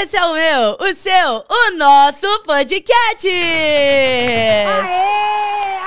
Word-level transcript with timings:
Esse 0.00 0.16
é 0.16 0.24
o 0.24 0.32
meu, 0.34 0.76
o 0.88 0.94
seu, 0.94 1.44
o 1.48 1.70
nosso 1.76 2.26
podcast! 2.44 3.28
Aê! 3.28 4.66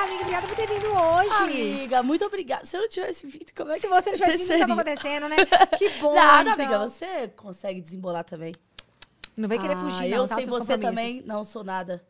Amiga, 0.04 0.22
obrigada 0.22 0.48
por 0.48 0.56
ter 0.56 0.68
vindo 0.68 0.88
hoje. 0.92 1.34
Amiga, 1.44 2.04
muito 2.04 2.26
obrigada. 2.26 2.66
Se 2.66 2.76
eu 2.78 2.82
não 2.82 2.90
tivesse 2.90 3.26
vindo, 3.28 3.46
como 3.56 3.72
é 3.72 3.76
que 3.76 3.82
Se 3.82 3.88
você 3.88 4.10
não 4.12 4.18
tivesse 4.18 4.38
vindo, 4.38 4.50
o 4.50 4.54
que 4.54 4.60
tava 4.60 4.74
acontecendo, 4.74 5.30
né? 5.30 5.38
Que 5.78 5.90
bom, 6.02 6.14
Nada, 6.16 6.52
então. 6.52 6.54
amiga, 6.66 6.80
você 6.80 7.30
consegue 7.36 7.80
desembolar 7.82 8.24
também. 8.24 8.52
Não 9.38 9.48
vem 9.48 9.60
querer 9.60 9.76
Ah, 9.76 9.80
fugir, 9.80 10.12
eu 10.12 10.18
não, 10.20 10.28
tá? 10.28 10.36
sei 10.36 10.46
seus 10.46 10.58
você 10.58 10.78
também, 10.78 11.22
não 11.26 11.46
sou 11.46 11.64
nada. 11.64 12.04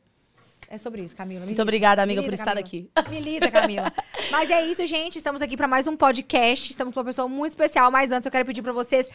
É 0.69 0.77
sobre 0.77 1.01
isso, 1.03 1.15
Camila. 1.15 1.45
Muito 1.45 1.61
obrigada, 1.61 2.01
amiga, 2.01 2.23
por 2.23 2.33
estar 2.33 2.45
Camila. 2.55 2.61
aqui. 2.61 2.89
Milita, 3.09 3.51
Camila. 3.51 3.91
Mas 4.31 4.49
é 4.49 4.65
isso, 4.65 4.85
gente. 4.87 5.17
Estamos 5.17 5.41
aqui 5.41 5.55
para 5.55 5.67
mais 5.67 5.85
um 5.85 5.95
podcast. 5.95 6.71
Estamos 6.71 6.93
com 6.93 6.99
uma 6.99 7.05
pessoa 7.05 7.27
muito 7.27 7.51
especial. 7.51 7.91
Mas 7.91 8.11
antes, 8.11 8.25
eu 8.25 8.31
quero 8.31 8.45
pedir 8.45 8.61
para 8.61 8.71
vocês 8.71 9.09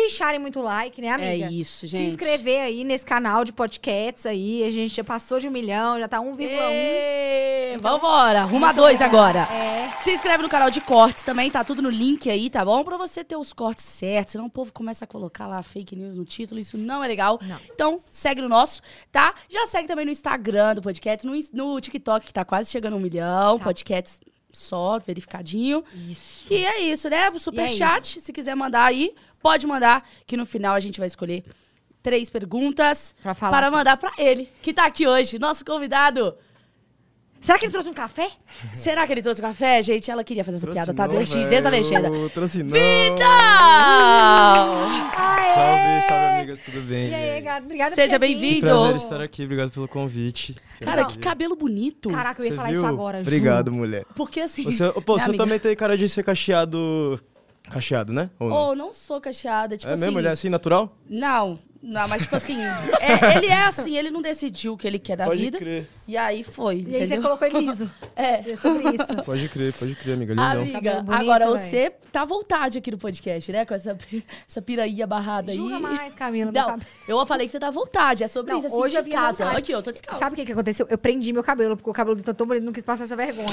deixarem 0.00 0.38
muito 0.40 0.60
like, 0.60 1.00
né, 1.00 1.10
amiga? 1.10 1.46
É 1.46 1.50
isso, 1.52 1.80
Se 1.80 1.86
gente. 1.88 2.04
inscrever 2.10 2.60
aí 2.60 2.84
nesse 2.84 3.04
canal 3.04 3.44
de 3.44 3.52
podcasts 3.52 4.26
aí. 4.26 4.62
A 4.64 4.70
gente 4.70 4.94
já 4.94 5.04
passou 5.04 5.38
de 5.40 5.48
um 5.48 5.50
milhão, 5.50 5.98
já 5.98 6.06
tá 6.08 6.18
1,1. 6.20 6.46
Ê, 6.50 7.76
Vambora, 7.80 8.40
arruma 8.42 8.72
dois 8.72 9.00
agora. 9.00 9.40
É. 9.52 9.88
Se 10.00 10.12
inscreve 10.12 10.42
no 10.42 10.48
canal 10.48 10.70
de 10.70 10.80
cortes 10.80 11.22
também, 11.24 11.50
tá 11.50 11.62
tudo 11.64 11.82
no 11.82 11.90
link 11.90 12.28
aí, 12.30 12.48
tá 12.48 12.64
bom? 12.64 12.82
Pra 12.84 12.96
você 12.96 13.22
ter 13.24 13.36
os 13.36 13.52
cortes 13.52 13.84
certos, 13.84 14.32
senão 14.32 14.46
o 14.46 14.50
povo 14.50 14.72
começa 14.72 15.04
a 15.04 15.08
colocar 15.08 15.46
lá 15.46 15.62
fake 15.62 15.94
news 15.96 16.16
no 16.16 16.24
título, 16.24 16.60
isso 16.60 16.76
não 16.78 17.02
é 17.02 17.08
legal. 17.08 17.38
Não. 17.42 17.58
Então, 17.72 18.00
segue 18.10 18.40
no 18.40 18.48
nosso, 18.48 18.80
tá? 19.10 19.34
Já 19.50 19.66
segue 19.66 19.88
também 19.88 20.04
no 20.04 20.10
Instagram 20.12 20.74
do 20.76 20.82
podcast, 20.82 21.26
no, 21.26 21.34
no 21.52 21.80
TikTok, 21.80 22.26
que 22.26 22.32
tá 22.32 22.44
quase 22.44 22.70
chegando 22.70 22.94
a 22.94 22.96
um 22.96 23.00
milhão, 23.00 23.58
Tá. 23.58 23.64
podcasts 23.64 24.20
só, 24.50 24.98
verificadinho. 24.98 25.84
Isso. 26.08 26.52
E 26.52 26.64
é 26.64 26.80
isso, 26.80 27.08
né? 27.10 27.28
O 27.30 27.38
super 27.38 27.62
E 27.62 27.64
é 27.66 27.68
chat, 27.68 28.20
se 28.20 28.32
quiser 28.32 28.54
mandar 28.56 28.84
aí, 28.84 29.14
pode 29.40 29.66
mandar, 29.66 30.06
que 30.26 30.36
no 30.36 30.44
final 30.46 30.74
a 30.74 30.80
gente 30.80 30.98
vai 30.98 31.06
escolher 31.06 31.44
três 32.02 32.30
perguntas 32.30 33.14
Pra 33.22 33.34
falar. 33.34 33.52
para 33.52 33.70
mandar 33.70 33.96
pra 33.96 34.12
ele, 34.18 34.48
que 34.62 34.72
tá 34.72 34.86
aqui 34.86 35.06
hoje, 35.06 35.38
nosso 35.38 35.64
convidado. 35.64 36.34
Será 37.40 37.56
que 37.56 37.66
ele 37.66 37.72
trouxe 37.72 37.88
um 37.88 37.94
café? 37.94 38.30
Será 38.74 39.06
que 39.06 39.12
ele 39.12 39.22
trouxe 39.22 39.40
o 39.40 39.44
café, 39.44 39.80
gente? 39.80 40.10
Ela 40.10 40.24
queria 40.24 40.42
fazer 40.42 40.56
essa 40.56 40.66
Trouxe 40.66 40.80
piada, 40.84 40.92
tá? 40.94 41.06
Desde, 41.06 41.34
velho. 41.36 41.48
desde 41.48 41.66
a 41.68 41.70
legenda. 41.70 42.10
Trouxe 42.30 42.62
não. 42.64 42.70
Vitor! 42.70 43.26
Aê! 45.16 45.54
Salve, 45.54 46.08
salve, 46.08 46.24
amigas, 46.36 46.60
tudo 46.60 46.80
bem? 46.82 47.08
E 47.10 47.14
aí, 47.14 47.42
cara? 47.42 47.64
Obrigada 47.64 47.94
Seja 47.94 48.18
bem-vindo. 48.18 48.66
vindo. 48.66 48.74
Prazer 48.76 48.96
estar 48.96 49.20
aqui, 49.20 49.44
obrigado 49.44 49.70
pelo 49.70 49.86
convite. 49.88 50.56
Cara, 50.80 51.04
que 51.04 51.18
cabelo 51.18 51.54
bonito. 51.56 52.10
Caraca, 52.10 52.40
eu 52.42 52.46
ia 52.46 52.50
Você 52.52 52.56
falar 52.56 52.70
viu? 52.70 52.80
isso 52.80 52.88
agora. 52.88 53.18
juro. 53.18 53.28
Obrigado, 53.28 53.72
mulher. 53.72 54.04
Porque 54.16 54.40
assim. 54.40 54.64
Você, 54.64 54.90
pô, 55.02 55.18
você 55.18 55.26
amiga? 55.26 55.44
também 55.44 55.58
tem 55.58 55.74
cara 55.76 55.96
de 55.96 56.08
ser 56.08 56.22
cacheado. 56.24 57.20
Cacheado, 57.70 58.12
né? 58.12 58.30
Ou 58.38 58.48
não? 58.48 58.56
Oh, 58.56 58.74
não 58.74 58.94
sou 58.94 59.20
cacheada. 59.20 59.76
Tipo 59.76 59.90
é 59.90 59.94
assim. 59.94 60.04
mesmo? 60.04 60.18
Ele 60.18 60.28
é 60.28 60.30
assim, 60.30 60.48
natural? 60.48 60.96
Não, 61.08 61.58
não, 61.82 62.08
mas 62.08 62.22
tipo 62.22 62.36
assim. 62.36 62.58
é- 63.00 63.36
ele 63.36 63.46
é 63.46 63.66
assim, 63.66 63.96
ele 63.96 64.10
não 64.10 64.20
decidiu 64.20 64.72
o 64.72 64.76
que 64.76 64.86
ele 64.86 64.98
quer 64.98 65.16
da 65.16 65.24
Pode 65.24 65.40
vida. 65.40 65.58
crer. 65.58 65.88
E 66.06 66.16
aí 66.16 66.42
foi. 66.42 66.76
E 66.76 66.96
aí 66.96 67.00
você 67.00 67.14
entendeu? 67.14 67.22
colocou 67.22 67.46
ele 67.48 67.60
liso. 67.60 67.90
É. 68.16 68.40
É 68.40 68.40
isso. 68.50 69.22
Pode 69.24 69.48
crer, 69.48 69.72
pode 69.72 69.94
crer, 69.94 70.14
amiga. 70.14 70.32
Lindão. 70.32 70.50
Amiga, 70.62 71.02
bonito, 71.02 71.20
agora 71.22 71.46
você 71.46 71.90
tá 72.10 72.22
à 72.22 72.24
vontade 72.24 72.76
aqui 72.78 72.90
no 72.90 72.98
podcast, 72.98 73.52
né? 73.52 73.64
Com 73.64 73.74
essa, 73.74 73.96
essa 74.48 74.60
pirainha 74.60 75.06
barrada 75.06 75.52
aí. 75.52 75.56
Julga 75.56 75.78
mais, 75.78 76.16
Camila. 76.16 76.50
Não, 76.50 76.66
cabelo. 76.66 76.82
eu 77.06 77.26
falei 77.26 77.46
que 77.46 77.52
você 77.52 77.60
tá 77.60 77.68
à 77.68 77.70
vontade. 77.70 78.24
É 78.24 78.28
sobre 78.28 78.50
Não, 78.50 78.58
isso, 78.58 78.66
assim, 78.66 78.76
hoje 78.76 78.90
de 78.94 78.96
eu 78.98 79.04
vim 79.04 79.10
casa. 79.12 79.44
vontade. 79.44 79.58
Aqui, 79.58 79.70
eu 79.70 79.80
tô 79.80 79.92
descalça. 79.92 80.18
Sabe 80.18 80.32
o 80.32 80.36
que, 80.36 80.46
que 80.46 80.50
aconteceu? 80.52 80.84
Eu 80.90 80.98
prendi 80.98 81.32
meu 81.32 81.44
cabelo, 81.44 81.76
porque 81.76 81.88
o 81.88 81.92
cabelo 81.92 82.16
do 82.16 82.34
tão 82.34 82.44
bonito 82.46 82.64
não 82.64 82.72
quis 82.72 82.82
passar 82.82 83.04
essa 83.04 83.14
vergonha. 83.14 83.46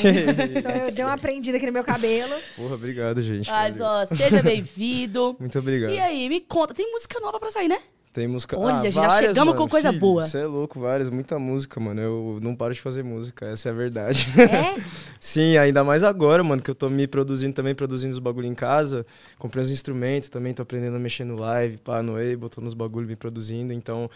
então 0.58 0.72
eu 0.72 0.92
dei 0.92 1.06
uma 1.06 1.18
prendida 1.18 1.58
aqui 1.58 1.68
no 1.68 1.72
meu 1.74 1.84
cabelo. 1.84 2.34
Porra, 2.56 2.74
obrigado, 2.74 3.22
gente. 3.22 3.48
Mas, 3.52 3.78
valeu. 3.78 4.02
ó, 4.02 4.06
seja 4.06 4.42
bem-vindo. 4.44 5.36
Muito 5.40 5.60
obrigado. 5.60 5.92
E 5.92 6.00
aí, 6.00 6.28
me 6.28 6.42
conta, 6.42 6.74
tem 6.74 6.92
música 6.92 7.20
nova 7.20 7.40
pra 7.40 7.52
sair, 7.52 7.68
né? 7.68 7.78
Tem 8.16 8.30
música. 8.30 8.58
Olha, 8.58 8.88
ah, 8.88 8.90
já 8.90 9.02
várias, 9.02 9.18
chegamos 9.32 9.54
mano, 9.54 9.58
com 9.58 9.68
coisa 9.68 9.90
filho, 9.90 10.00
boa. 10.00 10.24
Você 10.24 10.38
é 10.38 10.46
louco, 10.46 10.80
várias, 10.80 11.10
muita 11.10 11.38
música, 11.38 11.82
mano. 11.82 12.00
Eu 12.00 12.40
não 12.42 12.56
paro 12.56 12.74
de 12.74 12.80
fazer 12.80 13.04
música, 13.04 13.46
essa 13.46 13.68
é 13.68 13.74
a 13.74 13.76
verdade. 13.76 14.26
É? 14.40 14.82
Sim, 15.20 15.58
ainda 15.58 15.84
mais 15.84 16.02
agora, 16.02 16.42
mano, 16.42 16.62
que 16.62 16.72
eu 16.72 16.76
tô 16.76 16.88
me 16.88 17.08
produzindo 17.08 17.54
também, 17.54 17.76
produzindo 17.76 18.14
os 18.14 18.20
bagulho 18.20 18.48
em 18.48 18.56
casa. 18.56 19.06
Comprei 19.38 19.62
uns 19.62 19.70
instrumentos 19.70 20.30
também, 20.30 20.54
tô 20.54 20.62
aprendendo 20.62 20.96
a 20.96 21.00
mexer 21.00 21.26
no 21.26 21.36
live, 21.36 21.76
pá, 21.76 22.02
no 22.02 22.14
Ableton, 22.14 22.62
nos 22.62 22.74
bagulho, 22.74 23.06
me 23.06 23.18
produzindo. 23.18 23.74
Então, 23.74 24.10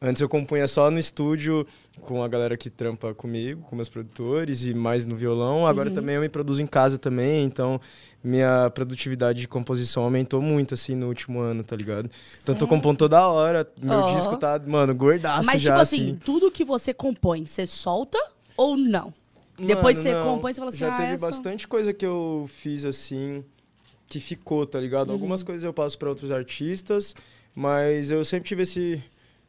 antes 0.00 0.20
eu 0.20 0.28
compunha 0.28 0.66
só 0.66 0.90
no 0.90 0.98
estúdio 0.98 1.66
com 2.00 2.22
a 2.22 2.28
galera 2.28 2.56
que 2.56 2.68
trampa 2.68 3.14
comigo, 3.14 3.62
com 3.62 3.74
meus 3.74 3.88
produtores 3.88 4.64
e 4.64 4.74
mais 4.74 5.06
no 5.06 5.16
violão. 5.16 5.66
Agora 5.66 5.90
também 5.90 6.16
eu 6.16 6.20
me 6.20 6.28
produzo 6.28 6.60
em 6.60 6.66
casa 6.66 6.98
também, 6.98 7.44
então 7.44 7.80
minha 8.22 8.70
produtividade 8.70 9.40
de 9.40 9.48
composição 9.48 10.02
aumentou 10.02 10.42
muito, 10.42 10.74
assim, 10.74 10.94
no 10.94 11.08
último 11.08 11.40
ano, 11.40 11.62
tá 11.62 11.74
ligado? 11.74 12.10
Então 12.42 12.54
tô 12.54 12.66
compondo 12.66 12.98
toda 12.98 13.26
hora. 13.26 13.66
Meu 13.80 13.98
Ó. 13.98 14.14
disco 14.14 14.36
tá, 14.36 14.60
mano, 14.66 14.94
gordaço 14.94 15.46
Mas, 15.46 15.62
já, 15.62 15.72
tipo 15.72 15.82
assim, 15.82 16.10
assim. 16.10 16.18
tudo 16.24 16.50
que 16.50 16.64
você 16.64 16.92
compõe, 16.92 17.46
você 17.46 17.66
solta 17.66 18.18
ou 18.56 18.76
não? 18.76 19.12
Depois 19.58 19.96
Mano, 19.96 20.10
você 20.10 20.14
não. 20.14 20.34
compõe, 20.34 20.52
você 20.52 20.60
fala 20.60 20.68
assim, 20.68 20.78
Já 20.78 20.94
ah, 20.94 20.96
teve 20.96 21.12
essa... 21.14 21.26
bastante 21.26 21.66
coisa 21.66 21.92
que 21.92 22.04
eu 22.04 22.44
fiz 22.46 22.84
assim, 22.84 23.42
que 24.08 24.20
ficou, 24.20 24.66
tá 24.66 24.78
ligado? 24.78 25.08
Uhum. 25.08 25.14
Algumas 25.14 25.42
coisas 25.42 25.64
eu 25.64 25.72
passo 25.72 25.98
pra 25.98 26.08
outros 26.08 26.30
artistas, 26.30 27.14
mas 27.54 28.10
eu 28.10 28.24
sempre 28.24 28.48
tive 28.48 28.62
esse. 28.62 29.02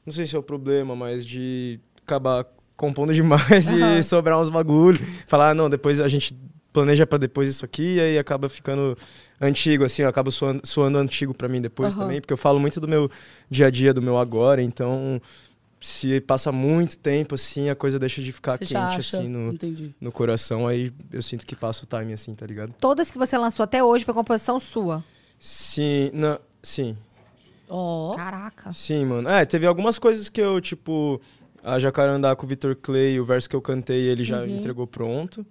Não 0.07 0.13
sei 0.13 0.25
se 0.25 0.37
é 0.37 0.39
o 0.39 0.43
problema, 0.43 0.95
mas 0.95 1.25
de 1.25 1.81
acabar 2.01 2.45
compondo 2.77 3.13
demais 3.13 3.67
Aham. 3.67 3.97
e 3.99 4.03
sobrar 4.03 4.39
uns 4.39 4.47
bagulho. 4.47 5.05
Falar, 5.27 5.49
ah, 5.49 5.53
não, 5.53 5.69
depois 5.69 5.99
a 5.99 6.07
gente 6.07 6.33
planeja 6.71 7.05
pra 7.05 7.17
depois 7.17 7.49
isso 7.49 7.65
aqui, 7.65 7.95
e 7.95 7.99
aí 7.99 8.17
acaba 8.17 8.47
ficando 8.47 8.97
antigo, 9.41 9.83
assim, 9.83 10.03
eu 10.03 10.07
acabo 10.07 10.31
soando, 10.31 10.61
soando 10.63 10.97
antigo 10.97 11.33
pra 11.33 11.49
mim 11.49 11.59
depois 11.59 11.93
Aham. 11.93 12.03
também, 12.03 12.21
porque 12.21 12.31
eu 12.31 12.37
falo 12.37 12.57
muito 12.57 12.79
do 12.79 12.87
meu 12.87 13.11
dia 13.49 13.67
a 13.67 13.69
dia, 13.69 13.93
do 13.93 14.01
meu 14.01 14.17
agora, 14.17 14.61
então. 14.63 15.21
Se 15.79 16.19
passa 16.21 16.51
muito 16.51 16.97
tempo, 16.97 17.35
assim, 17.35 17.69
a 17.69 17.75
coisa 17.75 17.99
deixa 17.99 18.19
de 18.19 18.31
ficar 18.31 18.53
Você 18.53 18.65
quente, 18.65 18.75
acha? 18.77 19.17
assim, 19.19 19.27
no, 19.27 19.53
Entendi. 19.53 19.93
no 20.01 20.11
coração, 20.11 20.67
aí 20.67 20.91
eu 21.11 21.21
sinto 21.21 21.45
que 21.45 21.55
passa 21.55 21.83
o 21.83 21.85
time, 21.85 22.13
assim, 22.13 22.33
tá 22.33 22.47
ligado? 22.47 22.73
Todas 22.79 23.11
que 23.11 23.17
você 23.17 23.37
lançou 23.37 23.63
até 23.63 23.83
hoje 23.83 24.03
foi 24.03 24.13
composição 24.13 24.59
sua. 24.59 25.03
Sim, 25.37 26.09
não, 26.15 26.39
sim, 26.63 26.97
Ó, 27.69 28.15
Caraca. 28.15 28.71
sim, 28.73 29.05
mano. 29.05 29.27
É, 29.29 29.45
teve 29.45 29.65
algumas 29.65 29.99
coisas 29.99 30.29
que 30.29 30.39
eu, 30.41 30.59
tipo, 30.61 31.19
a 31.63 31.77
Jacarandá 31.79 32.35
com 32.35 32.45
o 32.45 32.49
Vitor 32.49 32.75
Clay, 32.75 33.19
o 33.19 33.25
verso 33.25 33.49
que 33.49 33.55
eu 33.55 33.61
cantei, 33.61 34.07
ele 34.07 34.23
já 34.23 34.41
Uhum. 34.41 34.47
entregou 34.57 34.87
pronto. 34.87 35.45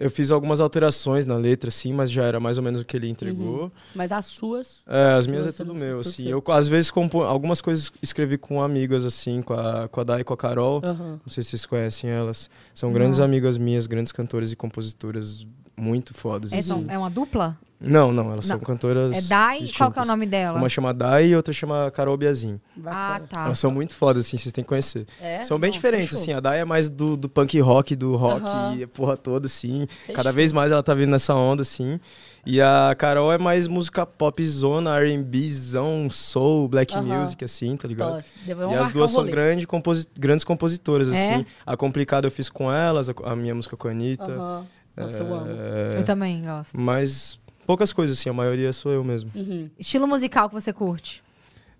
Eu 0.00 0.08
fiz 0.12 0.30
algumas 0.30 0.60
alterações 0.60 1.26
na 1.26 1.36
letra, 1.36 1.72
sim, 1.72 1.92
mas 1.92 2.08
já 2.08 2.22
era 2.22 2.38
mais 2.38 2.56
ou 2.56 2.62
menos 2.62 2.80
o 2.80 2.84
que 2.84 2.96
ele 2.96 3.08
entregou. 3.08 3.72
mas 3.96 4.12
as 4.12 4.26
suas... 4.26 4.84
É, 4.86 5.14
as 5.14 5.26
minhas 5.26 5.44
é 5.44 5.50
tudo 5.50 5.74
não 5.74 5.80
meu, 5.80 5.98
assim. 5.98 6.28
Eu, 6.28 6.40
às 6.50 6.68
vezes, 6.68 6.88
compo... 6.88 7.22
algumas 7.24 7.60
coisas 7.60 7.90
escrevi 8.00 8.38
com 8.38 8.62
amigas, 8.62 9.04
assim, 9.04 9.42
com 9.42 9.54
a, 9.54 9.88
com 9.88 10.00
a 10.00 10.04
Dai 10.04 10.20
e 10.20 10.24
com 10.24 10.32
a 10.32 10.36
Carol. 10.36 10.80
Aham. 10.84 11.18
Não 11.24 11.28
sei 11.32 11.42
se 11.42 11.50
vocês 11.50 11.66
conhecem 11.66 12.08
elas. 12.10 12.48
São 12.72 12.92
grandes 12.92 13.18
amigas 13.18 13.58
minhas, 13.58 13.88
grandes 13.88 14.12
cantoras 14.12 14.52
e 14.52 14.56
compositoras 14.56 15.44
muito 15.76 16.14
fodas. 16.14 16.52
É, 16.52 16.58
assim. 16.58 16.86
é 16.88 16.96
uma 16.96 17.10
dupla? 17.10 17.58
Não, 17.80 18.12
não, 18.12 18.32
elas 18.32 18.44
são 18.46 18.56
Não. 18.56 18.64
cantoras. 18.64 19.16
É 19.16 19.28
Dai? 19.28 19.68
Qual 19.76 19.92
que 19.92 19.98
é 20.00 20.02
o 20.02 20.04
nome 20.04 20.26
dela? 20.26 20.58
Uma 20.58 20.68
chama 20.68 20.92
Dai 20.92 21.28
e 21.28 21.36
outra 21.36 21.52
chama 21.52 21.90
Carol 21.92 22.16
Biazin. 22.16 22.60
Ah, 22.84 23.20
tá. 23.30 23.44
Elas 23.46 23.58
são 23.60 23.70
muito 23.70 23.94
fodas, 23.94 24.26
assim, 24.26 24.36
vocês 24.36 24.52
têm 24.52 24.64
que 24.64 24.68
conhecer. 24.68 25.06
É? 25.20 25.44
São 25.44 25.60
bem 25.60 25.70
Não, 25.70 25.74
diferentes, 25.76 26.08
fechou. 26.08 26.20
assim. 26.22 26.32
A 26.32 26.40
Dai 26.40 26.58
é 26.60 26.64
mais 26.64 26.90
do, 26.90 27.16
do 27.16 27.28
punk 27.28 27.60
rock, 27.60 27.94
do 27.94 28.16
rock 28.16 28.44
Aham. 28.44 28.74
e 28.76 28.82
a 28.82 28.88
porra 28.88 29.16
toda, 29.16 29.46
assim. 29.46 29.86
Fechou. 29.88 30.14
Cada 30.16 30.32
vez 30.32 30.52
mais 30.52 30.72
ela 30.72 30.82
tá 30.82 30.92
vindo 30.92 31.10
nessa 31.10 31.34
onda, 31.36 31.62
assim. 31.62 32.00
E 32.44 32.60
a 32.60 32.94
Carol 32.98 33.32
é 33.32 33.38
mais 33.38 33.68
música 33.68 34.04
pop 34.04 34.44
zona, 34.44 34.98
R&Bzão, 34.98 36.08
soul, 36.10 36.66
black 36.68 36.96
Aham. 36.96 37.02
music, 37.20 37.44
assim, 37.44 37.76
tá 37.76 37.86
ligado? 37.86 38.24
E 38.46 38.50
as 38.74 38.88
duas 38.88 39.10
um 39.12 39.14
são 39.14 39.26
grande 39.26 39.66
composi- 39.66 40.06
grandes 40.18 40.44
compositoras, 40.44 41.08
É? 41.12 41.34
assim. 41.34 41.46
A 41.64 41.76
Complicada 41.76 42.26
eu 42.26 42.30
fiz 42.30 42.48
com 42.48 42.72
elas, 42.72 43.08
a, 43.08 43.14
a 43.24 43.36
minha 43.36 43.54
música 43.54 43.76
com 43.76 43.86
a 43.86 43.90
Anitta. 43.92 44.24
Aham. 44.32 44.66
Nossa, 44.96 45.20
eu 45.20 45.32
amo. 45.32 45.46
É, 45.48 45.98
Eu 45.98 46.04
também 46.04 46.42
gosto. 46.44 46.72
Mas 46.76 47.38
poucas 47.68 47.92
coisas, 47.92 48.18
assim. 48.18 48.30
A 48.30 48.32
maioria 48.32 48.72
sou 48.72 48.90
eu 48.90 49.04
mesmo. 49.04 49.30
Uhum. 49.34 49.68
Estilo 49.78 50.08
musical 50.08 50.48
que 50.48 50.54
você 50.54 50.72
curte? 50.72 51.22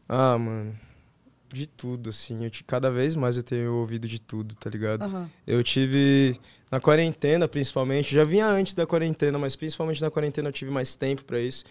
Ah, 0.06 0.36
mano. 0.36 0.78
De 1.50 1.66
tudo, 1.66 2.10
assim. 2.10 2.44
Eu, 2.44 2.50
cada 2.66 2.90
vez 2.90 3.14
mais 3.14 3.38
eu 3.38 3.42
tenho 3.42 3.72
ouvido 3.74 4.06
de 4.06 4.20
tudo, 4.20 4.54
tá 4.54 4.68
ligado? 4.68 5.02
Aham. 5.04 5.30
Eu 5.46 5.62
tive. 5.62 6.38
Na 6.70 6.78
quarentena, 6.78 7.48
principalmente. 7.48 8.14
Já 8.14 8.22
vinha 8.22 8.46
antes 8.46 8.74
da 8.74 8.86
quarentena, 8.86 9.38
mas 9.38 9.56
principalmente 9.56 10.02
na 10.02 10.10
quarentena 10.10 10.50
eu 10.50 10.52
tive 10.52 10.70
mais 10.70 10.94
tempo 10.94 11.24
pra 11.24 11.40
isso. 11.40 11.64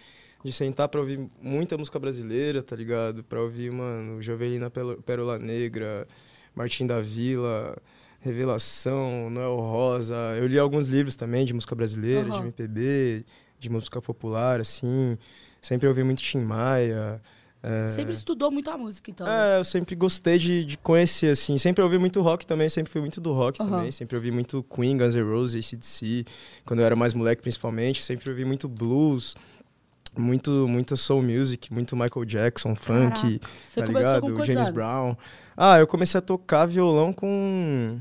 De 0.43 0.51
sentar 0.51 0.87
pra 0.89 0.99
ouvir 0.99 1.19
muita 1.39 1.77
música 1.77 1.99
brasileira, 1.99 2.63
tá 2.63 2.75
ligado? 2.75 3.23
Pra 3.23 3.39
ouvir, 3.39 3.71
mano, 3.71 4.19
Jovelina 4.19 4.71
Pérola 5.05 5.37
Negra, 5.37 6.07
Martim 6.55 6.87
da 6.87 6.99
Vila, 6.99 7.77
Revelação, 8.19 9.29
Noel 9.29 9.57
Rosa. 9.57 10.15
Eu 10.39 10.47
li 10.47 10.57
alguns 10.57 10.87
livros 10.87 11.15
também 11.15 11.45
de 11.45 11.53
música 11.53 11.75
brasileira, 11.75 12.27
Aham. 12.29 12.37
de 12.39 12.43
MPB, 12.47 13.25
de 13.59 13.69
música 13.69 14.01
popular, 14.01 14.59
assim. 14.59 15.17
Sempre 15.61 15.87
ouvi 15.87 16.03
muito 16.03 16.21
Tim 16.21 16.39
Maia. 16.39 17.21
é, 17.63 17.87
Sempre 17.87 18.13
estudou 18.13 18.51
muito 18.51 18.69
a 18.69 18.77
música, 18.77 19.09
então. 19.11 19.25
né? 19.27 19.55
é, 19.55 19.59
eu 19.59 19.63
sempre 19.65 19.95
gostei 19.95 20.37
de, 20.37 20.63
de 20.63 20.77
conhecer, 20.77 21.31
assim. 21.31 21.57
Sempre 21.57 21.83
ouvi 21.83 21.97
muito 21.97 22.21
rock 22.21 22.45
também, 22.45 22.69
sempre 22.69 22.91
fui 22.91 23.01
muito 23.01 23.19
do 23.19 23.33
rock 23.33 23.61
Aham. 23.61 23.69
também. 23.71 23.91
Sempre 23.91 24.15
ouvi 24.15 24.31
muito 24.31 24.63
Queen, 24.63 24.97
Guns 24.97 25.15
N' 25.15 25.23
Roses, 25.23 25.65
ACDC, 25.65 26.25
quando 26.65 26.79
eu 26.81 26.85
era 26.85 26.95
mais 26.95 27.13
moleque 27.13 27.41
principalmente. 27.41 28.03
Sempre 28.03 28.29
ouvi 28.29 28.45
muito 28.45 28.67
blues. 28.67 29.35
muito, 30.17 30.67
muito 30.67 30.95
soul 30.97 31.21
music, 31.21 31.71
muito 31.71 31.95
Michael 31.95 32.25
Jackson, 32.25 32.73
funk, 32.75 33.39
Você 33.69 33.81
tá 33.81 33.85
ligado? 33.87 34.27
James 34.45 34.55
anos? 34.57 34.69
Brown. 34.69 35.15
Ah, 35.55 35.77
eu 35.79 35.85
comecei 35.87 36.17
a 36.17 36.21
tocar 36.21 36.65
violão 36.65 37.11
com 37.13 37.99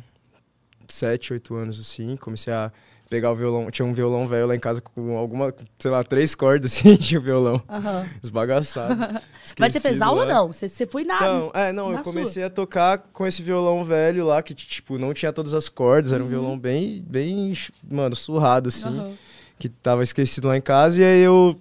7, 0.89 1.33
8 1.35 1.55
anos, 1.55 1.79
assim. 1.81 2.17
Comecei 2.17 2.53
a 2.53 2.73
pegar 3.09 3.31
o 3.33 3.37
violão. 3.37 3.71
Tinha 3.71 3.87
um 3.87 3.93
violão 3.93 4.27
velho 4.27 4.47
lá 4.49 4.57
em 4.57 4.61
casa 4.61 4.81
com 4.81 5.17
alguma, 5.17 5.55
sei 5.79 5.91
lá, 5.91 6.03
três 6.05 6.35
cordas, 6.35 6.73
assim, 6.77 6.97
de 6.97 7.19
violão. 7.19 7.63
Aham. 7.69 8.07
Esbagaçado. 8.23 9.21
Mas 9.59 9.73
você 9.73 9.81
fez 9.81 10.03
aula 10.03 10.25
lá. 10.25 10.35
não? 10.35 10.53
Você, 10.53 10.69
você 10.69 10.87
foi 10.87 11.05
na... 11.05 11.21
Não, 11.21 11.51
é, 11.55 11.73
não, 11.73 11.93
eu 11.93 11.99
comecei 12.01 12.43
a 12.43 12.51
tocar 12.51 12.99
com 13.13 13.27
esse 13.27 13.43
violão 13.43 13.85
velho 13.85 14.27
lá, 14.27 14.43
que, 14.43 14.55
tipo, 14.55 14.99
não 14.99 15.15
tinha 15.15 15.33
todas 15.33 15.55
as 15.55 15.69
cordas, 15.69 16.13
era 16.13 16.23
um 16.23 16.29
violão 16.29 16.59
bem, 16.59 17.05
bem, 17.07 17.53
mano, 17.89 18.15
surrado, 18.17 18.69
assim, 18.69 18.89
Aham. 18.89 19.13
que 19.59 19.69
tava 19.69 20.03
esquecido 20.03 20.49
lá 20.49 20.57
em 20.57 20.61
casa, 20.61 21.01
e 21.01 21.05
aí 21.05 21.21
eu 21.21 21.59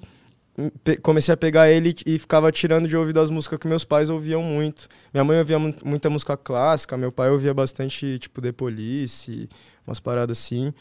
comecei 1.01 1.33
a 1.33 1.38
pegar 1.38 1.69
ele 1.69 1.94
e 2.06 2.18
ficava 2.18 2.50
tirando 2.50 2.88
de 2.88 2.95
ouvido 2.95 3.19
as 3.19 3.30
músicas 3.30 3.59
que 3.59 3.68
meus 3.68 3.83
pais 3.83 4.09
ouviam 4.09 4.41
muito. 4.41 4.88
Minha 5.13 5.24
mãe 5.24 5.38
ouvia 5.38 5.59
mu- 5.59 5.75
muita 5.83 6.09
música 6.09 6.38
clássica, 6.38 6.95
meu 6.95 7.12
pai 7.12 7.30
ouvia 7.30 7.53
bastante, 7.53 8.18
tipo, 8.19 8.41
The 8.41 8.53
Police, 8.53 9.50
umas 9.86 10.00
paradas 10.00 10.39
assim. 10.39 10.74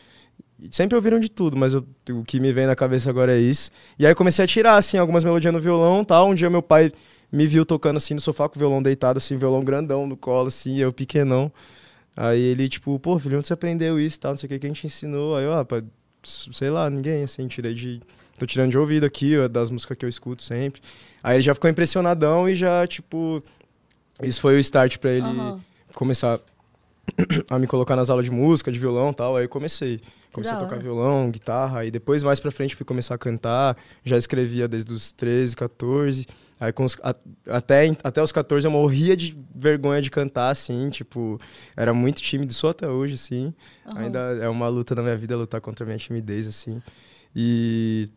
Sempre 0.70 0.94
ouviram 0.96 1.18
de 1.18 1.28
tudo, 1.28 1.56
mas 1.56 1.74
eu- 1.74 1.84
o 2.10 2.24
que 2.24 2.38
me 2.40 2.52
vem 2.52 2.66
na 2.66 2.76
cabeça 2.76 3.10
agora 3.10 3.36
é 3.36 3.40
isso. 3.40 3.70
E 3.98 4.06
aí 4.06 4.12
eu 4.12 4.16
comecei 4.16 4.44
a 4.44 4.48
tirar, 4.48 4.76
assim, 4.76 4.96
algumas 4.96 5.24
melodias 5.24 5.52
no 5.52 5.60
violão 5.60 6.02
e 6.02 6.06
tal. 6.06 6.28
Um 6.30 6.34
dia 6.34 6.48
meu 6.48 6.62
pai 6.62 6.92
me 7.30 7.46
viu 7.46 7.66
tocando, 7.66 7.96
assim, 7.96 8.14
no 8.14 8.20
sofá 8.20 8.48
com 8.48 8.56
o 8.56 8.58
violão 8.58 8.82
deitado, 8.82 9.16
assim, 9.18 9.36
violão 9.36 9.64
grandão 9.64 10.06
no 10.06 10.16
colo, 10.16 10.48
assim, 10.48 10.78
eu 10.78 10.92
pequenão. 10.92 11.50
Aí 12.16 12.40
ele, 12.40 12.68
tipo, 12.68 12.98
pô, 13.00 13.18
filho, 13.18 13.38
onde 13.38 13.46
você 13.46 13.52
aprendeu 13.52 13.98
isso 13.98 14.16
e 14.16 14.20
tal, 14.20 14.30
não 14.32 14.38
sei 14.38 14.46
o 14.46 14.50
que, 14.50 14.58
quem 14.60 14.72
te 14.72 14.86
ensinou? 14.86 15.36
Aí 15.36 15.44
eu, 15.44 15.52
ah, 15.52 15.66
sei 16.22 16.70
lá, 16.70 16.88
ninguém, 16.88 17.24
assim, 17.24 17.46
tirei 17.48 17.74
de... 17.74 18.00
Tô 18.38 18.46
tirando 18.46 18.70
de 18.70 18.78
ouvido 18.78 19.04
aqui, 19.04 19.36
ó, 19.38 19.46
das 19.48 19.70
músicas 19.70 19.96
que 19.96 20.04
eu 20.04 20.08
escuto 20.08 20.42
sempre. 20.42 20.80
Aí 21.22 21.36
ele 21.36 21.42
já 21.42 21.54
ficou 21.54 21.68
impressionadão 21.68 22.48
e 22.48 22.54
já, 22.54 22.86
tipo... 22.86 23.42
Isso 24.22 24.40
foi 24.40 24.54
o 24.56 24.58
start 24.60 24.98
pra 24.98 25.10
ele 25.10 25.26
Aham. 25.26 25.60
começar 25.94 26.40
a 27.50 27.58
me 27.58 27.66
colocar 27.66 27.96
nas 27.96 28.10
aulas 28.10 28.24
de 28.24 28.30
música, 28.30 28.70
de 28.70 28.78
violão 28.78 29.10
e 29.10 29.14
tal. 29.14 29.36
Aí 29.36 29.44
eu 29.44 29.48
comecei. 29.48 30.00
Comecei 30.34 30.54
a 30.54 30.60
tocar 30.60 30.78
violão, 30.82 31.30
guitarra. 31.30 31.80
Aí 31.80 31.90
depois, 31.90 32.22
mais 32.22 32.40
pra 32.40 32.50
frente, 32.50 32.74
fui 32.76 32.84
começar 32.84 33.14
a 33.14 33.18
cantar. 33.18 33.76
Já 34.04 34.16
escrevia 34.18 34.66
desde 34.68 34.92
os 34.92 35.12
13, 35.12 35.54
14. 35.56 36.26
Aí 36.60 36.72
os, 36.78 36.96
a- 37.02 37.14
até, 37.48 37.90
até 38.02 38.22
os 38.22 38.30
14 38.32 38.66
eu 38.66 38.70
morria 38.70 39.16
de 39.16 39.36
vergonha 39.54 40.00
de 40.02 40.10
cantar, 40.10 40.50
assim. 40.50 40.88
Tipo, 40.90 41.40
era 41.76 41.92
muito 41.94 42.20
tímido, 42.22 42.52
sou 42.52 42.70
até 42.70 42.88
hoje, 42.88 43.14
assim. 43.14 43.52
Aham. 43.86 43.98
Ainda 44.00 44.18
é 44.40 44.48
uma 44.48 44.68
luta 44.68 44.94
na 44.94 45.02
minha 45.02 45.16
vida 45.16 45.36
lutar 45.36 45.60
contra 45.60 45.84
a 45.84 45.86
minha 45.86 45.98
timidez, 45.98 46.46
assim. 46.48 46.80
E. 47.34 48.08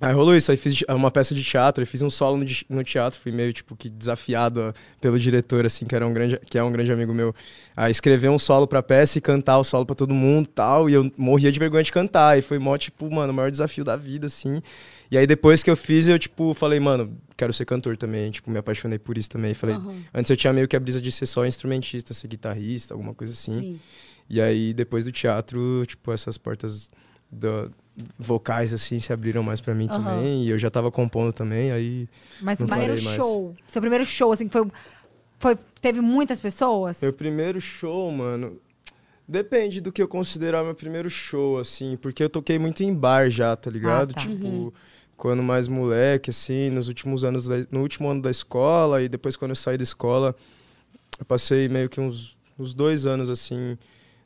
Aí 0.00 0.12
rolou 0.14 0.36
isso, 0.36 0.50
aí 0.52 0.56
fiz 0.56 0.80
uma 0.88 1.10
peça 1.10 1.34
de 1.34 1.42
teatro, 1.42 1.84
fiz 1.84 2.02
um 2.02 2.10
solo 2.10 2.42
no, 2.68 2.84
teatro, 2.84 3.18
fui 3.18 3.32
meio, 3.32 3.52
tipo, 3.52 3.74
que 3.74 3.90
desafiado 3.90 4.72
pelo 5.00 5.18
diretor, 5.18 5.66
assim, 5.66 5.86
que, 5.86 5.94
era 5.94 6.06
um 6.06 6.14
grande, 6.14 6.38
que 6.48 6.56
é 6.56 6.62
um 6.62 6.70
grande 6.70 6.92
amigo 6.92 7.12
meu, 7.12 7.34
a 7.76 7.90
escrever 7.90 8.28
um 8.28 8.38
solo 8.38 8.66
pra 8.68 8.80
peça 8.80 9.18
e 9.18 9.20
cantar 9.20 9.58
o 9.58 9.64
solo 9.64 9.84
pra 9.84 9.96
todo 9.96 10.14
mundo 10.14 10.46
e 10.46 10.50
tal, 10.50 10.88
e 10.88 10.92
eu 10.92 11.10
morria 11.16 11.50
de 11.50 11.58
vergonha 11.58 11.82
de 11.82 11.90
cantar, 11.90 12.38
e 12.38 12.42
foi 12.42 12.60
mó, 12.60 12.78
tipo, 12.78 13.10
mano, 13.12 13.32
o 13.32 13.34
maior 13.34 13.50
desafio 13.50 13.82
da 13.84 13.96
vida, 13.96 14.26
assim. 14.28 14.62
E 15.10 15.18
aí 15.18 15.26
depois 15.26 15.64
que 15.64 15.70
eu 15.70 15.76
fiz, 15.76 16.06
eu, 16.06 16.16
tipo, 16.16 16.54
falei, 16.54 16.78
mano, 16.78 17.18
quero 17.36 17.52
ser 17.52 17.64
cantor 17.64 17.96
também, 17.96 18.30
tipo, 18.30 18.48
me 18.52 18.58
apaixonei 18.58 19.00
por 19.00 19.18
isso 19.18 19.30
também, 19.30 19.52
falei, 19.52 19.74
Aham. 19.74 19.94
antes 20.14 20.30
eu 20.30 20.36
tinha 20.36 20.52
meio 20.52 20.68
que 20.68 20.76
a 20.76 20.80
brisa 20.80 21.00
de 21.00 21.10
ser 21.10 21.26
só 21.26 21.44
instrumentista, 21.44 22.14
ser 22.14 22.28
guitarrista, 22.28 22.94
alguma 22.94 23.14
coisa 23.14 23.32
assim. 23.32 23.60
Sim. 23.60 23.80
E 24.30 24.40
aí, 24.40 24.72
depois 24.74 25.06
do 25.06 25.10
teatro, 25.10 25.84
tipo, 25.86 26.12
essas 26.12 26.38
portas 26.38 26.88
do- 27.30 27.72
vocais, 28.18 28.72
assim, 28.72 28.98
se 28.98 29.12
abriram 29.12 29.42
mais 29.42 29.60
pra 29.60 29.74
mim 29.74 29.86
Aham. 29.90 30.02
também. 30.04 30.44
E 30.44 30.50
eu 30.50 30.58
já 30.58 30.70
tava 30.70 30.90
compondo 30.90 31.32
também, 31.32 31.72
aí... 31.72 32.08
Mas 32.40 32.60
o 32.60 32.66
primeiro 32.66 33.02
mais. 33.02 33.16
show, 33.16 33.54
seu 33.66 33.80
primeiro 33.80 34.04
show, 34.04 34.32
assim, 34.32 34.48
foi, 34.48 34.70
foi 35.38 35.56
teve 35.80 36.00
muitas 36.00 36.40
pessoas? 36.40 37.00
Meu 37.00 37.12
primeiro 37.12 37.60
show, 37.60 38.10
mano... 38.12 38.58
Depende 39.30 39.82
do 39.82 39.92
que 39.92 40.00
eu 40.00 40.08
considerar 40.08 40.64
meu 40.64 40.74
primeiro 40.74 41.10
show, 41.10 41.58
assim. 41.58 41.98
Porque 41.98 42.22
eu 42.24 42.30
toquei 42.30 42.58
muito 42.58 42.82
em 42.82 42.94
bar 42.94 43.28
já, 43.28 43.54
tá 43.54 43.70
ligado? 43.70 44.14
tá. 44.14 44.22
Tipo, 44.22 44.46
Uhum. 44.46 44.72
quando 45.18 45.42
mais 45.42 45.68
moleque, 45.68 46.30
assim, 46.30 46.70
nos 46.70 46.88
últimos 46.88 47.24
anos... 47.24 47.46
da- 47.46 47.66
no 47.70 47.80
último 47.80 48.08
ano 48.08 48.22
da 48.22 48.30
escola 48.30 49.02
e 49.02 49.08
depois 49.08 49.36
quando 49.36 49.50
eu 49.50 49.56
saí 49.56 49.76
da 49.76 49.82
escola... 49.84 50.34
Eu 51.18 51.26
passei 51.26 51.68
meio 51.68 51.88
que 51.90 52.00
uns, 52.00 52.38
uns 52.58 52.72
dois 52.72 53.04
anos, 53.04 53.28
assim... 53.28 53.76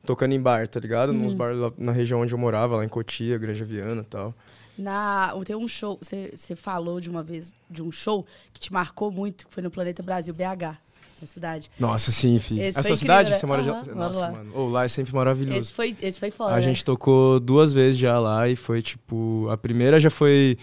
Tocando 0.04 0.32
em 0.32 0.40
bar, 0.40 0.66
tá 0.66 0.81
ligado? 0.81 1.12
Nos 1.12 1.32
bares 1.32 1.58
lá 1.58 1.72
na 1.78 1.93
região 1.93 2.20
onde 2.20 2.34
eu 2.34 2.38
morava, 2.38 2.76
lá 2.76 2.84
em 2.84 2.88
Cotia, 2.88 3.38
Granja 3.38 3.64
Viana 3.64 4.02
e 4.02 4.06
tal. 4.06 4.34
Na, 4.76 5.32
tem 5.44 5.54
um 5.54 5.69
show, 5.69 5.99
você 6.00 6.56
falou 6.56 7.00
de 7.00 7.08
uma 7.10 7.22
vez 7.22 7.54
de 7.70 7.82
um 7.82 7.93
show 7.93 8.26
que 8.52 8.60
te 8.60 8.72
marcou 8.72 9.10
muito, 9.10 9.46
que 9.46 9.52
foi 9.52 9.62
no 9.62 9.70
Planeta 9.70 10.02
Brasil, 10.02 10.32
BH, 10.34 10.76
na 11.20 11.26
cidade. 11.26 11.70
Nossa, 11.78 12.10
sim, 12.10 12.38
fi. 12.40 12.58
Esse 12.60 12.78
A 12.78 12.82
foi 12.82 12.90
sua 12.90 12.96
cidade? 12.96 13.31
incrível, 13.32 13.38
Você 13.38 13.46
né? 13.46 13.72
mora 13.72 13.84
moro 13.84 13.96
Nossa, 13.96 14.19
lá. 14.20 14.32
mano. 14.32 14.52
Oh, 14.54 14.69
lá 14.69 14.84
é 14.84 14.88
sempre 14.88 15.14
maravilhoso. 15.14 15.58
Esse 15.58 15.72
foi, 15.72 15.94
esse 16.00 16.19
foi 16.19 16.31
foda. 16.31 16.52
A 16.52 16.56
né? 16.56 16.62
gente 16.62 16.84
tocou 16.84 17.38
duas 17.38 17.72
vezes 17.72 17.98
já 17.98 18.19
lá 18.19 18.48
e 18.48 18.56
foi 18.56 18.81
tipo. 18.82 19.46
A 19.50 19.56
primeira 19.56 20.00
já 20.00 20.10
foi. 20.10 20.56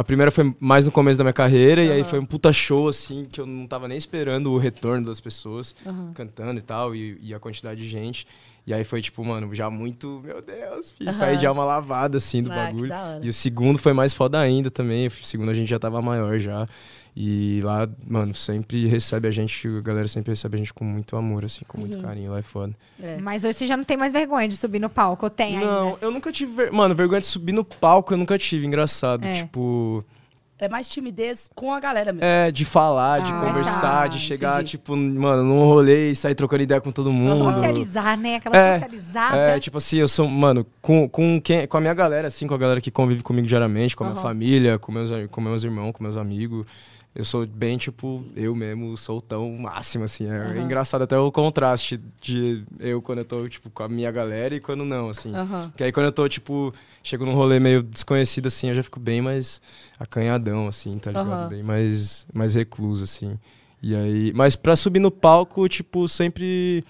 A 0.00 0.02
primeira 0.04 0.30
foi 0.30 0.56
mais 0.58 0.86
no 0.86 0.92
começo 0.92 1.18
da 1.18 1.24
minha 1.24 1.32
carreira 1.34 1.84
e 1.84 1.92
aí 1.92 2.04
foi 2.04 2.18
um 2.18 2.24
puta 2.24 2.50
show, 2.54 2.88
assim, 2.88 3.26
que 3.30 3.38
eu 3.38 3.44
não 3.44 3.66
tava 3.66 3.86
nem 3.86 3.98
esperando 3.98 4.50
o 4.50 4.56
retorno 4.56 5.04
das 5.04 5.20
pessoas 5.20 5.74
Aham. 5.86 6.12
cantando 6.14 6.58
e 6.58 6.62
tal, 6.62 6.94
e, 6.96 7.18
e 7.20 7.34
a 7.34 7.38
quantidade 7.38 7.82
de 7.82 7.86
gente. 7.86 8.26
E 8.66 8.72
aí 8.72 8.82
foi, 8.82 9.02
tipo, 9.02 9.22
mano, 9.22 9.54
já 9.54 9.68
muito. 9.68 10.22
Meu 10.24 10.40
Deus, 10.40 10.90
fiz 10.92 11.06
Aham. 11.06 11.12
sair 11.18 11.36
de 11.36 11.44
alma 11.44 11.66
lavada, 11.66 12.16
assim, 12.16 12.42
do 12.42 12.50
Ah, 12.50 12.54
bagulho. 12.54 12.90
E 13.20 13.28
o 13.28 13.32
segundo 13.34 13.78
foi 13.78 13.92
mais 13.92 14.14
foda 14.14 14.40
ainda 14.40 14.70
também. 14.70 15.06
O 15.06 15.10
segundo 15.10 15.50
a 15.50 15.54
gente 15.54 15.68
já 15.68 15.78
tava 15.78 16.00
maior 16.00 16.38
já. 16.38 16.66
E 17.22 17.60
lá, 17.62 17.86
mano, 18.06 18.34
sempre 18.34 18.86
recebe 18.86 19.28
a 19.28 19.30
gente, 19.30 19.68
a 19.68 19.80
galera 19.82 20.08
sempre 20.08 20.30
recebe 20.32 20.54
a 20.54 20.58
gente 20.58 20.72
com 20.72 20.86
muito 20.86 21.14
amor, 21.18 21.44
assim, 21.44 21.60
com 21.68 21.78
muito 21.78 21.96
Uhum. 21.98 22.02
carinho. 22.02 22.30
Lá 22.32 22.38
é 22.38 22.42
foda. 22.42 22.72
É. 22.98 23.18
Mas 23.18 23.44
hoje 23.44 23.58
você 23.58 23.66
já 23.66 23.76
não 23.76 23.84
tem 23.84 23.94
mais 23.94 24.10
vergonha 24.10 24.48
de 24.48 24.56
subir 24.56 24.78
no 24.78 24.88
palco, 24.88 25.26
ou 25.26 25.30
tem 25.30 25.58
Não, 25.58 25.88
ainda? 25.88 25.98
eu 26.00 26.10
nunca 26.10 26.32
tive. 26.32 26.50
ver- 26.54 26.72
Mano, 26.72 26.94
vergonha 26.94 27.20
de 27.20 27.26
subir 27.26 27.52
no 27.52 27.62
palco 27.62 28.14
eu 28.14 28.16
nunca 28.16 28.38
tive. 28.38 28.66
Engraçado. 28.66 29.26
É. 29.26 29.34
Tipo. 29.34 30.02
É 30.58 30.68
mais 30.68 30.88
timidez 30.90 31.50
com 31.54 31.72
a 31.72 31.80
galera 31.80 32.12
mesmo. 32.12 32.24
É, 32.24 32.50
de 32.50 32.66
falar, 32.66 33.20
de 33.22 33.32
Ah, 33.32 33.40
conversar, 33.40 33.80
tá, 33.80 34.06
de 34.08 34.18
chegar, 34.18 34.54
entendi. 34.56 34.72
tipo, 34.72 34.94
mano, 34.94 35.42
num 35.42 35.64
rolê 35.64 36.10
e 36.10 36.14
sair 36.14 36.34
trocando 36.34 36.62
ideia 36.62 36.80
com 36.82 36.90
todo 36.90 37.10
mundo. 37.10 37.38
Socializar, 37.52 38.18
né? 38.18 38.36
Aquela 38.36 38.56
É, 38.56 38.78
socializada. 38.78 39.36
É, 39.36 39.58
tipo 39.60 39.78
assim, 39.78 39.96
eu 39.96 40.06
sou, 40.08 40.28
mano, 40.28 40.66
com, 40.82 41.08
com, 41.08 41.40
quem, 41.40 41.66
com 41.66 41.76
a 41.78 41.80
minha 41.80 41.94
galera, 41.94 42.28
assim, 42.28 42.46
com 42.46 42.52
a 42.54 42.58
galera 42.58 42.78
que 42.80 42.90
convive 42.90 43.22
comigo 43.22 43.46
diariamente, 43.46 43.96
com 43.96 44.04
a 44.04 44.08
minha 44.08 44.18
Aham. 44.20 44.22
família, 44.28 44.78
com 44.78 44.92
meus, 44.92 45.10
com 45.30 45.40
meus 45.40 45.64
irmãos, 45.64 45.92
com 45.92 46.02
meus 46.02 46.16
amigos. 46.18 46.66
Eu 47.12 47.24
sou 47.24 47.44
bem, 47.44 47.76
tipo, 47.76 48.24
eu 48.36 48.54
mesmo, 48.54 48.96
soltão 48.96 49.50
máximo, 49.58 50.04
assim. 50.04 50.26
É 50.28 50.36
Aham. 50.36 50.60
engraçado 50.60 51.02
até 51.02 51.18
o 51.18 51.32
contraste 51.32 52.00
de 52.20 52.62
eu 52.78 53.02
quando 53.02 53.18
eu 53.18 53.24
tô, 53.24 53.48
tipo, 53.48 53.68
com 53.68 53.82
a 53.82 53.88
minha 53.88 54.12
galera 54.12 54.54
e 54.54 54.60
quando 54.60 54.84
não, 54.84 55.08
assim. 55.08 55.34
Aham. 55.34 55.70
Porque 55.70 55.82
aí 55.82 55.90
quando 55.90 56.06
eu 56.06 56.12
tô, 56.12 56.28
tipo, 56.28 56.72
chego 57.02 57.26
num 57.26 57.34
rolê 57.34 57.58
meio 57.58 57.82
desconhecido, 57.82 58.46
assim, 58.46 58.68
eu 58.68 58.76
já 58.76 58.82
fico 58.84 59.00
bem 59.00 59.20
mais 59.20 59.60
acanhadão, 59.98 60.68
assim, 60.68 60.96
tá 61.00 61.10
ligado? 61.10 61.28
Aham. 61.28 61.48
Bem 61.48 61.62
mais, 61.64 62.26
mais 62.32 62.54
recluso, 62.54 63.02
assim. 63.02 63.36
E 63.82 63.94
aí... 63.96 64.32
Mas 64.32 64.54
pra 64.54 64.76
subir 64.76 65.00
no 65.00 65.10
palco, 65.10 65.68
tipo, 65.68 66.06
sempre... 66.06 66.84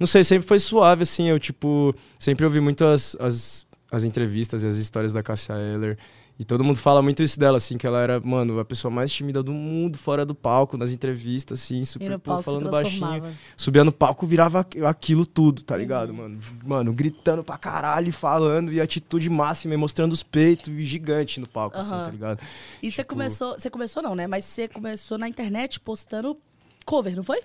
Não 0.00 0.06
sei, 0.06 0.24
sempre 0.24 0.48
foi 0.48 0.58
suave, 0.58 1.02
assim. 1.02 1.28
Eu, 1.28 1.38
tipo, 1.38 1.94
sempre 2.18 2.46
ouvi 2.46 2.60
muito 2.60 2.82
as, 2.84 3.14
as, 3.20 3.66
as 3.90 4.04
entrevistas 4.04 4.62
e 4.62 4.66
as 4.66 4.76
histórias 4.76 5.12
da 5.12 5.22
Cassia 5.22 5.54
Eller. 5.54 5.98
E 6.38 6.44
todo 6.44 6.62
mundo 6.62 6.78
fala 6.78 7.00
muito 7.00 7.22
isso 7.22 7.40
dela, 7.40 7.56
assim, 7.56 7.78
que 7.78 7.86
ela 7.86 7.98
era, 8.02 8.20
mano, 8.20 8.58
a 8.60 8.64
pessoa 8.64 8.90
mais 8.90 9.10
tímida 9.10 9.42
do 9.42 9.52
mundo, 9.54 9.96
fora 9.96 10.22
do 10.24 10.34
palco, 10.34 10.76
nas 10.76 10.90
entrevistas, 10.90 11.62
assim, 11.62 11.82
super 11.82 12.18
pô, 12.18 12.42
falando 12.42 12.70
baixinho 12.70 13.22
subia 13.56 13.82
no 13.82 13.90
palco, 13.90 14.26
virava 14.26 14.60
aqu- 14.60 14.84
aquilo 14.84 15.24
tudo, 15.24 15.62
tá 15.62 15.74
ligado, 15.74 16.10
Uhum. 16.10 16.16
mano? 16.16 16.38
Mano, 16.62 16.92
gritando 16.92 17.42
pra 17.42 17.56
caralho, 17.56 18.12
falando, 18.12 18.70
e 18.70 18.82
atitude 18.82 19.30
máxima, 19.30 19.72
e 19.72 19.76
mostrando 19.78 20.12
os 20.12 20.22
peitos, 20.22 20.68
e 20.68 20.82
gigante 20.84 21.40
no 21.40 21.48
palco, 21.48 21.78
assim, 21.78 21.94
Aham. 21.94 22.04
tá 22.04 22.10
ligado? 22.10 22.40
E 22.82 22.90
você 22.92 23.00
Tipo- 23.02 23.14
começou, 23.14 23.52
você 23.58 23.70
começou 23.70 24.02
não, 24.02 24.14
né? 24.14 24.26
Mas 24.26 24.44
você 24.44 24.68
começou 24.68 25.16
na 25.16 25.26
internet 25.30 25.80
postando 25.80 26.36
cover, 26.84 27.16
não 27.16 27.22
foi? 27.24 27.40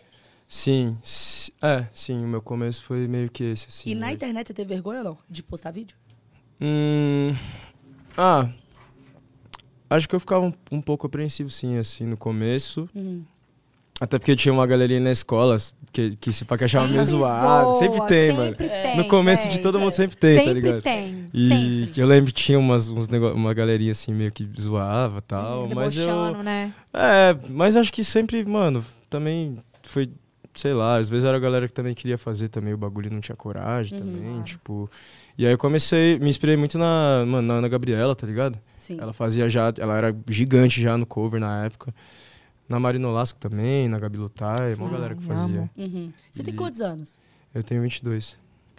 Sim, 0.45 0.98
si- 1.01 1.53
é, 1.62 1.86
sim, 1.93 2.25
o 2.25 2.27
meu 2.27 2.41
começo 2.41 2.83
foi 2.83 3.07
meio 3.07 3.29
que 3.29 3.41
esse, 3.41 3.67
assim. 3.69 3.89
e 3.91 3.95
na 3.95 4.07
né? 4.07 4.12
internet 4.13 4.48
você 4.48 4.53
teve 4.53 4.67
vergonha 4.74 4.98
ou 5.00 5.05
não? 5.05 5.17
De 5.29 5.41
postar 5.41 5.71
vídeo? 5.71 5.95
Hum, 6.60 7.33
ah, 8.17 8.50
acho 9.95 10.10
que 10.10 10.15
eu 10.15 10.19
ficava 10.19 10.45
um, 10.45 10.53
um 10.71 10.81
pouco 10.81 11.05
apreensivo, 11.07 11.50
sim, 11.50 11.77
assim, 11.77 12.05
no 12.05 12.17
começo. 12.17 12.88
Uhum. 12.95 13.24
Até 14.00 14.17
porque 14.17 14.36
tinha 14.36 14.51
uma 14.51 14.65
galerinha 14.65 15.00
na 15.00 15.12
escola 15.12 15.55
que, 15.93 16.15
que 16.15 16.33
se 16.33 16.43
achava 16.50 16.88
meio 16.88 17.05
Sempre 17.05 17.19
zoado. 17.19 17.71
zoa, 17.74 17.77
Sempre 17.79 18.07
tem, 18.07 18.31
mano. 18.31 18.45
sempre 18.48 18.67
tem, 18.69 18.98
No 18.98 19.05
começo 19.07 19.43
de 19.43 19.50
velho. 19.50 19.62
todo 19.62 19.79
mundo 19.79 19.91
sempre 19.91 20.17
tem, 20.17 20.38
tá 20.38 20.43
sempre 20.45 20.53
ligado? 20.60 20.81
tem, 20.81 21.25
E 21.31 21.48
sempre. 21.86 22.01
eu 22.01 22.07
lembro 22.07 22.33
que 22.33 22.41
tinha 22.41 22.57
umas, 22.57 22.89
uns 22.89 23.07
nego... 23.07 23.31
uma 23.31 23.53
galerinha 23.53 23.91
assim 23.91 24.12
meio 24.12 24.31
que 24.31 24.50
zoava 24.60 25.19
e 25.19 25.21
tal, 25.21 25.67
mas 25.69 25.95
eu... 25.95 26.33
Né? 26.41 26.74
É, 26.91 27.38
mas 27.50 27.75
acho 27.75 27.93
que 27.93 28.03
sempre, 28.03 28.43
mano, 28.43 28.83
também 29.07 29.57
foi 29.83 30.10
sei 30.53 30.74
lá, 30.74 30.98
às 30.98 31.07
vezes 31.07 31.24
era 31.24 31.38
a 31.38 31.39
galera 31.39 31.67
que 31.67 31.74
também 31.74 31.93
queria 31.93 32.17
fazer 32.17 32.48
também 32.50 32.74
o 32.74 32.77
bagulho 32.77 33.07
e 33.07 33.13
não 33.13 33.21
tinha 33.21 33.36
coragem 33.36 33.93
Uhum. 34.00 34.05
também, 34.05 34.24
Claro. 34.31 34.43
tipo. 34.43 34.89
E 35.38 35.45
aí 35.45 35.51
eu 35.53 35.57
comecei, 35.60 36.17
me 36.19 36.27
inspirei 36.29 36.57
muito 36.57 36.77
na, 36.77 37.24
mano, 37.25 37.48
na 37.48 37.53
Ana 37.55 37.67
Gabriela, 37.69 38.13
tá 38.15 38.25
ligado? 38.27 38.57
Sim. 38.81 38.97
Ela 39.00 39.13
fazia 39.13 39.47
já, 39.47 39.71
ela 39.77 39.95
era 39.95 40.15
gigante 40.27 40.81
já 40.81 40.97
no 40.97 41.05
cover 41.05 41.39
na 41.39 41.65
época. 41.65 41.93
Na 42.67 42.79
Marina 42.79 43.07
Olasco 43.07 43.38
também, 43.39 43.88
na 43.88 44.00
Gabi 44.00 44.17
Lutai, 44.17 44.73
uma 44.73 44.89
galera 44.89 45.13
que 45.15 45.21
fazia. 45.23 45.69
Uhum. 45.77 46.11
Você 46.31 46.41
tem 46.43 46.53
E- 46.53 46.57
quantos 46.57 46.81
anos? 46.81 47.15
Eu 47.53 47.61
tenho 47.63 47.81
22. 47.81 48.38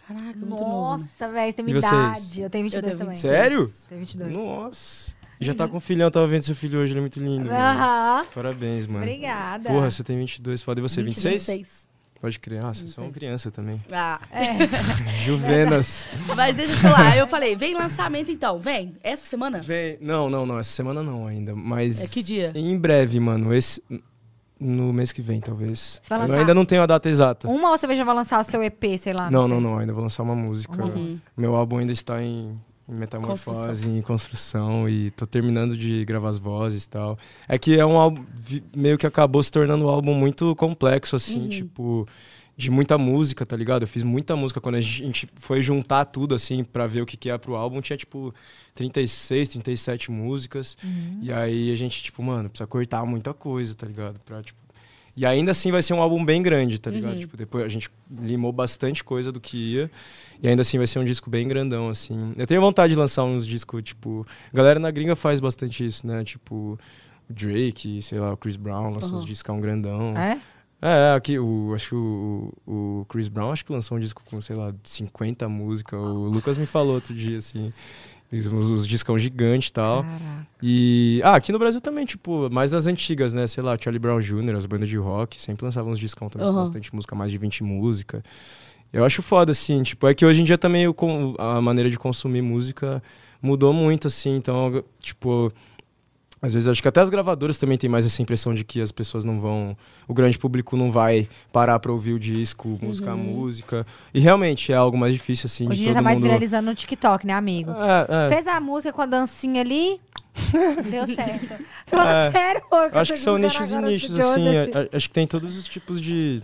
Caraca, 0.09 0.25
muito 0.39 0.55
né? 0.55 0.61
Nossa, 0.61 1.29
velho, 1.29 1.47
você 1.51 1.53
tem 1.57 1.63
E 1.63 1.67
minha 1.67 1.79
idade. 1.79 2.41
Eu 2.41 2.51
tenho 2.51 2.65
22 2.65 2.75
Eu 2.75 2.83
tenho 2.83 2.99
também. 2.99 3.15
26. 3.15 3.21
Sério? 3.21 3.73
Tenho 3.89 4.01
22. 4.01 4.33
Nossa! 4.33 5.15
Já 5.41 5.55
tá 5.55 5.67
com 5.69 5.79
filhão, 5.81 6.11
tava 6.11 6.27
vendo 6.27 6.43
seu 6.43 6.55
filho 6.55 6.81
hoje, 6.81 6.93
ele 6.93 6.99
é 6.99 7.03
muito 7.03 7.19
lindo. 7.21 7.51
Aham. 7.51 8.25
Parabéns, 8.35 8.87
mano. 8.87 8.99
Obrigada. 9.05 9.69
Porra, 9.71 9.91
você 9.91 10.03
tem 10.05 10.17
22, 10.19 10.63
foda. 10.63 10.81
E 10.81 10.83
você, 10.83 11.03
20, 11.03 11.15
26? 11.17 11.47
26. 11.47 11.89
Pode 12.23 12.39
crer. 12.39 12.65
Ah, 12.65 12.73
vocês 12.73 12.93
são 12.93 13.07
26. 13.07 13.19
criança 13.19 13.51
também. 13.51 13.83
Ah, 13.91 14.21
É. 14.31 14.53
Juvenas. 15.27 16.07
mas 16.37 16.55
deixa 16.55 16.73
eu 16.73 16.77
te 16.77 16.83
falar. 16.83 17.17
Eu 17.17 17.27
falei, 17.27 17.57
vem 17.57 17.75
lançamento 17.75 18.31
então, 18.31 18.61
vem. 18.61 18.95
Essa 19.03 19.27
semana? 19.27 19.61
Vem. 19.61 19.99
Não, 20.01 20.31
não, 20.31 20.47
não. 20.47 20.57
Essa 20.57 20.71
semana 20.71 21.03
não 21.03 21.27
ainda. 21.27 21.53
Mas. 21.57 22.01
É 22.01 22.07
que 22.07 22.23
dia? 22.23 22.53
Em 22.55 22.79
breve, 22.79 23.19
mano. 23.19 23.53
Esse. 23.53 23.83
No 24.61 24.93
mês 24.93 25.11
que 25.11 25.21
vem, 25.21 25.41
talvez. 25.41 26.01
Você 26.01 26.17
vai 26.17 26.29
Eu 26.29 26.35
ainda 26.35 26.55
não 26.55 26.65
tenho 26.65 26.83
a 26.83 26.87
data 26.87 27.09
exata. 27.09 27.49
Uma 27.49 27.73
ou 27.73 27.77
você 27.77 27.93
já 27.93 28.05
vai 28.05 28.15
lançar 28.15 28.41
o 28.41 28.45
seu 28.45 28.63
EP, 28.63 28.97
sei 28.97 29.13
lá? 29.13 29.29
Não, 29.29 29.47
sei. 29.47 29.55
não, 29.55 29.61
não. 29.61 29.79
Ainda 29.79 29.93
vou 29.93 30.05
lançar 30.05 30.23
uma 30.23 30.37
música. 30.37 30.73
Uma 30.77 30.95
Uhum. 30.95 31.19
Meu 31.37 31.57
álbum 31.57 31.79
ainda 31.79 31.93
está 31.93 32.23
em, 32.23 32.57
em 32.89 32.95
metamorfose, 32.95 33.89
em 33.89 34.03
construção. 34.03 34.89
E 34.89 35.11
tô 35.13 35.27
terminando 35.27 35.77
de 35.77 36.05
gravar 36.05 36.29
as 36.31 36.39
vozes 36.39 36.85
e 36.85 36.89
tal. 36.89 37.19
É 37.49 37.59
que 37.59 37.79
é 37.79 37.87
um 37.87 37.99
álbum. 37.99 38.25
Meio 38.77 38.99
que 38.99 39.07
acabou 39.07 39.43
se 39.43 39.51
tornando 39.51 39.85
um 39.85 39.89
álbum 39.89 40.15
muito 40.15 40.55
complexo, 40.57 41.17
assim, 41.17 41.43
Uhum. 41.43 41.49
tipo. 41.49 42.07
De 42.55 42.71
muita 42.71 42.99
música, 42.99 43.47
tá 43.47 43.57
ligado? 43.57 43.83
Eu 43.83 43.89
fiz 43.89 44.03
muita 44.03 44.37
música. 44.37 44.61
Quando 44.61 44.75
a 44.75 44.81
gente 44.81 45.27
foi 45.37 45.63
juntar 45.63 46.05
tudo, 46.05 46.35
assim, 46.35 46.63
pra 46.63 46.87
ver 46.87 47.01
o 47.01 47.07
que, 47.07 47.17
que 47.17 47.29
ia 47.29 47.39
pro 47.39 47.55
álbum, 47.57 47.81
tinha, 47.81 47.97
tipo, 47.97 48.33
36, 48.75 49.49
37 49.49 50.11
músicas. 50.11 50.77
Uhum. 50.85 51.19
E 51.23 51.33
aí 51.33 51.73
a 51.73 51.77
gente, 51.77 52.03
tipo, 52.03 52.23
mano, 52.23 52.51
precisa 52.51 52.67
cortar 52.67 53.07
muita 53.07 53.33
coisa, 53.33 53.75
tá 53.75 53.87
ligado? 53.87 54.21
Pra, 54.21 54.43
tipo... 54.43 54.61
E 55.17 55.27
ainda 55.27 55.51
assim 55.51 55.71
vai 55.71 55.83
ser 55.83 55.93
um 55.93 56.01
álbum 56.01 56.25
bem 56.25 56.43
grande, 56.43 56.81
tá 56.81 56.91
ligado? 56.91 57.13
Uhum. 57.15 57.21
Tipo, 57.21 57.37
depois 57.37 57.65
a 57.65 57.69
gente 57.69 57.91
limou 58.11 58.51
bastante 58.53 59.05
coisa 59.05 59.31
do 59.31 59.41
que 59.41 59.57
ia. 59.75 59.91
E 60.43 60.49
ainda 60.49 60.63
assim 60.63 60.79
vai 60.79 60.87
ser 60.87 60.99
um 60.99 61.05
disco 61.05 61.29
bem 61.29 61.47
grandão, 61.47 61.89
assim. 61.91 62.33
Eu 62.37 62.47
tenho 62.47 62.61
vontade 62.61 62.95
de 62.95 62.99
lançar 62.99 63.25
uns 63.25 63.47
discos, 63.47 63.83
tipo. 63.83 64.27
A 64.53 64.57
galera 64.57 64.81
na 64.81 64.91
gringa 64.91 65.15
faz 65.15 65.39
bastante 65.39 65.87
isso, 65.87 66.07
né? 66.07 66.25
Tipo, 66.25 66.79
o 67.29 67.33
Drake, 67.33 68.01
sei 68.01 68.19
lá, 68.19 68.33
o 68.33 68.37
Chris 68.37 68.57
Brown 68.57 68.91
lançou 68.91 69.11
Uhum. 69.11 69.17
uns 69.17 69.25
discos 69.27 69.55
um 69.55 69.61
grandão. 69.61 70.17
É? 70.17 70.41
É, 70.85 71.15
aqui, 71.15 71.39
o, 71.39 71.73
acho 71.77 71.91
que 71.91 71.95
o, 71.95 72.53
o 72.67 73.07
Chris 73.09 73.29
Brown 73.29 73.53
acho 73.53 73.65
que 73.65 73.73
lançou 73.73 73.97
um 73.97 74.01
disco 74.01 74.21
com, 74.25 74.41
sei 74.41 74.57
lá, 74.57 74.75
50 74.83 75.49
músicas. 75.49 76.01
O 76.01 76.25
Lucas 76.25 76.57
me 76.59 76.67
falou 76.67 76.95
outro 76.95 77.15
dia, 77.15 77.39
assim. 77.39 77.73
Os, 78.33 78.71
os 78.71 78.87
discão 78.87 79.19
gigantes 79.19 79.69
e 79.69 79.73
tal. 79.73 80.05
Caraca. 80.05 80.47
E. 80.63 81.21
Ah, 81.25 81.35
aqui 81.35 81.53
no 81.53 81.59
Brasil 81.59 81.81
também, 81.81 82.07
tipo, 82.07 82.49
mais 82.51 82.71
das 82.71 82.87
antigas, 82.87 83.35
né? 83.35 83.47
Sei 83.47 83.63
lá, 83.63 83.77
Charlie 83.79 83.99
Brown 83.99 84.21
Jr., 84.21 84.57
as 84.57 84.65
bandas 84.65 84.89
de 84.89 84.97
rock, 84.97 85.41
sempre 85.41 85.65
lançavam 85.65 85.93
uns 85.93 85.99
discão 85.99 86.29
também 86.29 86.47
com 86.47 86.55
Aham. 86.55 86.63
bastante 86.63 86.95
música, 86.95 87.15
mais 87.15 87.31
de 87.31 87.39
20 87.39 87.63
músicas. 87.63 88.23
Eu 88.93 89.05
acho 89.05 89.23
foda, 89.23 89.53
assim, 89.53 89.83
tipo, 89.83 90.07
é 90.07 90.15
que 90.15 90.25
hoje 90.25 90.43
em 90.43 90.45
dia 90.45 90.59
também 90.59 90.85
a 91.39 91.61
maneira 91.61 91.91
de 91.91 91.99
consumir 91.99 92.43
música 92.43 93.03
mudou 93.41 93.73
muito, 93.73 94.07
assim, 94.07 94.37
então, 94.37 94.85
tipo. 95.01 95.53
Às 96.45 96.53
vezes 96.53 96.69
acho 96.69 96.83
que 96.83 96.89
até 96.89 97.01
as 97.01 97.09
gravadoras 97.09 97.57
também 97.57 97.79
têm 97.79 97.89
mais 97.89 98.05
essa 98.05 98.21
impressão 98.21 98.53
de 98.53 98.65
que 98.65 98.81
as 98.81 98.91
pessoas 98.91 99.25
não 99.25 99.41
vão. 99.41 99.77
O 100.09 100.13
grande 100.13 100.37
público 100.37 100.77
não 100.77 100.91
vai 100.91 101.29
parar 101.53 101.79
pra 101.79 101.93
ouvir 101.93 102.15
o 102.15 102.19
disco, 102.19 102.81
música 102.83 103.13
a 103.13 103.15
Uhum. 103.15 103.23
música. 103.23 103.87
E 104.13 104.19
realmente 104.19 104.73
é 104.73 104.75
algo 104.75 104.99
mais 104.99 105.13
difícil, 105.13 105.47
assim, 105.47 105.67
Hoje 105.69 105.77
de 105.77 105.81
em 105.83 105.85
dia 105.85 105.93
todo 105.93 105.99
tá 105.99 106.03
mais 106.03 106.19
mundo. 106.19 106.27
viralizando 106.27 106.69
no 106.69 106.75
TikTok, 106.75 107.25
né, 107.25 107.33
amigo? 107.33 107.71
É, 107.71 108.27
é. 108.27 108.35
Fez 108.35 108.47
a 108.49 108.61
música 108.61 108.93
com 108.93 109.01
a 109.03 109.07
dancinha 109.07 109.61
ali, 109.61 110.01
deu 110.91 111.07
certo. 111.07 111.63
Tô 111.89 112.01
É. 112.01 112.33
sério, 112.33 112.63
Eu 112.93 112.99
acho 112.99 113.13
que 113.13 113.19
são 113.21 113.39
nichos 113.39 113.71
e 113.71 113.77
nichos, 113.77 114.19
assim. 114.19 114.49
a- 114.57 114.63
a- 114.93 114.97
Acho 114.97 115.09
que 115.09 115.15
tem 115.15 115.27
todos 115.29 115.57
os 115.57 115.69
tipos 115.69 116.01
de, 116.01 116.43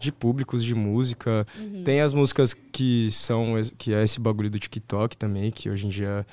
de 0.00 0.10
públicos 0.10 0.64
de 0.64 0.74
música. 0.74 1.46
Uhum. 1.60 1.82
Tem 1.84 2.00
as 2.00 2.14
músicas 2.14 2.54
que 2.72 3.10
são 3.12 3.54
que 3.76 3.92
é 3.92 4.02
esse 4.04 4.18
bagulho 4.18 4.48
do 4.48 4.58
TikTok 4.58 5.18
também, 5.18 5.50
que 5.50 5.68
hoje 5.68 5.84
em 5.86 5.90
dia 5.90 6.26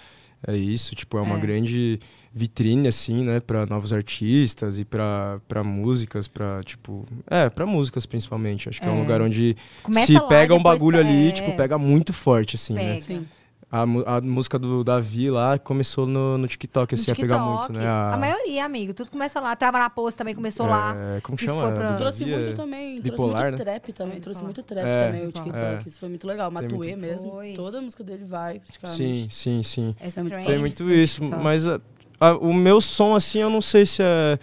é 0.47 0.55
isso, 0.57 0.95
tipo, 0.95 1.17
é 1.17 1.21
uma 1.21 1.37
É. 1.37 1.39
grande 1.39 1.99
vitrine 2.33 2.87
assim, 2.87 3.23
né, 3.25 3.39
para 3.39 3.65
novos 3.65 3.91
artistas 3.93 4.79
e 4.79 4.85
para 4.85 5.39
para 5.47 5.63
músicas, 5.63 6.27
para 6.27 6.63
tipo, 6.63 7.05
é, 7.29 7.49
para 7.49 7.65
músicas 7.65 8.05
principalmente. 8.05 8.69
Acho 8.69 8.79
que 8.81 8.87
é, 8.87 8.89
um 8.91 8.97
É. 8.97 9.01
lugar 9.01 9.21
onde 9.21 9.55
Começa 9.83 10.05
se 10.07 10.13
lá 10.13 10.21
pega 10.27 10.55
um 10.55 10.61
bagulho 10.63 10.99
ali, 10.99 11.29
é, 11.29 11.31
tipo, 11.31 11.55
pega 11.57 11.77
muito 11.77 12.13
forte 12.13 12.55
assim, 12.55 12.73
né? 12.73 12.93
pega. 12.93 13.01
Sim. 13.01 13.27
A, 13.73 13.83
a 14.17 14.19
música 14.21 14.59
do 14.59 14.83
Davi 14.83 15.31
lá 15.31 15.57
começou 15.57 16.05
no, 16.05 16.37
no 16.37 16.45
TikTok, 16.45 16.93
assim, 16.93 17.05
No 17.07 17.13
a 17.13 17.15
pegar 17.15 17.37
TikTok. 17.37 17.57
muito, 17.71 17.73
né? 17.81 17.87
A 17.87 18.17
maioria, 18.17 18.65
amigo. 18.65 18.93
Tudo 18.93 19.09
começa 19.09 19.39
lá. 19.39 19.55
Trava 19.55 19.79
na 19.79 19.89
post 19.89 20.17
também 20.17 20.35
começou 20.35 20.65
lá. 20.65 20.93
é, 20.93 21.21
Como 21.21 21.37
que 21.37 21.45
chama? 21.45 21.61
foi 21.61 21.71
pra- 21.71 21.87
A 21.87 21.91
do 21.93 21.97
Trouxe 21.99 22.25
muito 22.25 22.49
é- 22.49 22.51
também. 22.53 23.01
bipolar, 23.01 23.31
trouxe 23.31 23.47
muito 23.47 23.57
né? 23.59 23.63
trap 23.79 23.93
também. 23.93 24.17
É, 24.17 24.19
trouxe 24.19 24.41
bipolar. 24.41 24.55
muito 24.57 24.63
trap 24.63 24.85
É, 24.85 25.05
também, 25.07 25.21
o 25.21 25.25
bipolar. 25.27 25.45
TikTok. 25.47 25.85
É. 25.85 25.89
Isso 25.89 25.99
foi 26.01 26.09
muito 26.09 26.27
legal. 26.27 26.51
Matuê 26.51 26.69
muito- 26.69 26.97
mesmo. 26.97 27.31
Foi. 27.31 27.53
Toda 27.53 27.77
a 27.77 27.81
música 27.81 28.03
dele 28.03 28.25
vai, 28.25 28.55
Sim, 28.55 28.59
praticamente. 28.59 29.33
sim, 29.35 29.63
sim. 29.63 29.95
É 30.01 30.05
Isso 30.07 30.19
é 30.19 30.23
muito 30.23 30.45
Tem 30.45 30.59
muito 30.59 30.89
isso, 30.91 31.21
TikTok. 31.21 31.41
mas 31.43 31.65
a- 31.65 31.79
a- 32.19 32.35
o 32.37 32.53
meu 32.53 32.81
som, 32.81 33.15
assim, 33.15 33.39
eu 33.39 33.49
não 33.49 33.61
sei 33.61 33.85
se 33.85 34.03
é, 34.03 34.37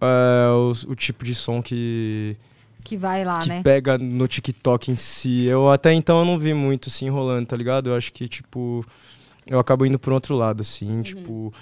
é 0.00 0.48
o, 0.52 0.70
o 0.92 0.94
tipo 0.94 1.24
de 1.24 1.34
som 1.34 1.60
que, 1.60 2.36
Que 2.84 2.96
vai 2.96 3.24
lá, 3.24 3.40
que 3.40 3.48
né? 3.48 3.62
pega 3.62 3.96
no 3.98 4.26
TikTok 4.26 4.90
em 4.90 4.96
si. 4.96 5.44
Eu 5.46 5.70
até 5.70 5.92
então 5.92 6.18
eu 6.20 6.24
não 6.24 6.38
vi 6.38 6.54
muito, 6.54 6.88
assim, 6.88 7.08
rolando, 7.08 7.46
tá 7.46 7.56
ligado? 7.56 7.90
Eu 7.90 7.96
acho 7.96 8.12
que, 8.12 8.28
tipo, 8.28 8.84
eu 9.46 9.58
acabo 9.58 9.86
indo 9.86 9.98
por 9.98 10.12
outro 10.12 10.36
lado, 10.36 10.60
assim, 10.60 11.02
tipo... 11.02 11.52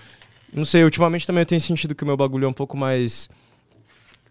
Não 0.52 0.64
sei, 0.64 0.82
ultimamente 0.82 1.26
também 1.26 1.42
eu 1.42 1.46
tenho 1.46 1.60
sentido 1.60 1.94
que 1.94 2.02
o 2.02 2.06
meu 2.06 2.16
bagulho 2.16 2.46
é 2.46 2.48
um 2.48 2.52
pouco 2.52 2.76
mais 2.76 3.28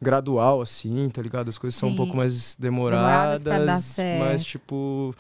gradual, 0.02 0.62
assim, 0.62 1.10
tá 1.10 1.22
ligado? 1.22 1.50
As 1.50 1.58
coisas 1.58 1.80
são 1.80 1.90
um 1.90 1.92
Sim. 1.92 1.98
pouco 1.98 2.18
mais 2.18 2.56
Demoradas 2.56 3.42
demoradas, 3.42 3.44
pra 3.44 3.74
dar 3.74 3.82
certo. 3.82 4.20
mas, 4.20 4.44
tipo... 4.44 5.14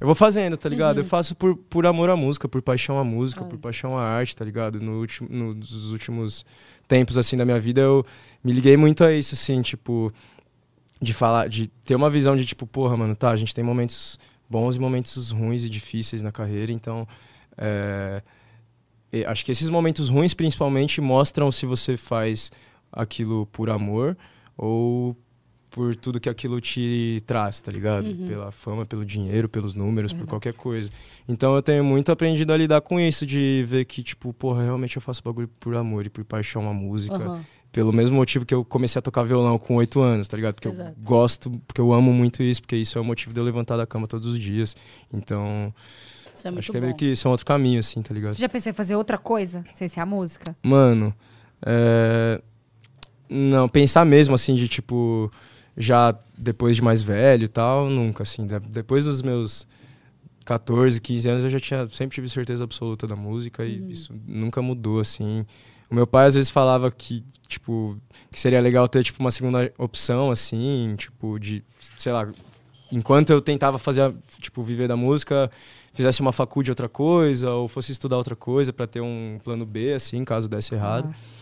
Eu 0.00 0.06
vou 0.06 0.14
fazendo, 0.14 0.56
tá 0.56 0.68
ligado? 0.68 0.96
Uhum. 0.96 1.02
Eu 1.02 1.06
faço 1.06 1.36
por, 1.36 1.56
por 1.56 1.86
amor 1.86 2.10
à 2.10 2.16
música, 2.16 2.48
por 2.48 2.60
paixão 2.60 2.98
à 2.98 3.04
música, 3.04 3.44
por 3.44 3.58
paixão 3.58 3.96
à 3.96 4.02
arte, 4.02 4.34
tá 4.34 4.44
ligado? 4.44 4.80
No 4.80 4.98
último, 4.98 5.28
nos 5.30 5.92
últimos 5.92 6.44
tempos, 6.88 7.16
assim, 7.16 7.36
da 7.36 7.44
minha 7.44 7.60
vida, 7.60 7.80
eu 7.80 8.04
me 8.42 8.52
liguei 8.52 8.76
muito 8.76 9.04
a 9.04 9.12
isso, 9.12 9.34
assim, 9.34 9.62
tipo... 9.62 10.12
De 11.00 11.12
falar, 11.12 11.48
de 11.48 11.68
ter 11.84 11.94
uma 11.94 12.08
visão 12.08 12.36
de, 12.36 12.44
tipo, 12.46 12.66
porra, 12.66 12.96
mano, 12.96 13.14
tá, 13.14 13.30
a 13.30 13.36
gente 13.36 13.54
tem 13.54 13.64
momentos 13.64 14.18
bons 14.48 14.76
e 14.76 14.78
momentos 14.78 15.30
ruins 15.30 15.64
e 15.64 15.68
difíceis 15.68 16.22
na 16.22 16.32
carreira, 16.32 16.72
então... 16.72 17.06
é, 17.56 18.22
acho 19.26 19.44
que 19.44 19.52
esses 19.52 19.68
momentos 19.68 20.08
ruins, 20.08 20.34
principalmente, 20.34 21.00
mostram 21.00 21.52
se 21.52 21.66
você 21.66 21.96
faz 21.96 22.50
aquilo 22.92 23.46
por 23.46 23.70
amor 23.70 24.16
ou 24.56 25.16
por 25.70 25.94
tudo 25.96 26.20
que 26.20 26.28
aquilo 26.28 26.60
te 26.60 27.22
traz, 27.26 27.60
tá 27.60 27.70
ligado? 27.70 28.06
Uhum. 28.06 28.26
Pela 28.26 28.52
fama, 28.52 28.84
pelo 28.84 29.04
dinheiro, 29.04 29.48
pelos 29.48 29.74
números, 29.74 30.12
por 30.12 30.26
qualquer 30.26 30.52
coisa. 30.52 30.90
Então 31.28 31.54
eu 31.54 31.62
tenho 31.62 31.84
muito 31.84 32.12
aprendido 32.12 32.52
a 32.52 32.56
lidar 32.56 32.80
com 32.80 32.98
isso, 33.00 33.26
de 33.26 33.64
ver 33.66 33.84
que, 33.84 34.02
tipo, 34.02 34.32
porra, 34.32 34.62
realmente 34.62 34.96
eu 34.96 35.02
faço 35.02 35.22
bagulho 35.22 35.48
por 35.60 35.74
amor 35.76 36.06
e 36.06 36.10
por 36.10 36.24
paixão 36.24 36.68
à 36.68 36.72
música. 36.72 37.16
Aham. 37.16 37.44
Pelo 37.74 37.92
mesmo 37.92 38.14
motivo 38.14 38.46
que 38.46 38.54
eu 38.54 38.64
comecei 38.64 39.00
a 39.00 39.02
tocar 39.02 39.24
violão 39.24 39.58
com 39.58 39.74
oito 39.74 40.00
anos, 40.00 40.28
tá 40.28 40.36
ligado? 40.36 40.54
Porque 40.54 40.68
Exato. 40.68 40.90
eu 40.96 41.04
gosto, 41.04 41.50
porque 41.66 41.80
eu 41.80 41.92
amo 41.92 42.12
muito 42.12 42.40
isso, 42.40 42.60
porque 42.62 42.76
isso 42.76 42.96
é 42.96 43.00
o 43.00 43.04
motivo 43.04 43.34
de 43.34 43.40
eu 43.40 43.44
levantar 43.44 43.76
da 43.76 43.84
cama 43.84 44.06
todos 44.06 44.28
os 44.28 44.38
dias. 44.38 44.76
Então, 45.12 45.74
Isso 46.32 46.46
é 46.46 46.50
muito 46.52 46.60
acho 46.60 46.70
que 46.70 46.76
é 46.76 46.80
bom. 46.80 46.86
meio 46.86 46.96
que 46.96 47.04
isso 47.06 47.26
é 47.26 47.28
um 47.28 47.32
outro 47.32 47.44
caminho, 47.44 47.80
assim, 47.80 48.00
tá 48.00 48.14
ligado? 48.14 48.34
Você 48.34 48.40
já 48.40 48.48
pensou 48.48 48.70
em 48.70 48.72
fazer 48.72 48.94
outra 48.94 49.18
coisa 49.18 49.64
sem 49.72 49.88
ser 49.88 49.98
a 49.98 50.06
música? 50.06 50.54
Mano, 50.62 51.12
é... 51.66 52.40
não, 53.28 53.68
pensar 53.68 54.04
mesmo 54.04 54.36
assim 54.36 54.54
de 54.54 54.68
tipo, 54.68 55.28
já 55.76 56.16
depois 56.38 56.76
de 56.76 56.82
mais 56.82 57.02
velho 57.02 57.42
e 57.44 57.48
tal, 57.48 57.90
nunca, 57.90 58.22
assim. 58.22 58.46
de- 58.46 58.60
Depois 58.60 59.04
dos 59.04 59.20
meus 59.20 59.66
14, 60.44 61.00
15 61.00 61.28
anos 61.28 61.42
eu 61.44 61.50
já 61.50 61.58
tinha, 61.58 61.86
sempre 61.88 62.14
tive 62.14 62.28
certeza 62.28 62.62
absoluta 62.62 63.06
da 63.06 63.16
música 63.16 63.64
e 63.64 63.80
Uhum. 63.80 63.86
isso 63.88 64.14
nunca 64.28 64.62
mudou, 64.62 65.00
assim. 65.00 65.44
O 65.94 65.96
meu 65.96 66.08
pai 66.08 66.26
às 66.26 66.34
vezes 66.34 66.50
falava 66.50 66.90
que, 66.90 67.22
tipo, 67.46 67.96
que 68.28 68.40
seria 68.40 68.60
legal 68.60 68.88
ter, 68.88 69.04
tipo, 69.04 69.20
uma 69.20 69.30
segunda 69.30 69.72
opção, 69.78 70.32
assim, 70.32 70.96
tipo, 70.98 71.38
de, 71.38 71.62
sei 71.96 72.12
lá, 72.12 72.26
enquanto 72.90 73.30
eu 73.30 73.40
tentava 73.40 73.78
fazer, 73.78 74.12
tipo, 74.40 74.60
viver 74.64 74.88
da 74.88 74.96
música, 74.96 75.48
fizesse 75.92 76.20
uma 76.20 76.32
faculdade 76.32 76.64
de 76.64 76.70
outra 76.72 76.88
coisa, 76.88 77.48
ou 77.52 77.68
fosse 77.68 77.92
estudar 77.92 78.16
outra 78.16 78.34
coisa 78.34 78.72
pra 78.72 78.88
ter 78.88 79.00
um 79.00 79.38
plano 79.44 79.64
B, 79.64 79.94
assim, 79.94 80.24
caso 80.24 80.48
desse 80.48 80.74
errado. 80.74 81.14
Ah. 81.14 81.34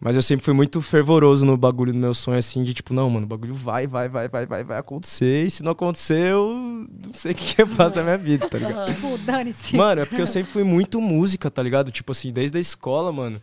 Mas 0.00 0.16
eu 0.16 0.22
sempre 0.22 0.42
fui 0.42 0.54
muito 0.54 0.80
fervoroso 0.80 1.44
no 1.44 1.54
bagulho 1.54 1.92
do 1.92 1.98
meu 1.98 2.14
sonho, 2.14 2.38
assim, 2.38 2.62
de 2.62 2.72
tipo, 2.72 2.94
não, 2.94 3.10
mano, 3.10 3.26
o 3.26 3.28
bagulho 3.28 3.52
vai, 3.52 3.86
vai, 3.86 4.08
vai, 4.08 4.26
vai, 4.26 4.46
vai, 4.46 4.64
vai 4.64 4.78
acontecer, 4.78 5.44
e 5.44 5.50
se 5.50 5.62
não 5.62 5.72
acontecer, 5.72 6.32
eu 6.32 6.86
não 7.04 7.12
sei 7.12 7.32
o 7.32 7.34
que, 7.34 7.56
que 7.56 7.60
eu 7.60 7.66
faço 7.66 7.96
na 7.96 8.04
minha 8.04 8.16
vida, 8.16 8.48
tá 8.48 8.56
ligado? 8.56 8.86
Tipo, 8.86 9.18
dane-se. 9.26 9.76
Mano, 9.76 10.00
é 10.00 10.06
porque 10.06 10.22
eu 10.22 10.26
sempre 10.26 10.50
fui 10.50 10.64
muito 10.64 10.98
música, 10.98 11.50
tá 11.50 11.62
ligado? 11.62 11.90
Tipo 11.90 12.12
assim, 12.12 12.32
desde 12.32 12.56
a 12.56 12.60
escola, 12.60 13.12
mano. 13.12 13.38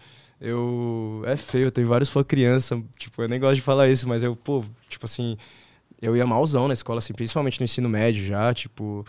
Eu. 0.46 1.24
É 1.26 1.36
feio, 1.36 1.66
eu 1.68 1.72
tenho 1.72 1.88
vários 1.88 2.10
fã 2.10 2.24
criança. 2.24 2.82
Tipo, 2.98 3.24
eu 3.24 3.28
nem 3.28 3.40
gosto 3.40 3.56
de 3.56 3.62
falar 3.62 3.90
isso, 3.90 4.08
mas 4.08 4.22
eu, 4.24 4.36
pô, 4.36 4.64
tipo 4.88 5.06
assim. 5.06 5.38
eu 6.02 6.16
ia 6.16 6.26
malzão 6.26 6.68
na 6.68 6.74
escola, 6.74 7.00
assim, 7.00 7.14
principalmente 7.14 7.60
no 7.60 7.64
ensino 7.64 7.90
médio 7.90 8.26
já, 8.26 8.54
tipo, 8.54 9.06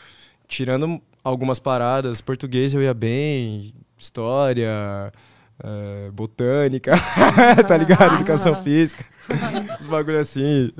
tirando 0.49 1.01
algumas 1.23 1.59
paradas, 1.59 2.21
português 2.21 2.73
eu 2.73 2.83
ia 2.83 2.95
bem, 2.95 3.75
história, 3.99 5.13
eh, 5.63 6.11
botânica, 6.13 6.93
tá 7.67 7.77
ligado? 7.77 8.17
Educação 8.17 8.55
física, 8.55 9.05
os 9.81 9.87
bagulho 9.87 10.21
assim. 10.21 10.71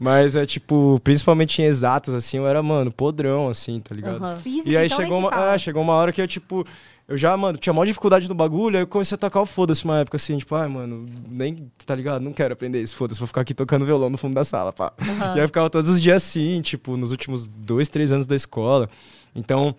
Mas 0.00 0.36
é 0.36 0.44
tipo, 0.44 1.00
principalmente 1.02 1.62
em 1.62 1.64
exatas, 1.64 2.14
assim, 2.14 2.38
eu 2.38 2.46
era, 2.46 2.62
mano, 2.62 2.92
podrão, 2.92 3.48
assim, 3.48 3.80
tá 3.80 3.94
ligado? 3.94 4.16
Aham. 4.16 4.36
Física, 4.38 4.70
E 4.70 4.76
aí 4.76 4.86
então, 4.86 4.98
chegou 4.98 5.18
uma, 5.18 5.52
é, 5.54 5.58
chegou 5.58 5.82
uma 5.82 5.94
hora 5.94 6.12
que 6.12 6.20
eu, 6.20 6.28
tipo, 6.28 6.66
eu 7.06 7.16
já, 7.16 7.36
mano, 7.36 7.58
tinha 7.58 7.72
maior 7.72 7.84
dificuldade 7.84 8.28
no 8.28 8.34
bagulho, 8.34 8.76
aí 8.76 8.82
eu 8.82 8.86
comecei 8.86 9.14
a 9.14 9.18
tacar 9.18 9.42
o 9.42 9.46
foda-se 9.46 9.84
uma 9.84 9.98
época 9.98 10.16
assim, 10.16 10.38
tipo, 10.38 10.54
ai, 10.54 10.68
mano, 10.68 11.04
nem, 11.28 11.70
tá 11.84 11.94
ligado? 11.94 12.22
Não 12.22 12.32
quero 12.32 12.54
aprender 12.54 12.82
isso, 12.82 12.96
foda-se, 12.96 13.20
vou 13.20 13.26
ficar 13.26 13.42
aqui 13.42 13.52
tocando 13.52 13.84
violão 13.84 14.08
no 14.08 14.16
fundo 14.16 14.34
da 14.34 14.42
sala, 14.42 14.72
pá. 14.72 14.92
E 15.00 15.38
aí 15.38 15.40
eu 15.40 15.48
ficava 15.48 15.68
todos 15.68 15.90
os 15.90 16.00
dias 16.00 16.22
assim, 16.22 16.62
tipo, 16.62 16.96
nos 16.96 17.10
últimos 17.10 17.46
dois, 17.46 17.88
três 17.88 18.10
anos 18.10 18.26
da 18.26 18.34
escola. 18.34 18.88
Então, 19.36 19.74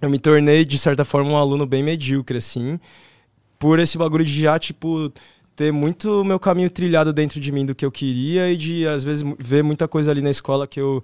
eu 0.00 0.08
me 0.08 0.18
tornei, 0.18 0.64
de 0.64 0.78
certa 0.78 1.04
forma, 1.04 1.30
um 1.30 1.36
aluno 1.36 1.66
bem 1.66 1.82
medíocre, 1.82 2.38
assim, 2.38 2.80
por 3.58 3.78
esse 3.78 3.98
bagulho 3.98 4.24
de 4.24 4.40
já, 4.40 4.58
tipo, 4.58 5.12
ter 5.54 5.72
muito 5.72 6.24
meu 6.24 6.40
caminho 6.40 6.70
trilhado 6.70 7.12
dentro 7.12 7.38
de 7.38 7.52
mim 7.52 7.66
do 7.66 7.74
que 7.74 7.84
eu 7.84 7.92
queria 7.92 8.50
e 8.50 8.56
de, 8.56 8.88
às 8.88 9.04
vezes, 9.04 9.22
ver 9.38 9.62
muita 9.62 9.86
coisa 9.86 10.10
ali 10.10 10.22
na 10.22 10.30
escola 10.30 10.66
que 10.66 10.80
eu 10.80 11.02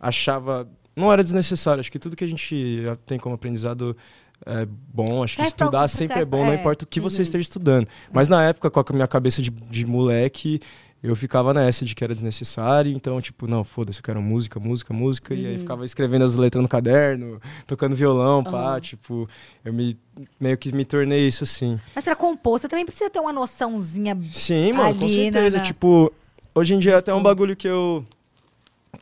achava. 0.00 0.68
Não 0.94 1.12
era 1.12 1.22
desnecessário. 1.22 1.80
Acho 1.80 1.92
que 1.92 1.98
tudo 1.98 2.16
que 2.16 2.24
a 2.24 2.28
gente 2.28 2.84
tem 3.04 3.18
como 3.18 3.34
aprendizado 3.34 3.96
é 4.44 4.66
bom. 4.92 5.22
Acho 5.22 5.36
que 5.36 5.42
estudar 5.42 5.88
sempre 5.88 6.14
é 6.14 6.16
serve- 6.18 6.30
bom, 6.30 6.44
não 6.44 6.52
é. 6.52 6.56
importa 6.56 6.84
o 6.84 6.86
que 6.88 7.00
você 7.00 7.16
Uhum. 7.18 7.22
esteja 7.22 7.42
estudando. 7.42 7.88
Mas 8.12 8.28
na 8.28 8.42
época, 8.44 8.70
com 8.70 8.80
a 8.80 8.92
minha 8.92 9.06
cabeça 9.08 9.40
de, 9.40 9.50
de 9.50 9.86
moleque, 9.86 10.60
eu 11.02 11.14
ficava 11.14 11.54
nessa 11.54 11.84
de 11.84 11.94
que 11.94 12.02
era 12.02 12.14
desnecessário. 12.14 12.90
Então, 12.92 13.20
tipo, 13.20 13.46
não, 13.46 13.62
foda-se, 13.62 13.98
eu 14.00 14.02
quero 14.02 14.20
música, 14.20 14.58
música, 14.58 14.92
música. 14.92 15.34
E 15.34 15.46
aí 15.46 15.52
Uhum. 15.54 15.58
ficava 15.60 15.84
escrevendo 15.84 16.24
as 16.24 16.36
letras 16.36 16.60
no 16.62 16.68
caderno, 16.68 17.40
tocando 17.66 17.94
violão, 17.94 18.42
pá. 18.42 18.72
Aham. 18.72 18.80
Tipo, 18.80 19.28
eu 19.64 19.72
me 19.72 19.96
meio 20.40 20.56
que 20.58 20.72
me 20.74 20.84
tornei 20.84 21.26
isso 21.28 21.44
assim. 21.44 21.78
Mas 21.94 22.04
pra 22.04 22.16
compor, 22.16 22.58
você 22.58 22.68
também 22.68 22.84
precisa 22.84 23.08
ter 23.10 23.20
uma 23.20 23.32
noçãozinha. 23.32 24.18
Sim, 24.32 24.72
mano, 24.72 24.94
com 24.96 25.04
Ali, 25.04 25.14
certeza. 25.14 25.56
né, 25.58 25.62
né? 25.62 25.66
Tipo, 25.68 26.12
hoje 26.54 26.74
em 26.74 26.78
dia 26.78 26.92
é 26.92 26.96
até 26.96 27.14
um 27.14 27.22
bagulho 27.22 27.54
que 27.56 27.68
eu 27.68 28.04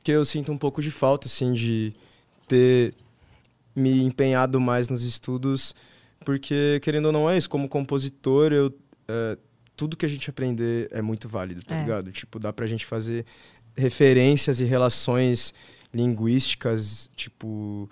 que 0.03 0.11
eu 0.11 0.25
sinto 0.25 0.53
um 0.53 0.59
pouco 0.59 0.83
de 0.83 0.91
falta, 0.91 1.29
assim, 1.29 1.53
de 1.55 1.95
ter 2.47 2.93
me 3.75 4.03
empenhado 4.03 4.61
mais 4.61 4.89
nos 4.89 5.03
estudos, 5.03 5.75
porque, 6.25 6.81
querendo 6.83 7.07
ou 7.07 7.13
não, 7.13 7.29
é 7.31 7.37
isso. 7.37 7.49
Como 7.51 7.69
compositor, 7.69 8.53
eu, 8.53 8.73
é, 9.09 9.37
tudo 9.77 9.97
que 9.97 10.07
a 10.07 10.09
gente 10.09 10.31
aprender 10.31 10.89
é 10.93 11.03
muito 11.03 11.29
válido, 11.29 11.63
tá 11.63 11.75
É. 11.77 11.81
ligado? 11.83 12.13
Tipo, 12.13 12.39
dá 12.39 12.53
pra 12.53 12.67
gente 12.67 12.87
fazer 12.87 13.25
referências 13.77 14.61
e 14.61 14.65
relações 14.65 15.53
linguísticas, 15.93 17.11
tipo, 17.17 17.89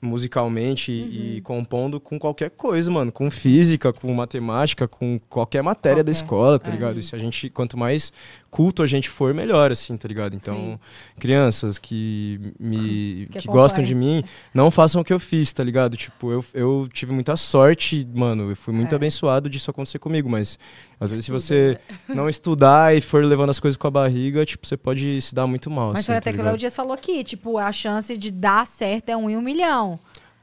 musicalmente 0.00 0.90
e- 0.90 1.36
e 1.36 1.40
compondo 1.42 2.00
com 2.00 2.18
qualquer 2.18 2.50
coisa, 2.50 2.90
mano. 2.90 3.12
Com 3.12 3.30
física, 3.30 3.92
com 3.92 4.12
matemática, 4.12 4.88
com 4.88 5.18
qualquer 5.28 5.62
matéria 5.62 6.02
da 6.02 6.10
Qualquer. 6.10 6.24
escola, 6.24 6.58
tá 6.58 6.70
É. 6.70 6.74
ligado? 6.74 6.98
E 6.98 7.02
se 7.02 7.14
a 7.14 7.18
gente, 7.18 7.48
quanto 7.50 7.76
mais 7.78 8.12
culto 8.52 8.82
a 8.82 8.86
gente 8.86 9.08
for, 9.08 9.32
melhor, 9.32 9.72
assim, 9.72 9.96
tá 9.96 10.06
ligado? 10.06 10.36
Então, 10.36 10.78
crianças 11.18 11.78
que 11.78 12.38
me 12.60 13.26
Que 13.32 13.38
que, 13.40 13.48
gostam 13.48 13.82
de 13.82 13.94
mim, 13.94 14.22
não 14.52 14.70
façam 14.70 15.00
o 15.00 15.04
que 15.04 15.12
eu 15.12 15.18
fiz, 15.18 15.50
tá 15.54 15.64
ligado? 15.64 15.96
Tipo, 15.96 16.30
eu, 16.30 16.44
eu 16.52 16.88
tive 16.92 17.12
muita 17.14 17.34
sorte, 17.34 18.06
mano, 18.14 18.50
eu 18.50 18.54
fui 18.56 18.74
muito 18.74 18.92
É. 18.92 18.96
abençoado 18.96 19.48
disso 19.48 19.70
acontecer 19.70 19.98
comigo, 19.98 20.28
mas 20.28 20.58
às 21.00 21.08
vezes 21.08 21.24
se 21.24 21.32
Estuda, 21.34 21.40
você 21.40 21.80
não 22.14 22.28
estudar 22.28 22.94
e 22.94 23.00
for 23.00 23.24
levando 23.24 23.48
as 23.48 23.58
coisas 23.58 23.76
com 23.78 23.86
a 23.86 23.90
barriga, 23.90 24.44
tipo, 24.44 24.66
você 24.66 24.76
pode 24.76 25.22
se 25.22 25.34
dar 25.34 25.46
muito 25.46 25.70
mal, 25.70 25.88
Mas 25.88 26.00
assim, 26.00 26.06
foi 26.06 26.14
tá 26.16 26.18
até 26.18 26.32
que 26.34 26.40
o? 26.40 26.44
Léo 26.44 26.58
Dias 26.58 26.76
falou 26.76 26.92
aqui, 26.92 27.24
tipo, 27.24 27.56
a 27.56 27.72
chance 27.72 28.18
de 28.18 28.30
dar 28.30 28.66
certo 28.66 29.08
é 29.08 29.16
um 29.16 29.30
em 29.30 29.36
um 29.36 29.42
milhão. 29.42 29.98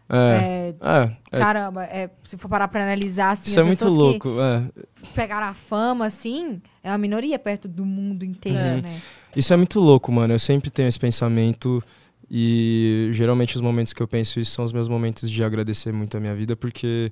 É, 0.09 0.73
É, 0.81 1.11
é, 1.31 1.39
Caramba, 1.39 1.83
é, 1.83 2.09
se 2.23 2.37
for 2.37 2.49
parar 2.49 2.67
pra 2.67 2.81
analisar, 2.83 3.31
assim, 3.31 3.51
isso 3.51 3.59
as 3.59 3.63
é 3.63 3.67
muito 3.67 3.87
louco, 3.87 4.29
é. 4.41 4.63
que 5.03 5.13
pegaram 5.13 5.47
a 5.47 5.53
fama, 5.53 6.05
assim, 6.07 6.59
é 6.83 6.89
uma 6.89 6.97
minoria 6.97 7.37
perto 7.37 7.67
do 7.67 7.85
mundo 7.85 8.23
inteiro, 8.25 8.57
É. 8.57 8.81
né? 8.81 9.01
Isso 9.35 9.53
é 9.53 9.57
muito 9.57 9.79
louco, 9.79 10.11
mano. 10.11 10.33
Eu 10.33 10.39
sempre 10.39 10.69
tenho 10.71 10.89
esse 10.89 10.99
pensamento 10.99 11.81
e 12.29 13.09
geralmente 13.11 13.55
os 13.55 13.61
momentos 13.61 13.93
que 13.93 14.01
eu 14.01 14.07
penso 14.07 14.39
isso 14.39 14.51
são 14.51 14.65
os 14.65 14.73
meus 14.73 14.87
momentos 14.89 15.29
de 15.29 15.43
agradecer 15.43 15.91
muito 15.91 16.17
a 16.17 16.19
minha 16.19 16.35
vida, 16.35 16.55
porque 16.55 17.11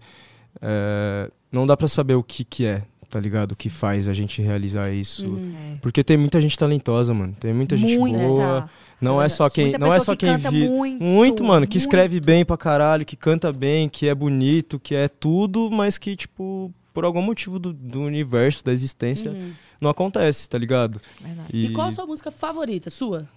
é, 0.62 1.30
não 1.52 1.66
dá 1.66 1.78
pra 1.78 1.88
saber 1.88 2.16
o 2.16 2.24
que 2.24 2.44
que 2.44 2.66
é, 2.66 2.82
tá 3.10 3.20
ligado? 3.20 3.56
Que 3.56 3.70
faz 3.70 4.08
a 4.08 4.14
gente 4.14 4.42
realizar 4.42 4.92
isso. 4.92 5.26
Uhum. 5.26 5.56
É. 5.74 5.78
Porque 5.82 6.04
tem 6.04 6.18
muita 6.18 6.40
gente 6.42 6.58
talentosa, 6.58 7.14
mano. 7.14 7.36
Tem 7.40 7.54
muita 7.54 7.76
gente 7.78 7.98
Muita. 7.98 8.18
boa. 8.20 8.70
Não 9.00 9.22
é 9.22 9.30
só 9.30 9.50
quem, 9.50 9.78
não 9.78 9.94
é 9.94 10.00
só 10.00 10.16
que 10.16 10.26
quem 10.26 10.38
vi 10.38 10.68
muito, 10.68 11.04
muito, 11.04 11.44
mano, 11.44 11.68
que 11.68 11.78
escreve 11.78 12.16
muito. 12.16 12.26
bem 12.26 12.44
pra 12.44 12.58
caralho, 12.58 13.06
que 13.06 13.16
canta 13.16 13.54
bem, 13.54 13.88
que 13.88 14.08
é 14.10 14.16
bonito, 14.16 14.80
que 14.80 14.96
é 14.96 15.08
tudo, 15.08 15.70
mas 15.72 15.98
que 15.98 16.16
tipo 16.16 16.74
por 16.94 17.06
algum 17.06 17.22
motivo 17.22 17.60
do, 17.60 17.72
do 17.72 18.02
universo, 18.02 18.66
da 18.66 18.74
existência, 18.74 19.30
Uhum. 19.30 19.52
não 19.80 19.92
acontece, 19.92 20.50
tá 20.50 20.58
ligado? 20.58 21.00
Verdade. 21.22 21.50
E 21.54 21.70
qual 21.74 21.88
a 21.90 21.92
sua 21.92 22.08
música 22.08 22.32
favorita? 22.32 22.90
Sua? 22.90 23.30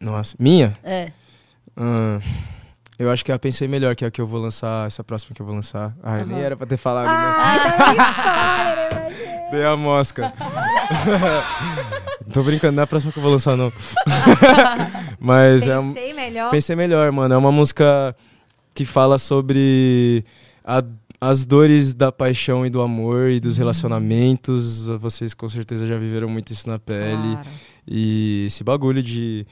Nossa, 0.00 0.34
minha? 0.36 0.72
É. 0.82 1.12
Hum, 1.76 2.18
eu 3.02 3.10
acho 3.10 3.24
que 3.24 3.30
a 3.32 3.38
Pensei 3.38 3.66
Melhor, 3.68 3.94
que 3.94 4.04
é 4.04 4.08
a 4.08 4.10
que 4.10 4.20
eu 4.20 4.26
vou 4.26 4.40
lançar, 4.40 4.86
essa 4.86 5.02
próxima 5.04 5.34
que 5.34 5.42
eu 5.42 5.46
vou 5.46 5.54
lançar. 5.54 5.94
Ai, 6.02 6.24
nem 6.24 6.36
Aham. 6.36 6.44
era 6.46 6.56
pra 6.56 6.66
ter 6.66 6.76
falado, 6.76 7.06
né? 7.06 7.12
Ah, 7.14 7.66
spoiler, 7.68 7.94
imagina. 7.94 9.50
Dei 9.50 9.64
a 9.64 9.76
mosca. 9.76 10.32
Tô 12.32 12.42
brincando, 12.42 12.76
não 12.76 12.82
é 12.82 12.84
a 12.84 12.86
próxima 12.86 13.12
que 13.12 13.18
eu 13.18 13.22
vou 13.22 13.32
lançar, 13.32 13.56
não. 13.56 13.72
Mas 15.18 15.66
é 15.68 15.78
um... 15.78 15.92
Pensei 15.92 16.12
melhor. 16.14 16.50
Pensei 16.50 16.76
Melhor, 16.76 17.12
mano. 17.12 17.34
É 17.34 17.36
uma 17.36 17.52
música 17.52 18.16
que 18.74 18.84
fala 18.84 19.18
sobre 19.18 20.24
a- 20.64 20.82
as 21.20 21.44
dores 21.44 21.92
da 21.94 22.10
paixão 22.10 22.64
e 22.66 22.70
do 22.70 22.80
amor 22.80 23.30
e 23.30 23.34
Uhum. 23.34 23.40
dos 23.40 23.56
relacionamentos. 23.56 24.86
Vocês 24.98 25.34
com 25.34 25.48
certeza 25.48 25.86
já 25.86 25.96
viveram 25.98 26.28
muito 26.28 26.52
isso 26.52 26.68
na 26.68 26.78
pele. 26.78 27.32
Claro. 27.32 27.48
E 27.86 28.44
esse 28.46 28.64
bagulho 28.64 29.02
de 29.02 29.46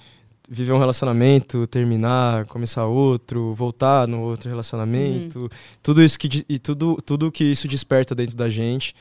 viver 0.53 0.73
um 0.73 0.79
relacionamento, 0.79 1.65
terminar, 1.69 2.45
começar 2.47 2.85
outro, 2.87 3.55
voltar 3.55 4.09
no 4.09 4.21
outro 4.23 4.51
relacionamento, 4.51 5.49
tudo 5.81 6.03
isso 6.03 6.19
que 6.19 6.45
e 6.49 6.59
tudo 6.59 6.97
tudo 7.07 7.31
que 7.31 7.45
isso 7.45 7.69
desperta 7.69 8.15
dentro 8.17 8.37
da 8.37 8.49
gente 8.49 8.93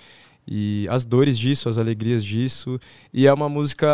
e 0.47 0.87
as 0.89 1.03
dores 1.05 1.37
disso, 1.39 1.67
as 1.67 1.79
alegrias 1.79 2.23
disso. 2.23 2.79
E 3.11 3.25
é 3.25 3.33
uma 3.33 3.49
música 3.49 3.87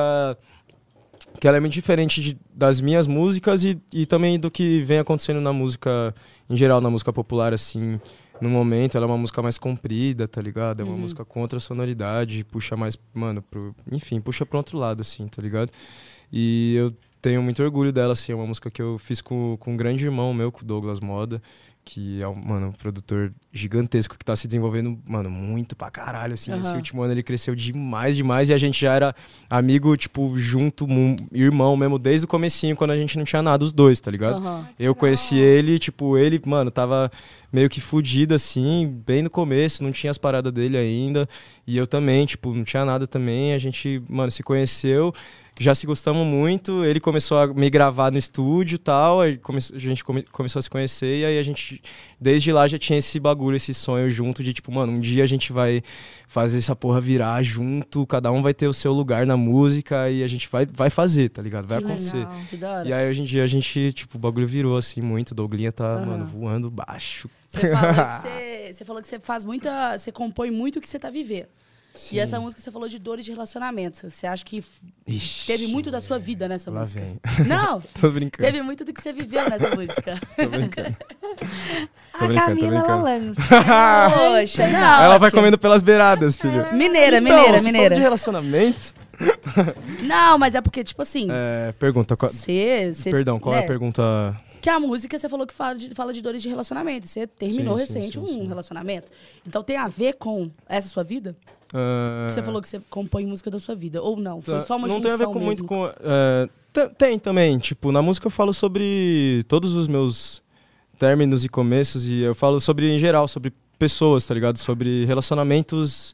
que 1.39 1.47
ela 1.47 1.57
é 1.57 1.59
muito 1.59 1.73
diferente 1.73 2.21
de- 2.21 2.37
das 2.53 2.79
minhas 2.79 3.07
músicas 3.07 3.63
e, 3.63 3.79
e 3.93 4.05
também 4.05 4.39
do 4.39 4.49
que 4.51 4.81
vem 4.83 4.99
acontecendo 4.99 5.41
na 5.41 5.51
música 5.53 6.13
em 6.49 6.55
geral, 6.55 6.79
na 6.81 6.89
música 6.89 7.11
popular 7.13 7.53
assim. 7.53 7.99
No 8.41 8.49
momento, 8.49 8.97
ela 8.97 9.05
é 9.05 9.07
uma 9.07 9.17
música 9.17 9.41
mais 9.41 9.57
comprida, 9.57 10.27
tá 10.27 10.41
ligado? 10.41 10.81
É 10.81 10.83
uma 10.83 10.91
Uhum. 10.93 10.99
música 10.99 11.23
com 11.23 11.39
outra 11.41 11.57
sonoridade, 11.57 12.43
puxa 12.43 12.75
mais, 12.75 12.97
mano, 13.13 13.41
pro, 13.41 13.73
enfim, 13.89 14.19
puxa 14.19 14.45
pro 14.45 14.57
outro 14.57 14.77
lado, 14.77 14.99
assim, 14.99 15.25
tá 15.27 15.41
ligado? 15.41 15.71
E 16.33 16.75
eu 16.75 16.93
tenho 17.25 17.41
muito 17.41 17.63
orgulho 17.63 17.91
dela, 17.91 18.13
assim, 18.13 18.31
é 18.31 18.35
uma 18.35 18.45
música 18.45 18.69
que 18.69 18.79
eu 18.79 18.99
fiz 18.99 19.19
com, 19.19 19.57
com 19.59 19.73
um 19.73 19.77
grande 19.77 20.05
irmão 20.05 20.31
meu, 20.31 20.51
com 20.51 20.61
o 20.61 20.63
Douglas 20.63 20.99
Moda, 20.99 21.41
que 21.83 22.21
é 22.21 22.27
um, 22.27 22.35
mano, 22.35 22.67
um 22.67 22.71
produtor 22.71 23.33
gigantesco 23.51 24.15
que 24.15 24.23
tá 24.23 24.35
se 24.35 24.45
desenvolvendo, 24.45 24.99
mano, 25.07 25.27
muito 25.31 25.75
pra 25.75 25.89
caralho, 25.89 26.35
assim. 26.35 26.51
Esse 26.59 26.69
Aham. 26.69 26.77
último 26.77 27.01
ano 27.01 27.13
ele 27.15 27.23
cresceu 27.23 27.55
demais, 27.55 28.15
demais, 28.15 28.49
e 28.49 28.53
a 28.53 28.59
gente 28.59 28.79
já 28.79 28.93
era 28.93 29.15
amigo, 29.49 29.97
tipo, 29.97 30.37
junto, 30.37 30.87
irmão 31.31 31.75
mesmo, 31.75 31.97
desde 31.97 32.25
o 32.25 32.27
comecinho, 32.27 32.75
quando 32.75 32.91
a 32.91 32.97
gente 32.97 33.17
não 33.17 33.25
tinha 33.25 33.41
nada, 33.41 33.63
os 33.63 33.73
dois, 33.73 33.99
tá 33.99 34.11
ligado? 34.11 34.35
Aham. 34.35 34.67
Eu 34.77 34.93
conheci 34.93 35.35
ele, 35.35 35.79
tipo, 35.79 36.19
ele, 36.19 36.39
mano, 36.45 36.69
tava 36.69 37.09
meio 37.51 37.69
que 37.69 37.81
fudido 37.81 38.35
assim, 38.35 39.01
bem 39.05 39.23
no 39.23 39.29
começo, 39.29 39.83
não 39.83 39.91
tinha 39.91 40.11
as 40.11 40.17
paradas 40.17 40.51
dele 40.53 40.77
ainda. 40.77 41.27
E 41.65 41.77
eu 41.77 41.87
também, 41.87 42.25
tipo, 42.25 42.53
não 42.53 42.65
tinha 42.65 42.83
nada 42.83 43.07
também. 43.07 43.53
A 43.53 43.57
gente, 43.57 44.03
mano, 44.09 44.29
se 44.29 44.43
conheceu, 44.43 45.13
já 45.59 45.73
se 45.73 45.85
gostamos 45.85 46.25
muito. 46.27 46.83
Ele 46.83 46.99
começou 46.99 47.37
a 47.37 47.47
me 47.47 47.69
gravar 47.69 48.11
no 48.11 48.17
estúdio 48.17 48.75
e 48.75 48.79
tal. 48.79 49.21
aí 49.21 49.37
come- 49.37 49.59
A 49.73 49.79
gente 49.79 50.03
come- 50.03 50.23
começou 50.31 50.59
a 50.59 50.63
se 50.63 50.69
conhecer 50.69 51.19
e 51.21 51.25
aí 51.25 51.39
a 51.39 51.43
gente, 51.43 51.81
desde 52.19 52.51
lá, 52.51 52.67
já 52.67 52.77
tinha 52.77 52.99
esse 52.99 53.19
bagulho, 53.19 53.55
esse 53.55 53.73
sonho 53.73 54.09
junto 54.09 54.43
de, 54.43 54.53
tipo, 54.53 54.71
mano, 54.71 54.91
um 54.93 54.99
dia 54.99 55.23
a 55.23 55.27
gente 55.27 55.53
vai 55.53 55.81
fazer 56.27 56.57
essa 56.57 56.75
porra 56.75 56.99
virar 56.99 57.41
junto, 57.43 58.05
cada 58.05 58.31
um 58.31 58.41
vai 58.41 58.53
ter 58.53 58.67
o 58.67 58.73
seu 58.73 58.91
lugar 58.91 59.25
na 59.25 59.37
música 59.37 60.09
e 60.09 60.23
a 60.23 60.27
gente 60.27 60.49
vai, 60.49 60.65
vai 60.65 60.89
fazer, 60.89 61.29
tá 61.29 61.41
ligado? 61.41 61.67
Vai 61.67 61.79
Que 61.79 61.85
acontecer. 61.85 62.17
legal. 62.17 62.35
Que 62.49 62.57
da 62.57 62.71
hora. 62.79 62.87
E 62.89 62.93
aí 62.93 63.09
hoje 63.09 63.21
em 63.21 63.25
dia 63.25 63.43
a 63.43 63.47
gente, 63.47 63.93
tipo, 63.93 64.17
o 64.17 64.19
bagulho 64.19 64.47
virou 64.47 64.77
assim 64.77 65.01
muito. 65.01 65.31
O 65.31 65.35
Douglinha 65.35 65.71
tá, 65.71 65.85
Aham. 65.85 66.05
mano, 66.05 66.25
voando 66.25 66.69
baixo. 66.69 67.29
Você 67.47 67.69
falou, 67.71 67.93
que 67.93 68.01
você, 68.21 68.73
você 68.73 68.85
falou 68.85 69.01
que 69.01 69.07
você 69.07 69.19
faz 69.19 69.45
muita. 69.45 69.97
Você 69.97 70.11
compõe 70.11 70.51
muito 70.51 70.79
o 70.79 70.81
que 70.81 70.89
você 70.89 70.99
tá 70.99 71.09
vivendo. 71.09 71.47
Sim. 71.95 72.17
E 72.17 72.19
essa 72.19 72.39
música 72.39 72.61
você 72.61 72.69
falou 72.71 72.87
de 72.89 72.99
dores 72.99 73.23
de 73.25 73.31
relacionamento. 73.31 74.09
Você 74.09 74.27
acha 74.27 74.43
que 74.43 74.63
Ixi, 75.07 75.47
teve 75.47 75.67
muito 75.67 75.89
da 75.89 76.01
sua 76.01 76.19
vida 76.19 76.47
nessa 76.47 76.69
Lá 76.69 76.81
música? 76.81 77.01
vem. 77.01 77.19
Não! 77.47 77.81
Tô 77.99 78.11
brincando. 78.11 78.45
Teve 78.51 78.61
muito 78.61 78.83
do 78.83 78.91
que 78.93 79.01
você 79.01 79.13
viveu 79.13 79.49
nessa 79.49 79.73
música. 79.75 80.19
Tô 80.35 80.47
brincando. 80.47 80.95
A 82.13 82.27
brincando, 82.27 82.33
tô 82.39 82.45
Camila, 82.61 82.75
ela 82.79 82.83
brincando. 82.83 83.03
lança. 83.03 83.41
Poxa, 83.41 84.67
não. 84.67 85.03
Ela 85.03 85.15
é 85.15 85.19
vai 85.19 85.31
comendo 85.31 85.57
pelas 85.57 85.81
beiradas, 85.81 86.37
filho. 86.37 86.73
Mineira, 86.73 87.17
Então, 87.17 87.35
mineira, 87.37 87.61
mineira. 87.61 87.95
de 87.95 88.01
relacionamentos, 88.01 88.95
Não, 90.03 90.37
mas 90.37 90.55
é 90.55 90.61
porque, 90.61 90.81
tipo 90.83 91.01
assim, 91.01 91.27
É, 91.29 91.73
pergunta. 91.73 92.15
qual- 92.15 92.31
você. 92.31 92.91
você- 92.93 93.11
Perdão, 93.11 93.37
qual 93.39 93.53
é 93.55 93.59
né, 93.59 93.63
a 93.65 93.67
pergunta? 93.67 94.41
Que 94.61 94.69
a 94.69 94.79
música 94.79 95.19
você 95.19 95.27
falou 95.29 95.45
que 95.45 95.53
fala 95.53 95.75
de, 95.75 95.93
fala 95.93 96.11
de 96.13 96.21
dores 96.21 96.41
de 96.41 96.49
relacionamento. 96.49 97.05
Você 97.05 97.27
terminou 97.27 97.77
Sim, 97.77 97.85
sim, 97.85 97.93
recente 97.99 98.13
sim, 98.13 98.19
um 98.23 98.27
sim. 98.27 98.47
relacionamento. 98.47 99.11
Então 99.45 99.61
tem 99.61 99.77
a 99.77 99.87
ver 99.87 100.13
com 100.13 100.49
essa 100.67 100.87
sua 100.87 101.03
vida? 101.03 101.35
Ah, 101.73 102.27
Você 102.29 102.41
falou 102.43 102.61
que 102.61 102.67
você 102.69 102.79
compõe 102.89 103.25
música 103.25 103.49
da 103.51 103.59
sua 103.59 103.75
vida. 103.75 104.01
Ou 104.01 104.15
não? 104.17 104.41
Foi 104.41 104.55
Tá, 104.55 104.61
só 104.61 104.75
uma 104.77 104.87
Não 104.87 105.01
tem 105.01 105.11
a 105.11 105.17
ver 105.17 105.25
com 105.27 105.39
muito 105.39 105.63
com. 105.63 105.87
te- 106.73 106.89
tem 106.97 107.17
também, 107.19 107.57
tipo, 107.57 107.91
na 107.91 108.01
música 108.01 108.27
eu 108.27 108.31
falo 108.31 108.53
sobre 108.53 109.43
todos 109.47 109.73
os 109.75 109.87
meus 109.87 110.41
términos 110.97 111.43
e 111.43 111.49
começos, 111.49 112.05
e 112.07 112.21
eu 112.21 112.33
falo 112.35 112.59
sobre, 112.59 112.89
em 112.93 112.99
geral, 112.99 113.27
sobre 113.27 113.51
pessoas, 113.77 114.25
tá 114.25 114.33
ligado? 114.33 114.57
Sobre 114.57 115.03
relacionamentos 115.05 116.13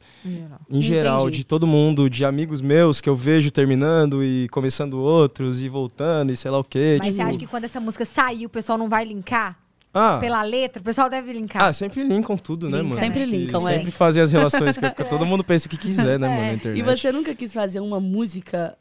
em 0.68 0.82
geral, 0.82 1.20
Entendi. 1.22 1.38
de 1.38 1.44
todo 1.44 1.64
mundo, 1.66 2.10
de 2.10 2.24
amigos 2.24 2.60
meus 2.60 3.00
que 3.00 3.08
eu 3.08 3.14
vejo 3.14 3.52
terminando 3.52 4.24
e 4.24 4.48
começando 4.48 4.94
outros 4.94 5.60
e 5.62 5.68
voltando 5.68 6.32
e 6.32 6.36
sei 6.36 6.50
lá 6.50 6.58
o 6.58 6.64
quê. 6.64 6.96
Mas 6.98 7.08
tipo, 7.08 7.16
você 7.16 7.22
acha 7.22 7.38
que 7.38 7.46
quando 7.46 7.64
essa 7.64 7.78
música 7.80 8.04
sair, 8.04 8.46
o 8.46 8.48
pessoal 8.48 8.76
não 8.76 8.88
vai 8.88 9.04
linkar? 9.04 9.56
Ah, 9.94 10.18
Pela 10.20 10.42
letra? 10.42 10.80
O 10.80 10.84
pessoal 10.84 11.08
deve 11.10 11.32
linkar. 11.32 11.62
ah, 11.62 11.72
sempre 11.72 12.02
linkam 12.02 12.36
tudo, 12.36 12.68
né, 12.70 12.78
Linka, 12.78 12.88
mano? 12.88 13.00
Sempre 13.00 13.24
linkam, 13.24 13.68
é. 13.68 13.74
Sempre 13.74 13.90
fazem 13.90 14.22
as 14.22 14.32
relações 14.32 14.78
que, 14.78 14.90
que 14.90 15.04
todo 15.04 15.26
mundo 15.26 15.44
pensa 15.44 15.66
o 15.66 15.70
que 15.70 15.76
quiser, 15.76 16.18
né, 16.18 16.26
mano, 16.28 16.40
na 16.40 16.46
É, 16.48 16.54
internet. 16.54 16.78
E 16.78 16.82
você 16.82 17.12
nunca 17.12 17.34
quis 17.34 17.52
fazer 17.52 17.80
uma 17.80 18.00
música 18.00 18.76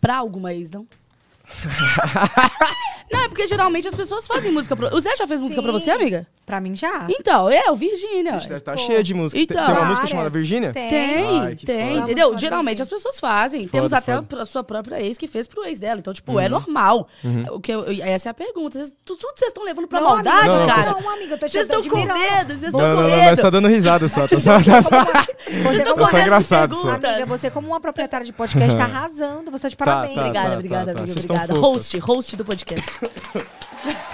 pra 0.00 0.16
alguma 0.16 0.52
ex, 0.52 0.70
não? 0.70 0.86
não, 3.12 3.20
é 3.24 3.28
porque 3.28 3.46
geralmente 3.46 3.86
as 3.86 3.94
pessoas 3.94 4.26
fazem 4.26 4.50
música 4.50 4.74
pra... 4.74 4.94
O 4.94 5.00
Zé 5.00 5.14
já 5.16 5.26
fez 5.26 5.40
música 5.40 5.62
pra 5.62 5.72
Sim. 5.72 5.78
você, 5.78 5.90
amiga? 5.90 6.26
Pra 6.46 6.60
mim 6.60 6.74
já. 6.76 7.06
Então, 7.08 7.48
é, 7.48 7.70
o 7.70 7.76
Virgínia. 7.76 8.36
Ixi, 8.36 8.48
deve 8.48 8.58
estar 8.58 8.72
Pô. 8.72 8.78
cheia 8.78 9.02
de 9.02 9.14
música. 9.14 9.36
Tem- 9.38 9.44
Então. 9.44 9.64
tem 9.64 9.74
uma 9.74 9.80
música 9.84 9.94
Várias. 10.06 10.10
chamada 10.10 10.30
Virgínia? 10.30 10.72
Tem. 10.72 10.88
Tem, 10.90 11.40
Ai, 11.40 11.56
tem, 11.56 11.96
entendeu? 11.98 12.36
Geralmente 12.36 12.82
as 12.82 12.88
pessoas 12.88 13.18
fazem. 13.20 13.66
Temos 13.68 13.90
Foda, 13.90 13.98
até 13.98 14.14
foda. 14.16 14.42
a 14.42 14.46
sua 14.46 14.62
própria 14.64 15.00
ex 15.00 15.16
que 15.16 15.26
fez 15.26 15.46
pro 15.46 15.64
ex 15.64 15.78
dela. 15.80 16.00
Então, 16.00 16.12
tipo, 16.12 16.32
Uhum. 16.32 16.40
é 16.40 16.48
normal. 16.48 17.08
O 17.50 17.60
que 17.60 17.72
eu- 17.72 17.84
essa 18.02 18.28
é 18.28 18.30
a 18.30 18.34
pergunta. 18.34 18.78
Tu- 19.04 19.16
tudo 19.16 19.32
vocês 19.36 19.48
estão 19.48 19.64
levando 19.64 19.86
pra 19.88 20.00
Não, 20.00 20.08
maldade, 20.10 20.58
não, 20.58 20.66
cara? 20.66 20.90
Não, 20.90 21.10
amiga, 21.10 21.34
eu 21.34 21.38
tô 21.38 21.46
te 21.46 21.52
Vocês 21.52 21.64
estão 21.68 21.82
com 21.82 21.96
medo, 21.96 22.46
vocês 22.48 22.62
estão 22.64 22.80
com 22.80 22.86
não, 22.86 22.94
não, 22.96 23.02
medo. 23.04 23.22
nós 23.30 23.38
tá 23.38 23.50
dando 23.50 23.68
risada 23.68 24.06
só. 24.08 24.28
Tá 24.28 24.38
só, 24.40 24.52
tá 24.62 24.82
só. 24.82 25.04
Você 25.46 25.84
Tá 25.94 26.06
só 26.06 26.18
engraçado 26.18 26.74
só. 26.74 26.90
amiga, 26.90 27.24
você 27.26 27.50
como 27.50 27.68
uma 27.68 27.80
proprietária 27.80 28.26
de 28.26 28.32
podcast 28.32 28.76
tá 28.76 28.84
arrasando. 28.84 29.50
Você 29.50 29.62
tá 29.62 29.68
de 29.68 29.76
Tá, 29.76 29.84
parabéns. 29.84 30.14
tá. 30.14 30.20
Obrigada, 30.20 30.54
obrigada, 30.56 30.90
amiga, 30.90 31.06
Vocês 31.06 31.18
estão 31.20 31.33
obrigada. 31.42 31.54
fofas. 31.60 31.92
Host, 31.92 31.98
host 31.98 32.36
do 32.36 32.44
podcast. 32.44 32.90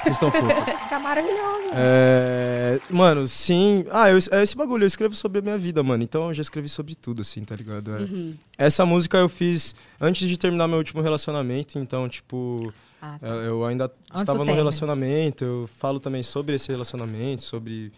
Vocês 0.03 0.17
estão 0.17 0.33
fofos. 0.33 0.65
Você 0.65 0.89
tá 0.89 0.99
maravilhosa. 0.99 1.71
É, 1.75 2.81
mano, 2.91 3.29
sim. 3.29 3.85
Ah, 3.93 4.11
eu, 4.11 4.19
é 4.33 4.43
esse 4.43 4.57
bagulho, 4.57 4.83
eu 4.83 4.87
escrevo 4.89 5.15
sobre 5.15 5.39
a 5.39 5.43
minha 5.43 5.57
vida, 5.59 5.83
mano. 5.83 6.03
Então 6.03 6.27
eu 6.29 6.35
já 6.35 6.43
escrevi 6.43 6.69
sobre 6.69 6.95
tudo, 6.97 7.23
assim, 7.23 7.45
tá 7.45 7.55
ligado? 7.55 7.95
É. 7.95 8.01
Uhum. 8.01 8.35
Essa 8.59 8.85
música 8.85 9.19
eu 9.19 9.29
fiz 9.29 9.75
antes 10.01 10.29
de 10.29 10.37
terminar 10.37 10.67
meu 10.67 10.79
último 10.79 11.01
relacionamento, 11.03 11.79
então, 11.79 12.09
tipo, 12.09 12.73
Ah, 13.01 13.17
é, 13.23 13.47
eu 13.49 13.65
ainda 13.65 13.91
estava 14.15 14.45
no 14.45 14.53
relacionamento. 14.53 15.45
Eu 15.45 15.69
falo 15.77 16.01
também 16.01 16.23
sobre 16.25 16.57
esse 16.57 16.69
relacionamento, 16.69 17.43
sobre 17.43 17.93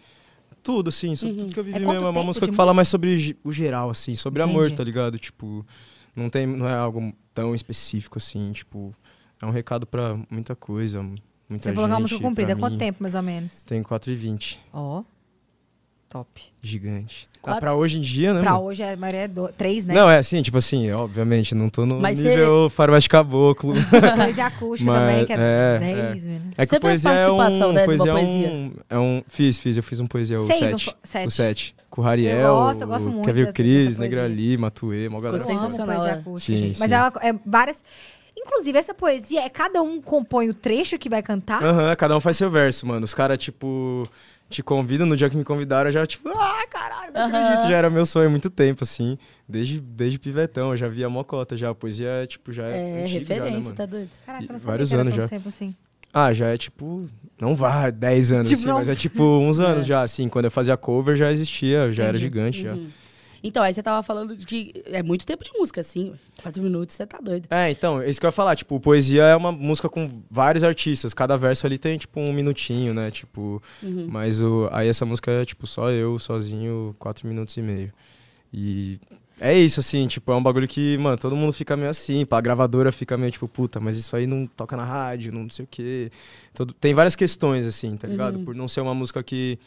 tudo, 0.61 0.89
assim, 0.89 1.15
sobre 1.15 1.33
Uhum. 1.33 1.39
tudo 1.39 1.53
que 1.53 1.59
eu 1.59 1.63
vivi 1.63 1.77
É 1.77 1.79
mesmo. 1.79 1.93
É 2.05 2.09
uma 2.09 2.23
música 2.23 2.47
que 2.47 2.53
fala 2.53 2.67
música? 2.67 2.75
mais 2.75 2.87
sobre 2.89 3.37
o 3.43 3.51
geral, 3.51 3.89
assim, 3.89 4.15
sobre 4.15 4.43
amor, 4.43 4.65
Entendi. 4.65 4.75
tá 4.77 4.83
ligado? 4.83 5.17
Tipo, 5.17 5.65
não, 6.15 6.29
tem, 6.29 6.45
não 6.45 6.67
é 6.69 6.75
algo 6.75 7.11
tão 7.33 7.55
específico, 7.55 8.17
assim, 8.19 8.51
tipo, 8.51 8.93
é 9.43 9.45
um 9.45 9.51
recado 9.51 9.85
pra 9.85 10.17
muita 10.29 10.55
coisa. 10.55 11.01
Muita 11.03 11.21
Você 11.59 11.73
falou 11.73 11.87
que 11.89 11.93
é 11.93 11.95
uma 11.95 11.99
gente, 12.01 12.11
música 12.13 12.19
comprida. 12.29 12.55
Quanto 12.55 12.77
tempo, 12.77 12.97
mais 13.01 13.13
ou 13.15 13.21
menos? 13.21 13.65
Tem 13.65 13.83
4,20. 13.83 14.57
Ó. 14.73 15.03
Top. 16.09 16.41
Gigante. 16.61 17.27
Ah, 17.37 17.39
Quatro- 17.41 17.59
pra 17.59 17.75
hoje 17.75 17.97
em 17.97 18.01
dia, 18.01 18.33
né? 18.33 18.39
Pra 18.41 18.51
mano? 18.53 18.65
hoje, 18.65 18.83
a 18.83 18.95
maioria 18.95 19.21
é 19.21 19.27
do... 19.27 19.47
três, 19.49 19.83
né? 19.83 19.93
Não, 19.95 20.09
é 20.09 20.19
assim, 20.19 20.41
tipo 20.43 20.57
assim, 20.59 20.91
obviamente, 20.91 21.53
não 21.55 21.69
tô 21.69 21.85
no 21.87 21.99
Mas 21.99 22.19
nível 22.19 22.69
farmácia 22.69 23.01
de 23.01 23.09
caboclo. 23.09 23.73
Poesia 24.15 24.45
acústica 24.45 24.89
Mas, 24.91 24.99
também, 25.01 25.25
que 25.25 25.33
é, 25.33 25.35
é, 25.35 25.79
10 25.79 26.27
minutos. 26.27 26.51
É 26.57 26.65
que 26.65 26.69
Você 26.69 26.79
fez 26.79 27.01
poesia 27.03 27.11
é 27.11 27.29
um, 27.31 27.37
participação, 27.37 27.73
né, 27.73 27.83
poesia 27.85 28.11
é 28.11 28.13
poesia? 28.13 28.49
um, 28.51 28.71
é 28.91 28.97
um. 28.99 29.23
Fiz, 29.27 29.57
fiz, 29.57 29.75
eu 29.75 29.83
fiz 29.83 29.99
um 29.99 30.07
poesia, 30.07 30.39
o 30.39 30.45
Seis, 30.45 30.61
não 30.61 30.79
7. 30.79 30.85
fo- 30.85 30.95
sete. 31.03 31.27
O 31.27 31.31
7. 31.31 31.75
Com 31.89 32.01
o 32.01 32.03
Rariel, 32.05 32.37
Eu 32.47 32.53
gosto, 32.55 32.81
eu 32.81 32.87
gosto 32.87 33.09
muito 33.09 33.25
Kevin 33.25 33.51
Cris, 33.51 33.97
Negra 33.97 34.21
poesia. 34.21 34.35
Ali, 34.35 34.57
Matuê, 34.57 35.09
mó 35.09 35.19
galera. 35.19 35.43
Ficou 35.43 35.59
sensacional, 35.59 35.95
poesia 35.97 36.11
é. 36.15 36.19
acústica, 36.19 36.57
Sim, 36.57 36.63
gente. 36.67 36.79
Mas 36.79 36.89
sim. 36.89 36.95
é, 36.95 36.99
uma- 36.99 37.13
é 37.23 37.39
várias... 37.45 37.83
Inclusive, 38.35 38.77
essa 38.77 38.93
poesia, 38.93 39.41
é 39.41 39.49
cada 39.49 39.81
um 39.81 40.01
compõe 40.01 40.49
o 40.49 40.53
trecho 40.53 40.97
que 40.97 41.09
vai 41.09 41.21
cantar? 41.21 41.63
Aham, 41.63 41.95
cada 41.95 42.17
um 42.17 42.19
faz 42.21 42.37
seu 42.37 42.49
verso, 42.49 42.85
mano. 42.85 43.03
Os 43.05 43.13
caras, 43.13 43.37
tipo, 43.37 44.07
te 44.49 44.61
convidam, 44.63 45.05
no 45.07 45.15
dia 45.15 45.29
que 45.29 45.37
me 45.37 45.43
convidaram, 45.43 45.89
eu 45.89 45.93
já, 45.93 46.05
tipo, 46.05 46.29
ah, 46.29 46.65
caralho, 46.69 47.13
não 47.13 47.21
Aham. 47.21 47.37
acredito. 47.53 47.67
Já 47.69 47.77
era 47.77 47.89
meu 47.89 48.05
sonho 48.05 48.27
há 48.27 48.29
muito 48.29 48.49
tempo, 48.49 48.83
assim. 48.83 49.17
Desde, 49.47 49.79
desde 49.79 50.17
pivetão, 50.19 50.71
eu 50.71 50.77
já 50.77 50.87
via 50.87 51.07
mocota 51.09 51.55
já. 51.55 51.69
A 51.69 51.75
poesia, 51.75 52.07
é, 52.09 52.27
tipo, 52.27 52.51
já 52.51 52.65
é, 52.67 52.71
É, 52.71 53.03
antigo 53.03 53.25
já, 53.25 53.35
né, 53.35 53.41
referência, 53.43 53.73
tá 53.73 53.85
doido? 53.85 54.09
Caraca, 54.25 54.57
vários 54.59 54.89
que 54.89 54.95
era 54.95 55.01
anos 55.01 55.15
já. 55.15 55.27
tempo 55.29 55.49
assim. 55.49 55.75
Ah, 56.13 56.33
já 56.33 56.47
é 56.47 56.57
tipo. 56.57 57.07
Não 57.41 57.55
vai 57.55 57.91
10 57.91 58.31
anos, 58.31 58.49
Tipo, 58.49 58.59
assim, 58.61 58.67
não- 58.69 58.75
mas 58.75 58.89
é 58.89 58.95
tipo 58.95 59.23
uns 59.23 59.59
anos 59.61 59.85
É. 59.85 59.87
já, 59.87 60.01
assim. 60.03 60.29
Quando 60.29 60.45
eu 60.45 60.51
fazia 60.51 60.77
cover 60.77 61.15
já 61.15 61.31
existia, 61.31 61.91
já 61.91 62.03
era 62.03 62.11
Entendi. 62.17 62.23
gigante 62.23 62.61
já. 62.61 62.77
Então, 63.43 63.61
aí 63.61 63.73
você 63.73 63.83
tava 63.83 64.01
falando 64.01 64.37
de 64.37 64.45
que 64.45 64.71
é 64.85 65.03
muito 65.03 65.25
tempo 65.25 65.43
de 65.43 65.51
música, 65.51 65.81
assim. 65.81 66.13
Quatro 66.41 66.63
minutos, 66.63 66.95
você 66.95 67.05
tá 67.05 67.19
doido. 67.21 67.45
É, 67.49 67.69
então, 67.69 68.01
é 68.01 68.09
isso 68.09 68.19
que 68.19 68.25
eu 68.25 68.29
ia 68.29 68.31
falar. 68.31 68.55
Tipo, 68.55 68.79
poesia 68.79 69.23
é 69.23 69.35
uma 69.35 69.51
música 69.51 69.89
com 69.89 70.23
vários 70.31 70.63
artistas. 70.63 71.13
Cada 71.13 71.35
verso 71.37 71.65
ali 71.67 71.77
tem, 71.77 71.97
tipo, 71.97 72.21
um 72.21 72.31
minutinho, 72.31 72.93
né? 72.93 73.11
Tipo, 73.11 73.61
Uhum. 73.83 74.07
mas 74.09 74.41
o, 74.41 74.69
aí 74.71 74.87
essa 74.87 75.05
música 75.05 75.29
é, 75.29 75.43
tipo, 75.43 75.67
só 75.67 75.89
eu, 75.91 76.17
sozinho, 76.17 76.95
quatro 76.97 77.27
minutos 77.27 77.57
e 77.57 77.61
meio. 77.61 77.91
E 78.53 78.97
é 79.41 79.57
isso, 79.57 79.79
assim, 79.81 80.07
tipo, 80.07 80.31
é 80.31 80.35
um 80.35 80.43
bagulho 80.43 80.67
que, 80.67 80.97
mano, 80.99 81.17
todo 81.17 81.35
mundo 81.35 81.51
fica 81.51 81.75
meio 81.75 81.89
assim. 81.89 82.23
Pá, 82.23 82.37
a 82.37 82.41
gravadora 82.41 82.91
fica 82.93 83.17
meio, 83.17 83.31
tipo, 83.31 83.47
puta, 83.47 83.79
mas 83.79 83.97
isso 83.97 84.15
aí 84.15 84.25
não 84.25 84.47
toca 84.47 84.77
na 84.77 84.85
rádio, 84.85 85.33
não 85.33 85.49
sei 85.49 85.65
o 85.65 85.67
quê. 85.69 86.09
Todo, 86.53 86.73
tem 86.73 86.93
várias 86.93 87.15
questões, 87.15 87.65
assim, 87.65 87.97
tá 87.97 88.07
ligado? 88.07 88.37
Uhum. 88.37 88.45
Por 88.45 88.55
não 88.55 88.67
ser 88.69 88.79
uma 88.79 88.93
música 88.93 89.21
que. 89.21 89.59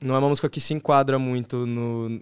Não 0.00 0.14
é 0.14 0.18
uma 0.18 0.28
música 0.28 0.48
que 0.48 0.60
se 0.60 0.72
enquadra 0.74 1.18
muito 1.18 1.66
no, 1.66 2.20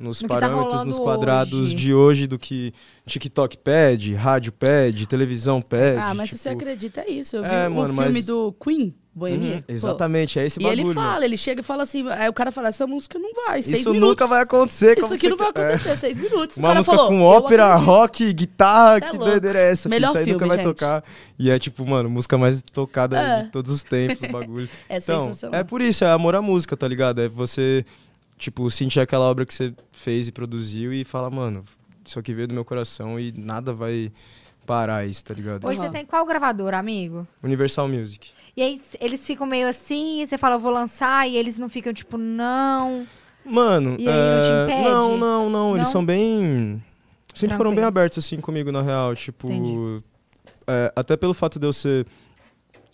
nos 0.00 0.22
No 0.22 0.28
tá 0.28 0.34
parâmetros, 0.34 0.72
rolando 0.72 0.84
nos 0.86 0.98
quadrados 0.98 1.66
hoje. 1.68 1.74
de 1.74 1.92
hoje 1.94 2.26
do 2.26 2.38
que 2.38 2.72
TikTok 3.06 3.58
pede, 3.58 4.14
rádio 4.14 4.50
pede, 4.52 5.06
televisão 5.06 5.60
pede. 5.60 5.98
ah, 6.00 6.14
mas 6.14 6.30
tipo, 6.30 6.40
você 6.40 6.48
acredita 6.48 7.02
é 7.02 7.10
isso. 7.10 7.36
Eu 7.36 7.42
vi 7.42 7.48
É, 7.50 7.68
o 7.68 7.70
mano, 7.72 7.94
filme 7.94 8.12
mas- 8.14 8.26
do 8.26 8.52
Queen, 8.52 8.94
Boemia. 9.12 9.56
Uhum, 9.56 9.62
pô. 9.62 9.72
exatamente, 9.72 10.38
é 10.38 10.46
esse 10.46 10.58
E 10.58 10.62
bagulho. 10.62 10.80
ele 10.80 10.94
mano. 10.94 11.00
fala, 11.00 11.24
ele 11.24 11.36
chega 11.36 11.60
e 11.60 11.64
fala 11.64 11.82
assim, 11.82 12.08
aí 12.08 12.28
o 12.28 12.32
cara 12.32 12.50
fala, 12.52 12.68
essa 12.68 12.86
música 12.86 13.18
não 13.18 13.34
vai, 13.34 13.60
seis 13.60 13.80
Isso 13.80 13.92
minutos. 13.92 14.08
nunca 14.10 14.26
vai 14.26 14.40
acontecer. 14.42 14.96
Isso 14.98 15.12
aqui 15.12 15.28
não 15.28 15.36
vai 15.36 15.48
é. 15.48 15.50
acontecer, 15.50 15.96
seis 15.96 16.16
minutos. 16.16 16.56
Uma 16.56 16.74
música 16.74 16.94
falou, 16.96 17.08
com 17.10 17.18
"Eu 17.18 17.24
ópera, 17.24 17.66
acredito." 17.74 17.86
rock, 17.90 18.32
guitarra, 18.32 18.96
é 18.96 19.00
que 19.00 19.08
louco. 19.10 19.24
doideira 19.24 19.58
é 19.58 19.70
essa? 19.72 19.88
Melhor 19.88 20.08
Isso 20.10 20.18
aí 20.18 20.26
nunca 20.26 20.38
filme, 20.38 20.48
vai 20.56 20.64
gente. 20.64 20.74
tocar. 20.74 21.04
E 21.38 21.50
é 21.50 21.58
tipo, 21.58 21.84
mano, 21.86 22.08
música 22.08 22.38
mais 22.38 22.62
tocada 22.62 23.18
É. 23.20 23.42
de 23.42 23.50
todos 23.50 23.70
os 23.72 23.82
tempos, 23.82 24.22
o 24.22 24.28
bagulho. 24.32 24.68
É 24.88 24.98
então, 24.98 25.20
sensacional. 25.26 25.60
é 25.60 25.64
por 25.64 25.82
isso, 25.82 26.04
é 26.04 26.10
amor 26.12 26.34
à 26.36 26.40
música, 26.40 26.76
tá 26.76 26.86
ligado? 26.88 27.20
É 27.20 27.28
você, 27.28 27.84
tipo, 28.40 28.68
sentir 28.70 28.98
aquela 29.00 29.26
obra 29.26 29.44
que 29.46 29.52
você 29.54 29.72
fez 29.92 30.26
e 30.26 30.32
produziu 30.32 30.92
e 30.92 31.04
falar, 31.04 31.30
mano, 31.30 31.62
isso 32.04 32.18
aqui 32.18 32.32
veio 32.32 32.48
do 32.48 32.54
meu 32.54 32.64
coração 32.64 33.20
e 33.20 33.30
nada 33.36 33.72
vai 33.72 34.10
parar 34.66 35.04
isso, 35.06 35.22
tá 35.22 35.34
ligado? 35.34 35.66
Hoje 35.66 35.78
Aham. 35.78 35.88
você 35.88 35.92
tem 35.92 36.06
qual 36.06 36.24
gravador, 36.24 36.72
amigo? 36.74 37.26
Universal 37.42 37.86
Music. 37.86 38.30
E 38.56 38.62
aí 38.62 38.80
eles 38.98 39.26
ficam 39.26 39.46
meio 39.46 39.68
assim, 39.68 40.22
e 40.22 40.26
você 40.26 40.38
fala, 40.38 40.56
eu 40.56 40.58
vou 40.60 40.72
lançar, 40.72 41.28
e 41.28 41.36
eles 41.36 41.56
não 41.58 41.68
ficam 41.68 41.92
tipo, 41.92 42.16
não. 42.16 43.06
Mano, 43.44 43.96
E 43.98 44.08
aí, 44.08 44.14
não 44.36 44.42
te 44.42 44.52
é, 44.52 44.64
impede? 44.64 44.90
não, 44.90 45.16
não, 45.18 45.50
não, 45.50 45.76
eles 45.76 45.86
Não? 45.88 45.92
são 45.92 46.04
bem 46.04 46.82
sempre 47.34 47.56
foram 47.56 47.70
bem 47.70 47.76
Tranquilos. 47.80 47.96
abertos 47.98 48.18
assim 48.24 48.40
comigo 48.40 48.72
na 48.72 48.82
real, 48.82 49.14
tipo, 49.14 50.02
é, 50.66 50.92
até 50.96 51.16
pelo 51.16 51.32
fato 51.34 51.58
de 51.58 51.66
eu 51.66 51.72
ser 51.72 52.06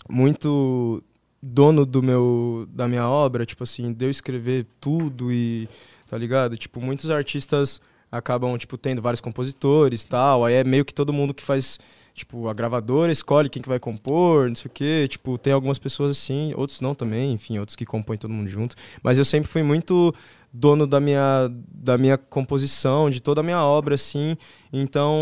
muito 0.09 1.03
dono 1.43 1.85
do 1.87 2.03
meu 2.03 2.67
da 2.71 2.89
minha 2.89 3.09
obra, 3.09 3.47
tipo 3.47 3.63
assim, 3.63 3.93
de 3.93 4.05
eu 4.05 4.11
escrever 4.11 4.67
tudo 4.81 5.33
e 5.33 5.69
tá 6.07 6.17
ligado? 6.17 6.57
Tipo, 6.57 6.81
muitos 6.81 7.11
artistas 7.11 7.81
acabam 8.11 8.57
tipo 8.57 8.79
tendo 8.79 9.03
vários 9.03 9.21
compositores, 9.21 10.05
tal, 10.05 10.45
aí 10.45 10.55
é 10.55 10.65
meio 10.65 10.85
que 10.85 10.95
todo 10.95 11.13
mundo 11.13 11.35
que 11.35 11.43
faz 11.43 11.79
Tipo, 12.17 12.49
a 12.49 12.55
gravadora 12.55 13.13
escolhe 13.13 13.51
quem 13.51 13.61
que 13.61 13.69
vai 13.69 13.79
compor, 13.79 14.49
não 14.49 14.55
sei 14.55 14.71
o 14.71 14.73
quê. 14.73 15.07
Tipo, 15.07 15.37
tem 15.37 15.53
algumas 15.53 15.79
pessoas 15.79 16.13
assim, 16.13 16.51
outros 16.57 16.81
não 16.81 16.95
também, 16.95 17.31
enfim, 17.33 17.59
outros 17.59 17.77
que 17.77 17.85
compõem 17.85 18.17
todo 18.17 18.33
mundo 18.33 18.49
junto. 18.49 18.75
Mas 19.03 19.19
eu 19.19 19.25
sempre 19.25 19.51
fui 19.51 19.63
muito 19.63 20.15
dono 20.51 20.87
da 20.87 20.99
minha, 20.99 21.51
da 21.71 21.99
minha 21.99 22.17
composição, 22.17 23.11
de 23.11 23.21
toda 23.21 23.43
a 23.43 23.45
minha 23.45 23.63
obra, 23.63 23.97
assim. 23.97 24.35
Então, 24.73 25.15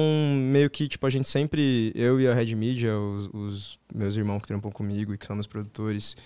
meio 0.53 0.71
que, 0.71 0.87
tipo, 0.87 1.05
a 1.05 1.11
gente 1.11 1.29
sempre, 1.29 1.91
eu 1.97 2.21
e 2.21 2.29
a 2.29 2.35
Red 2.35 2.55
Media, 2.55 2.97
os, 2.97 3.29
os 3.33 3.79
meus 3.93 4.17
irmãos 4.17 4.39
que 4.39 4.47
trampam 4.47 4.71
comigo 4.71 5.13
e 5.13 5.19
que 5.19 5.27
são 5.27 5.35
meus 5.35 5.49
produtores, 5.49 6.17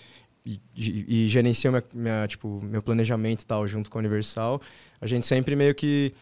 e, 0.45 0.61
e, 0.75 1.25
e 1.25 1.27
gerenciam 1.29 1.71
minha, 1.71 1.83
minha, 1.91 2.27
tipo, 2.27 2.61
meu 2.63 2.83
planejamento 2.83 3.41
e 3.41 3.45
tal, 3.47 3.67
junto 3.67 3.89
com 3.89 3.97
a 3.97 4.01
Universal, 4.01 4.61
a 5.01 5.07
gente 5.07 5.25
sempre 5.25 5.55
meio 5.55 5.73
que 5.73 6.13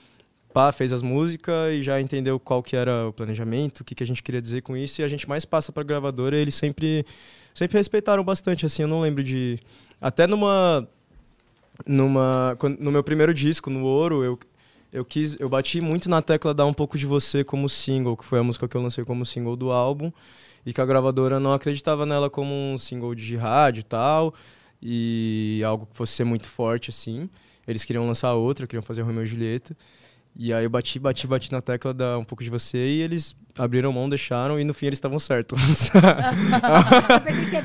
pá, 0.58 0.72
fez 0.72 0.92
as 0.92 1.04
músicas 1.04 1.72
e 1.72 1.84
já 1.84 2.02
entendeu 2.02 2.40
qual 2.40 2.64
que 2.64 2.76
era 2.76 3.10
o 3.10 3.14
planejamento, 3.14 3.82
o 3.82 3.84
que, 3.84 3.94
que 3.94 4.04
a 4.04 4.08
gente 4.08 4.24
queria 4.24 4.42
dizer 4.42 4.64
com 4.64 4.76
isso, 4.76 5.00
e 5.00 5.04
a 5.04 5.08
gente 5.08 5.30
mais 5.30 5.46
passa 5.46 5.72
pra 5.72 5.84
gravadora 5.84 6.36
eles 6.36 6.56
sempre, 6.56 7.06
sempre 7.54 7.78
respeitaram 7.78 8.24
bastante, 8.24 8.66
assim, 8.66 8.82
eu 8.82 8.88
não 8.88 9.02
lembro 9.02 9.24
de... 9.24 9.60
Até 10.02 10.26
numa... 10.26 10.90
numa 11.86 12.58
no 12.80 12.92
meu 12.92 13.04
primeiro 13.04 13.36
disco, 13.36 13.70
no 13.70 13.84
Ouro, 13.84 14.24
eu, 14.24 14.40
eu 14.92 15.06
quis, 15.06 15.40
eu 15.40 15.48
bati 15.48 15.80
muito 15.80 16.10
na 16.10 16.24
tecla 16.24 16.56
dar 16.56 16.66
um 16.66 16.74
pouco 16.74 16.98
de 16.98 17.06
você 17.06 17.44
como 17.44 17.70
single, 17.70 18.18
que 18.18 18.26
foi 18.26 18.40
a 18.40 18.44
música 18.44 18.68
que 18.68 18.76
eu 18.76 18.82
lancei 18.82 19.06
como 19.06 19.24
single 19.28 19.56
do 19.56 19.72
álbum, 19.72 20.12
e 20.66 20.74
que 20.74 20.82
a 20.82 20.86
gravadora 20.88 21.40
não 21.40 21.54
acreditava 21.54 22.04
nela 22.04 22.32
como 22.32 22.52
um 22.52 22.80
single 22.80 23.14
de 23.14 23.36
rádio 23.36 23.82
e 23.82 23.84
tal, 23.84 24.34
e 24.82 25.62
algo 25.64 25.86
que 25.86 25.96
fosse 25.96 26.14
ser 26.14 26.24
muito 26.24 26.48
forte 26.48 26.90
assim. 26.90 27.30
Eles 27.68 27.86
queriam 27.86 28.08
lançar 28.08 28.34
outra, 28.34 28.66
queriam 28.66 28.82
fazer 28.82 29.04
Romeo 29.04 29.24
e 29.24 29.28
Julieta. 29.28 29.78
E 30.40 30.54
aí 30.54 30.66
eu 30.66 30.70
bati, 30.70 31.00
bati, 31.00 31.26
bati 31.26 31.52
na 31.52 31.62
tecla 31.62 31.94
da 31.94 32.18
um 32.18 32.24
pouco 32.24 32.44
de 32.44 32.50
você 32.50 32.78
e 32.78 33.02
eles 33.02 33.36
abriram 33.58 33.92
mão, 33.92 34.08
deixaram 34.08 34.60
e 34.60 34.64
no 34.64 34.72
fim 34.74 34.86
eles 34.86 34.98
estavam 34.98 35.18
certos. 35.20 35.90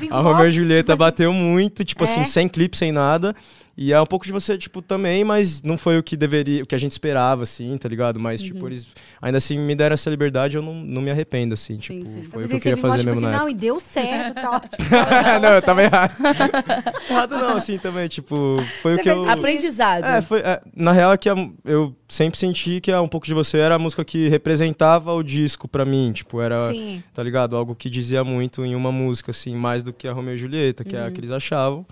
A 0.09 0.17
com 0.17 0.21
Romeo 0.23 0.47
e 0.47 0.51
Julieta 0.51 0.81
tipo 0.81 0.91
assim, 0.93 0.97
bateu 0.99 1.33
muito, 1.33 1.83
tipo 1.85 2.03
É? 2.03 2.05
assim, 2.05 2.25
sem 2.25 2.47
clipe, 2.47 2.75
sem 2.75 2.91
nada. 2.91 3.35
E 3.75 3.91
é 3.91 3.99
um 3.99 4.05
pouco 4.05 4.23
de 4.23 4.31
você, 4.31 4.55
tipo, 4.55 4.83
também, 4.83 5.23
mas 5.23 5.63
não 5.63 5.77
foi 5.77 5.97
o 5.97 6.03
que 6.03 6.15
deveria, 6.15 6.61
o 6.61 6.65
que 6.65 6.75
a 6.75 6.77
gente 6.77 6.91
esperava, 6.91 7.41
assim, 7.41 7.75
tá 7.77 7.89
ligado? 7.89 8.19
Mas, 8.19 8.39
Uhum. 8.39 8.47
tipo, 8.47 8.67
eles 8.67 8.87
ainda 9.19 9.39
assim 9.39 9.57
me 9.57 9.73
deram 9.73 9.95
essa 9.95 10.11
liberdade, 10.11 10.57
eu 10.57 10.61
não, 10.61 10.75
não 10.75 11.01
me 11.01 11.09
arrependo, 11.09 11.55
assim, 11.55 11.77
tipo, 11.77 12.07
sim. 12.07 12.19
Eu 12.19 12.25
foi 12.25 12.43
o 12.43 12.47
pensei 12.47 12.47
que 12.47 12.53
eu 12.55 12.59
queria 12.59 12.77
fazer 12.77 12.97
tipo 12.99 13.09
mesmo 13.09 13.25
assim, 13.25 13.35
na 13.35 13.41
não, 13.41 13.49
e 13.49 13.53
deu 13.55 13.79
certo. 13.79 14.41
Tipo, 14.73 14.95
época. 14.95 15.39
não, 15.39 15.49
eu 15.49 15.61
tava 15.61 15.81
errado. 15.83 16.13
errado 17.09 17.37
não, 17.37 17.57
assim, 17.57 17.79
também, 17.79 18.07
tipo, 18.07 18.57
foi 18.81 18.93
Você 18.93 18.99
o 18.99 19.03
que 19.03 19.09
eu... 19.09 19.29
Aprendizado. 19.29 20.03
É, 20.05 20.21
foi, 20.21 20.39
é, 20.41 20.61
na 20.75 20.91
real 20.91 21.13
é 21.13 21.17
que 21.17 21.29
eu 21.65 21.95
sempre 22.07 22.37
senti 22.37 22.79
que 22.79 22.91
a 22.91 23.01
um 23.01 23.07
pouco 23.07 23.25
de 23.25 23.33
você 23.33 23.57
era 23.57 23.75
a 23.75 23.79
música 23.79 24.05
que 24.05 24.29
representava 24.29 25.11
o 25.13 25.23
disco 25.23 25.67
pra 25.67 25.83
mim, 25.83 26.11
tipo, 26.13 26.39
era, 26.39 26.69
Sim. 26.69 27.01
tá 27.11 27.23
ligado? 27.23 27.55
Algo 27.57 27.73
que 27.75 27.89
dizia 27.89 28.23
muito 28.23 28.63
em 28.63 28.75
uma 28.75 28.91
música, 28.91 29.31
assim, 29.31 29.55
mais 29.55 29.81
do 29.81 29.91
que 29.91 30.07
a 30.07 30.13
Romeo 30.13 30.35
e 30.35 30.37
Julieta, 30.37 30.83
que 30.83 30.95
é 30.95 31.05
a 31.07 31.11
que 31.11 31.19
eles 31.19 31.31
achavam. 31.31 31.85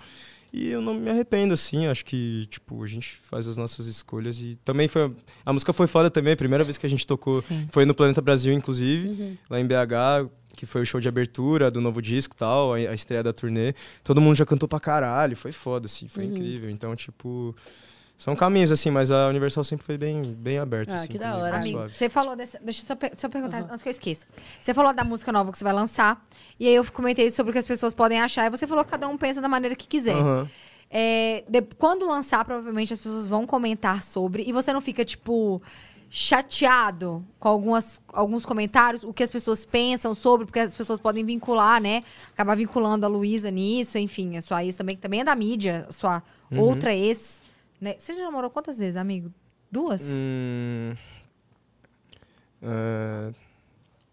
E 0.52 0.68
eu 0.68 0.82
não 0.82 0.92
me 0.92 1.08
arrependo, 1.10 1.54
assim, 1.54 1.86
acho 1.86 2.04
que, 2.04 2.46
tipo, 2.50 2.84
a 2.84 2.86
gente 2.86 3.16
faz 3.22 3.48
as 3.48 3.56
nossas 3.56 3.86
escolhas 3.86 4.38
e 4.38 4.56
também 4.62 4.86
foi... 4.86 5.10
A 5.46 5.52
música 5.52 5.72
foi 5.72 5.86
foda 5.86 6.10
também, 6.10 6.34
a 6.34 6.36
primeira 6.36 6.62
vez 6.62 6.76
que 6.76 6.84
a 6.84 6.88
gente 6.88 7.06
tocou 7.06 7.40
Sim. 7.40 7.66
foi 7.70 7.86
no 7.86 7.94
Planeta 7.94 8.20
Brasil, 8.20 8.52
inclusive, 8.52 9.08
Uhum. 9.08 9.36
lá 9.48 9.58
em 9.58 9.66
BH, 9.66 10.28
que 10.54 10.66
foi 10.66 10.82
o 10.82 10.84
show 10.84 11.00
de 11.00 11.08
abertura 11.08 11.70
do 11.70 11.80
novo 11.80 12.02
disco 12.02 12.34
e 12.34 12.38
tal, 12.38 12.74
a, 12.74 12.76
a 12.76 12.94
estreia 12.94 13.22
da 13.22 13.32
turnê. 13.32 13.72
Todo 14.04 14.20
mundo 14.20 14.36
já 14.36 14.44
cantou 14.44 14.68
pra 14.68 14.78
caralho, 14.78 15.34
foi 15.38 15.52
foda, 15.52 15.86
assim, 15.86 16.06
foi 16.06 16.24
Uhum. 16.26 16.30
incrível. 16.32 16.68
Então, 16.68 16.94
tipo... 16.94 17.56
São 18.22 18.36
caminhos, 18.36 18.70
assim, 18.70 18.88
mas 18.88 19.10
a 19.10 19.26
Universal 19.28 19.64
sempre 19.64 19.84
foi 19.84 19.98
bem, 19.98 20.22
bem 20.22 20.56
aberta. 20.58 20.92
Ah, 20.92 20.96
assim, 20.98 21.08
que 21.08 21.18
da 21.18 21.36
hora. 21.36 21.56
Amigo, 21.56 21.88
você 21.88 22.08
falou 22.08 22.36
dessa. 22.36 22.56
Deixa 22.62 22.82
eu 22.82 22.86
só, 22.86 22.94
per- 22.94 23.12
só 23.16 23.28
perguntar 23.28 23.66
antes 23.68 23.82
que 23.82 23.88
eu 23.88 23.90
esqueça. 23.90 24.26
Você 24.60 24.72
falou 24.72 24.94
da 24.94 25.02
música 25.02 25.32
nova 25.32 25.50
que 25.50 25.58
você 25.58 25.64
vai 25.64 25.72
lançar. 25.72 26.24
E 26.60 26.68
aí 26.68 26.74
eu 26.76 26.84
comentei 26.92 27.30
sobre 27.32 27.50
o 27.50 27.52
que 27.52 27.58
as 27.58 27.66
pessoas 27.66 27.92
podem 27.92 28.20
achar. 28.20 28.46
E 28.46 28.50
você 28.50 28.64
falou 28.64 28.84
que 28.84 28.90
cada 28.92 29.08
um 29.08 29.16
pensa 29.18 29.40
da 29.40 29.48
maneira 29.48 29.74
que 29.74 29.88
quiser. 29.88 30.14
Aham. 30.14 30.48
É, 30.88 31.42
de- 31.48 31.62
quando 31.76 32.06
lançar, 32.06 32.44
provavelmente 32.44 32.92
as 32.92 33.00
pessoas 33.00 33.26
vão 33.26 33.44
comentar 33.44 34.02
sobre. 34.04 34.44
E 34.46 34.52
você 34.52 34.72
não 34.72 34.80
fica, 34.80 35.04
tipo, 35.04 35.60
chateado 36.08 37.24
com 37.40 37.48
algumas, 37.48 38.00
alguns 38.12 38.46
comentários, 38.46 39.02
o 39.02 39.12
que 39.12 39.22
as 39.22 39.30
pessoas 39.30 39.64
pensam 39.66 40.14
sobre, 40.14 40.46
porque 40.46 40.60
as 40.60 40.74
pessoas 40.74 41.00
podem 41.00 41.24
vincular, 41.24 41.80
né? 41.80 42.04
Acabar 42.32 42.54
vinculando 42.54 43.04
a 43.04 43.08
Luísa 43.08 43.50
nisso, 43.50 43.98
enfim, 43.98 44.36
a 44.36 44.42
sua 44.42 44.64
ex 44.64 44.76
também, 44.76 44.94
que 44.94 45.02
também 45.02 45.20
é 45.20 45.24
da 45.24 45.34
mídia, 45.34 45.86
a 45.88 45.92
sua 45.92 46.22
Uhum. 46.50 46.60
outra 46.60 46.94
ex. 46.94 47.42
Né? 47.82 47.96
Você 47.98 48.12
já 48.16 48.22
namorou 48.22 48.48
quantas 48.48 48.78
vezes, 48.78 48.94
amigo? 48.94 49.32
Duas? 49.68 50.02
Hum, 50.04 50.94
é, 52.62 53.32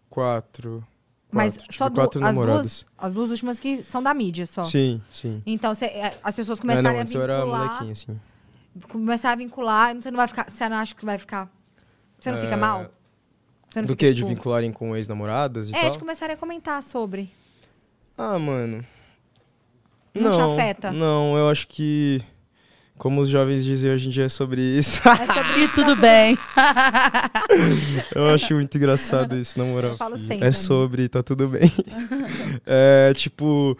quatro. 0.08 0.84
Mas 1.30 1.56
quatro, 1.56 1.76
só 1.76 1.88
du- 1.88 2.24
as 2.24 2.36
duas, 2.36 2.86
as 2.98 3.12
duas 3.12 3.30
últimas 3.30 3.60
que 3.60 3.84
são 3.84 4.02
da 4.02 4.12
mídia 4.12 4.44
só. 4.44 4.64
Sim, 4.64 5.00
sim. 5.12 5.40
Então, 5.46 5.72
cê- 5.72 5.84
é, 5.86 6.18
as 6.24 6.34
pessoas 6.34 6.58
É, 6.58 6.82
não, 6.82 6.98
antes 6.98 7.14
a 7.14 7.18
eu 7.18 7.22
era 7.22 7.36
vincular. 7.38 7.66
molequinho, 7.68 7.92
assim. 7.92 8.20
Começar 8.88 9.30
a 9.30 9.36
vincular, 9.36 9.94
você 9.94 10.10
não 10.10 10.16
vai 10.16 10.26
ficar. 10.26 10.50
Você 10.50 10.68
não 10.68 10.76
acha 10.76 10.92
que 10.92 11.04
vai 11.04 11.18
ficar. 11.18 11.48
Você 12.18 12.32
não 12.32 12.38
fica 12.38 12.54
É, 12.54 12.56
mal? 12.56 12.90
Não 13.76 13.82
Do 13.82 13.88
fica, 13.90 13.96
que? 13.96 14.08
De 14.08 14.14
tipo, 14.16 14.26
vincularem 14.28 14.72
com 14.72 14.96
ex-namoradas 14.96 15.70
e 15.70 15.76
É, 15.76 15.82
tal? 15.82 15.90
de 15.90 15.98
começarem 16.00 16.34
a 16.34 16.36
comentar 16.36 16.82
sobre. 16.82 17.30
Ah, 18.18 18.36
mano. 18.36 18.84
Não 20.12 20.32
te 20.32 20.40
afeta? 20.40 20.90
Não, 20.90 21.38
eu 21.38 21.48
acho 21.48 21.68
que... 21.68 22.20
Como 23.00 23.22
os 23.22 23.30
jovens 23.30 23.64
dizem 23.64 23.90
hoje 23.90 24.08
em 24.08 24.10
dia 24.10 24.24
é 24.24 24.28
sobre 24.28 24.60
isso. 24.60 25.00
É 25.08 25.16
sobre 25.16 25.64
E 25.64 25.68
tudo 25.68 25.96
bem. 25.96 26.36
eu 28.14 28.28
acho 28.28 28.52
muito 28.52 28.76
engraçado 28.76 29.38
isso, 29.38 29.58
na 29.58 29.64
moral. 29.64 29.92
Eu 29.92 29.96
falo 29.96 30.18
sempre, 30.18 30.46
É 30.46 30.52
sobre, 30.52 31.08
tá 31.08 31.22
tudo 31.22 31.48
bem. 31.48 31.72
é, 32.66 33.14
tipo... 33.14 33.74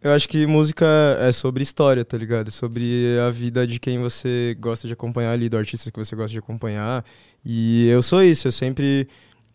Eu 0.00 0.12
acho 0.12 0.28
que 0.28 0.46
música 0.46 0.86
é 1.18 1.32
sobre 1.32 1.64
história, 1.64 2.04
tá 2.04 2.16
ligado? 2.16 2.52
Sobre 2.52 3.18
a 3.26 3.28
vida 3.32 3.66
de 3.66 3.80
quem 3.80 3.98
você 3.98 4.56
gosta 4.60 4.86
de 4.86 4.92
acompanhar 4.92 5.32
ali, 5.32 5.48
do 5.48 5.56
artista 5.56 5.90
que 5.90 5.98
você 5.98 6.14
gosta 6.14 6.30
de 6.30 6.38
acompanhar. 6.38 7.04
E 7.44 7.88
eu 7.88 8.00
sou 8.04 8.22
isso, 8.22 8.46
eu 8.46 8.52
sempre 8.52 9.08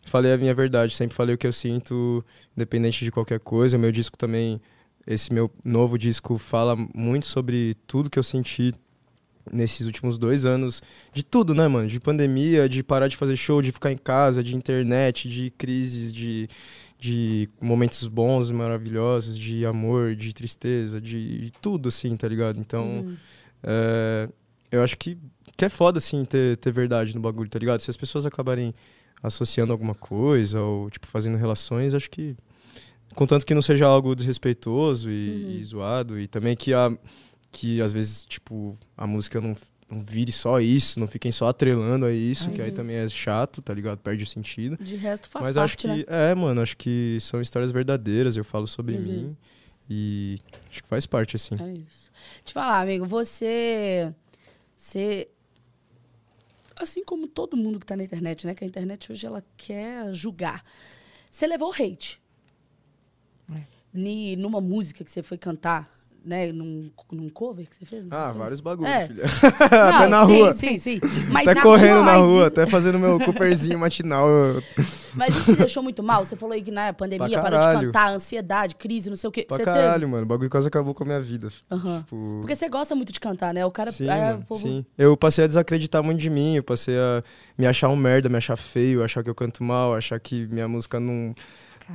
falei 0.06 0.34
a 0.34 0.38
minha 0.38 0.54
verdade, 0.54 0.94
sempre 0.94 1.16
falei 1.16 1.36
o 1.36 1.38
que 1.38 1.48
eu 1.48 1.54
sinto, 1.54 2.22
independente 2.54 3.06
de 3.06 3.12
qualquer 3.12 3.40
coisa. 3.40 3.78
Meu 3.78 3.94
disco 3.94 4.18
também, 4.18 4.60
esse 5.06 5.34
meu 5.34 5.52
novo 5.64 5.98
disco, 5.98 6.38
fala 6.38 6.76
muito 6.94 7.26
sobre 7.26 7.76
tudo 7.88 8.10
que 8.10 8.18
eu 8.20 8.24
senti 8.24 8.74
nesses 9.52 9.86
últimos 9.86 10.18
dois 10.18 10.46
anos. 10.46 10.82
De 11.14 11.24
tudo, 11.24 11.54
né, 11.54 11.68
mano? 11.68 11.88
De 11.88 12.00
pandemia, 12.00 12.70
de 12.70 12.82
parar 12.82 13.08
de 13.10 13.18
fazer 13.18 13.36
show, 13.36 13.62
de 13.62 13.72
ficar 13.72 13.92
em 13.92 13.98
casa, 13.98 14.42
de 14.44 14.56
internet, 14.56 15.28
de 15.28 15.52
crises, 15.58 16.14
de, 16.14 16.48
de 16.98 17.50
momentos 17.62 18.08
bons 18.08 18.50
e 18.50 18.54
maravilhosos, 18.54 19.38
de 19.38 19.66
amor, 19.66 20.16
de 20.16 20.34
tristeza, 20.34 21.02
de, 21.02 21.46
de 21.46 21.52
tudo, 21.62 21.90
assim, 21.90 22.16
tá 22.16 22.28
ligado? 22.28 22.58
Então, 22.60 22.86
Uhum. 23.06 23.16
é, 23.64 24.30
eu 24.72 24.82
acho 24.82 24.98
que, 24.98 25.18
que 25.58 25.66
é 25.66 25.70
foda, 25.70 25.98
assim, 25.98 26.24
ter, 26.24 26.56
ter 26.58 26.72
verdade 26.72 27.14
no 27.14 27.22
bagulho, 27.22 27.50
tá 27.50 27.60
ligado? 27.60 27.82
Se 27.82 27.90
as 27.90 27.98
pessoas 27.98 28.26
acabarem 28.26 28.74
associando 29.22 29.72
alguma 29.74 29.94
coisa 29.94 30.62
ou, 30.62 30.90
tipo, 30.90 31.06
fazendo 31.08 31.38
relações, 31.38 31.94
acho 31.94 32.10
que. 32.10 32.36
Contanto 33.16 33.46
que 33.46 33.54
não 33.54 33.62
seja 33.62 33.86
algo 33.86 34.16
desrespeitoso 34.16 35.10
e, 35.10 35.60
e 35.60 35.64
zoado. 35.64 36.20
E 36.20 36.28
também 36.28 36.56
que, 36.56 36.74
a, 36.74 36.92
que 37.52 37.82
às 37.82 37.92
vezes, 37.94 38.26
tipo, 38.26 38.78
a 38.98 39.06
música 39.08 39.40
não, 39.40 39.56
não 39.90 40.02
vire 40.02 40.32
só 40.32 40.60
isso, 40.60 41.00
não 41.00 41.08
fiquem 41.08 41.32
só 41.32 41.48
atrelando 41.48 42.06
a 42.06 42.12
isso, 42.12 42.50
que 42.52 42.62
aí 42.62 42.68
isso. 42.70 42.76
também 42.78 42.96
é 42.98 43.08
chato, 43.08 43.62
tá 43.62 43.74
ligado? 43.74 44.00
Perde 44.00 44.24
o 44.24 44.28
sentido. 44.28 44.78
De 44.84 44.96
resto 44.96 45.28
faz 45.30 45.46
Mas 45.46 45.56
parte, 45.56 45.88
acho 45.88 45.96
né? 45.98 46.04
que, 46.04 46.10
é, 46.12 46.34
mano, 46.36 46.62
acho 46.62 46.76
que 46.78 47.18
são 47.22 47.40
histórias 47.42 47.72
verdadeiras, 47.72 48.36
eu 48.36 48.44
falo 48.44 48.66
sobre 48.68 48.96
Uhum. 48.96 49.02
mim. 49.02 49.38
E 49.90 50.40
acho 50.72 50.82
que 50.82 50.88
faz 50.88 51.06
parte, 51.06 51.36
assim. 51.36 51.56
É 51.60 51.74
isso. 51.74 52.10
Te 52.44 52.54
falar, 52.54 52.82
amigo, 52.82 53.06
você. 53.06 54.14
Você. 54.78 55.28
Assim 56.76 57.04
como 57.04 57.28
todo 57.28 57.56
mundo 57.56 57.80
que 57.80 57.86
tá 57.86 57.96
na 57.96 58.04
internet, 58.04 58.48
né? 58.48 58.56
Que 58.56 58.64
a 58.64 58.68
internet 58.68 59.12
hoje 59.12 59.26
ela 59.28 59.44
quer 59.58 60.14
julgar. 60.14 60.64
Você 61.30 61.46
levou 61.46 61.72
hate. 61.72 62.20
Ni- 63.94 64.36
numa 64.36 64.60
música 64.60 65.04
que 65.04 65.12
você 65.12 65.22
foi 65.22 65.38
cantar, 65.38 65.90
né? 66.26 66.52
Num, 66.52 66.90
num 67.12 67.30
cover 67.30 67.68
que 67.70 67.76
você 67.76 67.86
fez? 67.86 68.08
Ah, 68.10 68.32
vários 68.32 68.60
bagulhos, 68.62 68.92
É. 68.92 69.08
filha. 69.08 69.24
Não, 69.72 69.88
até 69.96 70.08
na 70.08 70.26
sim, 70.26 70.38
rua. 70.40 70.54
Sim, 70.54 70.78
sim. 70.80 71.00
Mas 71.30 71.48
Até 71.48 71.62
correndo 71.62 72.02
na 72.04 72.16
rua, 72.16 72.48
até 72.48 72.66
fazendo 72.66 72.98
meu 72.98 73.20
Cooperzinho 73.20 73.78
matinal. 73.78 74.28
eu- 74.30 74.64
Mas 75.16 75.36
isso 75.36 75.54
te 75.54 75.60
deixou 75.60 75.84
muito 75.84 76.02
mal? 76.02 76.26
Você 76.26 76.36
falou 76.36 76.56
aí 76.56 76.62
que 76.64 76.72
na 76.72 76.92
pandemia 76.92 77.40
Pra 77.40 77.44
parou 77.44 77.60
de 77.60 77.86
cantar, 77.86 78.10
ansiedade, 78.10 78.74
crise, 78.74 79.12
não 79.12 79.16
sei 79.16 79.28
o 79.28 79.32
quê. 79.32 79.44
Pra 79.48 79.58
você 79.58 79.64
caralho, 79.64 80.10
mano. 80.10 80.24
O 80.24 80.26
bagulho 80.26 80.50
quase 80.50 80.68
acabou 80.68 80.96
com 80.96 81.04
a 81.04 81.06
minha 81.06 81.20
vida. 81.20 81.50
teve? 81.70 81.82
Tipo, 82.00 82.38
Porque 82.42 82.56
você 82.56 82.68
gosta 82.68 82.96
muito 82.96 83.14
de 83.14 83.20
cantar, 83.20 83.54
né? 83.54 83.64
O 83.64 83.70
cara. 83.70 83.92
sim, 83.92 84.10
é, 84.10 84.32
mano, 84.32 84.44
povo- 84.48 84.66
sim. 84.68 84.84
Eu 84.98 85.16
passei 85.16 85.44
a 85.44 85.48
desacreditar 85.48 86.02
muito 86.02 86.20
de 86.20 86.32
mim, 86.32 86.56
eu 86.56 86.64
passei 86.64 86.98
a 86.98 87.22
me 87.56 87.68
achar 87.68 87.90
um 87.90 87.96
merda, 87.96 88.28
me 88.28 88.38
achar 88.38 88.56
feio, 88.58 89.04
achar 89.04 89.24
que 89.24 89.30
eu 89.30 89.36
canto 89.36 89.64
mal, 89.64 89.94
achar 89.94 90.20
que 90.20 90.48
minha 90.48 90.68
música 90.68 91.00
não, 91.00 91.36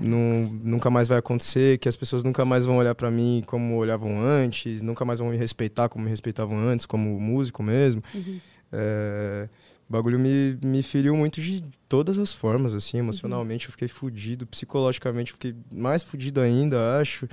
não, 0.01 0.51
nunca 0.63 0.91
mais 0.91 1.09
vai 1.09 1.19
acontecer, 1.19 1.79
que 1.79 1.89
as 1.89 1.97
pessoas 1.97 2.25
nunca 2.25 2.45
mais 2.45 2.65
vão 2.65 2.77
olhar 2.77 2.95
pra 2.95 3.11
mim 3.11 3.43
como 3.47 3.77
olhavam 3.77 4.21
antes, 4.21 4.83
nunca 4.83 5.05
mais 5.05 5.19
vão 5.19 5.31
me 5.31 5.37
respeitar 5.37 5.89
como 5.89 6.05
me 6.05 6.11
respeitavam 6.11 6.59
antes, 6.59 6.87
como 6.87 7.21
músico 7.21 7.63
mesmo. 7.63 8.03
Uhum. 8.15 8.39
É, 8.73 9.49
o 9.89 9.93
bagulho 9.93 10.19
me, 10.19 10.59
me 10.63 10.83
feriu 10.83 11.17
muito 11.17 11.41
de 11.41 11.65
todas 11.89 12.19
as 12.19 12.33
formas, 12.33 12.75
assim, 12.75 12.99
emocionalmente 12.99 13.67
eu 13.67 13.73
fiquei 13.73 13.89
fudido, 13.89 14.47
psicologicamente 14.47 15.31
eu 15.31 15.35
fiquei 15.35 15.55
mais 15.73 16.03
fudido 16.03 16.41
ainda, 16.41 17.01
acho. 17.01 17.27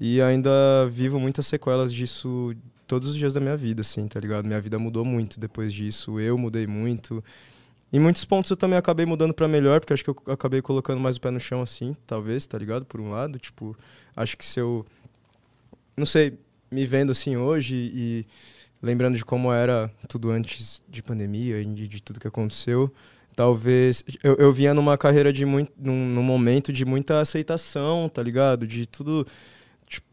E 0.00 0.22
ainda 0.22 0.50
vivo 0.88 1.18
muitas 1.18 1.46
sequelas 1.46 1.92
disso 1.92 2.54
todos 2.86 3.08
os 3.08 3.16
dias 3.16 3.34
da 3.34 3.40
minha 3.40 3.56
vida, 3.56 3.80
assim, 3.80 4.06
tá 4.06 4.20
ligado? 4.20 4.46
Minha 4.46 4.60
vida 4.60 4.78
mudou 4.78 5.04
muito 5.04 5.40
depois 5.40 5.72
disso, 5.72 6.20
eu 6.20 6.38
mudei 6.38 6.66
muito. 6.66 7.22
Em 7.92 7.98
muitos 7.98 8.24
pontos 8.24 8.50
eu 8.50 8.56
também 8.56 8.78
acabei 8.78 9.06
mudando 9.06 9.32
pra 9.32 9.48
melhor, 9.48 9.80
porque 9.80 9.94
acho 9.94 10.04
que 10.04 10.10
eu 10.10 10.16
acabei 10.26 10.60
colocando 10.60 11.00
mais 11.00 11.16
o 11.16 11.20
pé 11.20 11.30
no 11.30 11.40
chão, 11.40 11.62
assim, 11.62 11.96
talvez, 12.06 12.46
tá 12.46 12.58
ligado? 12.58 12.84
Por 12.84 13.00
um 13.00 13.10
lado, 13.10 13.38
tipo, 13.38 13.76
acho 14.14 14.36
que 14.36 14.44
se 14.44 14.60
eu. 14.60 14.84
Não 15.96 16.04
sei, 16.06 16.38
me 16.70 16.86
vendo 16.86 17.12
assim 17.12 17.36
hoje 17.36 17.74
e 17.74 18.26
lembrando 18.82 19.16
de 19.16 19.24
como 19.24 19.52
era 19.52 19.90
tudo 20.06 20.30
antes 20.30 20.82
de 20.88 21.02
pandemia 21.02 21.60
e 21.60 21.64
de, 21.64 21.88
de 21.88 22.02
tudo 22.02 22.20
que 22.20 22.28
aconteceu, 22.28 22.92
talvez. 23.34 24.04
Eu, 24.22 24.34
eu 24.36 24.52
vinha 24.52 24.74
numa 24.74 24.98
carreira 24.98 25.32
de 25.32 25.44
muito. 25.46 25.72
Num, 25.78 26.06
num 26.06 26.22
momento 26.22 26.72
de 26.72 26.84
muita 26.84 27.20
aceitação, 27.20 28.08
tá 28.08 28.22
ligado? 28.22 28.66
De 28.66 28.86
tudo. 28.86 29.26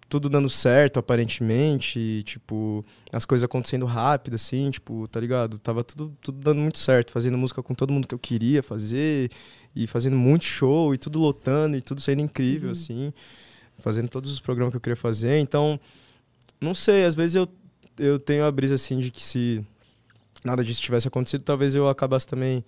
Tudo 0.07 0.29
dando 0.29 0.47
certo, 0.47 0.99
aparentemente, 0.99 1.97
e, 1.99 2.21
tipo, 2.23 2.85
as 3.11 3.25
coisas 3.25 3.43
acontecendo 3.43 3.85
rápido, 3.87 4.35
assim, 4.35 4.69
tipo, 4.69 5.07
tá 5.07 5.19
ligado? 5.19 5.57
Tava 5.57 5.83
tudo, 5.83 6.15
tudo 6.21 6.37
dando 6.39 6.61
muito 6.61 6.77
certo, 6.77 7.11
fazendo 7.11 7.37
música 7.37 7.63
com 7.63 7.73
todo 7.73 7.91
mundo 7.91 8.07
que 8.07 8.13
eu 8.13 8.19
queria 8.19 8.61
fazer, 8.61 9.31
e 9.75 9.87
fazendo 9.87 10.15
muito 10.15 10.45
show, 10.45 10.93
e 10.93 10.97
tudo 10.97 11.19
lotando, 11.19 11.75
e 11.75 11.81
tudo 11.81 11.99
sendo 12.01 12.21
incrível, 12.21 12.67
Uhum. 12.67 12.71
assim, 12.71 13.13
fazendo 13.79 14.07
todos 14.07 14.29
os 14.31 14.39
programas 14.39 14.71
que 14.71 14.77
eu 14.77 14.81
queria 14.81 14.95
fazer. 14.95 15.39
Então, 15.39 15.79
não 16.61 16.75
sei, 16.75 17.03
às 17.05 17.15
vezes 17.15 17.35
eu, 17.35 17.47
eu 17.97 18.19
tenho 18.19 18.45
a 18.45 18.51
brisa, 18.51 18.75
assim, 18.75 18.99
de 18.99 19.09
que 19.09 19.23
se 19.23 19.65
nada 20.45 20.63
disso 20.63 20.81
tivesse 20.83 21.07
acontecido, 21.07 21.41
talvez 21.43 21.73
eu 21.73 21.89
acabasse 21.89 22.27
também 22.27 22.63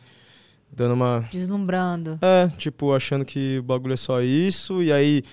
dando 0.71 0.95
uma 0.95 1.19
Deslumbrando. 1.31 2.17
é, 2.19 2.47
tipo, 2.57 2.93
achando 2.93 3.23
que 3.23 3.59
o 3.59 3.63
bagulho 3.63 3.93
é 3.93 3.97
só 3.97 4.21
isso, 4.21 4.81
e 4.81 4.91
aí, 4.91 5.23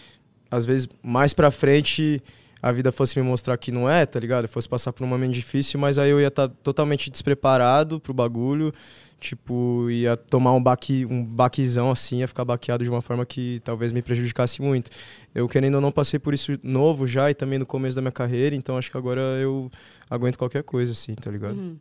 às 0.50 0.64
vezes, 0.64 0.88
mais 1.02 1.33
pra 1.35 1.50
frente, 1.50 2.22
a 2.64 2.72
vida 2.72 2.90
fosse 2.90 3.20
me 3.20 3.26
mostrar 3.26 3.59
que 3.59 3.70
não 3.70 3.90
é, 3.90 4.07
tá 4.07 4.18
ligado? 4.18 4.44
Eu 4.44 4.48
fosse 4.48 4.66
passar 4.66 4.92
por 4.92 5.04
um 5.04 5.07
momento 5.07 5.33
difícil, 5.33 5.78
mas 5.78 5.98
aí 5.98 6.11
eu 6.11 6.18
ia 6.18 6.28
estar 6.28 6.48
totalmente 6.48 7.11
despreparado 7.11 8.00
pro 8.00 8.14
bagulho, 8.14 8.72
tipo, 9.20 9.90
ia 9.90 10.16
tomar 10.16 10.52
um 10.52 10.62
baque, 10.62 11.04
um 11.04 11.22
baquezão 11.22 11.90
assim, 11.90 12.20
ia 12.20 12.28
ficar 12.28 12.44
baqueado 12.44 12.83
de 12.83 12.88
uma 12.88 13.02
forma 13.02 13.26
que 13.26 13.61
talvez 13.64 13.92
me 13.92 14.00
prejudicasse 14.00 14.62
muito. 14.62 14.90
Eu, 15.35 15.46
querendo 15.46 15.74
ou 15.74 15.80
não, 15.83 15.92
passei 15.92 16.18
por 16.18 16.33
isso 16.33 16.59
novo 16.62 17.07
já 17.07 17.30
e 17.30 17.35
também 17.35 17.59
no 17.59 17.66
começo 17.66 17.96
da 17.96 18.02
minha 18.02 18.12
carreira, 18.12 18.57
então 18.57 18.78
acho 18.78 18.90
que 18.90 18.96
agora 18.96 19.20
eu 19.20 19.70
aguento 20.09 20.38
qualquer 20.38 20.62
coisa, 20.62 20.92
assim, 20.92 21.14
tá 21.14 21.30
ligado? 21.30 21.57
Uhum. 21.57 21.76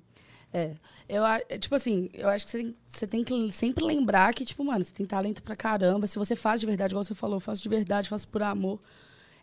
É. 0.53 0.71
Eu, 1.13 1.23
é, 1.25 1.39
tipo 1.59 1.75
assim, 1.75 2.09
eu 2.11 2.27
acho 2.27 2.45
que 2.45 2.51
você 2.51 2.57
tem, 2.57 2.75
você 2.87 3.07
tem 3.07 3.23
que 3.23 3.51
sempre 3.51 3.85
lembrar 3.85 4.33
que, 4.33 4.43
tipo, 4.43 4.63
mano, 4.63 4.83
você 4.83 4.91
tem 4.91 5.05
talento 5.05 5.43
pra 5.43 5.55
caramba. 5.55 6.07
Se 6.07 6.17
você 6.17 6.35
faz 6.35 6.59
de 6.59 6.65
verdade, 6.65 6.91
igual 6.93 7.03
você 7.03 7.13
falou, 7.13 7.35
eu 7.35 7.39
faço 7.39 7.61
de 7.61 7.69
verdade, 7.69 8.09
faço 8.09 8.27
por 8.27 8.41
amor. 8.41 8.79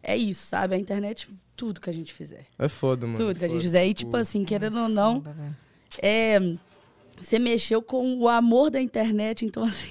É 0.02 0.16
isso, 0.16 0.46
sabe? 0.46 0.74
A 0.74 0.78
internet, 0.78 1.28
tudo 1.54 1.80
que 1.80 1.88
a 1.88 1.92
gente 1.92 2.12
fizer. 2.12 2.46
É 2.58 2.68
foda, 2.68 3.06
mano. 3.06 3.16
tudo 3.16 3.38
que 3.38 3.44
a 3.44 3.48
gente 3.48 3.60
fizer. 3.60 3.86
E, 3.86 3.94
tipo 3.94 4.16
assim, 4.16 4.44
querendo 4.44 4.80
ou 4.80 4.88
não, 4.88 5.22
é, 6.02 6.40
você 7.16 7.38
mexeu 7.38 7.80
com 7.80 8.18
o 8.18 8.28
amor 8.28 8.70
da 8.70 8.80
internet, 8.80 9.44
então, 9.44 9.62
assim, 9.62 9.90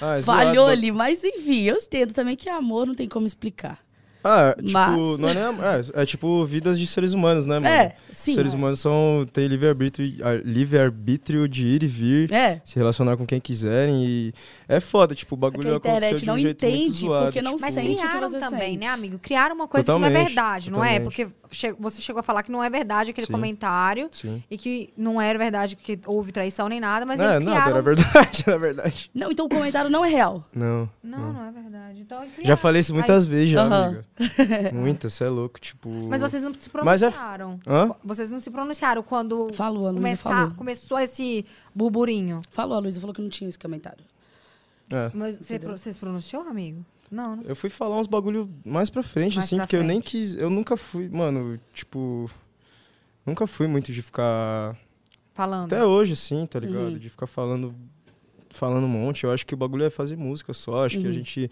Ah, 0.00 0.18
é 0.18 0.22
falhou 0.22 0.66
ali. 0.66 0.92
Mas, 0.92 1.24
enfim, 1.24 1.62
eu 1.62 1.78
entendo 1.78 2.12
também 2.14 2.36
que 2.36 2.48
amor 2.48 2.86
não 2.86 2.94
tem 2.94 3.08
como 3.08 3.26
explicar. 3.26 3.84
Ah, 4.24 4.54
tipo, 4.56 4.70
Mas- 4.72 5.18
não 5.18 5.28
é, 5.28 5.34
nem, 5.34 5.42
é, 5.42 6.02
é 6.02 6.06
tipo 6.06 6.44
vidas 6.44 6.78
de 6.78 6.86
seres 6.86 7.12
humanos, 7.12 7.44
né, 7.46 7.54
mano? 7.56 7.66
É, 7.66 7.94
sim. 8.10 8.34
Seres 8.34 8.54
humanos 8.54 8.78
são, 8.80 9.26
têm 9.32 9.48
livre-arbítrio 9.48 10.14
ah, 10.22 10.40
livre-arbítrio 10.44 11.48
de 11.48 11.66
ir 11.66 11.82
e 11.82 11.86
vir, 11.86 12.32
É. 12.32 12.60
se 12.64 12.76
relacionar 12.76 13.16
com 13.16 13.26
quem 13.26 13.40
quiserem 13.40 14.04
e 14.04 14.32
é 14.68 14.80
foda, 14.80 15.14
tipo, 15.14 15.34
o 15.34 15.38
bagulho 15.38 15.74
aconteceu 15.74 16.14
de 16.16 16.22
um 16.24 16.26
não 16.34 16.38
jeito 16.38 16.64
muito 16.64 16.76
entende, 16.76 16.98
zoado. 16.98 17.24
porque 17.26 17.42
não 17.42 17.52
tipo, 17.56 17.62
Mas 17.62 17.74
criaram 17.74 18.30
também, 18.40 18.60
sente. 18.60 18.78
né, 18.78 18.86
amigo? 18.88 19.18
Criaram 19.18 19.54
uma 19.54 19.68
coisa 19.68 19.84
que 19.84 19.98
não 19.98 20.06
é 20.06 20.08
Totalmente, 20.10 20.26
verdade, 20.28 20.70
não 20.70 20.84
é? 20.84 20.98
totalmente. 21.00 21.04
Porque 21.04 21.28
che- 21.50 21.72
você 21.78 22.00
chegou 22.00 22.20
a 22.20 22.22
falar 22.22 22.42
que 22.42 22.50
não 22.52 22.62
é 22.62 22.70
verdade 22.70 23.10
aquele 23.10 23.26
Sim. 23.26 23.32
comentário 23.32 24.08
Sim. 24.12 24.42
e 24.50 24.56
que 24.56 24.92
não 24.96 25.20
era 25.20 25.38
verdade 25.38 25.76
que 25.76 25.98
houve 26.06 26.32
traição 26.32 26.68
nem 26.68 26.80
nada, 26.80 27.04
mas 27.04 27.20
é, 27.20 27.36
eles 27.36 27.44
criaram... 27.48 27.70
era 27.72 27.82
verdade, 27.82 28.44
na 28.46 28.56
verdade. 28.56 29.10
Não, 29.14 29.30
então 29.30 29.46
o 29.46 29.48
comentário 29.48 29.90
não 29.90 30.04
é 30.04 30.08
real. 30.08 30.44
Não. 30.54 30.88
Não, 31.02 31.32
não 31.32 31.46
é 31.46 31.50
verdade. 31.50 32.00
Então, 32.00 32.24
Já 32.42 32.56
falei 32.56 32.80
isso 32.80 32.94
muitas 32.94 33.26
vezes 33.26 33.50
já, 33.50 33.62
Aham. 33.62 33.84
amiga. 33.86 34.04
Muitas, 34.72 35.14
você 35.14 35.24
é 35.24 35.28
louco, 35.28 35.58
tipo... 35.60 35.88
Mas 36.08 36.20
vocês 36.20 36.42
não 36.42 36.52
se 36.54 36.68
é- 36.68 36.70
pronunciaram. 36.72 37.60
Hã? 37.66 37.94
Vocês 38.04 38.30
não 38.30 38.40
se 38.40 38.50
pronunciaram 38.50 39.02
quando 39.02 39.52
Falou, 39.52 39.86
a 39.86 39.90
Luísa 39.90 40.00
começar, 40.02 40.30
falou. 40.30 40.54
começou 40.54 40.98
esse 40.98 41.44
burburinho. 41.74 42.42
Falou, 42.50 42.76
a 42.76 42.80
Luísa 42.80 43.00
falou 43.00 43.14
que 43.14 43.22
não 43.22 43.30
tinha 43.30 43.48
esse 43.48 43.58
comentário. 43.58 44.04
É. 44.90 45.10
Mas 45.14 45.36
você, 45.38 45.58
você 45.58 45.92
se 45.92 45.98
pronunciou, 45.98 46.42
amigo? 46.46 46.84
Não, 47.10 47.36
né? 47.36 47.42
Eu 47.46 47.56
fui 47.56 47.70
falar 47.70 47.98
uns 47.98 48.06
bagulho 48.06 48.48
mais 48.64 48.90
pra 48.90 49.02
frente, 49.02 49.36
Mais 49.36 49.46
assim, 49.46 49.56
pra 49.56 49.66
porque 49.66 49.76
eu 49.76 49.82
nem 49.82 50.00
frente. 50.00 50.10
quis... 50.10 50.34
Eu 50.34 50.50
nunca 50.50 50.76
fui, 50.76 51.08
mano, 51.08 51.58
tipo... 51.72 52.30
Nunca 53.24 53.46
fui 53.46 53.66
muito 53.66 53.92
de 53.92 54.02
ficar... 54.02 54.76
Falando. 55.34 55.72
Até 55.72 55.84
hoje, 55.84 56.12
assim, 56.12 56.44
tá 56.44 56.60
ligado? 56.60 56.84
Uhum. 56.92 56.98
De 56.98 57.08
ficar 57.08 57.26
falando, 57.26 57.74
falando 58.52 58.84
um 58.84 58.88
monte. 58.88 59.24
Eu 59.24 59.32
acho 59.32 59.44
que 59.46 59.54
o 59.54 59.56
bagulho 59.56 59.84
é 59.84 59.90
fazer 59.90 60.16
música 60.16 60.52
só. 60.54 60.84
Acho 60.86 60.98
que 60.98 61.04
a 61.04 61.08
Uhum. 61.08 61.12
gente 61.12 61.50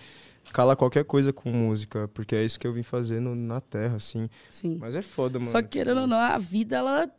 cala 0.52 0.76
qualquer 0.76 1.04
coisa 1.04 1.32
com 1.32 1.50
música, 1.50 2.08
porque 2.14 2.34
é 2.36 2.44
isso 2.44 2.58
que 2.58 2.66
eu 2.66 2.72
vim 2.72 2.82
fazendo 2.82 3.34
na 3.34 3.60
Terra, 3.60 3.96
assim. 3.96 4.28
Sim. 4.48 4.76
Mas 4.80 4.94
é 4.94 5.02
foda, 5.02 5.38
mano. 5.38 5.50
Só 5.50 5.60
que 5.62 5.68
querendo 5.68 6.02
ou 6.02 6.06
não, 6.06 6.18
a 6.18 6.38
vida, 6.38 6.76
ela 6.76 7.10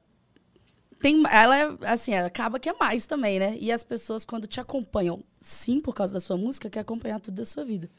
tem. 0.99 1.23
Ela 1.29 1.57
é 1.57 1.69
assim, 1.83 2.13
ela 2.13 2.27
acaba 2.27 2.59
que 2.59 2.69
é 2.69 2.73
mais 2.73 3.05
também, 3.05 3.39
né? 3.39 3.57
E 3.59 3.71
as 3.71 3.83
pessoas, 3.83 4.23
quando 4.23 4.47
te 4.47 4.59
acompanham, 4.59 5.23
sim, 5.41 5.79
por 5.81 5.93
causa 5.95 6.13
da 6.13 6.19
sua 6.19 6.37
música, 6.37 6.69
quer 6.69 6.79
acompanhar 6.81 7.19
tudo 7.19 7.35
da 7.35 7.45
sua 7.45 7.65
vida. 7.65 7.89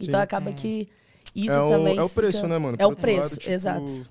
Então 0.00 0.18
Sim. 0.18 0.24
acaba 0.24 0.50
É. 0.50 0.52
que 0.52 0.88
isso 1.34 1.50
é 1.54 1.60
o, 1.60 1.68
também. 1.68 1.96
é 1.98 2.02
o 2.02 2.08
fica- 2.08 2.20
preço, 2.20 2.46
né, 2.48 2.58
mano? 2.58 2.76
É 2.78 2.84
o 2.86 2.88
Por 2.88 2.92
outro 2.92 3.00
preço, 3.02 3.36
tipo, 3.36 3.52
exato. 3.52 4.10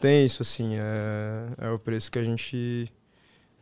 Tem 0.00 0.24
isso, 0.24 0.42
assim. 0.42 0.76
É, 0.76 1.66
é 1.66 1.70
o 1.70 1.78
preço 1.78 2.10
que 2.12 2.18
a 2.18 2.22
gente 2.24 2.88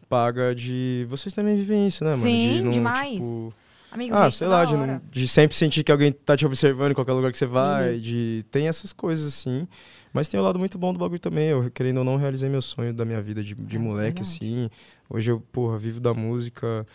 paga 0.09 0.55
de. 0.55 1.07
Vocês 1.09 1.35
também 1.35 1.57
vivem 1.57 1.87
isso, 1.89 2.05
né, 2.05 2.11
mano? 2.11 2.23
Sim, 2.23 2.49
de 2.57 2.63
não, 2.63 2.71
demais. 2.73 3.13
tipo, 3.25 3.55
Amigo, 3.91 4.15
Ah, 4.15 4.31
sei 4.31 4.47
lá, 4.49 4.65
de, 4.65 4.75
não- 4.77 5.01
de 5.11 5.27
sempre 5.29 5.57
sentir 5.57 5.83
que 5.85 5.91
alguém 5.93 6.13
tá 6.13 6.37
te 6.37 6.45
observando 6.45 6.91
em 6.91 6.95
qualquer 6.95 7.13
lugar 7.13 7.31
que 7.33 7.39
você 7.39 7.47
vai, 7.47 7.95
Uhum. 7.95 8.01
de 8.01 8.45
tem 8.51 8.69
essas 8.69 8.93
coisas 8.93 9.27
assim. 9.27 9.67
Mas 10.13 10.29
tem 10.29 10.39
o 10.39 10.43
lado 10.43 10.59
muito 10.59 10.77
bom 10.77 10.93
do 10.93 10.99
bagulho 10.99 11.19
também. 11.21 11.49
Eu, 11.49 11.71
querendo 11.71 11.99
ou 11.99 12.05
não, 12.05 12.17
realizei 12.17 12.49
meu 12.49 12.61
sonho 12.61 12.93
da 12.93 13.05
minha 13.05 13.23
vida 13.23 13.43
de, 13.45 13.55
de 13.55 13.77
É, 13.77 13.79
moleque, 13.79 14.21
verdade. 14.23 14.23
assim. 14.23 14.69
Hoje 15.09 15.31
eu, 15.31 15.41
porra, 15.53 15.79
vivo 15.79 16.01
da 16.01 16.13
música, 16.13 16.87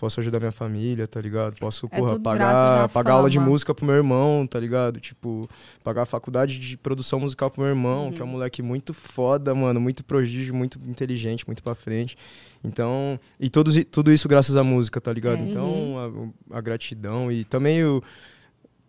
posso 0.00 0.18
ajudar 0.20 0.38
minha 0.40 0.50
família, 0.50 1.06
tá 1.06 1.20
ligado? 1.20 1.56
Posso, 1.58 1.86
É 1.92 1.98
porra, 1.98 2.18
pagar, 2.18 2.88
pagar 2.88 3.12
aula 3.12 3.28
de 3.30 3.38
música 3.38 3.74
pro 3.74 3.84
meu 3.86 3.94
irmão, 3.94 4.46
tá 4.46 4.58
ligado? 4.58 4.98
Tipo, 4.98 5.48
pagar 5.84 6.02
a 6.02 6.06
faculdade 6.06 6.58
de 6.58 6.76
produção 6.76 7.20
musical 7.20 7.50
pro 7.50 7.60
meu 7.62 7.70
irmão, 7.70 8.06
Uhum. 8.06 8.12
que 8.12 8.22
é 8.22 8.24
um 8.24 8.28
moleque 8.28 8.62
muito 8.62 8.92
foda, 8.94 9.54
mano, 9.54 9.78
muito 9.80 10.02
prodígio, 10.02 10.54
muito 10.54 10.78
inteligente, 10.88 11.46
muito 11.46 11.62
pra 11.62 11.74
frente. 11.74 12.16
Então, 12.64 13.18
e 13.38 13.48
todos, 13.48 13.76
tudo 13.90 14.10
isso 14.12 14.28
graças 14.28 14.56
à 14.56 14.64
música, 14.64 15.00
tá 15.00 15.12
ligado? 15.12 15.38
É. 15.38 15.42
Então, 15.42 16.32
a, 16.50 16.58
a 16.58 16.60
gratidão 16.60 17.30
e 17.30 17.44
também 17.44 17.84
o, 17.84 18.02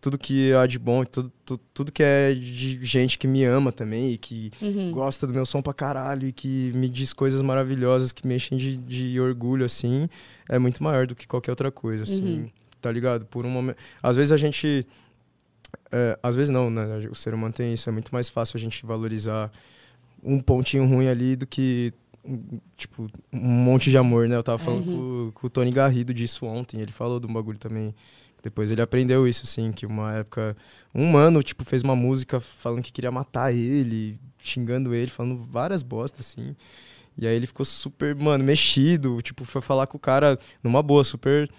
tudo 0.01 0.17
que 0.17 0.51
há 0.53 0.65
de 0.65 0.79
bom, 0.79 1.03
e 1.03 1.05
tudo, 1.05 1.31
tudo, 1.45 1.61
tudo 1.73 1.91
que 1.91 2.01
é 2.01 2.33
de 2.33 2.83
gente 2.83 3.17
que 3.19 3.27
me 3.27 3.43
ama 3.43 3.71
também 3.71 4.11
e 4.11 4.17
que 4.17 4.51
Uhum. 4.61 4.91
gosta 4.91 5.27
do 5.27 5.33
meu 5.33 5.45
som 5.45 5.61
pra 5.61 5.73
caralho 5.75 6.27
e 6.27 6.31
que 6.33 6.71
me 6.73 6.89
diz 6.89 7.13
coisas 7.13 7.41
maravilhosas 7.43 8.11
que 8.11 8.27
me 8.27 8.35
enchem 8.35 8.57
de, 8.57 8.77
de 8.77 9.19
orgulho, 9.19 9.63
assim, 9.63 10.09
é 10.49 10.57
muito 10.57 10.83
maior 10.83 11.05
do 11.05 11.15
que 11.15 11.27
qualquer 11.27 11.51
outra 11.51 11.71
coisa, 11.71 12.03
assim, 12.03 12.23
Uhum. 12.41 12.49
tá 12.81 12.91
ligado? 12.91 13.25
Por 13.25 13.45
um 13.45 13.49
momento. 13.49 13.77
Às 14.01 14.15
vezes 14.15 14.31
a 14.31 14.37
gente. 14.37 14.87
é, 15.91 16.17
às 16.23 16.35
vezes 16.35 16.49
não, 16.49 16.69
né? 16.69 17.07
O 17.11 17.15
ser 17.15 17.33
humano 17.33 17.53
tem 17.53 17.73
isso. 17.73 17.87
É 17.87 17.91
muito 17.91 18.11
mais 18.11 18.27
fácil 18.27 18.57
a 18.57 18.59
gente 18.59 18.83
valorizar 18.85 19.51
um 20.23 20.39
pontinho 20.39 20.85
ruim 20.87 21.07
ali 21.07 21.35
do 21.35 21.45
que. 21.45 21.93
Tipo, 22.77 23.07
um 23.33 23.39
monte 23.39 23.89
de 23.89 23.97
amor, 23.97 24.27
né? 24.27 24.35
Eu 24.35 24.43
tava 24.43 24.57
falando 24.57 24.85
com, 24.85 25.31
com 25.33 25.47
o 25.47 25.49
Tony 25.49 25.71
Garrido 25.71 26.13
disso 26.13 26.45
ontem. 26.45 26.79
Ele 26.79 26.91
falou 26.91 27.19
de 27.19 27.25
um 27.27 27.33
bagulho 27.33 27.57
também. 27.57 27.93
Depois 28.41 28.71
ele 28.71 28.81
aprendeu 28.81 29.27
isso, 29.27 29.43
assim, 29.43 29.71
que 29.71 29.85
uma 29.85 30.13
época. 30.13 30.55
Um 30.93 31.11
mano, 31.11 31.43
tipo, 31.43 31.63
fez 31.63 31.81
uma 31.81 31.95
música 31.95 32.39
falando 32.39 32.81
que 32.83 32.91
queria 32.91 33.11
matar 33.11 33.53
ele, 33.53 34.19
xingando 34.39 34.93
ele, 34.93 35.11
falando 35.11 35.41
várias 35.43 35.83
bostas, 35.83 36.27
assim. 36.27 36.55
E 37.17 37.27
aí 37.27 37.35
ele 37.35 37.47
ficou 37.47 37.65
super, 37.65 38.15
mano, 38.15 38.43
mexido. 38.43 39.21
Tipo, 39.21 39.45
foi 39.45 39.61
falar 39.61 39.87
com 39.87 39.97
o 39.97 39.99
cara 39.99 40.39
numa 40.63 40.81
boa, 40.81 41.03
super 41.03 41.49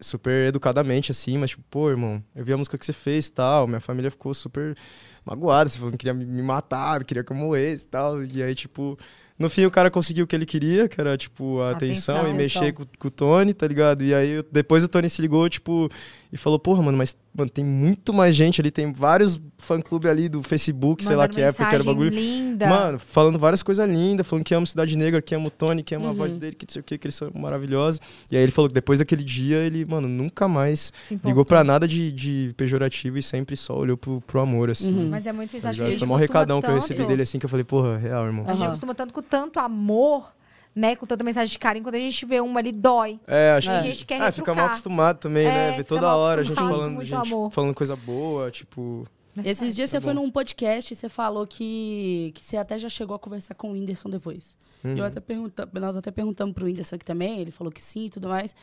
super 0.00 0.46
educadamente, 0.46 1.10
assim, 1.10 1.36
mas 1.38 1.50
tipo, 1.50 1.64
pô, 1.68 1.90
irmão, 1.90 2.22
eu 2.34 2.44
vi 2.44 2.52
a 2.52 2.56
música 2.56 2.78
que 2.78 2.86
você 2.86 2.92
fez 2.92 3.26
e 3.26 3.32
tal, 3.32 3.66
minha 3.66 3.80
família 3.80 4.10
ficou 4.10 4.32
super 4.32 4.76
magoada, 5.24 5.68
você 5.68 5.78
falou 5.78 5.90
que 5.92 5.98
queria 5.98 6.14
me 6.14 6.42
matar, 6.42 7.02
queria 7.04 7.24
que 7.24 7.32
eu 7.32 7.36
morresse 7.36 7.84
e 7.84 7.88
tal, 7.88 8.22
e 8.22 8.42
aí, 8.42 8.54
tipo, 8.54 8.96
no 9.38 9.48
fim 9.48 9.64
o 9.64 9.70
cara 9.70 9.90
conseguiu 9.90 10.24
o 10.24 10.26
que 10.26 10.34
ele 10.34 10.46
queria, 10.46 10.88
que 10.88 11.00
era, 11.00 11.16
tipo, 11.16 11.60
a 11.60 11.70
atenção, 11.70 12.16
Atenção. 12.16 12.34
e 12.34 12.36
mexer 12.36 12.72
com, 12.72 12.84
com 12.98 13.08
o 13.08 13.10
Tony, 13.10 13.54
tá 13.54 13.66
ligado? 13.66 14.02
E 14.02 14.14
aí, 14.14 14.42
depois 14.50 14.82
o 14.82 14.88
Tony 14.88 15.08
se 15.08 15.22
ligou, 15.22 15.48
tipo, 15.48 15.88
e 16.32 16.36
falou, 16.36 16.58
porra, 16.58 16.82
mano, 16.82 16.98
mas, 16.98 17.16
mano, 17.34 17.48
tem 17.50 17.64
muito 17.64 18.12
mais 18.12 18.34
gente 18.34 18.60
ali, 18.60 18.70
tem 18.70 18.92
vários 18.92 19.40
fã-clube 19.58 20.08
ali 20.08 20.28
do 20.28 20.42
Facebook, 20.42 21.02
sei 21.04 21.14
lá 21.16 21.22
Mandando 21.22 21.34
que 21.36 21.42
época 21.42 21.66
que 21.68 21.74
era 21.74 21.82
o 21.82 21.86
bagulho. 21.86 22.10
linda. 22.10 22.66
Mano, 22.68 22.98
falando 22.98 23.38
várias 23.38 23.62
coisas 23.62 23.88
lindas, 23.88 24.26
falando 24.26 24.44
que 24.44 24.54
ama 24.54 24.66
Cidade 24.66 24.96
Negra, 24.96 25.22
que 25.22 25.34
ama 25.34 25.46
o 25.46 25.50
Tony, 25.50 25.82
que 25.82 25.94
ama 25.94 26.06
a 26.06 26.08
Uhum. 26.10 26.14
voz 26.14 26.32
dele, 26.32 26.54
que 26.56 26.66
não 26.66 26.72
sei 26.72 26.80
o 26.80 26.84
que, 26.84 26.98
que 26.98 27.06
eles 27.06 27.14
são 27.14 27.30
maravilhosos. 27.34 28.00
E 28.30 28.36
aí 28.36 28.42
ele 28.42 28.52
falou 28.52 28.68
que 28.68 28.74
depois 28.74 28.98
daquele 28.98 29.22
dia, 29.24 29.56
ele, 29.58 29.84
mano, 29.84 30.08
nunca 30.08 30.46
mais 30.48 30.92
ligou 31.24 31.44
pra 31.44 31.62
nada 31.64 31.86
de, 31.88 32.10
de 32.12 32.52
pejorativo 32.56 33.18
e 33.18 33.22
sempre 33.22 33.56
só 33.56 33.76
olhou 33.76 33.96
pro, 33.96 34.20
pro 34.22 34.40
amor, 34.40 34.70
assim. 34.70 34.92
Uhum. 34.92 35.08
Mas 35.10 35.26
é 35.26 35.32
muito 35.32 35.50
isso. 35.56 35.62
Tá 35.62 35.70
Acho 35.70 35.76
que 35.78 35.84
ligado? 35.84 35.88
a 35.88 35.90
gente 35.92 35.98
Foi 36.00 36.06
um 36.08 36.10
costuma 36.10 36.18
recadão 36.40 36.60
que 36.60 36.66
eu 36.68 36.74
recebi 36.74 36.98
tanto- 36.98 37.08
dele 37.08 37.22
assim, 37.22 37.38
que 37.38 37.44
eu 37.46 37.50
falei, 37.50 37.64
porra, 37.64 37.96
real, 37.98 38.26
irmão. 38.26 38.44
A 38.46 38.50
gente 38.50 38.58
Aham. 38.58 38.66
acostuma 38.68 38.94
tanto 38.94 39.12
com 39.12 39.22
tanto 39.28 39.58
amor, 39.60 40.32
né? 40.74 40.96
Com 40.96 41.06
tanta 41.06 41.22
mensagem 41.22 41.52
de 41.52 41.58
carinho. 41.58 41.84
Quando 41.84 41.96
a 41.96 42.00
gente 42.00 42.24
vê 42.26 42.40
uma 42.40 42.60
ali, 42.60 42.72
dói. 42.72 43.18
É, 43.26 43.52
acho 43.52 43.70
que. 43.70 43.80
gente 43.82 43.98
que 44.00 44.14
quer 44.14 44.22
ah, 44.22 44.32
fica 44.32 44.54
mal 44.54 44.66
acostumado 44.66 45.18
também, 45.18 45.46
É, 45.46 45.50
né? 45.70 45.76
Ver 45.76 45.84
toda 45.84 46.14
hora 46.14 46.40
a 46.40 46.44
gente 46.44 46.54
falando, 46.54 47.02
gente 47.04 47.14
amor. 47.32 47.50
falando 47.50 47.74
coisa 47.74 47.94
boa, 47.96 48.50
tipo. 48.50 49.06
Esses 49.44 49.76
dias 49.76 49.88
tá 49.90 49.98
você 49.98 50.04
foi 50.04 50.14
bom. 50.14 50.22
num 50.22 50.30
podcast 50.30 50.92
e 50.92 50.96
você 50.96 51.08
falou 51.08 51.46
que, 51.46 52.32
que 52.34 52.44
você 52.44 52.56
até 52.56 52.76
já 52.76 52.88
chegou 52.88 53.14
a 53.14 53.18
conversar 53.20 53.54
com 53.54 53.70
o 53.70 53.72
Whindersson 53.72 54.10
depois. 54.10 54.56
uhum. 54.82 54.96
Eu 54.96 55.04
até 55.04 55.20
pergunta, 55.20 55.68
nós 55.74 55.96
até 55.96 56.10
perguntamos 56.10 56.52
pro 56.54 56.64
Whindersson 56.64 56.96
aqui 56.96 57.04
também, 57.04 57.38
ele 57.38 57.52
falou 57.52 57.72
que 57.72 57.80
sim 57.80 58.06
e 58.06 58.10
tudo 58.10 58.28
mais. 58.28 58.56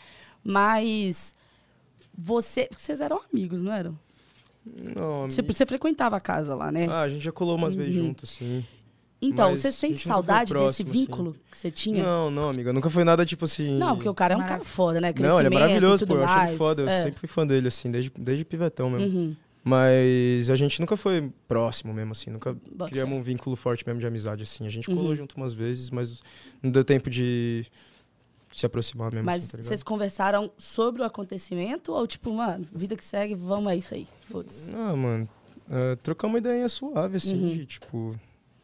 Mas 0.44 1.34
você. 2.18 2.68
Vocês 2.76 3.00
eram 3.02 3.22
amigos, 3.32 3.62
não 3.62 3.72
eram? 3.74 3.98
Não, 4.66 5.30
Você, 5.30 5.42
amigo. 5.42 5.54
você 5.54 5.66
frequentava 5.66 6.16
a 6.18 6.20
casa 6.20 6.56
lá, 6.56 6.72
né? 6.72 6.88
Ah, 6.90 7.02
a 7.02 7.10
gente 7.10 7.24
já 7.24 7.32
colou 7.32 7.56
umas 7.56 7.76
vezes 7.76 7.96
Uhum. 7.96 8.08
junto, 8.08 8.26
assim. 8.26 8.66
Então, 9.28 9.52
mas 9.52 9.60
você 9.60 9.72
sente 9.72 10.00
saudade 10.00 10.52
desse 10.52 10.54
próximo, 10.54 10.90
assim. 10.90 11.00
vínculo 11.00 11.36
que 11.52 11.58
você 11.58 11.72
tinha? 11.72 12.04
Não, 12.04 12.30
não, 12.32 12.50
amiga. 12.50 12.72
Nunca 12.74 12.90
foi 12.90 13.04
nada 13.04 13.26
tipo 13.26 13.46
assim. 13.46 13.78
Não, 13.78 13.96
porque 13.96 14.10
o 14.10 14.14
cara 14.14 14.34
é 14.34 14.38
um 14.38 14.46
cara 14.46 14.64
foda, 14.64 15.00
né? 15.02 15.14
Não, 15.20 15.40
ele 15.40 15.48
é 15.48 15.50
maravilhoso, 15.60 16.06
pô. 16.08 16.16
Eu 16.16 16.24
acho 16.26 16.36
mais. 16.36 16.50
ele 16.50 16.58
foda. 16.58 16.82
Eu 16.84 16.88
É. 16.88 17.02
sempre 17.04 17.20
fui 17.20 17.28
fã 17.30 17.46
dele, 17.46 17.68
assim, 17.68 17.90
desde, 17.92 18.12
desde 18.18 18.44
pivetão 18.46 18.90
mesmo. 18.90 19.08
Uhum. 19.18 19.36
Mas 19.64 20.50
a 20.50 20.56
gente 20.56 20.80
nunca 20.80 20.96
foi 20.96 21.32
próximo 21.48 21.92
mesmo, 21.94 22.12
assim. 22.12 22.30
Nunca 22.30 22.56
Bota 22.72 22.92
criamos 22.92 23.14
fé. 23.16 23.20
um 23.20 23.24
vínculo 23.24 23.56
forte 23.56 23.84
mesmo 23.86 24.00
de 24.00 24.06
amizade, 24.08 24.44
assim. 24.44 24.66
A 24.68 24.70
gente 24.70 24.90
Uhum. 24.90 24.96
colou 24.96 25.16
junto 25.16 25.36
umas 25.38 25.54
vezes, 25.54 25.90
mas 25.90 26.22
não 26.62 26.70
deu 26.72 26.84
tempo 26.84 27.10
de 27.10 27.66
se 28.52 28.66
aproximar 28.66 29.12
mesmo, 29.12 29.26
Mas 29.26 29.44
assim, 29.50 29.58
tá 29.58 29.64
vocês 29.64 29.84
conversaram 29.84 30.50
sobre 30.58 31.02
o 31.02 31.06
acontecimento 31.06 31.92
ou 31.92 32.08
tipo, 32.08 32.32
mano, 32.32 32.66
vida 32.74 32.96
que 32.96 33.04
segue, 33.04 33.36
vamos, 33.36 33.72
é 33.74 33.76
isso 33.76 33.94
aí. 33.96 34.08
Foda-se. 34.22 34.74
Ah, 34.74 34.96
mano, 34.96 35.28
é, 35.70 35.96
trocar 35.98 36.28
uma 36.28 36.38
ideia 36.38 36.70
suave, 36.70 37.18
assim, 37.18 37.34
Uhum. 37.36 37.50
de, 37.58 37.66
tipo, 37.66 38.16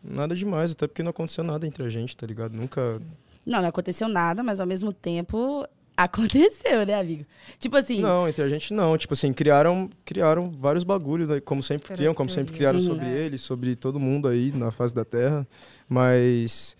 nada 0.04 0.36
demais, 0.36 0.72
até 0.72 0.88
porque 0.88 1.04
não 1.04 1.12
aconteceu 1.12 1.44
nada 1.44 1.66
entre 1.68 1.84
a 1.84 1.90
gente, 1.90 2.16
tá 2.16 2.26
ligado? 2.28 2.56
Nunca. 2.56 3.00
Não, 3.46 3.62
não 3.62 3.70
aconteceu 3.70 4.08
nada, 4.08 4.44
mas 4.44 4.60
ao 4.60 4.68
mesmo 4.68 4.92
tempo 4.94 5.66
aconteceu, 5.98 6.86
né, 6.86 6.96
amigo? 7.00 7.26
Tipo 7.60 7.78
assim. 7.78 8.02
Não, 8.02 8.28
entre 8.28 8.44
a 8.44 8.50
gente 8.50 8.74
não. 8.74 8.98
Tipo 8.98 9.14
assim, 9.14 9.32
criaram, 9.34 9.90
criaram 10.06 10.50
vários 10.52 10.84
bagulhos, 10.84 11.28
né, 11.30 11.40
como 11.40 11.62
sempre 11.62 11.94
criam, 11.96 12.14
como 12.14 12.30
sempre 12.30 12.54
criaram 12.54 12.80
Uhum. 12.80 12.86
sobre 12.86 13.06
É. 13.06 13.26
ele, 13.26 13.38
sobre 13.38 13.76
todo 13.76 14.00
mundo 14.00 14.28
aí 14.28 14.52
na 14.52 14.72
face 14.72 14.94
da 14.94 15.04
Terra. 15.06 15.48
Mas 15.88 16.76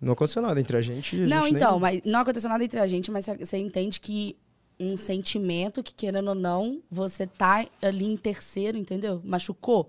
não 0.00 0.12
aconteceu 0.12 0.42
nada 0.42 0.60
entre 0.60 0.76
a 0.76 0.80
gente. 0.80 1.16
e 1.16 1.24
a 1.24 1.26
Não, 1.26 1.44
gente 1.44 1.56
então, 1.56 1.72
nem... 1.72 1.80
mas 1.80 2.00
não 2.04 2.20
aconteceu 2.20 2.50
nada 2.50 2.62
entre 2.64 2.78
a 2.80 2.86
gente, 2.86 3.10
mas 3.10 3.26
você 3.26 3.56
entende 3.56 4.00
que 4.00 4.36
um 4.80 4.96
sentimento 4.96 5.82
que, 5.82 5.92
querendo 5.94 6.28
ou 6.28 6.34
não, 6.34 6.80
você 6.90 7.26
tá 7.26 7.66
ali 7.82 8.04
em 8.04 8.16
terceiro, 8.16 8.78
entendeu? 8.78 9.20
Machucou. 9.24 9.88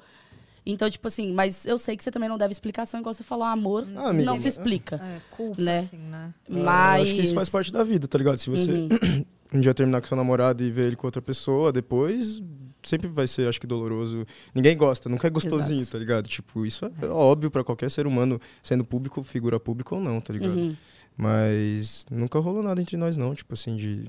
Então, 0.66 0.90
tipo 0.90 1.08
assim, 1.08 1.34
mas 1.34 1.66
eu 1.66 1.78
sei 1.78 1.96
que 1.98 2.04
você 2.04 2.12
também 2.12 2.30
não 2.30 2.38
deve 2.38 2.52
explicação, 2.52 3.00
igual 3.00 3.14
você 3.14 3.24
falou, 3.24 3.46
amor 3.46 3.88
Ah, 3.96 4.10
amiga, 4.10 4.26
não 4.26 4.38
se 4.38 4.44
mas- 4.46 4.54
explica. 4.58 4.96
É, 4.98 5.20
culpa, 5.32 5.62
Né? 5.62 5.80
assim, 5.80 5.98
né? 5.98 6.34
Ah, 6.34 6.52
eu 6.52 6.64
Mas. 6.64 7.02
acho 7.04 7.16
que 7.16 7.22
isso 7.22 7.34
faz 7.34 7.50
parte 7.50 7.72
da 7.72 7.84
vida, 7.84 8.08
tá 8.08 8.18
ligado? 8.18 8.38
Se 8.38 8.50
você 8.50 8.72
Uhum. 8.72 8.90
um 9.54 9.60
dia 9.62 9.74
terminar 9.74 10.02
com 10.02 10.08
seu 10.08 10.18
namorado 10.18 10.64
e 10.64 10.70
ver 10.72 10.88
ele 10.88 10.96
com 10.96 11.08
outra 11.08 11.22
pessoa, 11.22 11.72
depois 11.72 12.42
sempre 12.84 13.08
vai 13.10 13.28
ser, 13.28 13.48
acho 13.50 13.60
que, 13.60 13.68
doloroso. 13.68 14.26
Ninguém 14.56 14.78
gosta, 14.78 15.10
nunca 15.10 15.28
é 15.28 15.30
gostosinho, 15.30 15.80
Exato. 15.80 15.92
tá 15.94 15.98
ligado? 16.00 16.28
Tipo, 16.30 16.66
isso 16.66 16.86
é 17.02 17.06
óbvio 17.08 17.52
pra 17.52 17.64
qualquer 17.64 17.90
ser 17.92 18.08
humano, 18.08 18.40
sendo 18.64 18.86
público, 18.86 19.22
figura 19.24 19.60
pública 19.60 19.96
ou 19.96 20.02
não, 20.02 20.20
tá 20.22 20.32
ligado? 20.32 20.56
Uhum. 20.56 20.76
Mas 21.18 22.06
nunca 22.10 22.40
rolou 22.40 22.64
nada 22.64 22.82
entre 22.82 22.96
nós, 22.96 23.18
não. 23.18 23.34
Tipo 23.36 23.54
assim, 23.54 23.76
de 23.76 24.06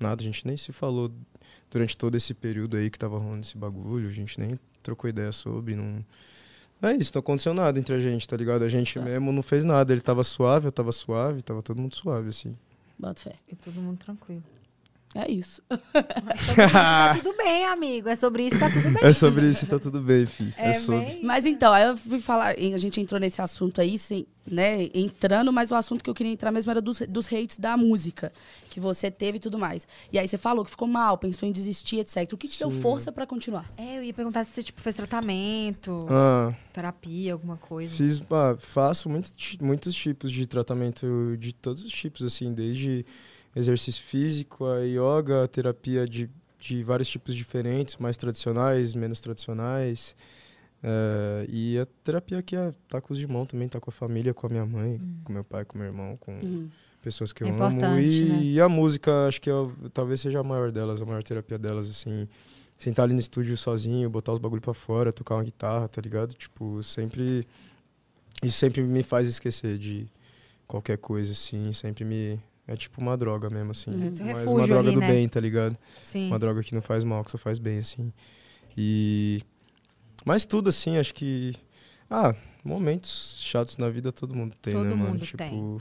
nada. 0.00 0.22
A 0.22 0.24
gente 0.24 0.46
nem 0.46 0.56
se 0.56 0.72
falou 0.72 1.10
durante 1.70 1.94
todo 1.96 2.16
esse 2.16 2.32
período 2.32 2.76
aí 2.78 2.88
que 2.88 2.98
tava 2.98 3.18
rolando 3.18 3.42
esse 3.42 3.58
bagulho. 3.58 4.08
A 4.08 4.12
gente 4.12 4.40
nem 4.40 4.58
trocou 4.84 5.10
ideia 5.10 5.32
sobre. 5.32 5.74
Não... 5.74 6.04
É 6.82 6.92
isso, 6.94 7.10
não 7.14 7.20
aconteceu 7.20 7.54
nada 7.54 7.78
entre 7.78 7.94
a 7.94 7.98
gente, 7.98 8.28
tá 8.28 8.36
ligado? 8.36 8.62
A 8.62 8.68
gente 8.68 8.94
Tá. 8.94 9.04
mesmo 9.04 9.32
não 9.32 9.42
fez 9.42 9.64
nada. 9.64 9.92
Ele 9.92 10.02
tava 10.02 10.22
suave, 10.22 10.68
eu 10.68 10.72
tava 10.72 10.92
suave, 10.92 11.42
tava 11.42 11.62
todo 11.62 11.80
mundo 11.80 11.94
suave, 11.94 12.28
assim. 12.28 12.54
Bota 12.98 13.20
fé. 13.20 13.34
E 13.48 13.56
todo 13.56 13.74
mundo 13.80 13.98
tranquilo. 13.98 14.42
É 15.14 15.30
isso. 15.30 15.62
tá 16.72 17.14
tudo 17.16 17.36
bem, 17.36 17.64
amigo. 17.66 18.08
É 18.08 18.16
sobre 18.16 18.46
isso, 18.46 18.58
tá 18.58 18.68
tudo 18.68 18.90
bem. 18.90 19.04
É 19.08 19.12
sobre 19.12 19.48
isso, 19.48 19.66
tá 19.66 19.78
tudo 19.78 20.00
bem, 20.00 20.26
fi. 20.26 20.52
É, 20.56 20.70
É 20.70 20.72
sobre. 20.74 21.04
bem- 21.04 21.20
Mas 21.24 21.46
então, 21.46 21.72
aí 21.72 21.84
eu 21.86 21.96
fui 21.96 22.20
falar, 22.20 22.56
a 22.58 22.78
gente 22.78 23.00
entrou 23.00 23.20
nesse 23.20 23.40
assunto 23.40 23.80
aí, 23.80 23.96
sem, 23.96 24.26
né, 24.44 24.88
entrando, 24.92 25.52
mas 25.52 25.70
o 25.70 25.74
assunto 25.76 26.02
que 26.02 26.10
eu 26.10 26.14
queria 26.14 26.32
entrar 26.32 26.50
mesmo 26.50 26.70
era 26.70 26.80
dos, 26.82 26.98
dos 27.08 27.26
hates 27.32 27.58
da 27.58 27.76
música, 27.76 28.32
que 28.70 28.80
você 28.80 29.08
teve 29.08 29.36
e 29.36 29.40
tudo 29.40 29.56
mais. 29.56 29.86
E 30.12 30.18
aí 30.18 30.26
você 30.26 30.36
falou 30.36 30.64
que 30.64 30.70
ficou 30.72 30.88
mal, 30.88 31.16
pensou 31.16 31.48
em 31.48 31.52
desistir, 31.52 32.00
etc. 32.00 32.32
O 32.32 32.36
que 32.36 32.48
te 32.48 32.58
deu 32.58 32.70
Sim. 32.72 32.80
força 32.80 33.12
pra 33.12 33.24
continuar? 33.24 33.70
É, 33.76 33.98
eu 33.98 34.02
ia 34.02 34.12
perguntar 34.12 34.42
se 34.42 34.50
você, 34.50 34.62
tipo, 34.64 34.80
fez 34.80 34.96
tratamento, 34.96 36.06
Ah, 36.10 36.52
terapia, 36.72 37.32
alguma 37.34 37.56
coisa. 37.56 37.94
Fiz, 37.94 38.20
ah, 38.30 38.56
faço 38.58 39.08
muito, 39.08 39.30
muitos 39.62 39.94
tipos 39.94 40.32
de 40.32 40.44
tratamento 40.46 41.36
de 41.38 41.52
todos 41.54 41.82
os 41.82 41.92
tipos, 41.92 42.24
assim, 42.24 42.52
desde 42.52 43.06
exercício 43.54 44.02
físico, 44.02 44.64
a 44.66 44.80
yoga, 44.80 45.44
a 45.44 45.46
terapia 45.48 46.06
de, 46.06 46.28
de 46.60 46.82
vários 46.82 47.08
tipos 47.08 47.34
diferentes, 47.34 47.96
mais 47.96 48.16
tradicionais, 48.16 48.94
menos 48.94 49.20
tradicionais. 49.20 50.14
eh, 50.82 51.46
e 51.48 51.78
a 51.78 51.86
terapia 52.04 52.42
que 52.42 52.54
é 52.56 52.70
tá 52.88 53.00
com 53.00 53.12
os 53.12 53.18
de 53.18 53.26
mão 53.26 53.46
também, 53.46 53.68
tá 53.68 53.80
com 53.80 53.88
a 53.90 53.92
família, 53.92 54.34
com 54.34 54.46
a 54.46 54.50
minha 54.50 54.66
mãe, 54.66 55.00
com 55.24 55.32
meu 55.32 55.42
pai, 55.44 55.64
com 55.64 55.78
meu 55.78 55.86
irmão, 55.86 56.16
com 56.18 56.32
Uhum. 56.32 56.68
pessoas 57.00 57.32
que 57.32 57.42
É 57.42 57.46
eu 57.46 57.50
amo. 57.50 57.54
importante, 57.54 58.02
E, 58.02 58.24
né? 58.28 58.42
e 58.42 58.60
a 58.60 58.68
música, 58.68 59.26
acho 59.26 59.40
que 59.40 59.48
é, 59.48 59.54
o- 59.54 59.72
talvez 59.92 60.20
seja 60.20 60.40
a 60.40 60.42
maior 60.44 60.70
delas, 60.70 61.00
a 61.00 61.06
maior 61.06 61.22
terapia 61.22 61.58
delas, 61.58 61.88
assim. 61.88 62.28
Sentar 62.78 63.04
ali 63.04 63.14
no 63.14 63.20
estúdio 63.20 63.56
sozinho, 63.56 64.10
botar 64.10 64.32
os 64.32 64.38
bagulho 64.38 64.60
pra 64.60 64.74
fora, 64.74 65.10
tocar 65.12 65.36
uma 65.36 65.44
guitarra, 65.44 65.88
tá 65.88 66.00
ligado? 66.02 66.34
Tipo, 66.34 66.82
sempre. 66.82 67.46
Isso 68.42 68.58
sempre 68.58 68.82
me 68.82 69.02
faz 69.02 69.28
esquecer 69.28 69.78
de 69.78 70.06
qualquer 70.66 70.98
coisa, 70.98 71.32
assim. 71.32 71.72
Sempre 71.72 72.04
me. 72.04 72.38
É 72.66 72.76
tipo 72.76 73.00
uma 73.00 73.16
droga 73.16 73.50
mesmo, 73.50 73.72
assim. 73.72 73.90
Uhum. 73.90 74.00
Mas 74.00 74.18
uma 74.46 74.66
droga 74.66 74.88
ali, 74.88 74.94
do 74.94 75.00
né? 75.00 75.08
bem, 75.08 75.28
tá 75.28 75.38
ligado? 75.38 75.76
Sim. 76.00 76.28
Uma 76.28 76.38
droga 76.38 76.62
que 76.62 76.74
não 76.74 76.80
faz 76.80 77.04
mal, 77.04 77.22
que 77.24 77.30
só 77.30 77.38
faz 77.38 77.58
bem, 77.58 77.78
assim. 77.78 78.12
E. 78.76 79.42
Mas 80.24 80.44
tudo, 80.44 80.70
assim, 80.70 80.96
acho 80.96 81.12
que. 81.14 81.54
Ah, 82.08 82.34
momentos 82.64 83.36
chatos 83.40 83.76
na 83.76 83.90
vida 83.90 84.10
todo 84.10 84.34
mundo 84.34 84.54
tem, 84.62 84.72
Todo 84.72 84.84
né, 84.84 84.94
mano? 84.94 85.10
mundo 85.10 85.24
Tipo. 85.24 85.36
tem. 85.38 85.78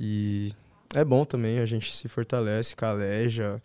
E 0.00 0.52
é 0.94 1.04
bom 1.04 1.24
também, 1.24 1.60
a 1.60 1.66
gente 1.66 1.94
se 1.94 2.08
fortalece, 2.08 2.74
caleja, 2.74 3.62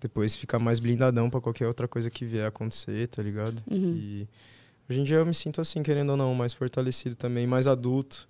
depois 0.00 0.34
fica 0.34 0.58
mais 0.58 0.80
blindadão 0.80 1.28
pra 1.28 1.40
qualquer 1.40 1.66
outra 1.66 1.86
coisa 1.86 2.10
que 2.10 2.24
vier 2.24 2.44
a 2.44 2.48
acontecer, 2.48 3.08
tá 3.08 3.22
ligado? 3.22 3.62
Uhum. 3.70 3.94
E 3.96 4.28
hoje 4.88 5.00
em 5.00 5.04
dia 5.04 5.16
eu 5.18 5.26
me 5.26 5.34
sinto 5.34 5.60
assim, 5.60 5.82
querendo 5.82 6.10
ou 6.10 6.16
não, 6.16 6.34
mais 6.34 6.54
fortalecido 6.54 7.14
também, 7.16 7.46
mais 7.46 7.66
adulto, 7.66 8.28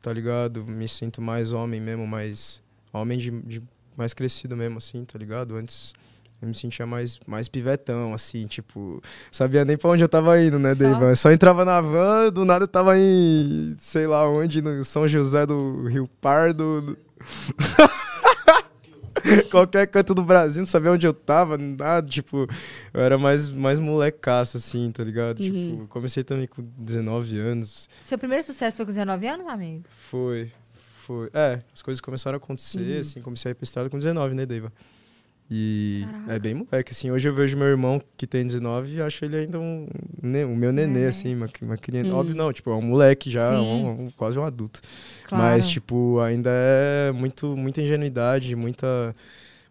tá 0.00 0.12
ligado? 0.12 0.64
Me 0.64 0.88
sinto 0.88 1.20
mais 1.20 1.52
homem 1.52 1.80
mesmo, 1.80 2.06
mais. 2.06 2.62
Homem 2.92 3.18
de, 3.18 3.30
de 3.42 3.62
mais 3.96 4.12
crescido 4.14 4.56
mesmo, 4.56 4.78
assim, 4.78 5.04
tá 5.04 5.18
ligado? 5.18 5.56
Antes 5.56 5.92
eu 6.42 6.48
me 6.48 6.54
sentia 6.54 6.86
mais, 6.86 7.20
mais 7.26 7.48
pivetão, 7.48 8.14
assim, 8.14 8.46
tipo, 8.46 9.02
sabia 9.30 9.62
nem 9.64 9.76
pra 9.76 9.90
onde 9.90 10.02
eu 10.02 10.08
tava 10.08 10.40
indo, 10.42 10.58
né, 10.58 10.74
Só- 10.74 10.84
Deiva? 10.84 11.04
Eu 11.10 11.16
só 11.16 11.30
entrava 11.30 11.64
na 11.66 11.80
van, 11.82 12.30
do 12.32 12.44
nada 12.46 12.64
eu 12.64 12.68
tava 12.68 12.96
em, 12.98 13.74
sei 13.76 14.06
lá 14.06 14.26
onde, 14.28 14.62
no 14.62 14.82
São 14.84 15.06
José 15.06 15.44
do 15.44 15.86
Rio 15.86 16.08
Pardo. 16.20 16.80
no- 16.82 16.96
Qualquer 19.50 19.86
canto 19.88 20.14
do 20.14 20.22
Brasil, 20.22 20.60
não 20.62 20.66
sabia 20.66 20.90
onde 20.92 21.06
eu 21.06 21.12
tava, 21.12 21.58
nada, 21.58 22.08
tipo, 22.08 22.48
eu 22.94 23.00
era 23.02 23.18
mais, 23.18 23.50
mais 23.50 23.78
molecaço, 23.78 24.56
assim, 24.56 24.90
tá 24.90 25.04
ligado? 25.04 25.40
Uhum. 25.40 25.44
Tipo, 25.72 25.86
comecei 25.88 26.24
também 26.24 26.46
com 26.46 26.62
19 26.78 27.38
anos, 27.38 27.86
Seu 28.00 28.16
primeiro 28.16 28.42
sucesso 28.42 28.78
foi 28.78 28.86
com 28.86 28.92
19 28.92 29.26
anos, 29.26 29.46
amigo? 29.46 29.84
foi, 29.90 30.50
foi, 31.10 31.28
é, 31.34 31.60
as 31.74 31.82
coisas 31.82 32.00
começaram 32.00 32.36
a 32.36 32.38
acontecer, 32.38 32.78
Uhum. 32.94 33.00
assim, 33.00 33.20
comecei 33.20 33.50
a 33.50 33.52
ir 33.52 33.54
pra 33.56 33.64
estrada 33.64 33.90
com 33.90 33.96
19, 33.98 34.32
né, 34.32 34.46
Deiva? 34.46 34.72
E 35.50 36.04
Caraca. 36.06 36.32
é 36.34 36.38
bem 36.38 36.54
moleque, 36.54 36.92
assim, 36.92 37.10
hoje 37.10 37.28
eu 37.28 37.34
vejo 37.34 37.56
meu 37.56 37.66
irmão 37.66 38.00
que 38.16 38.24
tem 38.24 38.46
19 38.46 38.94
e 38.96 39.02
acho 39.02 39.24
ele 39.24 39.36
ainda 39.36 39.58
um, 39.58 39.88
ne- 40.22 40.44
o 40.44 40.54
meu 40.54 40.70
nenê, 40.70 40.92
Nenê. 40.92 41.06
assim, 41.08 41.34
uma, 41.34 41.48
uma 41.62 41.76
criança, 41.76 42.12
Uhum. 42.12 42.18
óbvio 42.18 42.36
não, 42.36 42.52
tipo, 42.52 42.70
é 42.70 42.74
um 42.76 42.82
moleque 42.82 43.28
já, 43.28 43.50
Sim. 43.50 43.56
um- 43.58 44.02
um- 44.04 44.10
quase 44.12 44.38
um 44.38 44.44
adulto. 44.44 44.80
Claro. 45.24 45.44
Mas, 45.44 45.66
tipo, 45.66 46.20
ainda 46.20 46.50
é 46.52 47.10
muito, 47.10 47.56
muita 47.56 47.82
ingenuidade, 47.82 48.54
muita, 48.54 49.12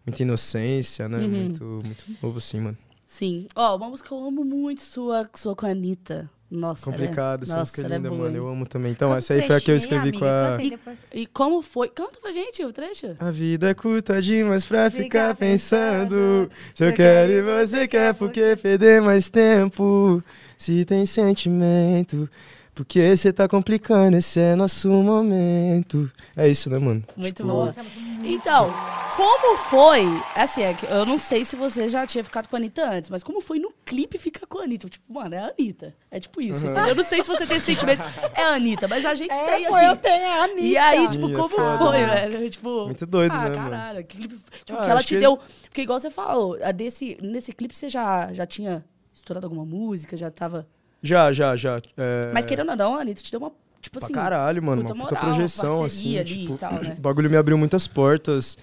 muita 0.06 0.22
inocência, 0.22 1.08
né? 1.08 1.16
Uhum. 1.20 1.28
Muito, 1.30 1.64
muito 1.82 2.04
novo, 2.22 2.36
assim, 2.36 2.60
mano. 2.60 2.76
Sim. 3.06 3.46
Ó, 3.56 3.74
uma 3.76 3.88
música 3.88 4.08
que 4.10 4.14
eu 4.14 4.22
amo 4.22 4.44
muito 4.44 4.82
sua, 4.82 5.28
sua 5.34 5.56
com 5.56 5.64
a 5.64 5.70
Anitta. 5.70 6.28
Nossa, 6.50 6.90
ela 6.90 6.96
é- 6.96 6.98
Complicado, 6.98 7.42
essa 7.44 7.52
Nossa, 7.56 7.60
música 7.62 7.82
é 7.82 7.84
é 7.84 7.96
linda, 7.96 8.08
boa, 8.08 8.20
mano. 8.22 8.30
hein? 8.32 8.36
Eu 8.38 8.48
amo 8.48 8.66
também. 8.66 8.90
Então, 8.90 9.08
Canta 9.10 9.18
essa 9.18 9.34
aí 9.34 9.46
foi 9.46 9.56
a 9.56 9.60
que 9.60 9.70
eu 9.70 9.76
escrevi 9.76 10.10
com 10.10 10.18
amiga, 10.24 10.26
a. 10.26 10.50
canta 10.50 10.62
aí 10.62 10.70
depois. 10.70 10.98
E 11.14 11.26
como 11.26 11.62
foi? 11.62 11.88
Canta 11.88 12.18
pra 12.20 12.30
gente 12.32 12.64
o 12.64 12.72
trecho. 12.72 13.16
A 13.20 13.30
vida 13.30 13.70
é 13.70 13.74
curta 13.74 14.20
demais 14.20 14.64
pra 14.64 14.90
Fica 14.90 15.02
ficar 15.04 15.36
pensando. 15.36 16.08
pensando, 16.08 16.50
Se 16.74 16.84
eu 16.84 16.92
quero 16.92 17.32
e 17.32 17.42
você 17.42 17.86
quer, 17.86 18.14
por 18.14 18.32
que 18.32 18.56
perder 18.56 19.00
mais 19.00 19.28
tempo? 19.30 20.22
Se 20.58 20.84
tem 20.84 21.06
sentimento, 21.06 22.28
porque 22.74 23.16
você 23.16 23.32
tá 23.32 23.48
complicando, 23.48 24.16
esse 24.16 24.40
é 24.40 24.54
nosso 24.54 24.88
momento. 24.90 26.10
É 26.36 26.48
isso, 26.48 26.70
né, 26.70 26.78
mano? 26.78 27.04
Muito 27.16 27.36
Tipo, 27.36 27.48
boa. 27.48 27.66
Nossa, 27.66 27.82
muito 27.82 28.26
Então, 28.28 28.72
como 29.16 29.56
foi? 29.58 30.02
Assim, 30.34 30.62
é 30.62 30.72
que 30.74 30.86
eu 30.86 31.04
não 31.04 31.18
sei 31.18 31.44
se 31.44 31.56
você 31.56 31.88
já 31.88 32.06
tinha 32.06 32.22
ficado 32.24 32.48
com 32.48 32.56
a 32.56 32.58
Anitta 32.58 32.88
antes, 32.88 33.10
mas 33.10 33.22
como 33.22 33.40
foi 33.40 33.58
no 33.58 33.72
clipe 33.84 34.16
ficar 34.18 34.46
com 34.46 34.58
a 34.60 34.64
Anitta? 34.64 34.88
Tipo, 34.88 35.12
mano, 35.12 35.34
é 35.34 35.38
a 35.38 35.48
Anitta. 35.58 35.94
É 36.10 36.18
tipo 36.20 36.40
isso. 36.40 36.66
Uhum. 36.66 36.86
Eu 36.86 36.94
não 36.94 37.04
sei 37.04 37.22
se 37.22 37.28
você 37.28 37.46
tem 37.46 37.56
esse 37.56 37.66
sentimento. 37.66 38.02
É 38.34 38.42
a 38.44 38.54
Anitta, 38.54 38.88
mas 38.88 39.04
a 39.04 39.14
gente 39.14 39.34
tem 39.34 39.66
pô, 39.66 39.74
aqui. 39.74 39.86
eu 39.86 39.96
tenho 39.96 40.26
a 40.30 40.44
Anitta. 40.44 40.62
E 40.62 40.76
aí, 40.78 41.08
tipo, 41.10 41.28
é 41.30 41.34
como 41.34 41.48
foda, 41.48 41.78
foi, 41.78 41.98
né? 41.98 42.06
velho? 42.28 42.50
Tipo, 42.50 42.84
Muito 42.86 43.06
doido, 43.06 43.32
ah, 43.32 43.48
né, 43.48 43.56
mano? 43.56 43.70
caralho, 43.70 44.04
que 44.04 44.16
clipe, 44.16 44.36
tipo, 44.64 44.78
Ah, 44.78 44.84
que 44.84 44.90
ela 44.90 45.02
te 45.02 45.14
que 45.14 45.20
deu. 45.20 45.38
Porque 45.64 45.82
igual 45.82 45.98
você 46.00 46.10
falou, 46.10 46.56
a 46.62 46.72
desse, 46.72 47.18
nesse 47.20 47.52
clipe 47.52 47.76
você 47.76 47.88
já, 47.88 48.32
já 48.32 48.46
tinha 48.46 48.84
estourado 49.12 49.46
alguma 49.46 49.64
música, 49.66 50.16
já 50.16 50.30
tava. 50.30 50.66
Já, 51.02 51.32
já, 51.32 51.56
já. 51.56 51.80
É... 51.96 52.30
Mas 52.32 52.44
querendo 52.46 52.70
ou 52.70 52.76
não, 52.76 52.94
a 52.96 53.00
Anitta 53.00 53.22
te 53.22 53.30
deu 53.30 53.40
uma. 53.40 53.52
Tipo 53.80 53.96
Pra 53.98 54.04
assim. 54.04 54.12
caralho, 54.12 54.62
mano. 54.62 54.82
puta 54.82 54.94
Uma 54.94 55.04
puta 55.04 55.14
moral, 55.16 55.30
projeção, 55.34 55.82
assim. 55.84 56.18
ali 56.18 56.42
Tipo, 56.42 56.58
tal, 56.58 56.74
né? 56.74 56.94
O 56.98 57.00
bagulho 57.00 57.30
me 57.30 57.36
abriu 57.36 57.56
muitas 57.56 57.86
portas. 57.86 58.58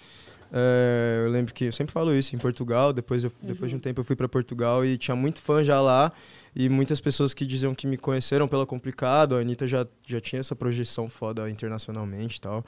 É, 0.53 1.23
eu 1.25 1.31
lembro 1.31 1.53
que 1.53 1.65
eu 1.65 1.71
sempre 1.71 1.91
falo 1.91 2.13
isso 2.13 2.35
em 2.35 2.39
Portugal. 2.39 2.93
Depois, 2.93 3.23
eu, 3.23 3.31
depois 3.41 3.71
de 3.71 3.75
um 3.75 3.79
tempo 3.79 3.99
eu 3.99 4.03
fui 4.05 4.15
para 4.15 4.29
Portugal 4.29 4.85
e 4.85 4.95
tinha 4.97 5.15
muito 5.15 5.41
fã 5.41 5.63
já 5.63 5.81
lá. 5.81 6.11
E 6.55 6.69
muitas 6.69 6.99
pessoas 7.01 7.33
que 7.33 7.45
diziam 7.45 7.73
que 7.73 7.87
me 7.87 7.97
conheceram 7.97 8.47
pela 8.47 8.65
Complicado. 8.65 9.35
A 9.35 9.39
Anitta 9.39 9.67
já, 9.67 9.85
já 10.05 10.21
tinha 10.21 10.39
essa 10.39 10.55
projeção 10.55 11.09
foda 11.09 11.49
internacionalmente 11.49 12.37
e 12.37 12.41
tal. 12.41 12.63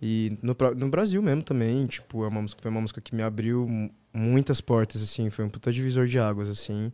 E 0.00 0.38
no, 0.40 0.56
no 0.76 0.88
Brasil 0.88 1.20
mesmo 1.20 1.42
também, 1.42 1.86
tipo, 1.86 2.24
é 2.24 2.28
uma 2.28 2.42
música, 2.42 2.62
foi 2.62 2.70
uma 2.70 2.80
música 2.80 3.00
que 3.00 3.14
me 3.14 3.22
abriu 3.22 3.66
mu- 3.68 3.90
muitas 4.14 4.60
portas, 4.60 5.02
assim. 5.02 5.28
Foi 5.30 5.44
um 5.44 5.48
puta 5.48 5.72
divisor 5.72 6.06
de 6.06 6.18
águas, 6.18 6.48
assim. 6.48 6.92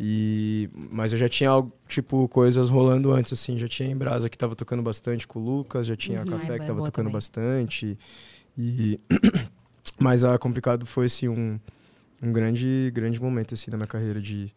E, 0.00 0.70
mas 0.74 1.10
eu 1.12 1.18
já 1.18 1.28
tinha, 1.28 1.50
algo, 1.50 1.72
tipo, 1.88 2.28
coisas 2.28 2.68
rolando 2.68 3.12
antes, 3.12 3.32
assim. 3.32 3.58
Já 3.58 3.66
tinha 3.68 3.90
Embrasa 3.90 4.28
que 4.30 4.38
tava 4.38 4.54
tocando 4.54 4.82
bastante 4.82 5.26
com 5.26 5.40
o 5.40 5.42
Lucas, 5.44 5.86
já 5.86 5.96
tinha 5.96 6.18
Uhum. 6.18 6.24
a 6.24 6.38
Café 6.38 6.54
Ah, 6.54 6.58
que 6.58 6.64
é 6.64 6.66
tava 6.68 6.78
tocando 6.80 6.92
também. 7.06 7.12
bastante. 7.12 7.98
E... 8.56 9.00
mas 9.98 10.22
a 10.24 10.38
Complicado 10.38 10.86
foi, 10.86 11.06
assim, 11.06 11.28
um, 11.28 11.58
um 12.22 12.32
grande, 12.32 12.90
grande 12.94 13.20
momento, 13.20 13.54
assim, 13.54 13.70
na 13.72 13.76
minha 13.76 13.86
carreira 13.88 14.20
de 14.20 14.54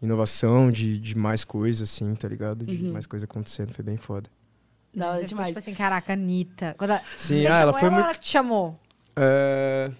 inovação, 0.00 0.70
de, 0.70 0.96
de 0.98 1.18
mais 1.18 1.42
coisas, 1.42 1.90
assim, 1.90 2.14
tá 2.14 2.28
ligado? 2.28 2.64
De 2.64 2.76
Uhum. 2.84 2.92
mais 2.92 3.04
coisa 3.04 3.24
acontecendo, 3.24 3.72
foi 3.72 3.84
bem 3.84 3.96
foda. 3.96 4.30
Da 4.94 5.08
hora 5.10 5.16
Você 5.16 5.22
ficou, 5.24 5.28
demais. 5.28 5.48
tipo 5.48 5.58
assim, 5.58 5.74
caraca, 5.74 6.12
Anitta. 6.12 6.74
Quando 6.78 6.92
a- 6.92 7.02
Sim, 7.16 7.40
você 7.40 7.46
ah, 7.48 7.56
ela 7.58 7.72
foi 7.72 7.84
ou 7.88 7.90
muito... 7.90 8.04
ela 8.04 8.14
que 8.14 8.20
te 8.20 8.28
chamou? 8.28 8.78
É... 9.16 9.90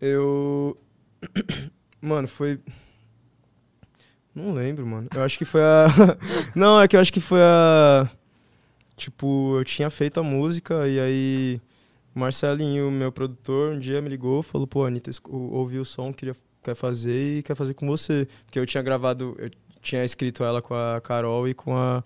Eu. 0.00 0.76
Mano, 2.00 2.26
foi. 2.26 2.58
Não 4.34 4.52
lembro, 4.54 4.86
mano. 4.86 5.08
Eu 5.14 5.22
acho 5.22 5.36
que 5.36 5.44
foi 5.44 5.60
a. 5.60 5.86
Não, 6.54 6.80
é 6.80 6.88
que 6.88 6.96
eu 6.96 7.00
acho 7.00 7.12
que 7.12 7.20
foi 7.20 7.40
a. 7.42 8.08
Tipo, 8.96 9.58
eu 9.58 9.64
tinha 9.64 9.90
feito 9.90 10.20
a 10.20 10.22
música 10.22 10.88
e 10.88 11.00
aí. 11.00 11.60
O 12.14 12.18
Marcelinho, 12.18 12.90
meu 12.90 13.12
produtor, 13.12 13.74
um 13.74 13.78
dia 13.78 14.00
me 14.02 14.08
ligou 14.08 14.42
falou: 14.42 14.66
pô, 14.66 14.84
Anitta 14.84 15.10
ouviu 15.28 15.82
o 15.82 15.84
som, 15.84 16.12
queria, 16.12 16.34
quer 16.62 16.74
fazer 16.74 17.38
e 17.38 17.42
quer 17.42 17.54
fazer 17.54 17.74
com 17.74 17.86
você. 17.86 18.26
Porque 18.44 18.58
eu 18.58 18.66
tinha 18.66 18.82
gravado. 18.82 19.36
Eu 19.38 19.50
tinha 19.80 20.04
escrito 20.04 20.42
ela 20.42 20.60
com 20.60 20.74
a 20.74 21.00
Carol 21.00 21.48
e 21.48 21.54
com 21.54 21.76
a. 21.76 22.02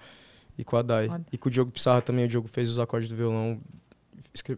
E 0.57 0.65
com 0.65 0.77
a 0.77 0.83
Dai. 0.83 1.09
Foda. 1.09 1.27
E 1.33 1.39
com 1.39 1.49
o 1.49 1.53
Diogo 1.53 1.71
Pissarra 1.71 2.03
também. 2.03 2.27
O 2.27 2.29
Diogo 2.29 2.49
fez 2.49 2.69
os 2.71 2.79
acordes 2.79 3.09
do 3.09 3.17
violão 3.17 3.61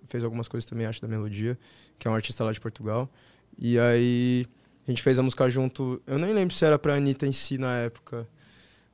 fez 0.06 0.24
algumas 0.24 0.48
coisas 0.48 0.68
também, 0.68 0.86
acho, 0.86 1.02
da 1.02 1.08
melodia, 1.08 1.58
que 1.98 2.08
é 2.08 2.10
um 2.10 2.14
artista 2.14 2.42
lá 2.44 2.52
de 2.52 2.60
Portugal. 2.60 3.10
E 3.58 3.78
aí 3.78 4.46
a 4.86 4.90
gente 4.90 5.02
fez 5.02 5.18
a 5.18 5.22
música 5.22 5.48
junto. 5.50 6.00
Eu 6.06 6.18
nem 6.18 6.32
lembro 6.32 6.54
se 6.54 6.64
era 6.64 6.78
pra 6.78 6.94
Anitta 6.94 7.26
em 7.26 7.32
si 7.32 7.58
na 7.58 7.76
época, 7.78 8.26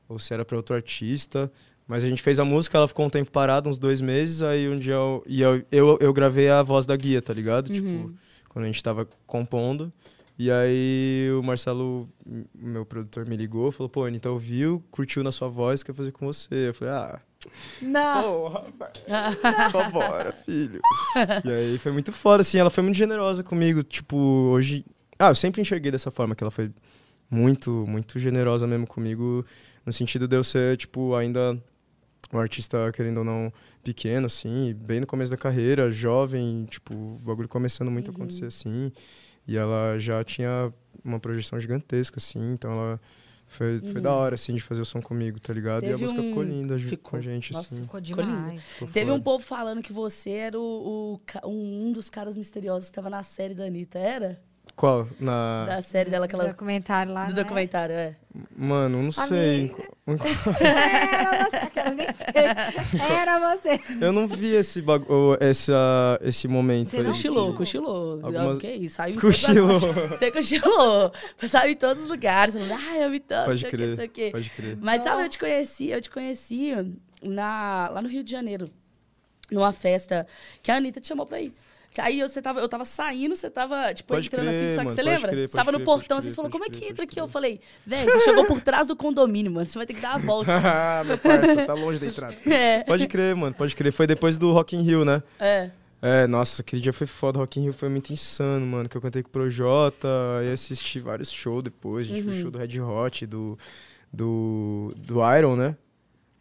ou 0.09 0.19
se 0.19 0.33
era 0.33 0.45
pra 0.45 0.57
outro 0.57 0.75
artista. 0.75 1.51
Mas 1.87 2.05
a 2.05 2.09
gente 2.09 2.23
fez 2.23 2.39
a 2.39 2.45
música, 2.45 2.79
ela 2.79 2.89
ficou 2.89 3.05
um 3.05 3.11
tempo 3.11 3.31
parada, 3.31 3.69
uns 3.69 3.79
dois 3.79 4.01
meses, 4.01 4.41
aí 4.43 4.69
um 4.69 4.79
dia 4.79 4.95
eu, 4.95 5.23
e 5.27 5.43
eu, 5.43 5.63
eu, 5.71 5.99
eu 6.01 6.13
gravei 6.13 6.49
a 6.49 6.63
voz 6.63 6.87
da 6.87 6.97
guia, 6.97 7.21
tá 7.21 7.35
ligado? 7.35 7.69
Uhum. 7.69 7.75
Tipo, 7.75 8.15
quando 8.49 8.65
a 8.65 8.69
gente 8.69 8.83
tava 8.83 9.07
compondo. 9.27 9.93
E 10.39 10.51
aí 10.51 11.29
o 11.39 11.43
Marcelo, 11.43 12.09
meu 12.55 12.87
produtor, 12.87 13.27
me 13.27 13.37
ligou, 13.37 13.71
falou, 13.71 13.89
pô, 13.89 14.05
Anitta 14.05 14.31
ouviu, 14.31 14.83
curtiu 14.91 15.23
na 15.23 15.31
sua 15.31 15.49
voz, 15.49 15.83
quer 15.83 15.95
fazer 15.95 16.13
com 16.13 16.27
você. 16.27 16.69
Eu 16.69 16.75
falei, 16.75 16.95
ah, 16.95 17.21
Não. 17.81 18.23
porra, 18.49 18.65
velho. 18.79 19.71
Só 19.71 19.91
bora, 19.91 20.33
filho. 20.33 20.81
E 21.45 21.51
aí 21.51 21.79
foi 21.79 21.93
muito 21.93 22.11
foda, 22.11 22.41
assim, 22.41 22.59
ela 22.59 22.71
foi 22.71 22.83
muito 22.83 22.97
generosa 22.97 23.43
comigo. 23.43 23.83
Tipo, 23.83 24.17
hoje. 24.17 24.85
Ah, 25.25 25.29
eu 25.31 25.35
sempre 25.37 25.61
enxerguei 25.63 25.93
dessa 25.93 26.11
forma, 26.11 26.35
que 26.35 26.43
ela 26.43 26.51
foi 26.51 26.73
muito, 27.31 27.85
muito 27.87 28.19
generosa 28.19 28.67
mesmo 28.67 28.89
comigo, 28.89 29.47
no 29.87 29.93
sentido 29.93 30.27
de 30.27 30.35
eu 30.37 30.43
ser, 30.43 30.77
tipo, 30.77 31.15
ainda 31.15 31.57
um 32.33 32.39
artista, 32.39 32.91
querendo 32.93 33.19
ou 33.19 33.25
não, 33.25 33.53
pequeno, 33.85 34.27
assim, 34.27 34.75
bem 34.75 34.99
no 34.99 35.07
começo 35.07 35.31
da 35.31 35.37
carreira, 35.37 35.93
jovem, 35.93 36.65
tipo, 36.69 36.93
o 36.93 37.21
bagulho 37.23 37.49
começando 37.49 37.89
muito 37.89 38.11
a 38.11 38.15
acontecer, 38.15 38.47
assim. 38.47 38.91
E 39.47 39.57
ela 39.57 39.97
já 40.01 40.25
tinha 40.25 40.73
uma 41.05 41.21
projeção 41.21 41.61
gigantesca, 41.61 42.19
assim, 42.19 42.53
então 42.55 42.73
ela. 42.73 43.01
Foi, 43.47 43.81
foi 43.81 44.01
da 44.01 44.13
hora, 44.15 44.35
assim, 44.35 44.55
de 44.55 44.61
fazer 44.63 44.81
o 44.81 44.85
som 44.85 45.01
comigo, 45.03 45.39
tá 45.39 45.53
ligado? 45.53 45.83
e 45.83 45.87
a 45.87 45.91
Teve 45.91 46.03
música 46.03 46.21
um- 46.21 46.25
ficou 46.29 46.43
linda 46.43 46.79
ficou. 46.79 47.11
com 47.11 47.17
a 47.19 47.21
gente, 47.21 47.53
Nossa. 47.53 47.75
assim. 47.75 47.85
Ficou 47.85 48.01
demais. 48.01 48.63
Ficou 48.65 48.89
Teve 48.89 49.07
foda. 49.11 49.19
um 49.19 49.23
povo 49.23 49.45
falando 49.45 49.83
que 49.83 49.93
você 49.93 50.31
era 50.31 50.59
o, 50.59 51.21
o 51.45 51.49
um, 51.49 51.89
um 51.89 51.93
dos 51.93 52.09
caras 52.11 52.35
misteriosos 52.35 52.89
que 52.89 52.97
tava 52.97 53.11
na 53.11 53.23
série 53.23 53.55
da 53.55 53.65
Anitta. 53.67 53.99
Era? 53.99 54.41
Qual? 54.83 55.07
Na. 55.21 55.65
Da 55.65 55.81
série 55.81 56.11
dela 56.11 56.27
que 56.27 56.35
Do 56.35 56.41
ela. 56.43 56.51
documentário 56.51 57.13
lá. 57.13 57.27
Do 57.27 57.35
né? 57.37 57.43
documentário, 57.45 57.95
é. 57.95 58.17
Mano, 58.57 59.01
não 59.01 59.13
sei. 59.13 59.73
Era 60.61 61.49
você. 61.49 61.57
Aquelas 61.57 61.95
nem 61.97 62.07
sei. 62.13 63.01
Era 63.01 63.39
você. 63.57 63.81
Eu 64.01 64.11
não 64.13 64.27
vi 64.27 64.49
esse 64.57 64.83
bagu... 64.83 65.37
essa, 65.39 66.19
esse 66.21 66.49
momento 66.49 66.89
Você 66.91 66.97
aí. 66.97 67.05
Cochilou, 67.05 67.55
cochilou. 67.55 68.21
Algumas- 68.25 68.59
Que 68.59 68.73
isso? 68.73 68.97
Saiu 68.97 69.15
em 69.15 69.21
Cochilou. 69.21 69.79
todas 69.81 70.09
Você 70.19 70.31
cochilou. 70.33 71.13
Saiu 71.49 71.71
em 71.71 71.77
todos 71.77 72.03
os 72.03 72.09
lugares. 72.09 72.57
Falando, 72.57 72.73
ah, 72.75 72.97
eu 72.99 73.09
vi 73.13 73.21
tanto. 73.21 73.45
Pode 73.47 73.63
não 73.65 73.71
sei 73.71 73.71
o 73.71 73.71
quê, 73.71 73.77
crer, 73.77 73.89
não 73.89 73.97
sei 73.97 74.07
o 74.07 74.11
quê. 74.11 74.29
Pode 74.33 74.51
crer. 74.51 74.79
Mas 74.81 75.03
sabe, 75.03 75.23
eu 75.23 75.29
te 75.29 75.39
conheci, 75.39 75.91
eu 75.91 76.01
te 76.01 76.11
conheci 76.11 76.73
na, 77.23 77.89
lá 77.93 78.03
no 78.03 78.09
Rio 78.09 78.25
de 78.25 78.33
Janeiro, 78.33 78.69
numa 79.49 79.73
festa 79.73 80.27
que 80.61 80.73
a 80.73 80.77
Anitta 80.77 81.01
te 81.01 81.07
chamou 81.07 81.25
pra 81.25 81.41
ir. 81.41 81.53
Aí 81.99 82.21
eu, 82.21 82.29
você 82.29 82.41
tava, 82.41 82.61
eu 82.61 82.69
tava 82.69 82.85
saindo, 82.85 83.35
você 83.37 83.51
tava, 83.51 83.93
tipo, 83.93 84.15
Pode 84.15 84.27
entrando 84.27 84.47
crer, 84.47 84.65
assim, 84.67 84.75
só 84.77 84.85
que 84.85 84.93
você 84.93 85.03
lembra? 85.03 85.31
crer, 85.31 85.49
você 85.49 85.57
tava 85.57 85.73
no 85.73 85.79
crer, 85.79 85.85
portão, 85.85 86.19
assim, 86.19 86.31
você 86.31 86.35
falou, 86.37 86.51
crer, 86.51 86.61
como 86.61 86.65
é 86.65 86.73
que 86.73 86.79
crer, 86.81 86.91
entra 86.93 87.05
aqui? 87.05 87.21
Eu 87.21 87.29
falei, 87.29 87.61
velho, 87.87 88.11
você 88.11 88.21
chegou 88.21 88.47
por 88.47 88.61
trás 88.61 88.89
do 88.89 88.97
condomínio, 88.97 89.53
mano, 89.53 89.67
você 89.69 89.77
vai 89.79 89.87
ter 89.87 89.95
que 89.95 90.01
dar 90.01 90.15
a 90.15 90.19
volta. 90.19 91.05
Meu 91.05 91.19
parça, 91.19 91.67
tá 91.67 91.75
longe 91.75 91.99
da 91.99 92.07
entrada. 92.07 92.37
é, 92.51 92.83
Pode 92.85 93.07
crer, 93.09 93.35
mano, 93.37 93.55
pode 93.55 93.77
crer. 93.77 93.93
Foi 93.93 94.07
depois 94.07 94.39
do 94.39 94.53
Rock 94.53 94.75
in 94.77 94.83
Rio, 94.83 95.05
né? 95.05 95.23
é. 95.39 95.71
É, 96.05 96.27
nossa, 96.27 96.63
aquele 96.63 96.83
dia 96.83 96.93
foi 96.93 97.07
foda. 97.07 97.39
Rock 97.39 97.61
in 97.61 97.63
Rio 97.63 97.73
foi 97.73 97.89
muito 97.89 98.13
insano, 98.13 98.67
mano. 98.67 98.89
Que 98.89 98.97
eu 98.97 99.01
cantei 99.01 99.23
com 99.23 99.29
o 99.29 99.31
Projota 99.31 100.09
e 100.45 100.53
assisti 100.53 100.99
vários 100.99 101.31
shows 101.31 101.63
depois. 101.63 102.09
A 102.09 102.11
gente 102.11 102.25
foi 102.25 102.33
Uhum. 102.33 102.41
show 102.43 102.51
do 102.51 102.59
Red 102.59 102.81
Hot, 102.81 103.25
do, 103.25 103.57
do, 104.13 104.93
do 104.97 105.21
Iron, 105.37 105.55
né? 105.55 105.77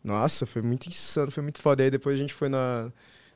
Nossa, 0.04 0.48
foi 0.48 0.64
muito 0.64 0.88
insano, 0.90 1.30
foi 1.30 1.44
muito 1.44 1.62
foda. 1.62 1.84
E 1.84 1.86
aí 1.86 1.92
depois 1.92 2.16
a 2.16 2.18
gente 2.20 2.34
foi 2.34 2.50
na, 2.50 2.92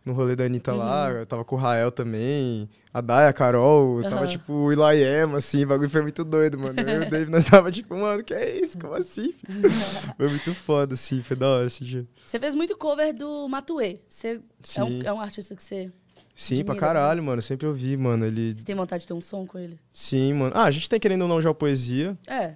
no 0.06 0.14
rolê 0.14 0.36
da 0.36 0.44
Anitta 0.46 0.72
lá, 0.74 1.10
Uhum. 1.10 1.18
eu 1.18 1.26
tava 1.26 1.44
com 1.44 1.56
o 1.56 1.58
Rael 1.60 1.92
também, 1.92 2.70
a 2.94 3.02
Day, 3.02 3.26
a 3.28 3.34
Carol, 3.34 4.04
tava 4.04 4.18
Aham. 4.18 4.28
tipo 4.28 4.54
o 4.54 4.66
Will.i.am, 4.66 5.36
assim, 5.36 5.64
o 5.64 5.68
bagulho 5.68 5.90
foi 5.90 6.02
muito 6.04 6.24
doido, 6.24 6.60
mano. 6.60 6.80
Eu 6.80 7.04
e 7.04 7.06
o 7.06 7.10
Dave, 7.10 7.32
nós 7.32 7.44
tava 7.46 7.72
tipo, 7.72 7.96
mano, 7.98 8.24
que 8.24 8.34
é 8.34 8.60
isso? 8.60 8.78
Como 8.78 8.94
assim? 8.94 9.34
Foi 10.18 10.30
muito 10.30 10.54
foda, 10.54 10.94
assim, 10.94 11.22
foi 11.24 11.36
da 11.36 11.48
hora 11.50 11.68
esse 11.68 11.84
dia. 11.84 12.06
Você 12.24 12.40
fez 12.40 12.54
muito 12.56 12.78
cover 12.78 13.14
do 13.14 13.48
Matuê. 13.50 14.00
Você 14.08 14.40
é 14.78 14.84
um, 14.84 15.02
é 15.04 15.12
um 15.14 15.20
artista 15.20 15.56
que 15.56 15.64
você, 15.64 15.92
Sim, 16.34 16.64
pra 16.64 16.74
admira, 16.74 16.80
caralho, 16.94 17.24
mano. 17.24 17.42
Sempre 17.42 17.66
ouvi, 17.66 17.98
mano. 17.98 18.26
Ele. 18.26 18.54
você 18.54 18.64
tem 18.66 18.76
vontade 18.76 19.02
de 19.02 19.08
ter 19.08 19.14
um 19.14 19.22
som 19.22 19.46
com 19.46 19.58
ele? 19.58 19.80
Sim, 19.92 20.34
mano. 20.34 20.52
Ah, 20.56 20.66
a 20.66 20.72
gente 20.72 20.88
tem 20.90 21.00
querendo 21.00 21.24
ou 21.24 21.28
não 21.28 21.42
já 21.42 21.54
poesia. 21.54 22.18
É. 22.28 22.54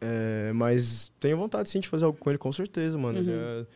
É, 0.00 0.52
mas 0.54 1.10
tenho 1.20 1.36
vontade 1.36 1.68
sim 1.70 1.80
de 1.80 1.88
fazer 1.88 2.04
algo 2.04 2.18
com 2.18 2.30
ele, 2.30 2.38
com 2.38 2.52
certeza, 2.52 2.96
mano. 2.98 3.18
Ele 3.18 3.30
Uhum. 3.32 3.36
é- 3.62 3.66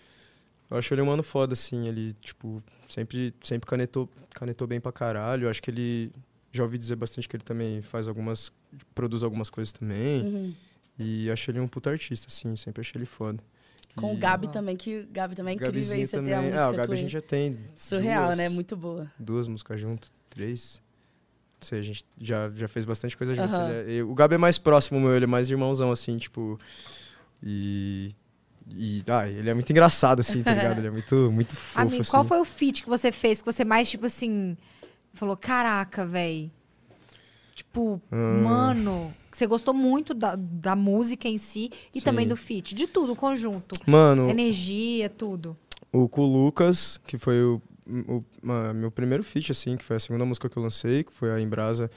eu 0.71 0.77
acho 0.79 0.93
ele 0.95 1.03
um 1.03 1.07
mano 1.07 1.23
foda, 1.23 1.53
assim. 1.55 1.89
Ele, 1.89 2.13
tipo, 2.21 2.63
sempre, 2.89 3.35
sempre 3.43 3.69
canetou, 3.69 4.09
canetou 4.31 4.67
bem 4.67 4.81
pra 4.81 4.93
caralho. 4.93 5.45
Eu 5.47 5.51
acho 5.51 5.63
que 5.63 5.71
ele. 5.71 6.13
Já 6.53 6.63
ouvi 6.65 6.79
dizer 6.79 6.97
bastante 6.97 7.29
que 7.29 7.37
ele 7.37 7.45
também 7.45 7.81
faz 7.83 8.07
algumas. 8.09 8.53
produz 8.95 9.23
algumas 9.23 9.49
coisas 9.51 9.73
também. 9.73 10.23
Uhum. 10.23 10.55
E 10.99 11.31
acho 11.31 11.51
ele 11.51 11.61
um 11.61 11.69
puta 11.69 11.91
artista, 11.91 12.27
assim. 12.29 12.55
Sempre 12.57 12.81
achei 12.81 12.99
ele 12.99 13.07
foda. 13.07 13.39
Com 13.97 14.13
E- 14.13 14.17
o 14.17 14.19
Gabi 14.19 14.47
Nossa. 14.47 14.59
também, 14.61 14.77
que 14.77 15.01
o 15.01 15.07
Gabi 15.11 15.35
também 15.35 15.53
é 15.53 15.55
incrível 15.57 15.73
Gabizinho 15.73 16.01
aí 16.01 16.07
você 16.07 16.17
também. 16.17 16.33
ter 16.33 16.39
a 16.39 16.43
música 16.43 16.61
ah, 16.63 16.69
o 16.69 16.71
com 16.71 16.77
Gabi 16.77 16.93
a 16.93 16.95
ele. 16.95 17.03
gente 17.03 17.13
já 17.13 17.21
tem 17.21 17.59
Surreal, 17.75 18.27
duas, 18.27 18.39
né? 18.39 18.49
Muito 18.49 18.77
boa. 18.77 19.11
duas 19.19 19.49
músicas 19.49 19.81
junto, 19.81 20.09
três. 20.29 20.81
Não 21.61 21.67
sei, 21.67 21.79
a 21.79 21.83
gente 21.83 22.05
já, 22.21 22.51
já 22.55 22.69
fez 22.69 22.85
bastante 22.85 23.17
coisa 23.17 23.35
junto. 23.35 23.55
É- 23.55 23.91
eu- 23.91 24.11
o 24.11 24.15
Gabi 24.15 24.37
é 24.37 24.39
mais 24.39 24.59
próximo 24.59 25.01
meu, 25.01 25.15
ele 25.15 25.25
é 25.25 25.29
mais 25.29 25.51
irmãozão, 25.51 25.91
assim, 25.93 26.17
tipo. 26.19 26.59
E. 27.43 28.15
E. 28.77 29.03
Ah, 29.09 29.29
ele 29.29 29.49
é 29.51 29.55
muito 29.55 29.71
engraçado, 29.71 30.21
assim, 30.21 30.43
tá 30.43 30.55
ligado? 30.55 30.79
Ele 30.79 30.89
é 30.89 30.91
muito, 30.91 31.31
muito 31.33 31.55
fofo, 31.57 31.81
Amigo, 31.81 32.01
assim. 32.03 32.11
qual 32.11 32.25
foi 32.25 32.39
o 32.41 32.45
feat 32.45 32.83
que 32.83 32.89
você 32.89 33.11
fez 33.13 33.41
que 33.43 33.47
você 33.53 33.65
mais, 33.65 33.89
tipo 33.91 34.07
assim, 34.07 34.57
falou, 35.15 35.37
caraca, 35.37 36.07
véi. 36.07 36.51
Tipo, 37.55 38.01
Hum. 38.11 38.43
mano, 38.43 39.15
você 39.31 39.47
gostou 39.47 39.75
muito 39.75 40.15
da, 40.15 40.35
da 40.37 40.75
música 40.75 41.29
em 41.29 41.37
si 41.37 41.71
e 41.95 41.99
Sim. 41.99 42.05
também 42.05 42.27
do 42.27 42.37
feat, 42.37 42.75
de 42.75 42.87
tudo, 42.87 43.13
o 43.13 43.17
conjunto. 43.17 43.75
Mano, 43.87 44.29
Energia, 44.31 45.09
tudo. 45.11 45.57
o 45.93 46.09
com 46.09 46.23
o 46.23 46.27
Lucas, 46.33 46.99
que 47.07 47.19
foi 47.19 47.43
o, 47.43 47.61
o- 47.87 48.25
meu 48.75 48.91
primeiro 48.91 49.23
feat, 49.23 49.53
assim, 49.53 49.77
que 49.77 49.85
foi 49.85 49.97
a 49.97 50.01
segunda 50.01 50.25
música 50.25 50.49
que 50.49 50.57
eu 50.57 50.63
lancei, 50.63 51.05
que 51.05 51.13
foi 51.13 51.31
a 51.33 51.41
Embrasa. 51.41 51.91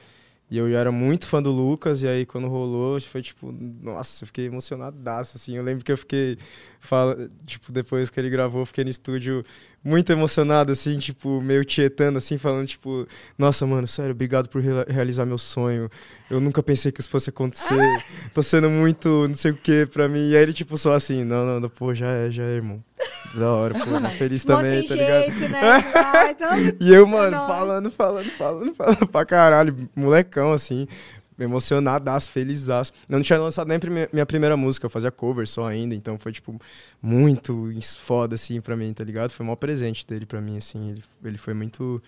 E 0.54 0.58
eu 0.60 0.70
já 0.70 0.78
era 0.78 0.92
muito 0.92 1.26
fã 1.26 1.42
do 1.42 1.50
Lucas, 1.50 2.04
e 2.04 2.08
aí 2.08 2.28
quando 2.28 2.48
rolou, 2.48 3.02
foi 3.02 3.24
tipo, 3.24 3.52
nossa, 3.52 4.24
eu 4.24 4.28
fiquei 4.28 4.46
emocionadaço, 4.46 5.36
assim. 5.36 5.58
Eu 5.58 5.64
lembro 5.64 5.84
que 5.84 5.92
eu 5.92 5.98
fiquei, 5.98 6.38
fala, 6.80 7.28
tipo, 7.44 7.72
depois 7.72 8.12
que 8.12 8.20
ele 8.20 8.30
gravou, 8.30 8.62
eu 8.62 8.66
fiquei 8.68 8.84
no 8.84 8.92
estúdio 8.92 9.44
muito 9.84 10.12
emocionado, 10.12 10.72
assim, 10.72 10.98
tipo, 10.98 11.42
meio 11.42 11.66
tietando, 11.66 12.18
assim, 12.18 12.38
falando, 12.38 12.66
tipo, 12.68 13.06
nossa, 13.38 13.66
mano, 13.68 13.86
sério, 13.88 14.12
obrigado 14.12 14.48
por 14.48 14.62
rea- 14.62 14.86
realizar 14.88 15.26
meu 15.26 15.38
sonho. 15.38 15.90
Eu 16.30 16.40
nunca 16.40 16.64
pensei 16.64 16.92
que 16.92 17.02
isso 17.02 17.10
fosse 17.10 17.30
acontecer. 17.30 17.78
Tô 18.34 18.42
sendo 18.42 18.70
muito 18.70 19.28
não 19.28 19.36
sei 19.36 19.52
o 19.52 19.56
que 19.56 19.86
pra 19.86 20.08
mim. 20.08 20.30
E 20.30 20.36
aí 20.38 20.42
ele, 20.44 20.54
tipo, 20.54 20.78
só 20.78 20.94
assim, 20.94 21.24
não, 21.24 21.46
não, 21.46 21.60
não, 21.60 21.70
pô, 21.70 21.94
já 21.94 22.08
é, 22.08 22.32
já 22.32 22.44
é, 22.44 22.56
irmão. 22.56 22.84
Da 23.36 23.52
hora, 23.52 23.74
pô. 23.74 24.10
Feliz 24.18 24.44
também, 24.46 24.86
tá 24.86 24.96
ligado? 24.96 25.24
jeito, 25.32 25.50
né? 25.52 25.84
Então- 26.32 26.50
E 26.80 26.94
eu, 26.94 27.06
mano, 27.08 27.36
falando, 27.46 27.92
falando, 27.92 28.30
falando, 28.32 28.74
falando 28.74 29.08
pra 29.08 29.26
caralho, 29.26 29.90
molecão, 29.96 30.54
assim, 30.54 30.88
emocionadaço, 31.40 32.30
felizaço. 32.30 32.92
Eu 33.08 33.18
não 33.18 33.24
tinha 33.24 33.40
lançado 33.40 33.68
nem 33.68 33.80
minha 34.12 34.26
primeira 34.26 34.56
música, 34.58 34.86
eu 34.86 34.90
fazia 34.90 35.12
cover 35.12 35.48
só 35.48 35.68
ainda, 35.68 35.96
então 35.96 36.18
foi, 36.18 36.32
tipo, 36.32 36.60
muito 37.02 37.70
foda, 38.00 38.36
assim, 38.36 38.62
pra 38.62 38.76
mim, 38.76 38.94
tá 38.94 39.04
ligado? 39.04 39.32
Foi 39.32 39.44
o 39.44 39.48
maior 39.48 39.56
presente 39.58 40.06
dele 40.06 40.26
pra 40.26 40.42
mim, 40.42 40.58
assim, 40.58 40.92
ele, 40.92 41.04
ele 41.24 41.38
foi 41.38 41.54
muito, 41.54 42.02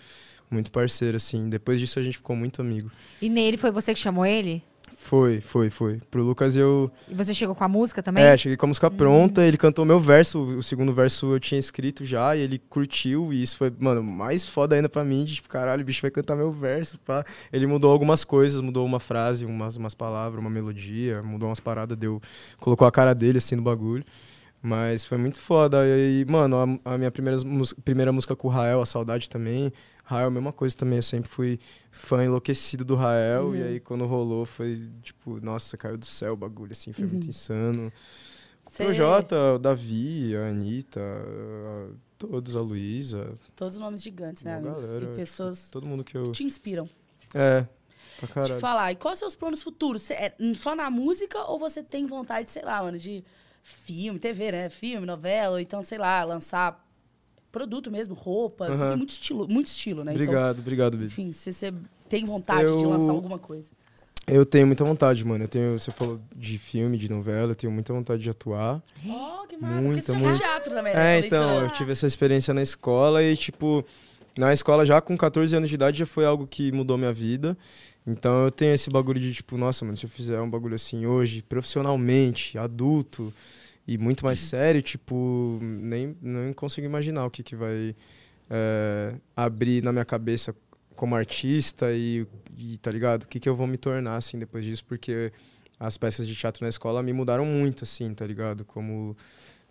muito 0.49 0.71
parceiro, 0.71 1.17
assim. 1.17 1.49
Depois 1.49 1.79
disso 1.79 1.99
a 1.99 2.03
gente 2.03 2.17
ficou 2.17 2.35
muito 2.35 2.61
amigo. 2.61 2.91
E 3.21 3.29
nele 3.29 3.57
foi 3.57 3.71
você 3.71 3.93
que 3.93 3.99
chamou 3.99 4.25
ele? 4.25 4.63
Foi, 5.05 5.39
foi, 5.39 5.69
foi. 5.69 5.99
Pro 6.09 6.23
Lucas 6.23 6.55
eu... 6.55 6.91
E 7.07 7.13
você 7.13 7.31
chegou 7.31 7.53
com 7.53 7.63
a 7.63 7.69
música 7.69 8.01
também? 8.01 8.23
É, 8.23 8.35
cheguei 8.35 8.57
com 8.57 8.65
a 8.65 8.69
música 8.69 8.89
pronta, 8.89 9.45
ele 9.45 9.55
cantou 9.55 9.85
meu 9.85 9.99
verso, 9.99 10.41
o 10.41 10.63
segundo 10.63 10.91
verso 10.91 11.31
eu 11.31 11.39
tinha 11.39 11.59
escrito 11.59 12.03
já, 12.03 12.35
e 12.35 12.41
ele 12.41 12.57
curtiu, 12.57 13.31
e 13.31 13.43
isso 13.43 13.55
foi, 13.55 13.71
mano, 13.77 14.01
mais 14.01 14.49
foda 14.49 14.75
ainda 14.75 14.89
pra 14.89 15.03
mim, 15.03 15.23
de, 15.23 15.35
tipo, 15.35 15.47
caralho, 15.47 15.83
o 15.83 15.85
bicho 15.85 16.01
vai 16.01 16.09
cantar 16.09 16.35
meu 16.35 16.51
verso, 16.51 16.97
pá. 16.97 17.23
Ele 17.53 17.67
mudou 17.67 17.91
algumas 17.91 18.23
coisas, 18.23 18.59
mudou 18.61 18.83
uma 18.83 18.99
frase, 18.99 19.45
umas, 19.45 19.77
umas 19.77 19.93
palavras, 19.93 20.41
uma 20.41 20.49
melodia, 20.49 21.21
mudou 21.21 21.49
umas 21.49 21.59
paradas, 21.59 21.95
deu, 21.95 22.19
colocou 22.57 22.87
a 22.87 22.91
cara 22.91 23.13
dele, 23.13 23.37
assim, 23.37 23.55
no 23.55 23.61
bagulho. 23.61 24.03
Mas 24.59 25.05
foi 25.05 25.19
muito 25.19 25.39
foda. 25.39 25.85
E, 25.85 25.91
aí, 25.91 26.25
mano, 26.27 26.79
a, 26.83 26.93
a 26.95 26.97
minha 26.97 27.11
primeira, 27.11 27.37
primeira 27.83 28.11
música 28.11 28.35
com 28.35 28.47
o 28.47 28.51
Rael, 28.51 28.81
A 28.81 28.85
Saudade 28.87 29.29
também. 29.29 29.71
Rael, 30.05 30.29
mesma 30.31 30.53
coisa 30.53 30.75
também. 30.75 30.97
Eu 30.97 31.03
sempre 31.03 31.29
fui 31.29 31.59
fã 31.91 32.23
enlouquecido 32.23 32.85
do 32.85 32.95
Rael. 32.95 33.55
E 33.55 33.61
aí, 33.63 33.79
quando 33.79 34.05
rolou, 34.05 34.45
foi 34.45 34.89
tipo, 35.01 35.39
nossa, 35.43 35.75
caiu 35.75 35.97
do 35.97 36.05
céu 36.05 36.33
o 36.33 36.37
bagulho, 36.37 36.71
assim. 36.71 36.93
Foi 36.93 37.05
muito 37.05 37.27
insano. 37.27 37.91
O 38.65 38.69
Cê- 38.71 38.83
Projota, 38.85 39.53
o 39.55 39.59
Davi, 39.59 40.35
a 40.35 40.47
Anitta, 40.49 40.99
a- 41.01 41.89
todos, 42.17 42.55
a 42.55 42.61
Luísa. 42.61 43.37
Todos 43.55 43.75
os 43.75 43.79
nomes 43.79 44.01
gigantes, 44.01 44.43
né? 44.43 44.61
Galera, 44.63 45.05
e 45.05 45.15
pessoas 45.15 45.69
Todo 45.69 45.85
mundo 45.87 46.03
que 46.03 46.15
eu. 46.15 46.25
que 46.25 46.31
te 46.33 46.43
inspiram. 46.43 46.87
É, 47.33 47.65
pra 48.17 48.27
Te 48.27 48.33
caralho. 48.33 48.59
falar, 48.59 48.91
e 48.91 48.95
quais 48.95 49.19
são 49.19 49.27
os 49.27 49.35
planos 49.35 49.61
futuros? 49.63 50.03
Cê 50.03 50.13
é 50.13 50.35
só 50.55 50.75
na 50.75 50.89
música 50.89 51.43
ou 51.45 51.57
você 51.59 51.81
tem 51.83 52.05
vontade, 52.05 52.51
sei 52.51 52.63
lá, 52.63 52.81
mano, 52.83 52.97
de 52.97 53.23
filme, 53.63 54.19
TV, 54.19 54.51
né? 54.51 54.69
Filme, 54.69 55.05
novela, 55.07 55.53
ou 55.53 55.59
então, 55.59 55.81
sei 55.81 55.97
lá, 55.97 56.23
lançar 56.23 56.84
produto 57.55 57.89
mesmo, 57.89 58.13
roupa. 58.13 58.67
Você 58.67 58.81
Aham. 58.81 58.89
tem 58.89 58.97
muito 58.97 59.09
estilo, 59.11 59.47
muito 59.47 59.67
estilo, 59.67 60.03
né? 60.03 60.11
Obrigado, 60.11 60.59
obrigado, 60.59 60.95
Então, 60.95 60.99
Bibi. 61.07 61.11
enfim, 61.13 61.31
se 61.31 61.53
você 61.53 61.73
tem 62.09 62.25
vontade 62.25 62.67
de 62.77 62.83
Eu- 62.83 62.89
lançar 62.89 63.11
alguma 63.13 63.39
coisa. 63.39 63.69
Eu 64.27 64.45
tenho 64.45 64.65
muita 64.67 64.83
vontade, 64.83 65.23
mano. 65.23 65.43
Eu 65.43 65.47
tenho, 65.47 65.79
você 65.79 65.89
falou 65.91 66.19
de 66.35 66.57
filme, 66.57 66.97
de 66.97 67.09
novela, 67.09 67.51
eu 67.51 67.55
tenho 67.55 67.71
muita 67.71 67.93
vontade 67.93 68.21
de 68.23 68.29
atuar. 68.29 68.81
Oh, 69.07 69.47
que 69.47 69.55
massa. 69.55 69.73
Porque 69.75 69.87
Muita, 69.87 70.01
você 70.01 70.11
já 70.11 70.17
fez 70.17 70.21
muito. 70.31 70.37
teatro 70.41 70.73
também, 70.73 70.93
né? 70.95 71.17
É, 71.17 71.21
Você 71.21 71.27
então, 71.27 71.63
eu 71.63 71.69
tive 71.69 71.91
essa 71.93 72.07
experiência 72.07 72.53
na 72.53 72.61
escola 72.63 73.23
e, 73.23 73.37
tipo, 73.37 73.85
na 74.37 74.51
escola 74.51 74.83
já 74.85 74.99
com 74.99 75.15
14 75.15 75.55
anos 75.55 75.69
de 75.69 75.75
idade 75.75 75.99
já 75.99 76.05
foi 76.07 76.25
algo 76.25 76.45
que 76.47 76.71
mudou 76.71 76.97
minha 76.97 77.13
vida. 77.13 77.55
Então 78.05 78.45
eu 78.45 78.51
tenho 78.51 78.73
esse 78.73 78.89
bagulho 78.89 79.19
de, 79.19 79.31
tipo, 79.33 79.57
nossa, 79.57 79.85
mano, 79.85 79.95
se 79.95 80.05
eu 80.05 80.09
fizer 80.09 80.41
um 80.41 80.49
bagulho 80.49 80.75
assim 80.75 81.05
hoje, 81.05 81.41
profissionalmente, 81.43 82.57
adulto 82.57 83.31
e 83.87 83.97
muito 83.97 84.25
mais 84.25 84.39
sério, 84.39 84.81
tipo, 84.81 85.59
nem, 85.61 86.17
nem 86.21 86.53
consigo 86.53 86.85
imaginar 86.85 87.25
o 87.25 87.29
que, 87.29 87.43
que 87.43 87.55
vai 87.55 87.95
é, 88.49 89.15
abrir 89.35 89.83
na 89.83 89.91
minha 89.91 90.05
cabeça 90.05 90.55
como 90.95 91.15
artista 91.15 91.91
e, 91.91 92.25
e, 92.57 92.77
tá 92.77 92.89
ligado? 92.89 93.23
O 93.23 93.27
que, 93.27 93.39
que 93.39 93.47
eu 93.47 93.55
vou 93.55 93.67
me 93.67 93.77
tornar, 93.77 94.15
assim, 94.15 94.39
depois 94.39 94.65
disso, 94.65 94.83
porque 94.85 95.31
as 95.79 95.97
peças 95.97 96.25
de 96.25 96.35
teatro 96.35 96.63
na 96.63 96.69
escola 96.69 97.03
me 97.03 97.13
mudaram 97.13 97.45
muito, 97.45 97.83
assim, 97.83 98.13
tá 98.13 98.25
ligado? 98.25 98.65
Como 98.65 99.15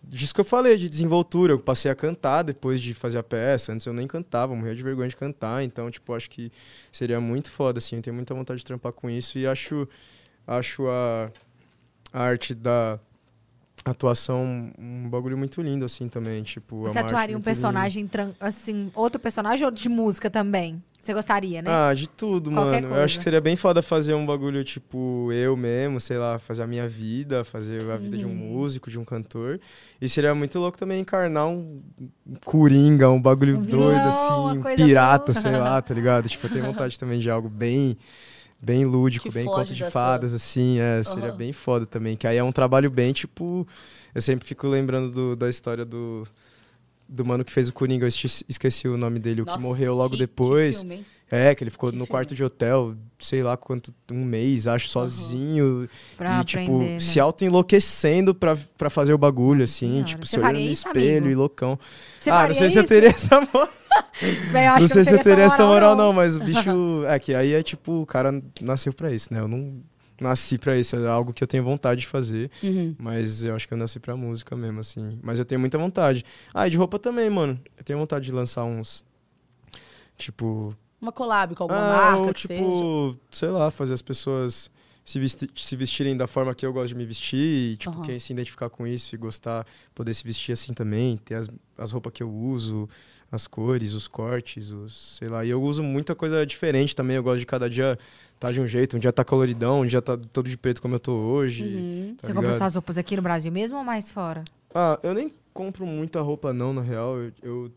disso 0.03 0.35
que 0.35 0.41
eu 0.41 0.45
falei, 0.45 0.77
de 0.77 0.89
desenvoltura. 0.89 1.53
Eu 1.53 1.59
passei 1.59 1.91
a 1.91 1.95
cantar 1.95 2.43
depois 2.43 2.81
de 2.81 2.95
fazer 2.95 3.19
a 3.19 3.23
peça. 3.23 3.73
Antes 3.73 3.87
eu 3.87 3.93
nem 3.93 4.07
cantava, 4.07 4.55
morria 4.55 4.75
de 4.75 4.83
vergonha 4.83 5.09
de 5.09 5.17
cantar. 5.17 5.63
Então, 5.65 5.91
tipo, 5.91 6.13
acho 6.15 6.31
que 6.31 6.53
seria 6.93 7.21
muito 7.21 7.51
foda, 7.51 7.79
assim. 7.79 7.97
Eu 7.97 8.03
tenho 8.03 8.15
muita 8.15 8.35
vontade 8.35 8.59
de 8.59 8.65
trampar 8.65 8.93
com 8.93 9.09
isso. 9.09 9.39
E 9.39 9.47
acho, 9.47 9.89
acho 10.47 10.87
a, 10.89 11.31
a 12.13 12.23
arte 12.23 12.55
da 12.55 13.01
atuação 13.85 14.73
um 14.79 15.09
bagulho 15.09 15.37
muito 15.37 15.61
lindo, 15.63 15.85
assim, 15.85 16.09
também. 16.09 16.43
Tipo, 16.43 16.83
Você 16.83 16.99
atuaria 16.99 17.37
um 17.37 17.41
personagem, 17.43 18.09
assim, 18.41 18.91
outro 18.95 19.21
personagem 19.21 19.65
ou 19.65 19.71
de 19.71 19.89
música 19.89 20.31
também? 20.31 20.83
Você 20.99 21.13
gostaria, 21.13 21.61
né? 21.61 21.71
Ah, 21.71 21.93
de 21.93 22.09
tudo, 22.09 22.51
Qualquer 22.51 22.77
mano. 22.77 22.87
Eu 22.87 22.89
coisa. 22.93 23.05
acho 23.05 23.19
que 23.19 23.25
seria 23.25 23.41
bem 23.41 23.57
foda 23.57 23.83
fazer 23.83 24.15
um 24.15 24.25
bagulho, 24.25 24.65
tipo, 24.65 25.31
eu 25.33 25.55
mesmo, 25.55 26.01
sei 26.01 26.17
lá, 26.17 26.39
fazer 26.39 26.63
a 26.63 26.67
minha 26.67 26.89
vida, 26.89 27.45
fazer 27.45 27.91
a 27.91 27.97
vida 27.99 28.17
de 28.17 28.25
um 28.25 28.31
Uhum. 28.31 28.35
músico, 28.37 28.91
de 28.91 28.99
um 28.99 29.05
cantor. 29.05 29.61
E 30.01 30.09
seria 30.09 30.35
muito 30.35 30.59
louco 30.59 30.79
também 30.79 31.01
encarnar 31.03 31.47
um 31.47 31.83
coringa, 32.43 33.11
um 33.11 33.21
bagulho 33.21 33.59
Um 33.59 33.63
doido, 33.65 33.97
vilão, 34.05 34.09
assim, 34.09 34.33
uma 34.33 34.53
um 34.53 34.63
pirata, 34.77 35.33
boa. 35.33 35.43
sei 35.43 35.57
lá, 35.59 35.83
tá 35.83 35.93
ligado? 35.93 36.27
Tipo, 36.31 36.47
eu 36.47 36.51
tenho 36.51 36.65
vontade 36.65 36.99
também 36.99 37.21
de 37.21 37.29
algo 37.29 37.51
bem. 37.51 37.99
Bem 38.65 38.85
lúdico, 38.87 39.29
Que 39.29 39.35
bem 39.35 39.45
conto 39.45 39.75
de 39.75 39.81
da 39.85 39.91
fadas, 39.91 40.33
assim, 40.33 40.79
é, 40.79 41.03
seria 41.03 41.29
Aham. 41.29 41.37
bem 41.37 41.53
foda 41.53 41.85
também. 41.85 42.17
Que 42.17 42.27
aí 42.27 42.37
é 42.39 42.43
um 42.45 42.53
trabalho 42.53 42.91
bem, 42.91 43.13
tipo. 43.13 43.67
Eu 44.15 44.23
sempre 44.23 44.47
fico 44.47 44.67
lembrando 44.67 45.11
do- 45.11 45.37
da 45.37 45.51
história 45.51 45.85
do, 45.85 46.25
do 47.09 47.25
mano 47.25 47.45
que 47.45 47.53
fez 47.53 47.69
o 47.69 47.73
Coringa, 47.73 48.05
eu 48.07 48.09
esqueci, 48.49 48.89
o 48.89 48.97
nome 48.97 49.19
dele, 49.19 49.43
o 49.43 49.45
Nossa, 49.45 49.59
que 49.59 49.63
morreu 49.63 49.95
logo 49.95 50.13
que- 50.13 50.19
depois. 50.19 50.77
Que 50.77 50.81
filme, 50.83 50.95
hein? 50.97 51.07
É, 51.31 51.55
que 51.55 51.65
ele 51.65 51.71
ficou 51.71 51.89
Que 51.91 51.97
no 51.97 52.05
filme. 52.05 52.11
quarto 52.11 52.35
de 52.35 52.45
hotel, 52.45 52.95
sei 53.19 53.43
lá 53.43 53.57
quanto, 53.57 53.93
um 54.13 54.25
mês, 54.25 54.67
acho, 54.69 54.89
sozinho. 54.89 55.89
Pra 56.17 56.41
e, 56.41 56.45
tipo, 56.45 56.63
aprender, 56.63 56.93
né? 56.93 56.99
se 57.01 57.19
auto-enlouquecendo 57.19 58.35
pra, 58.35 58.57
pra 58.79 58.89
fazer 58.89 59.13
o 59.15 59.19
bagulho, 59.19 59.65
assim. 59.65 59.89
Senhora. 59.89 60.05
Tipo, 60.07 60.27
Você 60.27 60.37
se 60.37 60.39
olhando 60.39 60.55
no 60.55 60.61
isso, 60.61 60.87
espelho 60.87 61.17
amigo? 61.19 61.29
e 61.31 61.35
loucão. 61.35 61.79
Você 62.19 62.31
ah, 62.31 62.47
não 62.47 62.55
sei 62.55 62.71
se 62.71 62.79
eu 62.79 62.83
isso? 62.83 62.89
teria 62.89 63.09
essa 63.09 63.41
moral. 63.53 63.69
Bem, 64.53 64.69
Não 64.69 64.89
sei 64.89 65.05
se 65.05 65.15
eu 65.15 65.23
teria 65.23 65.45
essa 65.45 65.65
moral, 65.65 65.97
não, 65.97 66.07
não. 66.07 66.13
mas 66.13 66.37
o 66.37 66.41
bicho. 66.41 67.05
É 67.07 67.19
que 67.19 67.35
aí 67.35 67.53
é 67.53 67.63
tipo, 67.63 68.03
o 68.03 68.07
cara 68.07 68.43
nasceu 68.61 68.93
pra 68.93 69.13
isso, 69.13 69.33
né? 69.33 69.41
Eu 69.41 69.49
não 69.49 69.83
nasci 70.21 70.59
pra 70.59 70.77
isso, 70.79 70.97
é 70.97 71.09
algo 71.09 71.33
que 71.33 71.43
eu 71.43 71.49
tenho 71.49 71.65
vontade 71.65 72.03
de 72.03 72.07
fazer. 72.07 72.51
Uhum. 72.63 72.95
Mas 72.99 73.45
eu 73.45 73.55
acho 73.55 73.67
que 73.67 73.75
eu 73.75 73.79
nasci 73.79 73.99
pra 73.99 74.17
música 74.17 74.57
mesmo, 74.57 74.81
assim. 74.81 75.19
Mas 75.23 75.39
eu 75.39 75.45
tenho 75.45 75.61
muita 75.61 75.77
vontade. 75.77 76.25
Ah, 76.53 76.67
e 76.67 76.71
de 76.71 76.77
roupa 76.77 76.99
também, 76.99 77.29
mano. 77.29 77.61
Eu 77.77 77.85
tenho 77.85 77.99
vontade 77.99 78.25
de 78.25 78.33
lançar 78.33 78.65
uns. 78.65 79.05
Tipo. 80.17 80.75
Uma 81.01 81.13
collab 81.13 81.55
com 81.55 81.65
alguma 81.65 81.81
ah, 81.81 82.13
marca, 82.13 82.23
ou, 82.23 82.33
tipo, 82.33 82.47
seja. 83.13 83.19
sei 83.31 83.49
lá, 83.51 83.71
fazer 83.71 83.93
as 83.93 84.03
pessoas 84.03 84.71
se, 85.05 85.21
se 85.55 85.77
vestirem 85.77 86.17
da 86.17 86.27
forma 86.27 86.55
que 86.55 86.65
eu 86.65 86.73
gosto 86.73 86.89
de 86.89 86.95
me 86.95 87.05
vestir. 87.05 87.73
E, 87.73 87.77
tipo, 87.77 87.95
Aham. 87.95 88.03
quem 88.03 88.19
se 88.19 88.33
identificar 88.33 88.71
com 88.71 88.87
isso 88.87 89.15
e 89.15 89.19
gostar, 89.19 89.67
poder 89.95 90.15
se 90.15 90.25
vestir 90.25 90.53
assim 90.53 90.73
também. 90.73 91.19
Ter 91.19 91.35
as, 91.35 91.49
as 91.77 91.93
roupas 91.93 92.13
que 92.13 92.23
eu 92.23 92.31
uso, 92.33 92.89
as 93.31 93.47
cores, 93.47 93.93
os 93.93 94.09
cortes, 94.09 94.71
os. 94.71 95.17
Sei 95.19 95.29
lá. 95.29 95.45
E 95.45 95.51
eu 95.51 95.63
uso 95.63 95.83
muita 95.83 96.15
coisa 96.15 96.45
diferente 96.47 96.97
também. 96.97 97.17
Eu 97.17 97.23
gosto 97.23 97.41
de 97.41 97.47
cada 97.47 97.69
dia 97.69 97.99
tá 98.41 98.51
de 98.51 98.61
um 98.61 98.67
jeito. 98.67 98.97
Um 98.97 98.99
dia 98.99 99.13
tá 99.13 99.25
coloridão, 99.25 99.83
um 99.83 99.87
dia 99.87 100.01
tá 100.01 100.17
todo 100.17 100.49
de 100.49 100.57
preto 100.57 100.81
como 100.81 100.95
eu 100.95 101.01
tô 101.01 101.13
hoje. 101.13 101.63
Uhum. 101.65 102.17
tá 102.21 102.27
Você 102.27 102.35
comprou 102.35 102.55
suas 102.55 102.75
roupas 102.75 102.97
aqui 102.97 103.15
no 103.17 103.23
Brasil 103.23 103.53
mesmo 103.53 103.77
ou 103.77 103.85
mais 103.85 104.11
fora? 104.11 104.43
Ah, 104.75 104.99
eu 105.03 105.13
nem 105.15 105.33
compro 105.53 105.87
muita 105.87 106.21
roupa 106.21 106.53
não, 106.53 106.73
na 106.73 106.81
real. 106.83 107.17
Eu, 107.19 107.33
eu- 107.43 107.73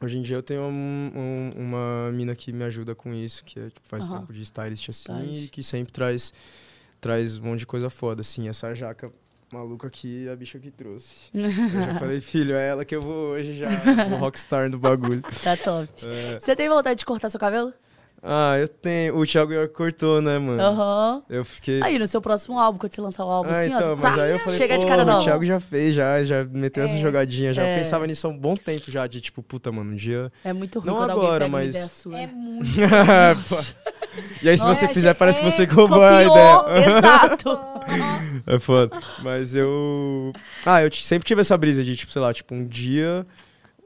hoje 0.00 0.18
em 0.18 0.22
dia 0.22 0.36
eu 0.36 0.42
tenho 0.42 0.62
um- 0.62 1.10
um- 1.14 1.50
uma 1.60 2.10
mina 2.12 2.34
que 2.34 2.52
me 2.52 2.64
ajuda 2.64 2.94
com 2.94 3.12
isso, 3.14 3.44
que 3.44 3.58
é, 3.58 3.64
tipo, 3.70 3.80
faz 3.86 4.04
Aham. 4.06 4.20
tempo 4.20 4.32
de 4.32 4.42
stylist 4.42 4.88
assim 4.90 5.44
e 5.44 5.48
que 5.48 5.62
sempre 5.62 5.92
traz 5.92 6.32
traz 7.00 7.38
um 7.38 7.44
monte 7.44 7.60
de 7.60 7.66
coisa 7.66 7.88
foda 7.88 8.20
assim. 8.22 8.48
Essa 8.48 8.74
jaca 8.74 9.12
maluca 9.52 9.86
aqui, 9.86 10.28
a 10.28 10.34
bicha 10.36 10.58
que 10.58 10.70
trouxe. 10.70 11.30
eu 11.32 11.40
já 11.82 11.94
falei, 11.98 12.20
filho, 12.20 12.54
é 12.56 12.68
ela 12.68 12.84
que 12.84 12.94
eu 12.94 13.00
vou 13.00 13.30
hoje 13.30 13.56
já, 13.56 13.68
o 14.12 14.16
rockstar 14.16 14.68
do 14.70 14.78
bagulho. 14.78 15.22
Tá 15.42 15.56
top. 15.56 15.88
É, 16.04 16.38
Você 16.40 16.56
tem 16.56 16.68
vontade 16.68 16.98
de 16.98 17.04
cortar 17.06 17.28
seu 17.30 17.38
cabelo? 17.40 17.72
Ah, 18.22 18.56
eu 18.58 18.66
tenho. 18.66 19.16
O 19.16 19.24
Thiago 19.24 19.52
York 19.52 19.72
cortou, 19.72 20.20
né, 20.20 20.38
mano? 20.38 20.60
Aham. 20.60 21.22
Eu 21.30 21.44
fiquei 21.44 21.80
Aí, 21.82 21.98
no 21.98 22.06
seu 22.08 22.20
próximo 22.20 22.58
álbum, 22.58 22.78
quando 22.78 22.92
você 22.94 23.00
lançar 23.00 23.24
o 23.24 23.30
álbum, 23.30 23.50
Ah, 23.50 23.60
assim, 23.60 23.72
então, 23.72 23.92
ó, 23.92 23.96
mas 23.96 24.16
pá, 24.16 24.22
aí 24.22 24.32
eu 24.32 24.38
falei, 24.40 24.58
chega 24.58 24.76
de 24.78 24.86
cara 24.86 25.02
o 25.02 25.06
nova. 25.06 25.22
Thiago 25.24 25.44
já 25.44 25.60
fez, 25.60 25.94
já, 25.94 26.22
já 26.24 26.44
meteu 26.44 26.82
essa 26.82 26.96
É. 26.96 26.98
jogadinha, 26.98 27.54
já. 27.54 27.62
É. 27.62 27.74
Eu 27.74 27.78
pensava 27.78 28.06
nisso 28.06 28.26
há 28.26 28.30
um 28.30 28.36
bom 28.36 28.56
tempo 28.56 28.90
já, 28.90 29.06
de 29.06 29.20
tipo, 29.20 29.40
puta, 29.42 29.70
mano, 29.70 29.92
um 29.92 29.96
dia... 29.96 30.32
É 30.44 30.52
muito 30.52 30.80
ruim 30.80 30.88
Não 30.88 30.96
quando 30.96 31.10
agora, 31.12 31.48
mas- 31.48 31.68
ideia 31.70 31.86
sua. 31.86 32.18
É 32.18 32.26
muito. 32.32 32.68
E 34.42 34.48
aí, 34.48 34.58
se 34.58 34.64
você 34.66 34.88
fizer, 34.88 35.14
parece 35.14 35.38
que 35.38 35.46
é, 35.46 35.50
você 35.50 35.64
roubou 35.64 36.02
a 36.04 36.24
Copiou, 36.24 36.32
ideia. 36.74 36.86
exato. 36.98 37.60
É 38.46 38.58
foda. 38.58 38.98
Mas 39.22 39.54
eu. 39.54 40.32
Ah, 40.66 40.82
eu 40.82 40.92
sempre 40.92 41.26
tive 41.26 41.40
essa 41.40 41.56
brisa 41.56 41.84
de, 41.84 41.94
tipo, 41.96 42.10
sei 42.10 42.20
lá, 42.20 42.34
tipo, 42.34 42.52
um 42.52 42.66
dia 42.66 43.24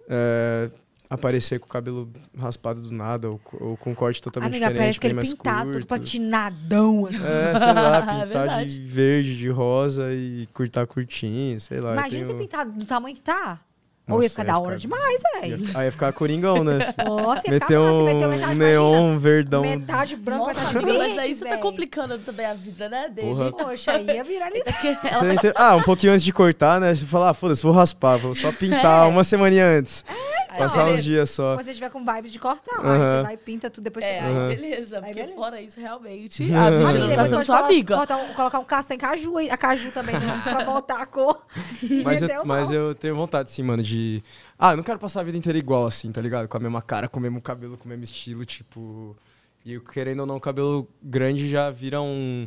é, 0.08 0.70
aparecer 1.14 1.58
com 1.60 1.66
o 1.66 1.68
cabelo 1.68 2.08
raspado 2.38 2.80
do 2.80 2.92
nada, 2.92 3.28
ou, 3.28 3.40
ou 3.60 3.76
com 3.76 3.90
um 3.90 3.94
corte 3.94 4.20
totalmente 4.22 4.52
Amiga, 4.52 4.66
diferente, 4.66 4.82
parece 4.84 5.00
que 5.00 5.06
ele 5.06 5.14
mais 5.14 5.32
pintado, 5.32 5.64
todo 5.64 5.72
curto. 5.72 5.86
patinadão. 5.86 7.06
Assim. 7.06 7.16
É, 7.18 7.58
sei 7.58 7.72
lá, 7.72 7.98
É 8.22 8.26
pintar 8.26 8.64
de 8.64 8.80
verde, 8.80 9.36
de 9.38 9.48
rosa 9.48 10.12
e 10.12 10.48
cortar 10.52 10.86
curtinho, 10.86 11.60
sei 11.60 11.80
lá. 11.80 11.92
Imagina 11.92 12.24
tenho- 12.24 12.26
você 12.36 12.42
pintado 12.42 12.72
do 12.72 12.84
tamanho 12.84 13.14
que 13.14 13.22
tá. 13.22 13.60
Ou 14.08 14.16
ia 14.16 14.22
Nossa, 14.24 14.30
ficar 14.30 14.44
da 14.44 14.58
hora 14.58 14.76
demais, 14.76 15.22
Ia, 15.36 15.40
velho. 15.42 15.64
aí 15.74 15.84
ia 15.86 15.92
ficar 15.92 16.12
coringão, 16.12 16.64
né? 16.64 16.80
filho? 16.80 16.94
Nossa, 17.22 17.46
ia 17.46 17.54
ficar 17.54 17.78
massa, 17.78 17.92
um 17.94 18.02
meteu 18.04 18.28
metade 18.30 18.58
neon 18.58 19.16
verdão. 19.18 19.64
imagina. 19.64 19.80
Metade 19.86 20.16
branco, 20.16 20.46
Nossa, 20.48 20.60
metade 20.60 20.76
amiga, 20.78 20.92
verde, 20.98 21.08
mas 21.14 21.18
aí 21.24 21.34
você 21.36 21.44
tá 21.44 21.58
complicando 21.58 22.18
também 22.18 22.46
a 22.46 22.52
vida, 22.52 22.88
né, 22.88 23.08
dele. 23.08 23.28
Porra. 23.28 23.52
Poxa, 23.52 24.00
ia 24.00 24.24
virar 24.24 24.50
isso. 24.56 24.64
Você 24.64 25.32
ente- 25.32 25.52
Ah, 25.54 25.76
um 25.76 25.82
pouquinho 25.82 26.12
antes 26.12 26.24
de 26.24 26.32
cortar, 26.32 26.80
né? 26.80 26.92
Você 26.92 27.04
fala, 27.06 27.30
ah, 27.30 27.34
foda-se, 27.34 27.62
vou 27.62 27.70
raspar, 27.72 28.16
vou 28.16 28.34
só 28.34 28.50
pintar 28.50 29.06
É. 29.06 29.08
uma 29.08 29.22
semaninha 29.22 29.66
antes. 29.66 30.04
Aí, 30.52 30.58
Passar 30.58 30.82
uns 30.82 30.84
beleza. 30.90 31.02
dias 31.02 31.30
só. 31.30 31.54
Quando 31.56 31.64
você 31.64 31.72
tiver 31.72 31.88
com 31.90 32.04
vibes 32.04 32.30
de 32.30 32.38
cortar, 32.38 32.76
aí 32.84 32.98
você 32.98 33.22
vai 33.22 33.34
e 33.34 33.36
pinta 33.38 33.70
tudo 33.70 33.84
depois. 33.84 34.04
É, 34.04 34.20
você... 34.20 34.24
aí 34.26 34.32
Aham. 34.36 34.48
beleza. 34.48 34.96
Aí 34.96 35.02
Porque 35.02 35.14
beleza. 35.20 35.34
fora 35.34 35.60
isso, 35.62 35.80
realmente, 35.80 36.52
Aham. 36.52 36.66
a 36.66 36.92
não 36.92 37.14
tá 37.16 37.26
sendo 37.26 37.44
sua 37.44 37.58
amiga. 37.60 37.96
cortar 37.96 38.16
um- 38.18 38.34
colocar 38.34 38.58
um 38.58 38.64
castanho 38.64 39.00
caju, 39.00 39.38
aí, 39.38 39.48
a 39.50 39.56
caju 39.56 39.90
também, 39.92 40.14
né? 40.18 40.40
pra 40.44 40.64
voltar 40.64 41.00
a 41.00 41.06
cor. 41.06 41.42
Mas 42.04 42.20
eu, 42.20 42.44
mas 42.44 42.70
eu 42.70 42.94
tenho 42.94 43.16
vontade, 43.16 43.50
sim, 43.50 43.62
mano, 43.62 43.82
de. 43.82 44.22
Ah, 44.58 44.72
eu 44.72 44.76
não 44.76 44.84
quero 44.84 44.98
passar 44.98 45.20
a 45.20 45.24
vida 45.24 45.38
inteira 45.38 45.58
igual, 45.58 45.86
assim, 45.86 46.12
tá 46.12 46.20
ligado? 46.20 46.46
Com 46.48 46.56
a 46.56 46.60
mesma 46.60 46.82
cara, 46.82 47.08
com 47.08 47.18
o 47.18 47.22
mesmo 47.22 47.40
cabelo, 47.40 47.76
com 47.78 47.86
o 47.86 47.88
mesmo 47.88 48.04
estilo, 48.04 48.44
tipo. 48.44 49.16
E 49.64 49.72
eu, 49.74 49.80
querendo 49.80 50.20
ou 50.20 50.26
não, 50.26 50.36
o 50.36 50.40
cabelo 50.40 50.86
grande 51.02 51.48
já 51.48 51.70
vira 51.70 52.00
um. 52.02 52.46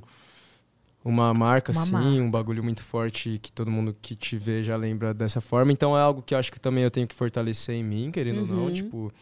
Uma 1.06 1.32
marca, 1.36 1.72
Uma 1.72 1.82
assim, 1.84 1.91
marca. 1.91 2.08
um 2.10 2.32
bagulho 2.32 2.64
muito 2.64 2.84
forte 2.84 3.38
que 3.39 3.51
todo 3.51 3.70
mundo 3.70 3.95
que 4.01 4.16
te 4.16 4.38
vê 4.38 4.64
já 4.64 4.76
lembra 4.76 5.14
dessa 5.14 5.39
forma. 5.39 5.72
Então 5.72 5.95
é 5.95 6.01
algo 6.01 6.24
que 6.24 6.34
eu 6.34 6.38
acho 6.39 6.51
que 6.51 6.60
também 6.60 6.84
eu 6.84 6.89
tenho 6.89 7.08
que 7.08 7.14
fortalecer 7.14 7.76
em 7.76 7.84
mim, 7.84 8.10
querendo 8.12 8.41
ou 8.41 8.47
não. 8.47 8.64
Uhum. 8.66 8.74
Tipo. 8.74 9.14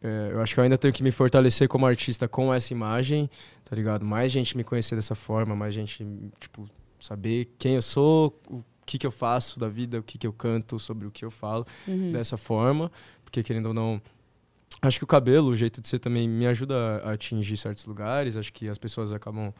é, 0.00 0.28
eu 0.32 0.40
acho 0.40 0.54
que 0.54 0.60
eu 0.60 0.64
ainda 0.64 0.78
tenho 0.78 0.94
que 0.94 1.02
me 1.02 1.10
fortalecer 1.10 1.66
como 1.68 1.84
artista 1.84 2.28
com 2.28 2.54
essa 2.54 2.72
imagem, 2.72 3.28
tá 3.64 3.74
ligado? 3.74 4.04
Mais 4.06 4.30
gente 4.30 4.56
me 4.56 4.62
conhecer 4.62 4.94
dessa 4.94 5.16
forma, 5.16 5.56
mais 5.56 5.74
gente, 5.74 6.06
tipo, 6.38 6.68
saber 7.00 7.52
quem 7.58 7.74
eu 7.74 7.82
sou, 7.82 8.40
o 8.48 8.62
que, 8.86 8.96
que 8.98 9.06
eu 9.06 9.10
faço 9.10 9.58
da 9.58 9.68
vida, 9.68 9.98
o 9.98 10.02
que, 10.02 10.16
que 10.16 10.26
eu 10.26 10.32
canto, 10.32 10.78
sobre 10.78 11.06
o 11.06 11.10
que 11.10 11.24
eu 11.24 11.30
falo 11.30 11.66
Uhum. 11.88 12.12
dessa 12.12 12.36
forma, 12.36 12.90
porque 13.24 13.42
querendo 13.42 13.66
ou 13.66 13.74
não, 13.74 14.00
acho 14.80 14.98
que 14.98 15.04
o 15.04 15.06
cabelo, 15.08 15.48
o 15.48 15.56
jeito 15.56 15.80
de 15.82 15.88
ser 15.88 15.98
também 15.98 16.28
me 16.28 16.46
ajuda 16.46 17.02
a 17.04 17.12
atingir 17.14 17.56
certos 17.56 17.84
lugares, 17.84 18.36
acho 18.36 18.52
que 18.52 18.68
as 18.68 18.78
pessoas 18.78 19.12
acabam, 19.12 19.52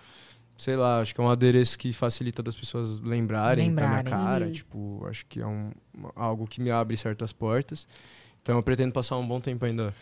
sei 0.58 0.76
lá, 0.76 1.00
acho 1.00 1.14
que 1.14 1.20
é 1.20 1.24
um 1.24 1.30
adereço 1.30 1.78
que 1.78 1.92
facilita 1.92 2.42
das 2.42 2.54
pessoas 2.54 2.98
lembrarem, 2.98 3.72
da 3.74 3.82
Lembrarem. 3.86 4.04
minha 4.12 4.16
cara, 4.26 4.44
Uhum. 4.46 4.52
tipo, 4.52 5.06
acho 5.08 5.24
que 5.26 5.40
é 5.40 5.46
um, 5.46 5.70
algo 6.14 6.46
que 6.46 6.60
me 6.60 6.70
abre 6.70 6.96
certas 6.96 7.32
portas. 7.32 7.86
Então 8.42 8.56
eu 8.56 8.62
pretendo 8.62 8.92
passar 8.92 9.16
um 9.18 9.26
bom 9.26 9.40
tempo 9.40 9.64
ainda 9.64 9.94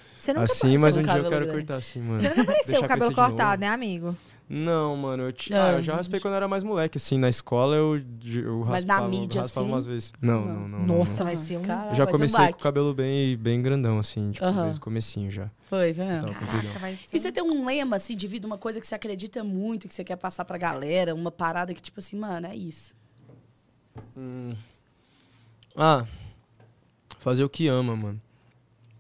assim, 0.43 0.79
mas 0.79 0.97
um 0.97 1.03
dia 1.03 1.17
eu 1.17 1.29
quero 1.29 1.47
grande. 1.47 1.53
cortar 1.53 1.75
assim, 1.77 2.01
mano. 2.01 2.19
você 2.19 2.29
nunca 2.29 2.43
apareceu 2.43 2.81
o 2.81 2.89
cabelo 2.89 3.15
cortado, 3.15 3.61
né, 3.61 3.69
amigo? 3.69 4.17
Não, 4.49 4.97
mano, 4.97 5.25
eu, 5.25 5.33
ti- 5.33 5.53
Ah, 5.53 5.71
ah, 5.71 5.73
eu 5.73 5.83
já 5.83 5.97
raspei 5.97 6.21
quando 6.21 6.35
eu 6.35 6.37
era 6.37 6.47
mais 6.47 6.63
moleque, 6.63 6.99
assim, 6.99 7.19
na 7.19 7.29
escola 7.29 7.75
eu, 7.75 7.97
eu 8.33 8.65
Mas 8.65 8.85
na 8.85 8.95
raspava, 8.95 9.09
mídia, 9.09 9.41
raspava 9.43 9.65
assim? 9.67 9.73
umas 9.73 9.87
vezes. 9.87 10.13
Não, 10.21 10.45
Não. 10.45 10.55
não, 10.55 10.69
não. 10.69 10.79
não, 10.87 10.99
Nossa, 10.99 11.25
não. 11.25 11.33
vai 11.33 11.37
ser 11.37 11.59
um... 11.59 11.63
Caralho, 11.63 11.91
Eu 11.91 11.95
já 11.97 12.05
ser 12.05 12.09
um 12.09 12.13
comecei 12.13 12.49
com 12.53 12.59
o 12.59 12.63
cabelo 12.63 12.95
bem, 12.95 13.37
bem 13.37 13.61
grandão, 13.61 13.99
assim, 13.99 14.31
tipo, 14.31 14.47
Aham. 14.47 14.63
desde 14.63 14.79
o 14.79 14.83
comecinho 14.83 15.31
já. 15.33 15.51
Foi, 15.63 15.93
foi 15.93 16.05
mesmo. 16.05 16.29
Tava 16.33 16.47
Caraca, 16.47 16.97
ser 16.97 17.17
E 17.17 17.21
você 17.21 17.33
tem 17.33 17.43
um 17.43 17.67
lema, 17.67 17.97
assim, 17.97 18.15
de 18.17 18.29
vida, 18.29 18.47
uma 18.47 18.57
coisa 18.59 18.81
que 18.81 18.87
você 18.87 18.95
acredita 18.95 19.43
muito, 19.43 19.89
que 19.89 19.95
você 19.95 20.05
quer 20.05 20.17
passar 20.17 20.45
pra 20.45 20.57
galera, 20.57 21.13
uma 21.13 21.33
parada 21.33 21.75
que, 21.75 21.83
tipo 21.83 21.99
assim, 21.99 22.17
mano, 22.17 22.47
é 22.47 22.55
isso. 22.55 22.95
Hum. 24.17 24.55
Ah, 25.75 26.07
fazer 27.19 27.43
o 27.43 27.49
que 27.49 27.67
ama, 27.67 27.97
mano. 27.97 28.21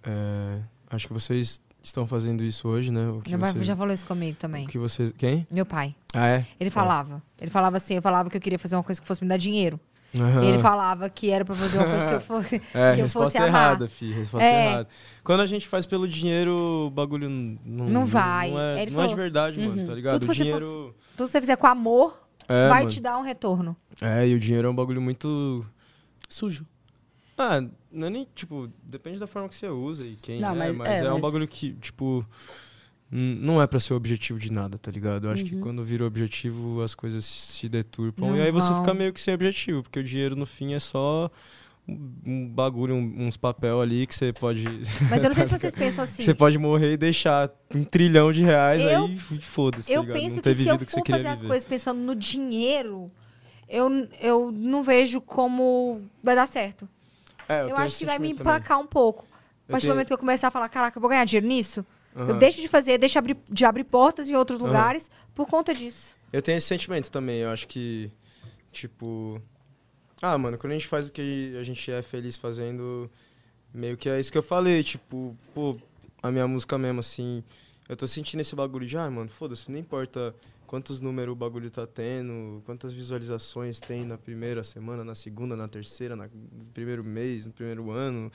É, 0.02 0.60
acho 0.90 1.06
que 1.06 1.12
vocês 1.12 1.60
estão 1.88 2.06
fazendo 2.06 2.42
isso 2.44 2.68
hoje, 2.68 2.90
né? 2.92 3.08
O 3.10 3.20
que 3.20 3.30
Já, 3.30 3.36
vai- 3.36 3.52
vocês, 3.52 3.66
já 3.66 3.76
falou 3.76 3.92
isso 3.94 4.06
comigo 4.06 4.36
também. 4.38 4.64
o 4.64 4.68
que 4.68 4.78
vocês... 4.78 5.12
Quem? 5.16 5.46
Meu 5.50 5.64
pai. 5.66 5.94
Ah, 6.14 6.26
é? 6.28 6.44
Ele 6.58 6.70
falava. 6.70 7.22
Ele 7.40 7.50
falava 7.50 7.76
assim, 7.76 7.94
eu 7.94 8.02
falava 8.02 8.28
que 8.30 8.36
eu 8.36 8.40
queria 8.40 8.58
fazer 8.58 8.76
uma 8.76 8.82
coisa 8.82 9.00
que 9.00 9.06
fosse 9.06 9.22
me 9.22 9.28
dar 9.28 9.36
dinheiro. 9.36 9.78
E 10.14 10.46
ele 10.46 10.58
falava 10.58 11.10
que 11.10 11.30
era 11.30 11.44
pra 11.44 11.54
fazer 11.54 11.76
uma 11.78 11.88
coisa 11.88 12.08
que 12.08 12.14
eu 12.14 12.20
fosse, 12.22 12.56
É, 12.72 12.94
que 12.94 13.00
eu 13.00 13.04
resposta 13.04 13.24
fosse 13.32 13.36
amar. 13.38 13.48
errada, 13.48 13.88
fi. 13.88 14.12
Resposta 14.12 14.46
É. 14.48 14.66
errada. 14.68 14.88
Quando 15.22 15.40
a 15.40 15.46
gente 15.46 15.68
faz 15.68 15.84
pelo 15.84 16.08
dinheiro, 16.08 16.86
o 16.86 16.90
bagulho 16.90 17.28
não... 17.28 17.58
Não 17.88 18.06
vai. 18.06 18.50
Não 18.50 18.60
é, 18.60 18.82
Ele 18.82 18.90
não 18.92 19.00
é 19.00 19.04
de 19.04 19.10
falou- 19.10 19.16
verdade, 19.16 19.60
mano, 19.60 19.80
Uhum. 19.80 19.86
tá 19.86 19.94
ligado? 19.94 20.12
Tudo 20.14 20.24
O 20.24 20.34
você 20.34 20.42
dinheiro... 20.42 20.94
Tudo 21.16 21.26
que 21.26 21.32
você 21.32 21.40
fizer 21.40 21.56
com 21.56 21.66
amor 21.66 22.18
É, 22.48 22.68
vai 22.68 22.78
mano. 22.80 22.90
te 22.90 23.00
dar 23.00 23.18
um 23.18 23.22
retorno. 23.22 23.76
É, 24.00 24.26
e 24.26 24.34
o 24.34 24.40
dinheiro 24.40 24.68
é 24.68 24.70
um 24.70 24.74
bagulho 24.74 25.02
muito... 25.02 25.66
Sujo. 26.28 26.64
Ah, 27.38 27.62
não 27.92 28.06
é 28.06 28.10
nem, 28.10 28.26
tipo, 28.34 28.68
depende 28.82 29.18
da 29.18 29.26
forma 29.26 29.48
que 29.48 29.54
você 29.54 29.68
usa 29.68 30.06
e 30.06 30.16
quem 30.16 30.40
Não, 30.40 30.50
é, 30.50 30.54
mas- 30.54 30.76
mas, 30.76 30.88
é, 30.88 31.04
é, 31.04 31.08
um 31.10 31.12
mas- 31.14 31.22
bagulho 31.22 31.46
que, 31.46 31.72
tipo, 31.74 32.24
não 33.10 33.60
é 33.62 33.66
pra 33.66 33.78
ser 33.78 33.92
o 33.92 33.96
objetivo 33.96 34.38
de 34.38 34.50
nada, 34.50 34.78
tá 34.78 34.90
ligado? 34.90 35.26
Eu 35.26 35.30
acho 35.30 35.44
que 35.44 35.54
Uhum. 35.54 35.60
quando 35.60 35.84
vira 35.84 36.04
objetivo, 36.04 36.80
as 36.82 36.94
coisas 36.94 37.24
se 37.24 37.68
deturpam 37.68 38.28
Não 38.30 38.36
e 38.36 38.40
aí 38.42 38.50
você 38.50 38.74
fica 38.74 38.92
meio 38.94 39.12
que 39.12 39.20
sem 39.20 39.34
objetivo, 39.34 39.82
porque 39.82 40.00
o 40.00 40.04
dinheiro 40.04 40.34
no 40.34 40.46
fim 40.46 40.72
é 40.74 40.80
só 40.80 41.30
um 42.26 42.48
bagulho, 42.48 42.94
um- 42.96 43.26
uns 43.28 43.36
papel 43.36 43.80
ali 43.80 44.06
que 44.08 44.14
você 44.14 44.32
pode... 44.32 44.64
Mas 45.08 45.22
eu 45.22 45.28
não 45.28 45.36
sei 45.36 45.44
se 45.44 45.50
vocês 45.56 45.74
pensam 45.76 46.02
assim. 46.04 46.22
Você 46.24 46.34
pode 46.34 46.58
morrer 46.58 46.94
e 46.94 46.96
deixar 46.96 47.48
um 47.72 47.84
trilhão 47.84 48.32
de 48.32 48.42
reais 48.42 48.80
Eu- 48.80 49.04
aí 49.04 49.16
foda-se, 49.18 49.86
tá 49.86 49.92
eu 49.94 50.00
ligado? 50.02 50.16
penso 50.18 50.40
que 50.42 50.54
se 50.54 50.66
eu 50.68 50.78
que 50.78 50.86
for 50.86 51.02
queria 51.02 51.18
fazer 51.20 51.28
as 51.28 51.38
viver. 51.38 51.48
coisas 51.48 51.68
pensando 51.68 52.00
no 52.00 52.16
dinheiro, 52.16 53.08
eu, 53.68 53.88
eu 54.20 54.50
não 54.50 54.82
vejo 54.82 55.20
como 55.20 56.00
vai 56.24 56.34
dar 56.34 56.48
certo. 56.48 56.88
É, 57.48 57.62
Eu, 57.62 57.66
tenho 57.66 57.78
acho 57.78 57.98
que 57.98 58.06
vai 58.06 58.18
me 58.18 58.28
sentimento 58.28 58.44
também. 58.44 58.56
empacar 58.58 58.78
um 58.80 58.86
pouco. 58.86 59.24
A 59.24 59.36
Eu 59.68 59.72
partir 59.72 59.86
do 59.86 59.90
momento 59.90 60.06
que 60.08 60.12
eu 60.14 60.18
começar 60.18 60.48
a 60.48 60.50
falar, 60.50 60.68
caraca, 60.68 60.96
eu 60.96 61.00
vou 61.00 61.08
ganhar 61.10 61.24
dinheiro 61.24 61.46
nisso, 61.46 61.84
eu 62.14 62.22
Aham. 62.24 62.38
deixo 62.38 62.60
de 62.60 62.68
fazer, 62.68 62.98
deixo 62.98 63.18
abrir, 63.18 63.36
de 63.48 63.64
abrir 63.64 63.84
portas 63.84 64.30
em 64.30 64.34
outros 64.36 64.58
Aham. 64.60 64.68
lugares 64.68 65.10
por 65.34 65.46
conta 65.48 65.74
disso. 65.74 66.14
Eu 66.32 66.40
tenho 66.42 66.56
esse 66.58 66.66
sentimento 66.66 67.10
também. 67.10 67.38
Eu 67.40 67.50
acho 67.50 67.66
que, 67.68 68.10
tipo. 68.72 69.40
Ah, 70.22 70.36
mano, 70.38 70.56
quando 70.58 70.72
a 70.72 70.74
gente 70.74 70.86
faz 70.88 71.06
o 71.06 71.10
que 71.10 71.54
a 71.58 71.62
gente 71.62 71.90
é 71.90 72.02
feliz 72.02 72.36
fazendo, 72.36 73.10
meio 73.72 73.96
que 73.96 74.08
é 74.08 74.18
isso 74.18 74.32
que 74.32 74.38
eu 74.38 74.42
falei. 74.42 74.82
Tipo, 74.82 75.36
pô, 75.54 75.76
a 76.22 76.30
minha 76.30 76.46
música 76.48 76.76
mesmo, 76.78 77.00
assim. 77.00 77.44
Eu 77.88 77.96
tô 77.96 78.08
sentindo 78.08 78.40
esse 78.40 78.56
bagulho 78.56 78.86
de, 78.86 78.96
ah, 78.98 79.08
mano, 79.10 79.28
foda-se, 79.28 79.70
não 79.70 79.78
importa 79.78 80.34
quantos 80.66 81.00
números 81.00 81.32
o 81.32 81.36
bagulho 81.36 81.70
tá 81.70 81.86
tendo, 81.86 82.62
quantas 82.66 82.92
visualizações 82.92 83.80
tem 83.80 84.04
na 84.04 84.18
primeira 84.18 84.62
semana, 84.64 85.04
na 85.04 85.14
segunda, 85.14 85.56
na 85.56 85.66
terceira, 85.68 86.14
na- 86.16 86.26
no 86.26 86.64
primeiro 86.74 87.02
mês, 87.04 87.46
no 87.46 87.52
primeiro 87.52 87.90
ano. 87.90 88.30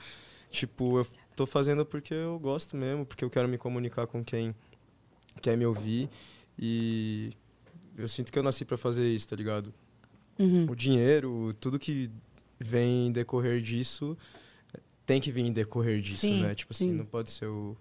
Tipo, 0.49 0.99
eu 0.99 1.07
tô 1.36 1.45
fazendo 1.45 1.86
porque 1.86 2.13
eu 2.13 2.39
gosto 2.39 2.75
mesmo, 2.75 3.05
porque 3.05 3.23
eu 3.23 3.29
quero 3.29 3.47
me 3.47 3.57
comunicar 3.57 4.07
com 4.07 4.23
quem 4.23 4.55
quer 5.41 5.55
me 5.55 5.65
ouvir. 5.65 6.09
E 6.57 7.32
eu 7.97 8.07
sinto 8.07 8.32
que 8.32 8.39
eu 8.39 8.43
nasci 8.43 8.65
pra 8.65 8.77
fazer 8.77 9.07
isso, 9.07 9.27
tá 9.27 9.36
ligado? 9.36 9.73
Uhum. 10.39 10.65
O 10.69 10.75
dinheiro, 10.75 11.53
tudo 11.59 11.77
que 11.79 12.09
vem 12.59 13.07
em 13.07 13.11
decorrer 13.11 13.61
disso, 13.61 14.17
tem 15.05 15.19
que 15.21 15.32
vir 15.32 15.41
em 15.41 15.51
decorrer 15.53 16.01
disso, 16.01 16.21
Sim, 16.27 16.41
né? 16.41 16.55
Tipo 16.55 16.73
assim, 16.73 16.89
sim. 16.89 16.95
não 16.95 17.05
pode 17.05 17.29
ser 17.32 17.45
o, 17.47 17.75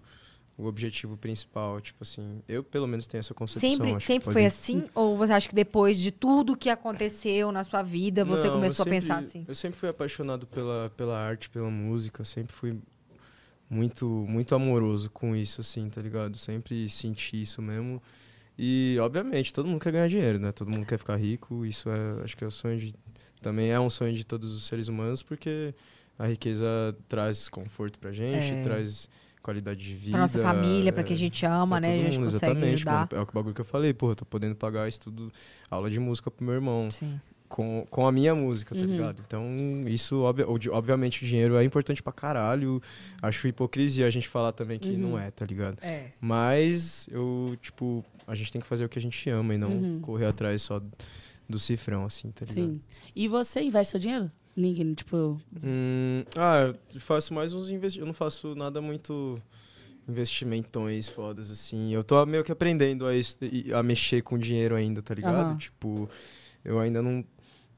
o 0.61 0.67
objetivo 0.67 1.17
principal. 1.17 1.81
Tipo 1.81 2.03
assim, 2.03 2.41
eu 2.47 2.63
pelo 2.63 2.87
menos 2.87 3.07
tenho 3.07 3.19
essa 3.19 3.33
concepção. 3.33 3.69
Sempre, 3.69 3.99
sempre 3.99 4.25
pode- 4.25 4.33
foi 4.33 4.45
assim? 4.45 4.87
Ou 4.93 5.17
você 5.17 5.33
acha 5.33 5.49
que 5.49 5.55
depois 5.55 5.99
de 5.99 6.11
tudo 6.11 6.55
que 6.55 6.69
aconteceu 6.69 7.51
na 7.51 7.63
sua 7.63 7.81
vida, 7.81 8.23
você 8.23 8.47
Não, 8.47 8.53
começou 8.53 8.85
eu 8.85 8.89
a 8.89 8.93
pensar 8.93 9.15
sempre- 9.23 9.27
assim? 9.39 9.45
Eu 9.47 9.55
sempre 9.55 9.77
fui 9.79 9.89
apaixonado 9.89 10.45
pela, 10.47 10.91
pela 10.95 11.17
arte, 11.17 11.49
pela 11.49 11.69
música, 11.69 12.23
sempre 12.23 12.53
fui 12.53 12.77
muito, 13.69 14.05
muito 14.27 14.53
amoroso 14.53 15.09
com 15.11 15.35
isso, 15.35 15.61
assim, 15.61 15.89
tá 15.89 16.01
ligado? 16.01 16.37
Sempre 16.37 16.89
senti 16.89 17.41
isso 17.41 17.61
mesmo. 17.61 18.01
E, 18.57 18.97
obviamente, 18.99 19.53
todo 19.53 19.67
mundo 19.67 19.79
quer 19.81 19.91
ganhar 19.93 20.07
dinheiro, 20.09 20.37
né? 20.39 20.51
Todo 20.51 20.69
mundo 20.69 20.85
quer 20.85 20.97
ficar 20.99 21.15
rico. 21.15 21.65
Isso 21.65 21.89
é, 21.89 22.23
acho 22.23 22.35
que 22.37 22.43
é 22.43 22.47
o 22.47 22.51
sonho 22.51 22.77
de. 22.77 22.93
Também 23.41 23.71
é 23.71 23.79
um 23.79 23.89
sonho 23.89 24.13
de 24.13 24.23
todos 24.23 24.51
os 24.53 24.65
seres 24.65 24.87
humanos, 24.87 25.23
porque 25.23 25.73
a 26.19 26.27
riqueza 26.27 26.67
traz 27.07 27.49
conforto 27.49 27.97
pra 27.97 28.11
gente, 28.11 28.53
É. 28.53 28.61
traz 28.61 29.09
qualidade 29.41 29.79
de 29.83 29.95
vida. 29.95 30.11
Pra 30.11 30.21
nossa 30.21 30.39
família, 30.41 30.91
pra 30.93 31.03
quem 31.03 31.13
a 31.13 31.17
é, 31.17 31.19
gente 31.19 31.45
ama, 31.45 31.79
né? 31.79 31.95
A 31.95 31.99
gente 31.99 32.19
mundo, 32.19 32.31
consegue 32.31 32.45
exatamente, 32.51 32.73
ajudar. 32.75 32.91
mano. 32.93 33.07
É 33.13 33.19
o 33.21 33.33
bagulho 33.33 33.55
que 33.55 33.61
eu 33.61 33.65
falei, 33.65 33.93
pô, 33.93 34.11
eu 34.11 34.15
tô 34.15 34.25
podendo 34.25 34.55
pagar 34.55 34.87
estudo, 34.87 35.31
aula 35.69 35.89
de 35.89 35.99
música 35.99 36.29
pro 36.29 36.45
meu 36.45 36.53
irmão 36.55 36.89
Sim. 36.91 37.19
com, 37.49 37.85
com 37.89 38.07
a 38.07 38.11
minha 38.11 38.33
música, 38.35 38.73
tá 38.75 38.81
Uhum. 38.81 38.87
ligado? 38.87 39.21
Então, 39.25 39.55
isso, 39.87 40.21
obviamente, 40.71 41.23
o 41.23 41.27
dinheiro 41.27 41.55
é 41.57 41.63
importante 41.63 42.01
pra 42.01 42.13
caralho. 42.13 42.81
Acho 43.21 43.47
hipocrisia 43.47 44.05
a 44.05 44.09
gente 44.09 44.27
falar 44.27 44.51
também 44.51 44.77
que 44.79 44.89
Uhum. 44.91 44.97
não 45.11 45.19
é, 45.19 45.31
tá 45.31 45.45
ligado? 45.45 45.77
É. 45.81 46.11
Mas, 46.21 47.07
eu, 47.11 47.57
tipo, 47.61 48.05
a 48.27 48.35
gente 48.35 48.51
tem 48.51 48.61
que 48.61 48.67
fazer 48.67 48.85
o 48.85 48.89
que 48.89 48.97
a 48.99 49.01
gente 49.01 49.29
ama 49.29 49.53
e 49.55 49.57
não 49.57 49.69
Uhum. 49.69 49.99
correr 50.01 50.27
atrás 50.27 50.61
só 50.61 50.81
do 51.49 51.59
cifrão, 51.59 52.05
assim, 52.05 52.31
tá 52.31 52.45
ligado? 52.45 52.65
Sim. 52.65 52.81
E 53.13 53.27
você 53.27 53.61
investe 53.61 53.91
seu 53.91 53.99
dinheiro? 53.99 54.31
Ninguém, 54.55 54.93
tipo. 54.93 55.39
Hum, 55.63 56.23
ah, 56.35 56.73
eu 56.93 56.99
faço 56.99 57.33
mais 57.33 57.53
uns 57.53 57.69
investimentos. 57.69 57.97
Eu 57.97 58.05
não 58.05 58.13
faço 58.13 58.53
nada 58.55 58.81
muito 58.81 59.41
investimentões 60.07 61.07
fodas, 61.07 61.51
assim. 61.51 61.93
Eu 61.93 62.03
tô 62.03 62.25
meio 62.25 62.43
que 62.43 62.51
aprendendo 62.51 63.05
a, 63.07 63.11
a 63.79 63.83
mexer 63.83 64.21
com 64.21 64.37
dinheiro 64.37 64.75
ainda, 64.75 65.01
tá 65.01 65.13
ligado? 65.13 65.51
Aham. 65.51 65.57
Tipo, 65.57 66.09
eu 66.63 66.79
ainda 66.79 67.01
não, 67.01 67.23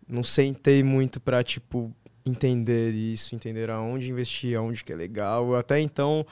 não 0.07 0.23
sentei 0.23 0.83
muito 0.83 1.19
pra, 1.19 1.43
tipo, 1.43 1.93
entender 2.25 2.91
isso, 2.91 3.35
entender 3.35 3.69
aonde 3.69 4.09
investir, 4.09 4.57
aonde 4.57 4.83
que 4.83 4.91
é 4.91 4.95
legal. 4.95 5.55
Até 5.55 5.79
então, 5.79 6.25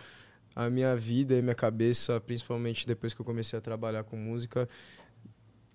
a 0.55 0.69
minha 0.69 0.95
vida 0.95 1.35
e 1.35 1.41
minha 1.41 1.55
cabeça, 1.55 2.19
principalmente 2.19 2.87
depois 2.87 3.13
que 3.13 3.21
eu 3.21 3.25
comecei 3.25 3.57
a 3.57 3.61
trabalhar 3.61 4.03
com 4.03 4.17
música, 4.17 4.67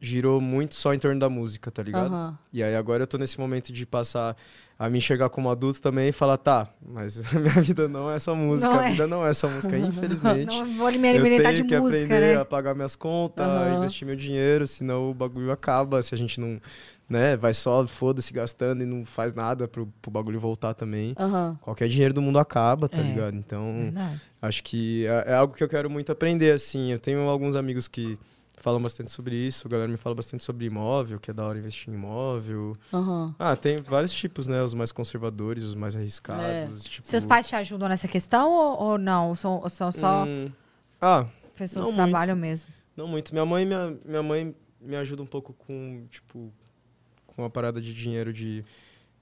girou 0.01 0.41
muito 0.41 0.75
só 0.75 0.93
em 0.93 0.99
torno 0.99 1.19
da 1.19 1.29
música, 1.29 1.71
tá 1.71 1.83
ligado? 1.83 2.13
Aham. 2.13 2.39
E 2.53 2.63
aí 2.63 2.77
agora 2.77 3.03
eu 3.05 3.07
tô 3.07 3.17
nesse 3.17 3.39
momento 3.41 3.73
de 3.73 3.87
passar 3.87 4.37
a 4.79 4.91
me 4.91 4.99
enxergar 4.99 5.31
como 5.31 5.49
adulto 5.51 5.81
também 5.81 6.09
e 6.09 6.13
falar, 6.13 6.37
tá, 6.37 6.69
mas 6.87 7.19
a 7.35 7.39
minha 7.41 7.63
vida 7.63 7.89
não 7.89 8.11
é 8.11 8.19
só 8.19 8.35
música, 8.35 8.69
Não 8.75 8.79
a 8.81 8.85
é. 8.85 8.91
vida 8.91 9.07
não 9.07 9.27
é 9.27 9.33
só 9.33 9.49
música, 9.49 9.77
infelizmente. 9.79 10.47
Não 10.55 10.67
vou 10.77 10.93
me 10.93 11.09
eu 11.09 11.15
alimentar 11.21 11.45
tenho 11.45 11.57
de 11.57 11.65
que 11.65 11.79
música, 11.81 12.05
aprender 12.05 12.35
né? 12.35 12.41
a 12.41 12.45
pagar 12.45 12.75
minhas 12.75 12.95
contas, 12.95 13.47
Aham. 13.47 13.73
investir 13.75 14.07
meu 14.07 14.17
dinheiro, 14.17 14.67
senão 14.67 15.11
o 15.11 15.15
bagulho 15.15 15.51
acaba, 15.51 16.03
se 16.03 16.15
a 16.15 16.19
gente 16.19 16.39
não, 16.39 16.61
né, 17.09 17.35
vai 17.39 17.55
só, 17.55 17.87
foda-se, 17.87 18.35
gastando 18.35 18.83
e 18.83 18.87
não 18.87 19.03
faz 19.03 19.33
nada 19.33 19.67
pro, 19.67 19.87
pro 20.03 20.11
bagulho 20.11 20.39
voltar 20.39 20.75
também. 20.75 21.15
Aham. 21.19 21.59
Qualquer 21.63 21.89
dinheiro 21.89 22.13
do 22.13 22.21
mundo 22.21 22.39
acaba, 22.39 22.87
tá 22.87 22.99
É. 22.99 23.03
ligado? 23.03 23.35
Então, 23.35 23.75
Verdade. 23.79 24.21
acho 24.43 24.63
que 24.63 25.07
é, 25.07 25.33
é 25.33 25.35
algo 25.37 25.55
que 25.55 25.65
eu 25.65 25.69
quero 25.71 25.89
muito 25.89 26.13
aprender, 26.13 26.53
assim. 26.53 26.93
Eu 26.93 26.99
tenho 26.99 27.21
alguns 27.31 27.57
amigos 27.57 27.89
que 27.89 28.19
falam 28.67 28.83
bastante 28.83 29.13
sobre 29.13 29.37
isso, 29.37 29.69
a 29.69 29.71
galera 29.71 29.89
me 29.89 29.97
fala 29.97 30.17
bastante 30.17 30.43
sobre 30.43 30.67
imóvel, 30.67 31.21
que 31.21 31.31
é 31.31 31.35
da 31.35 31.47
hora 31.47 31.57
investir 31.57 31.89
em 31.89 31.95
imóvel. 31.95 32.77
Aham. 32.93 33.33
Ah, 33.39 33.55
tem 33.55 33.81
vários 33.81 34.13
tipos, 34.13 34.49
né? 34.49 34.61
Os 34.61 34.75
mais 34.75 34.91
conservadores, 34.91 35.63
os 35.63 35.77
mais 35.77 35.95
arriscados. 35.95 36.83
Tipo... 36.83 37.07
Seus 37.07 37.25
pais 37.25 37.47
te 37.47 37.55
ajudam 37.55 37.89
nessa 37.89 38.09
questão 38.09 38.51
ou, 38.51 38.83
ou 38.83 38.99
não? 38.99 39.37
São, 39.37 39.61
ou 39.63 39.71
são 39.71 39.93
só 39.93 40.25
Hum, 40.25 40.51
Ah, 41.01 41.27
pessoas 41.55 41.87
que 41.87 41.95
trabalham 41.95 42.35
mesmo? 42.35 42.69
não 42.97 43.07
muito. 43.07 43.33
Minha 43.33 43.47
mãe, 43.47 43.65
minha, 43.65 43.97
minha 44.05 44.23
mãe 44.25 44.53
me 44.81 44.97
ajuda 44.97 45.23
um 45.23 45.27
pouco 45.29 45.53
com, 45.53 46.05
tipo, 46.11 46.53
com 47.25 47.45
a 47.45 47.51
parada 47.51 47.81
de 47.81 47.95
dinheiro 47.95 48.33
de, 48.33 48.65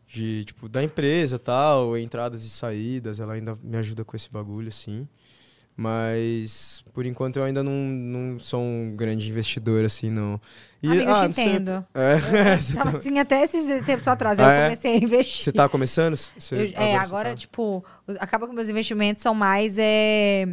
de 0.08 0.46
tipo, 0.46 0.70
da 0.70 0.82
empresa 0.82 1.38
tal, 1.38 1.98
entradas 1.98 2.44
e 2.44 2.48
saídas. 2.48 3.20
Ela 3.20 3.34
ainda 3.34 3.54
me 3.62 3.76
ajuda 3.76 4.06
com 4.06 4.16
esse 4.16 4.30
bagulho, 4.30 4.68
assim. 4.68 5.06
Mas, 5.76 6.84
por 6.92 7.04
enquanto, 7.04 7.36
eu 7.36 7.44
ainda 7.44 7.62
não, 7.62 7.72
não 7.72 8.38
sou 8.38 8.60
um 8.60 8.94
grande 8.94 9.28
investidor, 9.28 9.84
assim, 9.84 10.08
não. 10.08 10.40
E, 10.80 10.86
Amiga, 10.88 11.10
eu 11.10 11.14
te 11.14 11.40
entendo. 11.40 11.84
É, 11.92 12.16
Tava 12.74 12.92
tá- 12.92 12.98
assim 12.98 13.18
até 13.18 13.42
esses 13.42 13.84
tempos 13.84 14.06
atrás. 14.06 14.38
Ah, 14.38 14.44
eu 14.44 14.50
é? 14.50 14.62
comecei 14.64 14.92
a 14.92 14.96
investir. 14.96 15.42
Você 15.44 15.52
tá 15.52 15.68
começando? 15.68 16.14
Você- 16.14 16.54
Eu- 16.54 16.80
é, 16.80 16.94
agora, 16.96 17.30
você 17.30 17.34
tá- 17.34 17.40
tipo, 17.40 17.84
acaba 18.20 18.46
que 18.46 18.54
meus 18.54 18.68
investimentos 18.68 19.22
são 19.22 19.34
mais 19.34 19.76
é, 19.76 20.46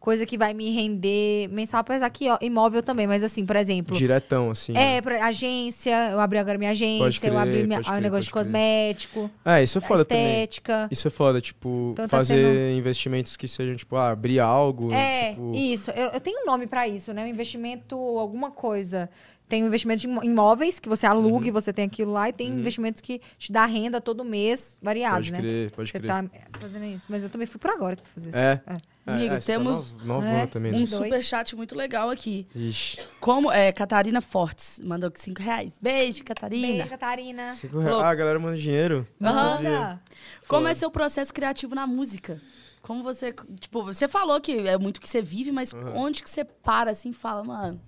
coisa 0.00 0.24
que 0.24 0.38
vai 0.38 0.54
me 0.54 0.70
render 0.70 1.46
mensal, 1.50 1.80
apesar 1.80 2.08
que 2.10 2.28
ó, 2.30 2.38
imóvel 2.40 2.82
também, 2.82 3.06
mas 3.06 3.22
assim, 3.22 3.44
por 3.44 3.54
exemplo. 3.54 3.94
Diretão, 3.94 4.50
assim. 4.50 4.72
né? 4.72 4.96
É, 4.96 5.02
pra 5.02 5.24
agência, 5.26 6.10
eu 6.10 6.18
abri 6.18 6.38
agora 6.38 6.56
minha 6.58 6.70
agência, 6.70 7.04
Pode 7.04 7.20
crer, 7.20 7.32
eu 7.32 7.38
abri 7.38 7.62
minha, 7.64 7.76
pode 7.78 7.88
o 7.88 7.92
crer, 7.92 8.02
negócio 8.02 8.24
de 8.24 8.30
pode 8.30 8.44
cosmético, 8.46 9.30
É, 9.44 9.62
isso 9.62 9.78
é 9.78 9.80
foda 9.82 10.04
também. 10.04 10.24
estética. 10.26 10.88
Isso 10.90 11.06
é 11.06 11.10
foda, 11.10 11.40
tipo, 11.40 11.90
Então 11.92 12.08
tá 12.08 12.16
fazer 12.16 12.34
sendo- 12.34 12.78
investimentos 12.78 13.36
que 13.36 13.46
sejam, 13.46 13.76
tipo, 13.76 13.94
ah, 13.96 14.10
abrir 14.10 14.40
algo. 14.40 14.90
É, 14.92 15.30
tipo, 15.30 15.52
isso. 15.54 15.90
Eu, 15.90 16.08
eu 16.08 16.20
tenho 16.20 16.42
um 16.42 16.46
nome 16.46 16.66
pra 16.66 16.88
isso, 16.88 17.12
né? 17.12 17.22
Um 17.24 17.28
investimento, 17.28 17.94
alguma 18.18 18.50
coisa. 18.50 19.08
Tem 19.48 19.64
um 19.64 19.66
investimento 19.66 20.06
em 20.06 20.26
imóveis, 20.30 20.78
que 20.78 20.88
você 20.88 21.04
aluga 21.06 21.28
Uhum. 21.38 21.44
e 21.44 21.50
você 21.50 21.72
tem 21.72 21.84
aquilo 21.84 22.12
lá, 22.12 22.28
e 22.28 22.32
tem 22.32 22.48
investimentos 22.48 23.00
que 23.00 23.20
te 23.36 23.50
dá 23.52 23.66
renda 23.66 24.00
todo 24.00 24.24
mês, 24.24 24.78
variado, 24.80 25.16
Pode 25.16 25.32
né? 25.32 25.38
crer, 25.40 25.70
pode 25.72 25.90
Você 25.90 25.98
crer. 25.98 26.08
tá 26.08 26.24
fazendo 26.60 26.84
isso. 26.86 27.04
Mas 27.08 27.22
eu 27.24 27.28
também 27.28 27.46
fui 27.48 27.58
por 27.58 27.68
agora 27.70 27.96
que 27.96 28.02
fui 28.04 28.12
fazer 28.14 28.30
isso. 28.30 28.38
É. 28.38 28.62
É. 28.66 28.72
É, 28.74 28.76
Amigo, 29.06 29.34
é, 29.34 29.38
tá 29.38 29.46
temos, 29.46 29.92
nov- 29.92 30.04
novona 30.04 30.38
é, 30.42 30.46
também. 30.46 30.72
Um 30.72 30.74
né? 30.74 30.80
22. 30.80 31.04
superchat 31.06 31.56
muito 31.56 31.74
legal 31.74 32.10
aqui. 32.10 32.46
Ixi. 32.54 32.98
Como 33.18 33.50
é, 33.50 33.72
Catarina 33.72 34.20
Fortes 34.20 34.78
mandou 34.84 35.10
5 35.14 35.42
reais. 35.42 35.72
Beijo, 35.80 36.22
Catarina. 36.22 36.66
Beijo, 36.66 36.88
Catarina. 36.88 37.54
Cinco 37.54 37.78
reais. 37.80 37.96
Ah, 37.96 38.10
a 38.10 38.14
galera 38.14 38.38
manda 38.38 38.56
dinheiro. 38.56 39.06
Manda. 39.18 40.00
Como 40.46 40.60
Foda. 40.62 40.70
é 40.70 40.74
seu 40.74 40.90
processo 40.90 41.32
criativo 41.32 41.74
na 41.74 41.86
música? 41.86 42.40
Como 42.82 43.02
você, 43.02 43.34
tipo, 43.58 43.82
você 43.84 44.06
falou 44.06 44.40
que 44.40 44.52
é 44.68 44.76
muito 44.78 45.00
que 45.00 45.08
você 45.08 45.20
vive, 45.22 45.50
mas 45.50 45.72
Aham. 45.74 45.92
onde 45.96 46.22
que 46.22 46.30
você 46.30 46.44
para 46.44 46.90
assim 46.90 47.10
e 47.10 47.14
fala, 47.14 47.42
mano, 47.44 47.80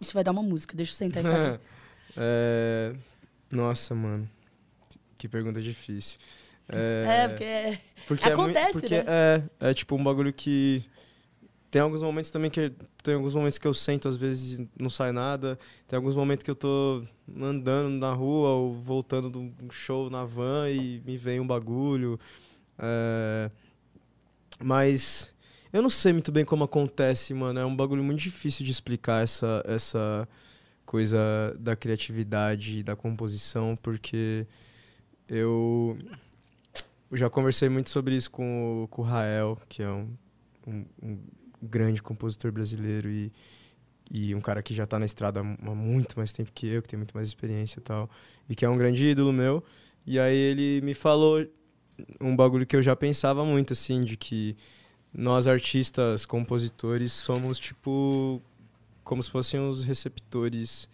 isso 0.00 0.12
vai 0.12 0.22
dar 0.22 0.32
uma 0.32 0.42
música, 0.42 0.76
deixa 0.76 0.92
eu 0.92 0.96
sentar 0.96 1.22
e 1.24 1.26
fazer. 1.26 1.60
É, 2.18 2.94
Nossa, 3.50 3.94
mano. 3.94 4.28
Que 5.18 5.28
pergunta 5.28 5.60
difícil. 5.60 6.18
É, 6.68 7.28
porque 7.28 7.44
é- 7.44 7.78
Porque 8.06 8.28
Acontece, 8.28 8.58
é, 8.58 8.62
muito, 8.64 8.72
porque 8.80 8.96
né? 9.02 9.04
é, 9.60 9.70
é 9.70 9.74
tipo 9.74 9.94
um 9.96 10.02
bagulho 10.04 10.32
que 10.32 10.84
tem 11.70 11.82
alguns 11.82 12.00
momentos 12.00 12.30
também 12.30 12.50
que 12.50 12.72
tem 13.02 13.14
alguns 13.14 13.34
momentos 13.34 13.58
que 13.58 13.66
eu 13.66 13.74
sento 13.74 14.08
às 14.08 14.16
vezes 14.16 14.60
não 14.78 14.88
sai 14.88 15.12
nada. 15.12 15.58
Tem 15.86 15.96
alguns 15.96 16.14
momentos 16.14 16.44
que 16.44 16.50
eu 16.50 16.54
tô 16.54 17.04
andando 17.40 17.90
na 17.98 18.12
rua 18.12 18.50
ou 18.50 18.74
voltando 18.74 19.30
de 19.30 19.38
um 19.38 19.70
show 19.70 20.08
na 20.08 20.24
van 20.24 20.70
e 20.70 21.02
me 21.04 21.16
vem 21.18 21.40
um 21.40 21.46
bagulho. 21.46 22.18
É, 22.78 23.50
mas 24.58 25.34
eu 25.72 25.82
não 25.82 25.90
sei 25.90 26.12
muito 26.12 26.30
bem 26.32 26.44
como 26.44 26.64
acontece, 26.64 27.34
mano. 27.34 27.58
É 27.58 27.64
um 27.66 27.74
bagulho 27.76 28.02
muito 28.04 28.20
difícil 28.20 28.64
de 28.64 28.70
explicar 28.70 29.22
essa 29.22 29.62
essa 29.66 30.28
coisa 30.84 31.18
da 31.58 31.74
criatividade 31.74 32.78
e 32.78 32.82
da 32.82 32.94
composição, 32.94 33.76
porque 33.82 34.46
eu 35.28 35.98
já 37.12 37.30
conversei 37.30 37.68
muito 37.68 37.90
sobre 37.90 38.16
isso 38.16 38.30
com 38.30 38.84
o, 38.84 38.88
com 38.88 39.02
o 39.02 39.04
Rael, 39.04 39.58
que 39.68 39.82
é 39.82 39.88
um, 39.88 40.08
um, 40.66 40.84
um 41.02 41.18
grande 41.62 42.02
compositor 42.02 42.50
brasileiro 42.52 43.10
e, 43.10 43.32
e 44.10 44.34
um 44.34 44.40
cara 44.40 44.62
que 44.62 44.74
já 44.74 44.86
tá 44.86 44.98
na 44.98 45.06
estrada 45.06 45.40
há 45.40 45.42
muito 45.42 46.18
mais 46.18 46.32
tempo 46.32 46.50
que 46.52 46.66
eu, 46.66 46.82
que 46.82 46.88
tem 46.88 46.96
muito 46.98 47.14
mais 47.14 47.28
experiência 47.28 47.78
e 47.78 47.82
tal, 47.82 48.10
e 48.48 48.54
que 48.54 48.64
é 48.64 48.68
um 48.68 48.76
grande 48.76 49.04
ídolo 49.04 49.32
meu. 49.32 49.62
E 50.06 50.18
aí 50.18 50.36
ele 50.36 50.80
me 50.82 50.94
falou 50.94 51.44
um 52.20 52.36
bagulho 52.36 52.66
que 52.66 52.76
eu 52.76 52.82
já 52.82 52.94
pensava 52.94 53.44
muito, 53.44 53.72
assim, 53.72 54.04
de 54.04 54.16
que 54.16 54.56
nós 55.12 55.46
artistas, 55.46 56.26
compositores, 56.26 57.12
somos 57.12 57.58
tipo 57.58 58.42
como 59.02 59.22
se 59.22 59.30
fossem 59.30 59.60
os 59.60 59.84
receptores 59.84 60.88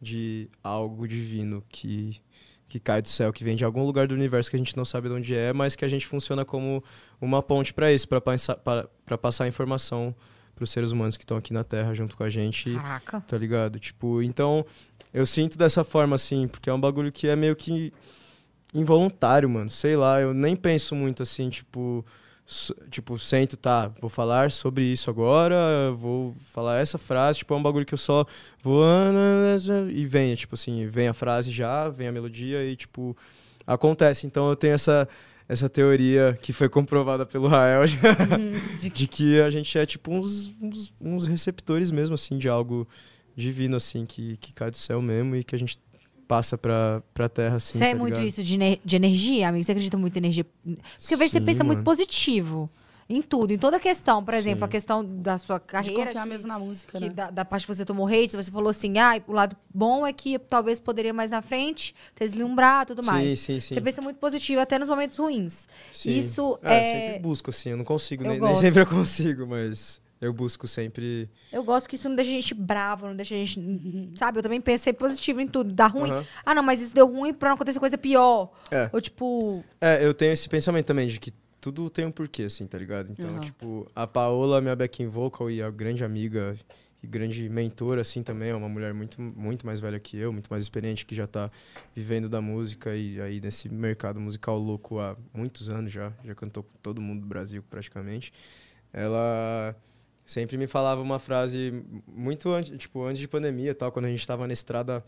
de 0.00 0.48
algo 0.62 1.08
divino 1.08 1.64
que 1.68 2.20
que 2.74 2.80
cai 2.80 3.00
do 3.00 3.06
céu, 3.06 3.32
que 3.32 3.44
vem 3.44 3.54
de 3.54 3.64
algum 3.64 3.84
lugar 3.84 4.08
do 4.08 4.16
universo 4.16 4.50
que 4.50 4.56
a 4.56 4.58
gente 4.58 4.76
não 4.76 4.84
sabe 4.84 5.08
de 5.08 5.14
onde 5.14 5.32
é, 5.32 5.52
mas 5.52 5.76
que 5.76 5.84
a 5.84 5.88
gente 5.88 6.08
funciona 6.08 6.44
como 6.44 6.82
uma 7.20 7.40
ponte 7.40 7.72
para 7.72 7.92
isso, 7.92 8.08
para 8.08 8.20
passar, 8.20 8.56
passar 9.22 9.46
informação 9.46 10.12
para 10.56 10.64
os 10.64 10.70
seres 10.70 10.90
humanos 10.90 11.16
que 11.16 11.22
estão 11.22 11.36
aqui 11.36 11.52
na 11.52 11.62
Terra 11.62 11.94
junto 11.94 12.16
com 12.16 12.24
a 12.24 12.28
gente, 12.28 12.74
Caraca. 12.74 13.20
tá 13.20 13.38
ligado? 13.38 13.78
Tipo, 13.78 14.20
então 14.22 14.66
eu 15.12 15.24
sinto 15.24 15.56
dessa 15.56 15.84
forma 15.84 16.16
assim, 16.16 16.48
porque 16.48 16.68
é 16.68 16.74
um 16.74 16.80
bagulho 16.80 17.12
que 17.12 17.28
é 17.28 17.36
meio 17.36 17.54
que 17.54 17.92
involuntário, 18.74 19.48
mano. 19.48 19.70
Sei 19.70 19.94
lá, 19.94 20.20
eu 20.20 20.34
nem 20.34 20.56
penso 20.56 20.96
muito 20.96 21.22
assim, 21.22 21.50
tipo, 21.50 22.04
tipo, 22.90 23.18
sento, 23.18 23.56
tá, 23.56 23.90
vou 24.00 24.10
falar 24.10 24.50
sobre 24.50 24.84
isso 24.84 25.08
agora, 25.08 25.92
vou 25.96 26.34
falar 26.52 26.78
essa 26.78 26.98
frase, 26.98 27.38
tipo, 27.38 27.54
é 27.54 27.56
um 27.56 27.62
bagulho 27.62 27.86
que 27.86 27.94
eu 27.94 27.98
só 27.98 28.26
vou 28.62 28.84
e 29.90 30.06
vem, 30.06 30.34
tipo 30.34 30.54
assim, 30.54 30.86
vem 30.86 31.08
a 31.08 31.14
frase 31.14 31.50
já, 31.50 31.88
vem 31.88 32.08
a 32.08 32.12
melodia 32.12 32.64
e 32.64 32.76
tipo 32.76 33.16
acontece. 33.66 34.26
Então 34.26 34.48
eu 34.48 34.56
tenho 34.56 34.74
essa 34.74 35.08
essa 35.46 35.68
teoria 35.68 36.38
que 36.40 36.54
foi 36.54 36.70
comprovada 36.70 37.26
pelo 37.26 37.48
Rael 37.48 37.86
já, 37.86 37.98
De 38.80 38.88
de 38.88 39.06
que 39.06 39.40
a 39.40 39.50
gente 39.50 39.76
é 39.76 39.84
tipo 39.84 40.10
uns, 40.10 40.52
uns, 40.60 40.94
uns 41.00 41.26
receptores 41.26 41.90
mesmo 41.90 42.14
assim 42.14 42.38
de 42.38 42.48
algo 42.48 42.88
divino 43.36 43.76
assim 43.76 44.06
que, 44.06 44.36
que 44.38 44.52
cai 44.54 44.70
do 44.70 44.76
céu 44.76 45.02
mesmo 45.02 45.36
e 45.36 45.44
que 45.44 45.54
a 45.54 45.58
gente 45.58 45.78
passa 46.34 46.58
pra, 46.58 47.02
pra 47.12 47.28
terra 47.28 47.56
assim. 47.56 47.78
Você 47.78 47.84
é 47.84 47.92
tá 47.92 47.96
muito 47.98 48.14
ligado? 48.14 48.26
isso 48.26 48.42
de, 48.42 48.80
de 48.84 48.96
energia, 48.96 49.48
amigo? 49.48 49.64
Você 49.64 49.72
acredita 49.72 49.96
muito 49.96 50.16
em 50.16 50.18
energia? 50.18 50.44
Porque 50.44 51.14
eu 51.14 51.18
vejo 51.18 51.30
que 51.32 51.38
você 51.38 51.40
pensa 51.40 51.62
muito 51.62 51.78
mano. 51.78 51.84
positivo. 51.84 52.68
Em 53.06 53.20
tudo, 53.20 53.52
em 53.52 53.58
toda 53.58 53.78
questão. 53.78 54.24
Por 54.24 54.32
exemplo, 54.32 54.60
Sim. 54.60 54.64
a 54.64 54.68
questão 54.68 55.04
da 55.04 55.36
sua 55.36 55.58
de 55.58 55.66
carreira. 55.66 56.06
confiar 56.06 56.22
que- 56.22 56.28
mesmo 56.30 56.48
na 56.48 56.58
música, 56.58 56.98
que 56.98 57.04
né? 57.04 57.10
da, 57.10 57.30
da 57.30 57.44
parte 57.44 57.66
que 57.66 57.74
você 57.74 57.84
tomou 57.84 58.06
hate, 58.06 58.34
você 58.34 58.50
falou 58.50 58.70
assim, 58.70 58.98
ah, 58.98 59.20
o 59.28 59.32
lado 59.32 59.54
bom 59.72 60.06
é 60.06 60.12
que 60.12 60.38
talvez 60.38 60.80
poderia 60.80 61.12
mais 61.12 61.30
na 61.30 61.42
frente, 61.42 61.94
ter 62.14 62.24
deslumbrar 62.24 62.86
tudo 62.86 63.04
mais. 63.04 63.40
Sim, 63.40 63.54
sim, 63.54 63.60
sim. 63.60 63.74
Você 63.74 63.80
pensa 63.82 64.00
muito 64.00 64.16
positivo, 64.16 64.58
até 64.62 64.78
nos 64.78 64.88
momentos 64.88 65.18
ruins. 65.18 65.68
Sim. 65.92 66.16
Isso 66.16 66.58
é... 66.62 66.76
é- 66.76 66.84
sempre 67.10 67.18
busco, 67.20 67.50
assim. 67.50 67.70
Eu 67.70 67.76
não 67.76 67.84
consigo, 67.84 68.24
Eu 68.24 68.30
nem, 68.30 68.40
nem 68.40 68.56
sempre 68.56 68.80
eu 68.80 68.86
consigo, 68.86 69.46
mas 69.46 70.00
eu 70.26 70.32
busco 70.32 70.66
sempre. 70.66 71.28
Eu 71.52 71.62
gosto 71.62 71.88
que 71.88 71.96
isso 71.96 72.08
não 72.08 72.16
deixa 72.16 72.30
a 72.30 72.34
gente 72.34 72.54
bravo, 72.54 73.06
não 73.06 73.16
deixa 73.16 73.34
a 73.34 73.38
gente. 73.38 73.60
Sabe? 74.16 74.38
Eu 74.38 74.42
também 74.42 74.60
pensei 74.60 74.92
positivo 74.92 75.40
em 75.40 75.46
tudo. 75.46 75.72
Dá 75.72 75.86
ruim. 75.86 76.10
Aham. 76.10 76.24
Ah, 76.44 76.54
não, 76.54 76.62
mas 76.62 76.80
isso 76.80 76.94
deu 76.94 77.06
ruim 77.06 77.32
pra 77.32 77.50
não 77.50 77.56
acontecer 77.56 77.80
coisa 77.80 77.98
pior. 77.98 78.50
É. 78.70 78.88
Ou 78.92 79.00
tipo. 79.00 79.64
É, 79.80 80.04
eu 80.04 80.14
tenho 80.14 80.32
esse 80.32 80.48
pensamento 80.48 80.86
também 80.86 81.08
de 81.08 81.18
que 81.20 81.32
tudo 81.60 81.88
tem 81.88 82.04
um 82.04 82.10
porquê, 82.10 82.42
assim, 82.42 82.66
tá 82.66 82.76
ligado? 82.76 83.10
Então, 83.10 83.30
Aham. 83.30 83.40
tipo, 83.40 83.90
a 83.94 84.06
Paola, 84.06 84.60
minha 84.60 84.76
backing 84.76 85.08
vocal 85.08 85.50
e 85.50 85.62
a 85.62 85.70
grande 85.70 86.04
amiga 86.04 86.54
e 87.02 87.06
grande 87.06 87.48
mentora, 87.48 88.00
assim, 88.00 88.22
também, 88.22 88.50
é 88.50 88.54
uma 88.54 88.68
mulher 88.68 88.92
muito, 88.92 89.20
muito 89.20 89.66
mais 89.66 89.80
velha 89.80 89.98
que 90.00 90.16
eu, 90.16 90.32
muito 90.32 90.48
mais 90.48 90.62
experiente, 90.62 91.04
que 91.06 91.14
já 91.14 91.26
tá 91.26 91.50
vivendo 91.94 92.28
da 92.28 92.40
música 92.40 92.94
e 92.96 93.20
aí 93.20 93.40
nesse 93.40 93.68
mercado 93.68 94.20
musical 94.20 94.58
louco 94.58 94.98
há 94.98 95.16
muitos 95.32 95.68
anos 95.68 95.92
já, 95.92 96.12
já 96.24 96.34
cantou 96.34 96.62
com 96.62 96.78
todo 96.82 97.00
mundo 97.00 97.20
do 97.20 97.26
Brasil, 97.26 97.62
praticamente. 97.68 98.32
Ela 98.92 99.76
sempre 100.24 100.56
me 100.56 100.66
falava 100.66 101.00
uma 101.00 101.18
frase 101.18 101.84
muito 102.06 102.50
antes, 102.50 102.76
tipo, 102.78 103.04
antes 103.04 103.18
de 103.18 103.28
pandemia 103.28 103.74
tal, 103.74 103.92
quando 103.92 104.06
a 104.06 104.10
gente 104.10 104.26
tava 104.26 104.46
na 104.46 104.52
estrada 104.52 105.04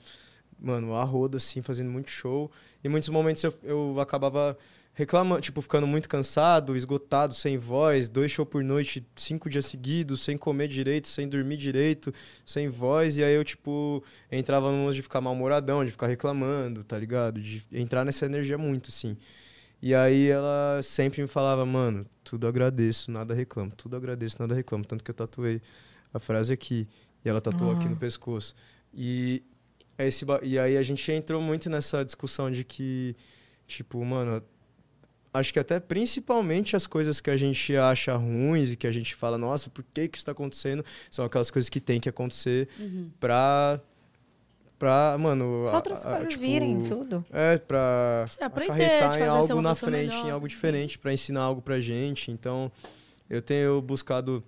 mano, 0.59 0.95
a 0.95 1.05
roda, 1.05 1.37
assim, 1.37 1.63
fazendo 1.63 1.91
muito 1.91 2.11
show. 2.11 2.51
E 2.83 2.89
muitos 2.89 3.09
momentos 3.09 3.43
eu, 3.45 3.55
eu 3.63 4.01
acabava 4.01 4.57
reclamando, 4.95 5.43
tipo, 5.43 5.61
ficando 5.61 5.87
muito 5.87 6.09
cansado, 6.09 6.75
esgotado, 6.75 7.35
sem 7.35 7.59
voz, 7.59 8.09
dois 8.09 8.33
shows 8.33 8.49
por 8.49 8.65
noite, 8.65 9.07
cinco 9.15 9.51
dias 9.51 9.67
seguidos, 9.67 10.23
sem 10.23 10.39
comer 10.39 10.69
direito, 10.69 11.09
sem 11.09 11.29
dormir 11.29 11.59
direito, 11.59 12.13
sem 12.45 12.69
voz. 12.69 13.19
E 13.19 13.25
aí 13.25 13.35
eu, 13.35 13.45
tipo, 13.45 14.03
entrava 14.33 14.71
num 14.73 14.91
de 14.91 15.03
ficar 15.03 15.21
mal-humoradão, 15.21 15.85
de 15.85 15.91
ficar 15.91 16.07
reclamando, 16.07 16.83
tá 16.83 16.99
ligado? 16.99 17.41
De 17.41 17.63
entrar 17.73 18.05
nessa 18.05 18.25
energia 18.25 18.57
muito, 18.57 18.89
assim. 18.89 19.17
E 19.83 19.95
aí 19.95 20.29
ela 20.29 20.81
sempre 20.83 21.21
me 21.23 21.29
falava, 21.29 21.65
mano, 21.67 22.07
tudo 22.25 22.47
agradeço, 22.47 23.11
nada 23.11 23.35
reclamo, 23.35 23.71
tudo 23.77 23.95
agradeço, 23.97 24.37
nada 24.41 24.55
reclamo. 24.55 24.85
Tanto 24.85 25.05
que 25.05 25.11
eu 25.11 25.15
tatuei 25.15 25.61
a 26.13 26.19
frase 26.19 26.53
aqui. 26.53 26.89
E 27.25 27.29
ela 27.29 27.41
tatuou 27.41 27.73
aqui 27.73 27.89
no 27.89 27.97
pescoço. 27.97 28.55
E, 28.95 29.43
esse, 29.99 30.25
e 30.43 30.59
aí 30.59 30.77
a 30.77 30.83
gente 30.83 31.11
entrou 31.13 31.41
muito 31.43 31.69
nessa 31.69 32.05
discussão 32.05 32.51
de 32.51 32.65
que, 32.65 33.15
tipo, 33.67 34.03
mano, 34.05 34.43
acho 35.33 35.53
que 35.53 35.59
até 35.59 35.79
principalmente 35.79 36.75
as 36.75 36.87
coisas 36.87 37.21
que 37.21 37.29
a 37.31 37.37
gente 37.37 37.77
acha 37.77 38.17
ruins 38.17 38.73
e 38.73 38.77
que 38.77 38.87
a 38.87 38.93
gente 38.93 39.15
fala, 39.15 39.37
nossa, 39.37 39.69
por 39.69 39.85
que 39.93 40.09
que 40.09 40.17
isso 40.17 40.23
está 40.23 40.33
acontecendo? 40.33 40.85
São 41.11 41.25
aquelas 41.25 41.51
coisas 41.51 41.69
que 41.69 41.81
tem 41.81 42.01
que 42.01 42.09
acontecer 42.09 42.69
Uhum. 42.79 43.11
pra, 43.21 43.81
pra, 44.79 45.17
mano... 45.19 45.65
Pra 45.67 45.77
outras 45.77 46.05
a- 46.05 46.11
coisas 46.11 46.29
tipo, 46.29 46.41
virem, 46.41 46.85
tudo. 46.85 47.25
É, 47.33 47.59
pra 47.59 48.25
Você 48.27 48.43
aprender, 48.45 49.03
em 49.19 49.23
algo 49.27 49.61
na 49.63 49.75
frente, 49.75 50.09
melhor. 50.15 50.27
em 50.27 50.31
algo 50.31 50.49
diferente, 50.49 50.99
pra 50.99 51.13
ensinar 51.13 51.43
algo 51.43 51.61
pra 51.63 51.81
gente. 51.81 52.31
Então, 52.31 52.71
eu 53.29 53.41
tenho 53.43 53.81
buscado 53.81 54.43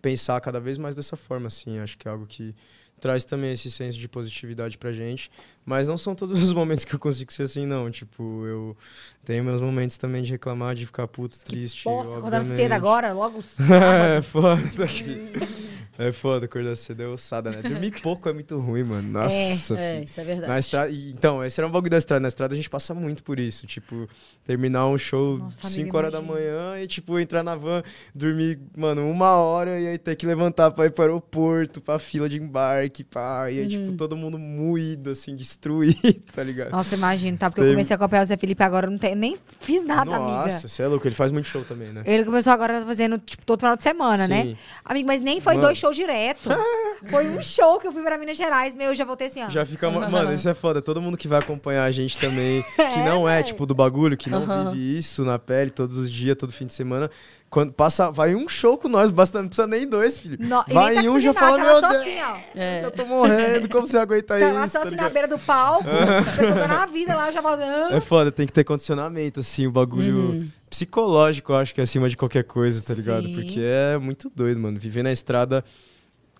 pensar 0.00 0.40
cada 0.40 0.60
vez 0.60 0.78
mais 0.78 0.94
dessa 0.94 1.16
forma, 1.16 1.48
assim. 1.48 1.78
Acho 1.78 1.96
que 1.98 2.06
é 2.06 2.10
algo 2.10 2.26
que 2.26 2.54
traz 3.00 3.24
também 3.24 3.52
esse 3.52 3.70
senso 3.70 3.96
de 3.96 4.08
positividade 4.08 4.76
pra 4.76 4.92
gente. 4.92 5.30
Mas 5.64 5.86
não 5.86 5.96
são 5.96 6.14
todos 6.16 6.40
os 6.42 6.52
momentos 6.54 6.84
que 6.84 6.94
eu 6.94 6.98
consigo 6.98 7.32
ser 7.32 7.44
assim, 7.44 7.66
não. 7.66 7.90
Tipo, 7.90 8.44
eu 8.46 8.76
tenho 9.24 9.44
meus 9.44 9.60
momentos 9.60 9.96
também 9.98 10.22
de 10.22 10.32
reclamar, 10.32 10.74
de 10.74 10.86
ficar 10.86 11.06
puto, 11.06 11.38
triste. 11.44 11.88
Acordando 11.88 12.24
obviamente. 12.26 12.56
cedo 12.56 12.72
agora, 12.72 13.12
logo 13.12 13.38
é 14.18 14.22
foda. 14.22 14.60
é 15.98 16.12
foda, 16.12 16.46
acordar 16.46 16.76
cedo 16.76 17.02
é 17.02 17.06
ossada, 17.08 17.50
né? 17.50 17.60
Dormir 17.62 17.90
pouco 18.02 18.28
é 18.28 18.32
muito 18.32 18.58
ruim, 18.58 18.84
mano. 18.84 19.08
Nossa, 19.10 19.34
É, 19.78 19.94
filho. 19.96 20.04
isso 20.04 20.20
é 20.20 20.24
verdade. 20.24 20.48
Na 20.48 20.58
estrada, 20.58 20.90
então, 20.92 21.44
esse 21.44 21.60
era 21.60 21.66
um 21.66 21.70
bagulho 21.72 21.90
da 21.90 21.98
estrada. 21.98 22.20
Na 22.20 22.28
estrada 22.28 22.54
a 22.54 22.56
gente 22.56 22.70
passa 22.70 22.94
muito 22.94 23.22
por 23.24 23.38
isso. 23.40 23.66
Tipo, 23.66 24.08
terminar 24.44 24.86
um 24.86 24.96
show 24.96 25.38
Nossa, 25.38 25.68
5 25.68 25.80
amiga, 25.82 25.96
horas 25.98 26.12
da 26.12 26.22
manhã 26.22 26.78
e, 26.80 26.86
tipo, 26.86 27.18
entrar 27.18 27.42
na 27.42 27.54
van, 27.56 27.82
dormir, 28.14 28.58
mano, 28.76 29.10
uma 29.10 29.32
hora 29.32 29.78
e 29.80 29.88
aí 29.88 29.98
ter 29.98 30.14
que 30.16 30.24
levantar 30.26 30.70
pra 30.70 30.86
ir 30.86 30.90
pro 30.90 31.02
aeroporto, 31.04 31.80
pra 31.80 31.98
fila 31.98 32.28
de 32.28 32.40
embarque, 32.40 33.02
pá. 33.02 33.50
E 33.50 33.60
aí, 33.60 33.68
tipo, 33.68 33.92
todo 33.96 34.16
mundo 34.16 34.38
moído, 34.38 35.10
assim, 35.10 35.34
destruído, 35.34 35.98
tá 36.34 36.42
ligado? 36.42 36.70
Nossa, 36.70 36.94
imagina, 36.94 37.36
tá? 37.36 37.50
Porque 37.50 37.60
eu 37.60 37.64
Tem- 37.64 37.74
comecei 37.74 37.94
a 37.94 37.96
acompanhar 37.96 38.22
o 38.22 38.26
Zé 38.26 38.36
Felipe 38.36 38.62
agora, 38.62 38.86
eu 38.86 38.90
não 38.90 38.98
tem, 38.98 39.14
nem 39.14 39.36
fiz 39.60 39.84
nada, 39.84 40.04
Nossa, 40.10 40.38
amiga. 40.38 40.50
você 40.68 40.82
é 40.82 40.86
louco. 40.86 41.06
Ele 41.08 41.14
faz 41.14 41.30
muito 41.32 41.48
show 41.48 41.64
também, 41.64 41.92
né? 41.92 42.02
Ele 42.06 42.24
começou 42.24 42.52
agora 42.52 42.84
fazendo, 42.84 43.18
tipo, 43.18 43.44
todo 43.44 43.60
final 43.60 43.76
de 43.76 43.82
semana, 43.82 44.28
né? 44.28 44.42
Sim. 44.44 44.56
Amigo, 44.84 45.06
mas 45.08 45.20
nem 45.22 45.40
foi 45.40 45.54
Mano. 45.54 45.66
dois 45.66 45.78
shows 45.78 45.87
direto. 45.92 46.50
foi 47.10 47.28
um 47.28 47.42
show 47.42 47.78
que 47.78 47.86
eu 47.86 47.92
fui 47.92 48.02
pra 48.02 48.16
Minas 48.18 48.36
Gerais, 48.36 48.74
meu, 48.76 48.88
eu 48.88 48.94
já 48.94 49.04
voltei 49.04 49.26
assim, 49.28 49.42
ó. 49.42 49.48
Já 49.50 49.64
fica. 49.66 49.90
ma- 49.90 50.08
Mano, 50.08 50.32
isso 50.32 50.48
é 50.48 50.54
foda. 50.54 50.80
Todo 50.82 51.00
mundo 51.00 51.16
que 51.16 51.28
vai 51.28 51.38
acompanhar 51.38 51.84
a 51.84 51.90
gente 51.90 52.18
também, 52.18 52.62
que 52.76 52.80
É, 52.82 53.04
não 53.04 53.28
é, 53.28 53.36
véi. 53.36 53.42
tipo, 53.44 53.64
do 53.66 53.74
bagulho, 53.74 54.16
que 54.16 54.28
não 54.30 54.42
Aham. 54.42 54.70
vive 54.72 54.98
isso 54.98 55.24
na 55.24 55.38
pele 55.38 55.70
todos 55.70 55.98
os 55.98 56.10
dias, 56.10 56.36
todo 56.36 56.52
fim 56.52 56.66
de 56.66 56.72
semana. 56.72 57.10
Quando 57.50 57.72
passa, 57.72 58.10
vai 58.10 58.34
um 58.34 58.46
show 58.46 58.76
com 58.76 58.88
nós, 58.88 59.10
basta, 59.10 59.40
não 59.40 59.48
precisa 59.48 59.66
nem 59.66 59.88
dois, 59.88 60.18
filho. 60.18 60.36
No- 60.38 60.62
vai 60.68 60.96
tá 60.96 61.00
um 61.02 61.18
já 61.18 61.32
fazendo 61.32 61.48
fala, 61.50 61.58
nada, 61.58 61.72
meu 61.72 61.80
tá 61.80 61.88
Deus, 61.88 62.02
assim, 62.02 62.16
ó. 62.20 62.36
É. 62.54 62.84
eu 62.84 62.90
tô 62.90 63.06
morrendo, 63.06 63.68
como 63.70 63.86
você 63.86 63.96
aguenta 63.96 64.36
Tá 64.38 64.52
lá 64.52 64.64
isso? 64.66 64.72
só 64.74 64.80
tá 64.82 64.86
assim 64.88 64.96
na 64.96 65.08
beira 65.08 65.26
do 65.26 65.38
palco, 65.38 65.84
a 65.88 66.22
pessoa 66.36 66.54
dando 66.54 66.74
a 66.74 66.84
vida 66.86 67.16
lá, 67.16 67.30
já 67.32 67.40
falando. 67.40 67.94
É 67.94 68.00
foda, 68.00 68.30
tem 68.30 68.46
que 68.46 68.52
ter 68.52 68.64
condicionamento, 68.64 69.40
assim, 69.40 69.66
o 69.66 69.70
bagulho 69.70 70.14
Uhum. 70.18 70.48
Psicológico, 70.68 71.52
eu 71.52 71.56
acho 71.56 71.74
que 71.74 71.80
é 71.80 71.84
acima 71.84 72.08
de 72.08 72.16
qualquer 72.16 72.44
coisa, 72.44 72.82
tá 72.82 72.94
ligado? 72.94 73.26
Sim. 73.26 73.34
Porque 73.34 73.60
é 73.60 73.98
muito 73.98 74.30
doido, 74.34 74.60
mano. 74.60 74.78
Viver 74.78 75.02
na 75.02 75.12
estrada, 75.12 75.64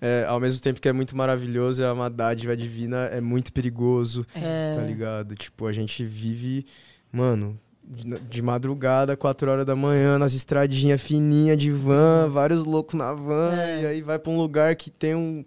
é, 0.01 0.25
ao 0.29 0.39
mesmo 0.39 0.61
tempo 0.61 0.81
que 0.81 0.89
é 0.89 0.93
muito 0.93 1.17
maravilhoso, 1.17 1.83
é 1.83 1.91
uma 1.93 2.09
dádiva 2.09 2.57
divina, 2.57 3.07
é 3.07 3.21
muito 3.21 3.53
perigoso. 3.53 4.27
É. 4.35 4.75
tá 4.77 4.83
ligado? 4.83 5.35
Tipo, 5.35 5.67
a 5.67 5.73
gente 5.73 6.05
vive, 6.05 6.65
mano, 7.13 7.59
de, 8.29 8.43
madrugada, 8.43 9.17
4 9.17 9.51
horas 9.51 9.67
da 9.67 9.75
manhã, 9.75 10.19
nas 10.19 10.35
estradinhas 10.35 11.01
fininhas 11.01 11.57
de 11.57 11.71
van, 11.71 12.29
vários 12.31 12.65
loucos 12.65 12.95
na 12.95 13.13
van, 13.15 13.55
É. 13.55 13.83
e 13.83 13.87
aí 13.87 14.03
vai 14.03 14.19
pra 14.19 14.31
um 14.31 14.37
lugar 14.37 14.77
que 14.77 14.91
tem 14.91 15.15
um, 15.15 15.43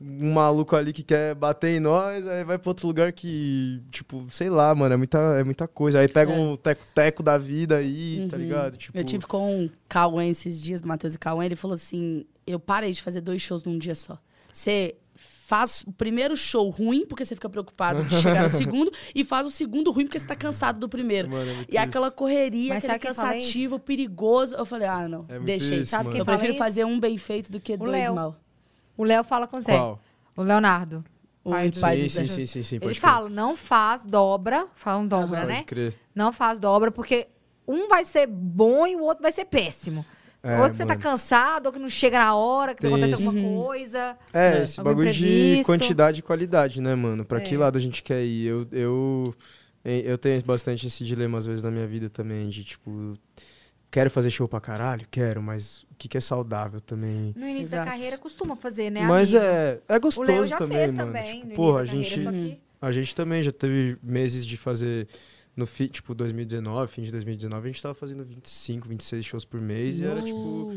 um 0.00 0.32
maluco 0.32 0.74
ali 0.74 0.92
que 0.94 1.02
quer 1.02 1.34
bater 1.34 1.76
em 1.76 1.80
nós, 1.80 2.26
aí 2.26 2.42
vai 2.42 2.58
pra 2.58 2.70
outro 2.70 2.86
lugar 2.86 3.12
que, 3.12 3.82
tipo, 3.90 4.24
sei 4.30 4.48
lá, 4.48 4.74
mano, 4.74 4.94
é 4.94 4.96
muita, 4.96 5.18
é 5.38 5.44
muita 5.44 5.68
coisa. 5.68 5.98
Aí 6.00 6.08
pega 6.08 6.32
É. 6.32 6.36
um 6.38 6.56
teco-teco 6.56 7.22
da 7.22 7.36
vida 7.36 7.76
aí, 7.76 8.26
tá 8.30 8.36
Uhum. 8.36 8.42
ligado? 8.42 8.76
Tipo, 8.78 8.96
Eu 8.96 9.04
tive 9.04 9.26
com 9.26 9.66
o 9.66 9.70
Cauã 9.88 10.24
esses 10.24 10.62
dias, 10.62 10.80
Matheus 10.80 11.14
e 11.14 11.18
Cauã, 11.18 11.44
ele 11.44 11.54
falou 11.56 11.74
assim: 11.74 12.24
eu 12.46 12.58
parei 12.58 12.92
de 12.92 13.02
fazer 13.02 13.20
dois 13.20 13.42
shows 13.42 13.62
num 13.62 13.78
dia 13.78 13.94
só. 13.94 14.18
Você 14.52 14.96
faz 15.14 15.82
o 15.86 15.92
primeiro 15.92 16.34
show 16.36 16.68
ruim, 16.70 17.04
porque 17.04 17.24
você 17.24 17.34
fica 17.34 17.48
preocupado 17.50 18.02
de 18.04 18.14
chegar 18.20 18.44
no 18.44 18.48
segundo, 18.50 18.90
e 19.14 19.22
faz 19.24 19.46
o 19.46 19.50
segundo 19.50 19.90
ruim, 19.90 20.06
porque 20.06 20.18
você 20.18 20.26
tá 20.26 20.34
cansado 20.36 20.78
do 20.80 20.88
primeiro. 20.88 21.28
Mano, 21.28 21.50
é 21.50 21.64
E 21.68 21.76
aquela 21.76 22.10
correria, 22.10 22.72
Mas 22.74 22.84
aquele 22.84 22.98
cansativo, 23.00 23.78
perigoso. 23.78 24.54
Eu 24.54 24.64
falei, 24.64 24.88
ah, 24.88 25.06
não, 25.08 25.26
É 25.28 25.38
deixei. 25.40 25.80
isso, 25.80 25.90
Sabe 25.90 26.04
mano. 26.04 26.12
quem 26.12 26.20
Eu 26.20 26.24
prefiro 26.24 26.52
isso? 26.52 26.58
fazer 26.58 26.84
um 26.86 26.98
bem 26.98 27.18
feito 27.18 27.52
do 27.52 27.60
que 27.60 27.76
dois 27.76 27.90
Léo. 27.90 28.14
mal. 28.14 28.36
O 28.96 29.04
Léo 29.04 29.24
fala 29.24 29.46
com 29.46 29.56
o 29.56 29.60
Zé. 29.60 29.76
Qual? 29.76 30.00
O 30.36 30.42
Leonardo. 30.42 31.04
O 31.42 31.50
Pai 31.50 31.70
do- 31.70 31.80
pai 31.80 31.96
Sim, 32.00 32.04
do 32.04 32.10
sim, 32.10 32.26
sim, 32.26 32.46
sim, 32.46 32.62
sim, 32.62 32.78
Ele 32.82 32.94
fala, 32.94 33.28
não 33.30 33.56
faz 33.56 34.04
dobra, 34.04 34.66
falam 34.74 35.06
dobra, 35.06 35.44
né? 35.46 35.54
Pode 35.56 35.64
crer. 35.66 35.94
Não 36.14 36.32
faz 36.32 36.58
dobra, 36.58 36.90
porque 36.90 37.28
um 37.66 37.88
vai 37.88 38.04
ser 38.04 38.26
bom 38.26 38.86
e 38.86 38.94
o 38.94 39.00
outro 39.02 39.22
vai 39.22 39.32
ser 39.32 39.46
péssimo. 39.46 40.04
É, 40.42 40.60
ou 40.60 40.70
que 40.70 40.76
você 40.76 40.86
tá 40.86 40.96
cansado, 40.96 41.66
ou 41.66 41.72
que 41.72 41.78
não 41.78 41.88
chega 41.88 42.18
na 42.18 42.34
hora, 42.34 42.74
que 42.74 42.80
Tem 42.82 42.90
acontece 42.90 43.14
alguma 43.26 43.32
Uhum. 43.46 43.62
coisa. 43.62 44.16
É, 44.32 44.58
É. 44.58 44.62
esse 44.62 44.82
bagulho 44.82 45.12
de 45.12 45.18
imprevisto. 45.26 45.66
quantidade 45.66 46.18
e 46.20 46.22
qualidade, 46.22 46.80
né, 46.80 46.94
mano? 46.94 47.24
Pra 47.26 47.40
que 47.40 47.54
É. 47.54 47.58
lado 47.58 47.76
a 47.76 47.80
gente 47.80 48.02
quer 48.02 48.22
ir? 48.22 48.46
Eu, 48.46 48.66
eu, 48.72 49.34
eu 49.84 50.16
tenho 50.18 50.42
bastante 50.44 50.86
esse 50.86 51.04
dilema 51.04 51.36
às 51.38 51.44
vezes 51.46 51.62
na 51.62 51.70
minha 51.70 51.86
vida 51.86 52.08
também, 52.10 52.48
de 52.48 52.64
tipo, 52.64 53.14
quero 53.90 54.10
fazer 54.10 54.30
show 54.30 54.48
pra 54.48 54.60
caralho? 54.60 55.06
Quero, 55.10 55.42
mas 55.42 55.84
que, 56.00 56.08
que 56.08 56.16
é 56.18 56.20
saudável 56.20 56.80
também? 56.80 57.34
No 57.36 57.46
início 57.46 57.66
Exato. 57.66 57.84
da 57.84 57.90
carreira 57.92 58.16
costuma 58.18 58.56
fazer, 58.56 58.90
né, 58.90 59.06
mas 59.06 59.34
é, 59.34 59.80
é 59.86 59.98
gostoso 59.98 60.48
também, 60.56 60.86
mano. 60.86 60.96
também. 60.96 61.42
Tipo, 61.42 61.54
porra, 61.54 61.80
a 61.80 61.84
gente, 61.84 62.24
carreira, 62.24 62.32
que- 62.32 62.60
a 62.80 62.90
gente 62.92 63.14
também 63.14 63.42
já 63.42 63.52
teve 63.52 63.98
meses 64.02 64.46
de 64.46 64.56
fazer 64.56 65.06
no 65.54 65.66
fi, 65.66 65.88
tipo 65.88 66.14
2019, 66.14 66.90
fim 66.90 67.02
de 67.02 67.10
2019, 67.12 67.68
a 67.68 67.72
gente 67.72 67.82
tava 67.82 67.94
fazendo 67.94 68.24
25, 68.24 68.88
26 68.88 69.24
shows 69.26 69.44
por 69.44 69.60
mês 69.60 70.00
e 70.00 70.04
era 70.04 70.22
tipo 70.22 70.72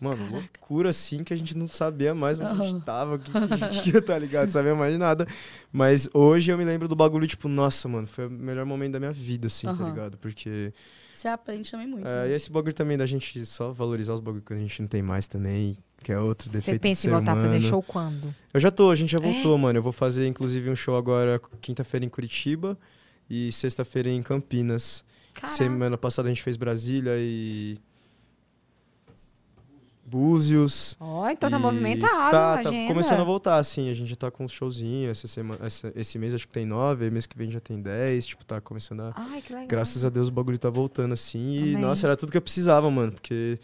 Mano, 0.00 0.16
Caraca. 0.16 0.32
loucura 0.32 0.90
assim 0.90 1.22
que 1.22 1.32
a 1.32 1.36
gente 1.36 1.56
não 1.56 1.68
sabia 1.68 2.12
mais 2.12 2.36
onde 2.40 2.48
a 2.48 2.54
Aham. 2.54 2.64
gente 2.64 2.84
tava, 2.84 3.14
o 3.14 3.18
que, 3.20 3.30
que 3.30 3.38
a 3.38 3.56
gente 3.56 3.90
ia, 3.94 4.02
tá 4.02 4.18
ligado? 4.18 4.48
Sabia 4.48 4.74
mais 4.74 4.92
de 4.92 4.98
nada. 4.98 5.28
Mas 5.72 6.08
hoje 6.12 6.50
eu 6.50 6.58
me 6.58 6.64
lembro 6.64 6.88
do 6.88 6.96
bagulho, 6.96 7.24
tipo, 7.24 7.46
nossa, 7.48 7.88
mano, 7.88 8.06
foi 8.08 8.26
o 8.26 8.30
melhor 8.30 8.66
momento 8.66 8.92
da 8.94 8.98
minha 8.98 9.12
vida, 9.12 9.46
assim, 9.46 9.68
tá 9.68 9.72
Aham. 9.74 9.90
ligado? 9.90 10.18
Porque. 10.18 10.72
Você 11.12 11.28
aprende 11.28 11.70
também 11.70 11.86
muito. 11.86 12.06
é, 12.06 12.24
né? 12.24 12.30
e 12.30 12.32
esse 12.34 12.50
bagulho 12.50 12.72
também 12.74 12.96
da 12.96 13.06
gente 13.06 13.44
só 13.46 13.72
valorizar 13.72 14.14
os 14.14 14.20
bagulhos 14.20 14.44
que 14.46 14.52
a 14.54 14.58
gente 14.58 14.80
não 14.82 14.88
tem 14.88 15.02
mais 15.02 15.26
também, 15.28 15.76
que 16.02 16.10
é 16.12 16.18
outro 16.18 16.46
Você 16.48 16.56
defeito 16.58 16.78
do 16.78 16.82
pensa 16.82 17.02
ser 17.02 17.08
em 17.08 17.10
voltar 17.12 17.32
a 17.32 17.36
fazer 17.36 17.48
humano. 17.58 17.68
show 17.68 17.82
quando? 17.82 18.34
Eu 18.52 18.60
já 18.60 18.70
tô, 18.70 18.90
a 18.90 18.94
gente 18.94 19.10
já 19.12 19.18
É? 19.18 19.20
voltou, 19.20 19.56
mano. 19.58 19.78
Eu 19.78 19.82
vou 19.82 19.92
fazer, 19.92 20.26
inclusive, 20.26 20.68
um 20.70 20.74
show 20.76 20.96
agora 20.96 21.40
quinta-feira 21.60 22.04
em 22.04 22.08
Curitiba 22.08 22.78
e 23.30 23.52
sexta-feira 23.52 24.08
em 24.08 24.22
Campinas. 24.22 25.04
Caraca. 25.34 25.54
Semana 25.56 25.96
passada 25.96 26.28
a 26.28 26.30
gente 26.32 26.42
fez 26.42 26.56
Brasília 26.56 27.12
e. 27.16 27.76
Búzios. 30.12 30.94
Ó, 31.00 31.26
então 31.30 31.48
tá 31.50 31.56
E 31.56 31.60
movimentado 31.60 32.30
Tá, 32.30 32.54
a 32.54 32.62
tá 32.62 32.68
agenda. 32.68 32.88
começando 32.92 33.20
a 33.20 33.24
voltar, 33.24 33.56
assim. 33.56 33.88
A 33.88 33.94
gente 33.94 34.10
já 34.10 34.16
tá 34.16 34.30
com 34.30 34.44
uns 34.44 34.52
showzinhos. 34.52 35.10
Essa 35.18 35.26
semana, 35.26 35.64
essa- 35.66 35.90
esse 35.96 36.18
mês 36.18 36.34
acho 36.34 36.46
que 36.46 36.52
tem 36.52 36.66
nove, 36.66 37.04
aí 37.06 37.10
mês 37.10 37.24
que 37.24 37.36
vem 37.36 37.50
já 37.50 37.60
tem 37.60 37.80
dez. 37.80 38.26
Tipo, 38.26 38.44
tá 38.44 38.60
começando 38.60 39.00
a. 39.00 39.12
Ai, 39.16 39.40
que 39.40 39.52
legal. 39.52 39.68
Graças 39.68 40.04
a 40.04 40.10
Deus 40.10 40.28
o 40.28 40.30
bagulho 40.32 40.58
tá 40.58 40.68
voltando, 40.68 41.12
assim. 41.12 41.38
E, 41.52 41.58
Amém. 41.72 41.78
nossa, 41.78 42.06
era 42.06 42.16
tudo 42.16 42.30
que 42.30 42.36
eu 42.38 42.42
precisava, 42.42 42.90
mano. 42.90 43.12
Porque 43.12 43.58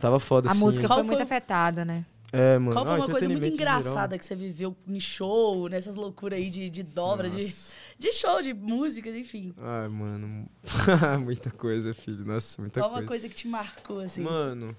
tava 0.00 0.18
foda, 0.18 0.48
A 0.48 0.52
assim. 0.52 0.60
música 0.60 0.86
Qual 0.86 0.98
foi 1.00 1.06
muito 1.06 1.18
foi- 1.18 1.24
afetada, 1.24 1.84
né? 1.84 2.04
É, 2.32 2.58
mano. 2.58 2.72
Qual 2.72 2.84
foi 2.84 2.94
Ah, 2.94 2.96
uma 2.98 3.06
coisa 3.06 3.28
muito 3.28 3.46
engraçada 3.46 4.18
que 4.18 4.24
você 4.24 4.34
viveu 4.34 4.74
em 4.88 4.98
show, 4.98 5.68
nessas 5.68 5.94
loucuras 5.94 6.38
aí 6.38 6.50
de, 6.50 6.68
de 6.68 6.82
dobra, 6.82 7.30
de, 7.30 7.54
de 7.98 8.12
show, 8.12 8.42
de 8.42 8.52
música, 8.52 9.08
enfim? 9.10 9.54
Ai, 9.56 9.88
mano. 9.88 10.46
muita 11.24 11.50
coisa, 11.50 11.94
filho. 11.94 12.24
Nossa, 12.26 12.60
muita 12.60 12.80
Qual 12.80 12.90
uma 12.90 12.96
coisa. 12.96 13.08
coisa 13.08 13.28
que 13.28 13.34
te 13.34 13.46
marcou, 13.48 14.00
assim? 14.00 14.22
Mano. 14.22 14.76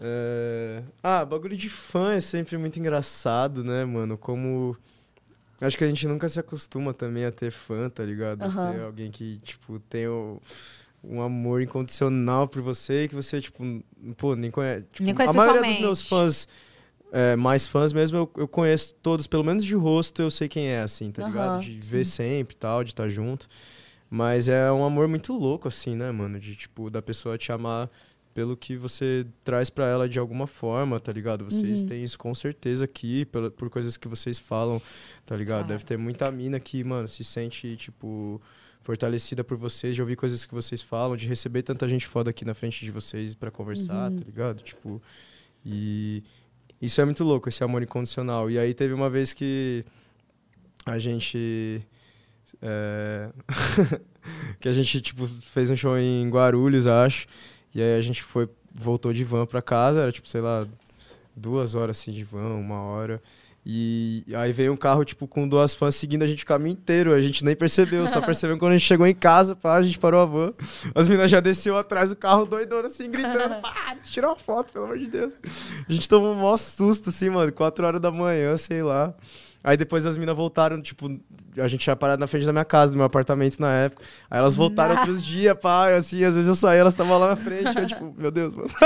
É, 0.00 0.82
Ah, 1.02 1.24
bagulho 1.24 1.56
de 1.56 1.68
fã 1.68 2.12
é 2.14 2.20
sempre 2.20 2.56
muito 2.56 2.78
engraçado, 2.78 3.64
né, 3.64 3.84
mano? 3.84 4.16
Como. 4.16 4.76
Acho 5.60 5.76
que 5.76 5.82
a 5.84 5.88
gente 5.88 6.06
nunca 6.06 6.28
se 6.28 6.38
acostuma 6.38 6.94
também 6.94 7.24
a 7.24 7.32
ter 7.32 7.50
fã, 7.50 7.90
tá 7.90 8.04
ligado? 8.04 8.44
Aham. 8.44 8.72
Ter 8.72 8.80
alguém 8.82 9.10
que, 9.10 9.38
tipo, 9.42 9.80
tem 9.80 10.06
o- 10.06 10.40
um 11.02 11.20
amor 11.20 11.60
incondicional 11.62 12.46
por 12.46 12.62
você 12.62 13.08
que 13.08 13.14
você, 13.14 13.40
tipo, 13.40 13.64
pô, 14.16 14.36
nem 14.36 14.50
conhece. 14.52 14.84
Tipo, 14.92 15.04
Nem 15.04 15.14
conhece 15.14 15.30
a 15.30 15.32
maioria 15.34 15.62
dos 15.62 15.80
meus 15.80 16.08
fãs 16.08 16.46
é, 17.10 17.34
mais 17.36 17.66
fãs 17.66 17.92
mesmo, 17.92 18.18
eu, 18.18 18.30
eu 18.36 18.46
conheço 18.46 18.94
todos, 18.96 19.26
pelo 19.26 19.42
menos 19.42 19.64
de 19.64 19.74
rosto, 19.74 20.20
eu 20.20 20.30
sei 20.30 20.46
quem 20.46 20.68
é, 20.68 20.82
assim, 20.82 21.10
tá 21.10 21.22
ligado? 21.22 21.58
De 21.60 21.80
ver 21.88 22.04
sempre 22.04 22.54
e 22.54 22.58
tal, 22.58 22.84
de 22.84 22.90
estar 22.90 23.08
junto. 23.08 23.48
Mas 24.10 24.48
é 24.48 24.70
um 24.70 24.84
amor 24.84 25.08
muito 25.08 25.32
louco, 25.32 25.66
assim, 25.68 25.96
né, 25.96 26.10
mano? 26.12 26.38
De, 26.38 26.54
tipo, 26.54 26.88
da 26.90 27.00
pessoa 27.02 27.36
te 27.38 27.50
amar 27.50 27.90
pelo 28.38 28.56
que 28.56 28.76
você 28.76 29.26
traz 29.42 29.68
pra 29.68 29.88
ela 29.88 30.08
de 30.08 30.16
alguma 30.16 30.46
forma, 30.46 31.00
tá 31.00 31.10
ligado? 31.10 31.44
Vocês 31.44 31.80
Uhum. 31.80 31.86
têm 31.88 32.04
isso 32.04 32.16
com 32.16 32.32
certeza 32.32 32.84
aqui, 32.84 33.24
pela, 33.24 33.50
por 33.50 33.68
coisas 33.68 33.96
que 33.96 34.06
vocês 34.06 34.38
falam, 34.38 34.80
tá 35.26 35.34
ligado? 35.34 35.64
Ah. 35.64 35.68
Deve 35.70 35.84
ter 35.84 35.98
muita 35.98 36.30
mina 36.30 36.60
que, 36.60 36.84
mano, 36.84 37.08
se 37.08 37.24
sente, 37.24 37.76
tipo, 37.76 38.40
fortalecida 38.80 39.42
por 39.42 39.56
vocês, 39.56 39.96
de 39.96 40.00
ouvir 40.00 40.14
coisas 40.14 40.46
que 40.46 40.54
vocês 40.54 40.80
falam, 40.80 41.16
de 41.16 41.26
receber 41.26 41.62
tanta 41.64 41.88
gente 41.88 42.06
foda 42.06 42.30
aqui 42.30 42.44
na 42.44 42.54
frente 42.54 42.84
de 42.84 42.92
vocês 42.92 43.34
pra 43.34 43.50
conversar, 43.50 44.08
Uhum. 44.08 44.16
tá 44.18 44.24
ligado? 44.24 44.62
Tipo, 44.62 45.02
e 45.66 46.22
isso 46.80 47.00
é 47.00 47.04
muito 47.04 47.24
louco, 47.24 47.48
esse 47.48 47.64
amor 47.64 47.82
incondicional. 47.82 48.48
E 48.48 48.56
aí 48.56 48.72
teve 48.72 48.94
uma 48.94 49.10
vez 49.10 49.34
que 49.34 49.84
a 50.86 50.96
gente. 50.96 51.82
é, 52.62 53.30
que 54.60 54.68
a 54.68 54.72
gente, 54.72 55.00
tipo, 55.00 55.26
fez 55.26 55.70
um 55.70 55.74
show 55.76 55.98
em 55.98 56.30
Guarulhos, 56.30 56.86
acho. 56.86 57.26
E 57.74 57.82
aí 57.82 57.98
a 57.98 58.00
gente 58.00 58.22
foi, 58.22 58.48
voltou 58.74 59.12
de 59.12 59.24
van 59.24 59.46
pra 59.46 59.62
casa, 59.62 60.02
era 60.02 60.12
tipo, 60.12 60.28
sei 60.28 60.40
lá, 60.40 60.66
duas 61.36 61.74
horas 61.74 61.98
assim 61.98 62.12
de 62.12 62.24
van, 62.24 62.54
uma 62.54 62.80
hora. 62.80 63.22
E 63.70 64.24
aí 64.34 64.50
veio 64.50 64.72
um 64.72 64.76
carro, 64.76 65.04
tipo, 65.04 65.28
com 65.28 65.46
duas 65.46 65.74
fãs 65.74 65.94
seguindo 65.94 66.22
a 66.22 66.26
gente 66.26 66.42
o 66.42 66.46
caminho 66.46 66.72
inteiro. 66.72 67.12
A 67.12 67.20
gente 67.20 67.44
nem 67.44 67.54
percebeu, 67.54 68.06
só 68.06 68.18
percebeu 68.24 68.56
quando 68.56 68.72
a 68.72 68.78
gente 68.78 68.86
chegou 68.86 69.06
em 69.06 69.14
casa, 69.14 69.54
pá, 69.54 69.74
a 69.74 69.82
gente 69.82 69.98
parou 69.98 70.22
a 70.22 70.24
van. 70.24 70.54
As 70.94 71.06
meninas 71.06 71.30
já 71.30 71.38
desceu 71.38 71.76
atrás 71.76 72.08
do 72.08 72.16
carro, 72.16 72.46
doidona, 72.46 72.88
assim, 72.88 73.10
gritando, 73.10 73.56
pá, 73.60 73.94
tira 74.04 74.28
uma 74.28 74.36
foto, 74.36 74.72
pelo 74.72 74.86
amor 74.86 74.98
de 74.98 75.06
Deus. 75.06 75.36
A 75.86 75.92
gente 75.92 76.08
tomou 76.08 76.32
um 76.32 76.36
maior 76.36 76.56
susto, 76.56 77.10
assim, 77.10 77.28
mano, 77.28 77.52
quatro 77.52 77.86
horas 77.86 78.00
da 78.00 78.10
manhã, 78.10 78.56
sei 78.56 78.82
lá. 78.82 79.14
Aí 79.62 79.76
depois 79.76 80.06
as 80.06 80.16
meninas 80.16 80.36
voltaram, 80.36 80.80
tipo, 80.80 81.10
a 81.58 81.66
gente 81.66 81.80
tinha 81.82 81.96
parado 81.96 82.20
na 82.20 82.26
frente 82.28 82.46
da 82.46 82.52
minha 82.52 82.64
casa, 82.64 82.92
do 82.92 82.96
meu 82.96 83.04
apartamento 83.06 83.58
na 83.58 83.70
época. 83.72 84.02
Aí 84.30 84.38
elas 84.38 84.54
voltaram 84.54 84.94
Nah. 84.94 85.00
outros 85.00 85.22
dias, 85.22 85.56
pá, 85.60 85.92
assim, 85.94 86.22
às 86.24 86.34
vezes 86.34 86.48
eu 86.48 86.54
saía, 86.54 86.78
elas 86.80 86.92
estavam 86.94 87.18
lá 87.18 87.28
na 87.30 87.36
frente. 87.36 87.76
Eu, 87.76 87.86
tipo, 87.86 88.14
meu 88.16 88.30
Deus, 88.30 88.54
mano. 88.54 88.68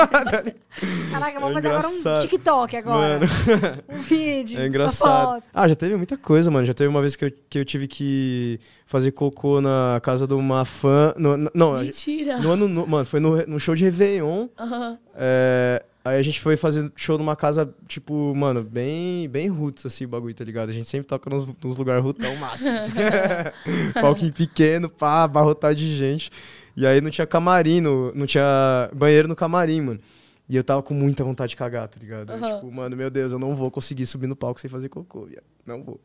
Caraca, 1.12 1.40
vamos 1.40 1.50
É 1.58 1.62
fazer 1.62 1.68
agora 1.68 2.16
um. 2.16 2.20
TikTok 2.20 2.76
agora. 2.76 3.18
Mano. 3.20 3.26
Um 3.92 3.98
vídeo. 4.02 4.58
É 4.60 4.66
engraçado. 4.66 5.42
Ah, 5.52 5.68
já 5.68 5.74
teve 5.74 5.94
muita 5.96 6.16
coisa, 6.16 6.50
mano. 6.50 6.64
Já 6.66 6.72
teve 6.74 6.88
uma 6.88 7.00
vez 7.00 7.14
que 7.16 7.26
eu, 7.26 7.32
que 7.50 7.58
eu 7.58 7.64
tive 7.64 7.86
que 7.86 8.58
fazer 8.86 9.12
cocô 9.12 9.60
na 9.60 10.00
casa 10.02 10.26
de 10.26 10.34
uma 10.34 10.64
fã. 10.64 11.12
No, 11.16 11.36
no- 11.36 11.50
não, 11.54 11.74
Mentira. 11.78 12.38
no 12.38 12.50
ano. 12.52 12.68
no- 12.68 12.86
mano, 12.86 13.04
foi 13.04 13.20
no, 13.20 13.46
no 13.46 13.60
show 13.60 13.74
de 13.74 13.84
Réveillon. 13.84 14.48
Aham. 14.58 14.98
É, 15.14 15.82
aí 16.04 16.18
a 16.18 16.22
gente 16.22 16.40
foi 16.40 16.56
fazer 16.56 16.90
show 16.96 17.16
numa 17.18 17.36
casa, 17.36 17.72
tipo, 17.88 18.34
mano, 18.34 18.62
bem, 18.64 19.28
bem 19.28 19.48
roots, 19.48 19.86
assim, 19.86 20.04
o 20.04 20.08
bagulho, 20.08 20.34
tá 20.34 20.44
ligado? 20.44 20.70
A 20.70 20.72
gente 20.72 20.88
sempre 20.88 21.06
toca 21.06 21.28
nos, 21.30 21.46
nos 21.62 21.76
lugares 21.76 22.02
rootão 22.02 22.34
máximo. 22.36 22.76
assim. 22.76 22.90
Palquinho 24.00 24.32
pequeno, 24.32 24.88
pá, 24.88 25.24
abarrotado 25.24 25.74
de 25.74 25.96
gente. 25.96 26.30
E 26.76 26.86
aí 26.86 27.00
não 27.00 27.10
tinha 27.10 27.26
camarim, 27.26 27.80
no- 27.80 28.12
não 28.14 28.26
tinha 28.26 28.90
banheiro 28.94 29.28
no 29.28 29.36
camarim, 29.36 29.80
mano. 29.80 30.00
E 30.48 30.56
eu 30.56 30.64
tava 30.64 30.82
com 30.82 30.92
muita 30.92 31.22
vontade 31.24 31.50
de 31.50 31.56
cagar, 31.56 31.88
tá 31.88 31.98
ligado? 32.00 32.30
Eu, 32.32 32.36
Aham. 32.38 32.54
Tipo, 32.56 32.72
mano, 32.72 32.96
meu 32.96 33.08
Deus, 33.10 33.32
eu 33.32 33.38
não 33.38 33.54
vou 33.54 33.70
conseguir 33.70 34.04
subir 34.06 34.26
no 34.26 34.36
palco 34.36 34.60
sem 34.60 34.68
fazer 34.68 34.88
cocô, 34.88 35.24
viado. 35.24 35.44
Não 35.64 35.80
vou. 35.80 36.00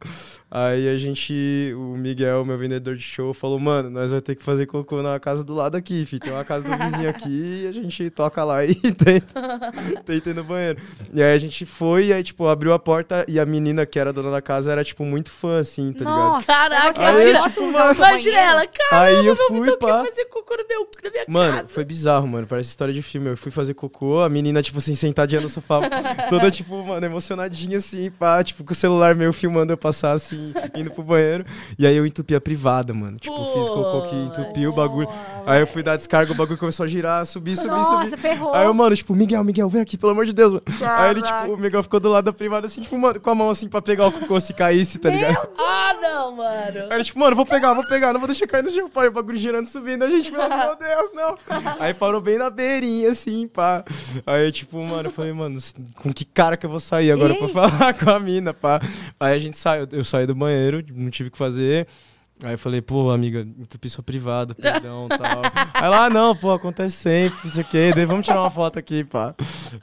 Aí 0.52 0.88
a 0.88 0.96
gente, 0.98 1.74
o 1.76 1.98
Miguel, 1.98 2.46
meu 2.46 2.58
vendedor 2.60 2.96
de 2.96 3.02
show, 3.02 3.34
falou, 3.34 3.60
mano, 3.60 3.90
nós 3.90 4.12
vamos 4.12 4.24
ter 4.24 4.36
que 4.36 4.44
fazer 4.44 4.68
cocô 4.68 5.02
na 5.02 5.20
casa 5.20 5.44
do 5.44 5.56
lado 5.56 5.76
aqui, 5.76 6.06
filho. 6.06 6.22
Tem 6.22 6.32
uma 6.32 6.46
casa 6.46 6.68
do 6.70 6.78
vizinho 6.78 7.10
aqui 7.10 7.64
e 7.64 7.68
a 7.68 7.72
gente 7.72 8.08
toca 8.12 8.44
lá 8.44 8.64
e 8.64 8.76
tenta, 8.94 9.74
tenta 10.06 10.30
ir 10.30 10.36
no 10.36 10.44
banheiro. 10.44 10.80
E 11.12 11.24
aí 11.24 11.34
a 11.34 11.38
gente 11.40 11.66
foi 11.66 12.06
e 12.06 12.14
aí, 12.14 12.24
tipo, 12.24 12.48
abriu 12.48 12.72
a 12.72 12.78
porta 12.78 13.26
e 13.28 13.40
a 13.40 13.46
menina 13.48 13.84
que 13.86 13.98
era 14.00 14.14
dona 14.14 14.30
da 14.30 14.44
casa 14.44 14.72
era, 14.72 14.84
tipo, 14.84 15.04
muito 15.04 15.32
fã, 15.32 15.60
assim, 15.60 15.92
tá 15.92 16.00
ligado? 16.00 16.16
Nossa, 16.18 16.46
Caraca, 16.46 17.08
Aí 17.08 17.34
não 17.34 17.44
eu, 17.44 17.50
tipo, 17.50 17.64
usar 17.66 17.92
o 17.92 17.96
seu 17.96 18.06
Imagina 18.06 18.38
ela, 18.38 18.68
cara, 18.68 19.02
Aí 19.02 19.16
eu 19.16 19.24
meu 19.24 19.36
fui, 19.36 19.76
quer 19.76 20.06
fazer 20.06 20.26
cocô 20.26 20.56
no 20.56 20.68
meu, 20.70 20.88
na 21.04 21.10
minha 21.10 21.26
Mano, 21.28 21.58
casa. 21.58 21.70
foi 21.70 21.84
bizarro, 21.84 22.28
mano. 22.28 22.46
Parece 22.46 22.70
história 22.70 22.94
de 22.94 23.02
filme. 23.02 23.30
Eu 23.30 23.38
fui 23.38 23.52
fazer 23.52 23.74
cocô, 23.74 24.22
a 24.22 24.30
menina, 24.30 24.62
tipo 24.62 24.78
assim, 24.78 24.94
sentadinha 24.94 25.42
no 25.42 25.50
sofá, 25.50 25.80
toda, 26.30 26.50
tipo, 26.52 26.82
mano, 26.86 27.04
emocionadinha, 27.06 27.80
assim, 27.80 28.12
pá, 28.12 28.44
tipo, 28.44 28.64
com 28.64 28.72
o 28.72 28.76
celular 28.76 29.16
meio 29.16 29.34
filmando 29.34 29.47
eu 29.70 29.78
passar, 29.78 30.12
assim, 30.12 30.54
indo 30.76 30.92
pro 30.92 31.04
banheiro. 31.04 31.46
E 31.78 31.86
aí 31.88 31.96
eu 31.96 32.06
entupi 32.06 32.36
a 32.36 32.42
privada, 32.42 32.94
mano. 32.94 33.18
Tipo, 33.18 33.36
fiz 33.54 33.68
cocô 33.70 34.08
que 34.10 34.16
entupiu 34.16 34.72
o 34.72 34.74
bagulho. 34.76 35.08
Aí 35.46 35.60
eu 35.62 35.68
fui 35.68 35.82
dar 35.84 35.96
descarga, 35.96 36.32
o 36.32 36.36
bagulho 36.36 36.58
começou 36.58 36.84
a 36.84 36.88
girar, 36.88 37.26
subir, 37.26 37.56
subir, 37.56 37.70
Nossa, 37.70 38.06
subir. 38.10 38.18
ferrou. 38.18 38.54
Aí 38.54 38.66
eu, 38.66 38.74
mano, 38.74 38.96
tipo, 38.96 39.16
Miguel, 39.16 39.44
Miguel, 39.44 39.70
vem 39.70 39.82
aqui, 39.82 39.98
pelo 39.98 40.12
amor 40.12 40.26
de 40.26 40.34
Deus, 40.34 40.54
mano. 40.54 40.64
Aí 40.82 41.12
ele, 41.12 41.22
Caraca. 41.22 41.42
tipo, 41.44 41.54
o 41.54 41.58
Miguel 41.58 41.84
ficou 41.84 42.00
do 42.00 42.10
lado 42.10 42.26
da 42.26 42.34
privada, 42.34 42.68
assim, 42.68 42.82
tipo, 42.82 42.98
mano, 42.98 43.20
com 43.20 43.30
a 43.30 43.36
mão, 43.36 43.50
assim, 43.50 43.68
pra 43.68 43.82
pegar 43.82 44.08
o 44.08 44.12
cocô 44.12 44.40
se 44.40 44.54
caísse, 44.54 45.00
tá 45.00 45.10
ligado? 45.10 45.48
Ah, 45.58 45.94
não, 46.02 46.36
mano. 46.36 46.80
Aí 46.90 46.98
ele, 46.98 47.04
tipo, 47.04 47.20
mano, 47.20 47.36
vou 47.36 47.46
pegar, 47.46 47.74
vou 47.74 47.88
pegar, 47.88 48.14
não 48.14 48.20
vou 48.20 48.28
deixar 48.28 48.48
cair 48.48 48.64
no 48.64 48.70
chão, 48.70 48.90
pai. 48.90 49.08
O 49.08 49.12
bagulho 49.12 49.38
girando, 49.38 49.66
subindo, 49.68 50.04
a 50.04 50.10
gente, 50.10 50.32
meu, 50.32 50.42
Deus, 50.78 51.12
não. 51.14 51.38
Aí 51.80 51.94
parou 51.94 52.20
bem 52.22 52.38
na 52.38 52.50
beirinha, 52.50 53.10
assim, 53.10 53.48
pá. 53.48 53.84
Aí, 54.26 54.52
tipo, 54.52 54.82
mano, 54.84 55.10
eu 55.10 55.12
falei, 55.14 55.32
mano, 55.34 55.58
com 55.96 56.12
que 56.12 56.26
cara 56.26 56.58
que 56.58 56.66
eu 56.66 56.70
vou 56.70 56.80
sair 56.80 57.12
agora 57.12 57.34
E 57.34 57.38
pra 57.38 57.48
falar 57.48 57.94
com 57.98 58.10
a 58.10 58.20
mina, 58.20 58.54
pá. 58.54 58.80
Aí 59.20 59.37
a 59.38 59.40
gente 59.40 59.58
saiu, 59.58 59.88
eu 59.92 60.04
saí 60.04 60.26
do 60.28 60.36
banheiro, 60.36 60.84
não 60.94 61.10
tive 61.10 61.30
o 61.30 61.32
que 61.32 61.38
fazer. 61.38 61.88
Aí 62.44 62.54
eu 62.54 62.58
falei, 62.58 62.82
pô, 62.82 63.10
amiga, 63.10 63.40
entupi 63.42 63.90
sua 63.90 64.04
privada, 64.04 64.54
perdão, 64.56 65.08
tal. 65.10 65.42
Aí 65.74 65.90
lá, 65.90 66.06
ah, 66.06 66.10
não, 66.10 66.36
pô, 66.36 66.52
acontece 66.52 66.96
sempre, 66.96 67.38
não 67.46 67.52
sei 67.52 67.64
o 67.64 67.66
quê. 67.68 67.92
Daí 67.96 68.06
vamos 68.06 68.26
tirar 68.26 68.42
uma 68.42 68.52
foto 68.52 68.78
aqui, 68.78 69.04
pá. 69.04 69.34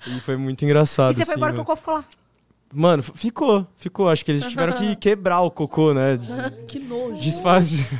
E 0.06 0.20
foi 0.20 0.36
muito 0.36 0.64
engraçado, 0.64 1.12
E 1.12 1.14
você 1.14 1.24
foi 1.24 1.32
assim, 1.34 1.38
embora, 1.40 1.52
o 1.52 1.56
mano. 1.56 1.64
cocô 1.64 1.76
ficou 1.76 1.94
lá. 1.94 2.04
Mano, 2.74 3.02
ficou, 3.02 3.66
ficou. 3.76 4.08
Acho 4.08 4.24
que 4.24 4.32
eles 4.32 4.44
tiveram 4.46 4.72
que 4.72 4.96
quebrar 4.96 5.40
o 5.42 5.50
cocô, 5.50 5.94
né? 5.94 6.16
De- 6.16 6.64
Que 6.66 6.78
nojo. 6.80 7.20
Desfazer. 7.20 7.84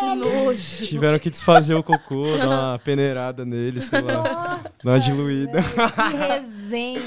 Que 0.00 0.14
nojo. 0.16 0.86
Tiveram 0.86 1.18
que 1.18 1.30
desfazer 1.30 1.74
o 1.74 1.82
cocô, 1.82 2.36
dar 2.36 2.48
uma 2.48 2.78
peneirada 2.80 3.44
nele, 3.44 3.80
sei 3.80 4.00
lá. 4.00 4.12
Nossa, 4.14 4.72
Dar 4.82 4.90
uma 4.92 5.00
diluída. 5.00 5.60
que 5.62 6.16
resenha. 6.16 7.00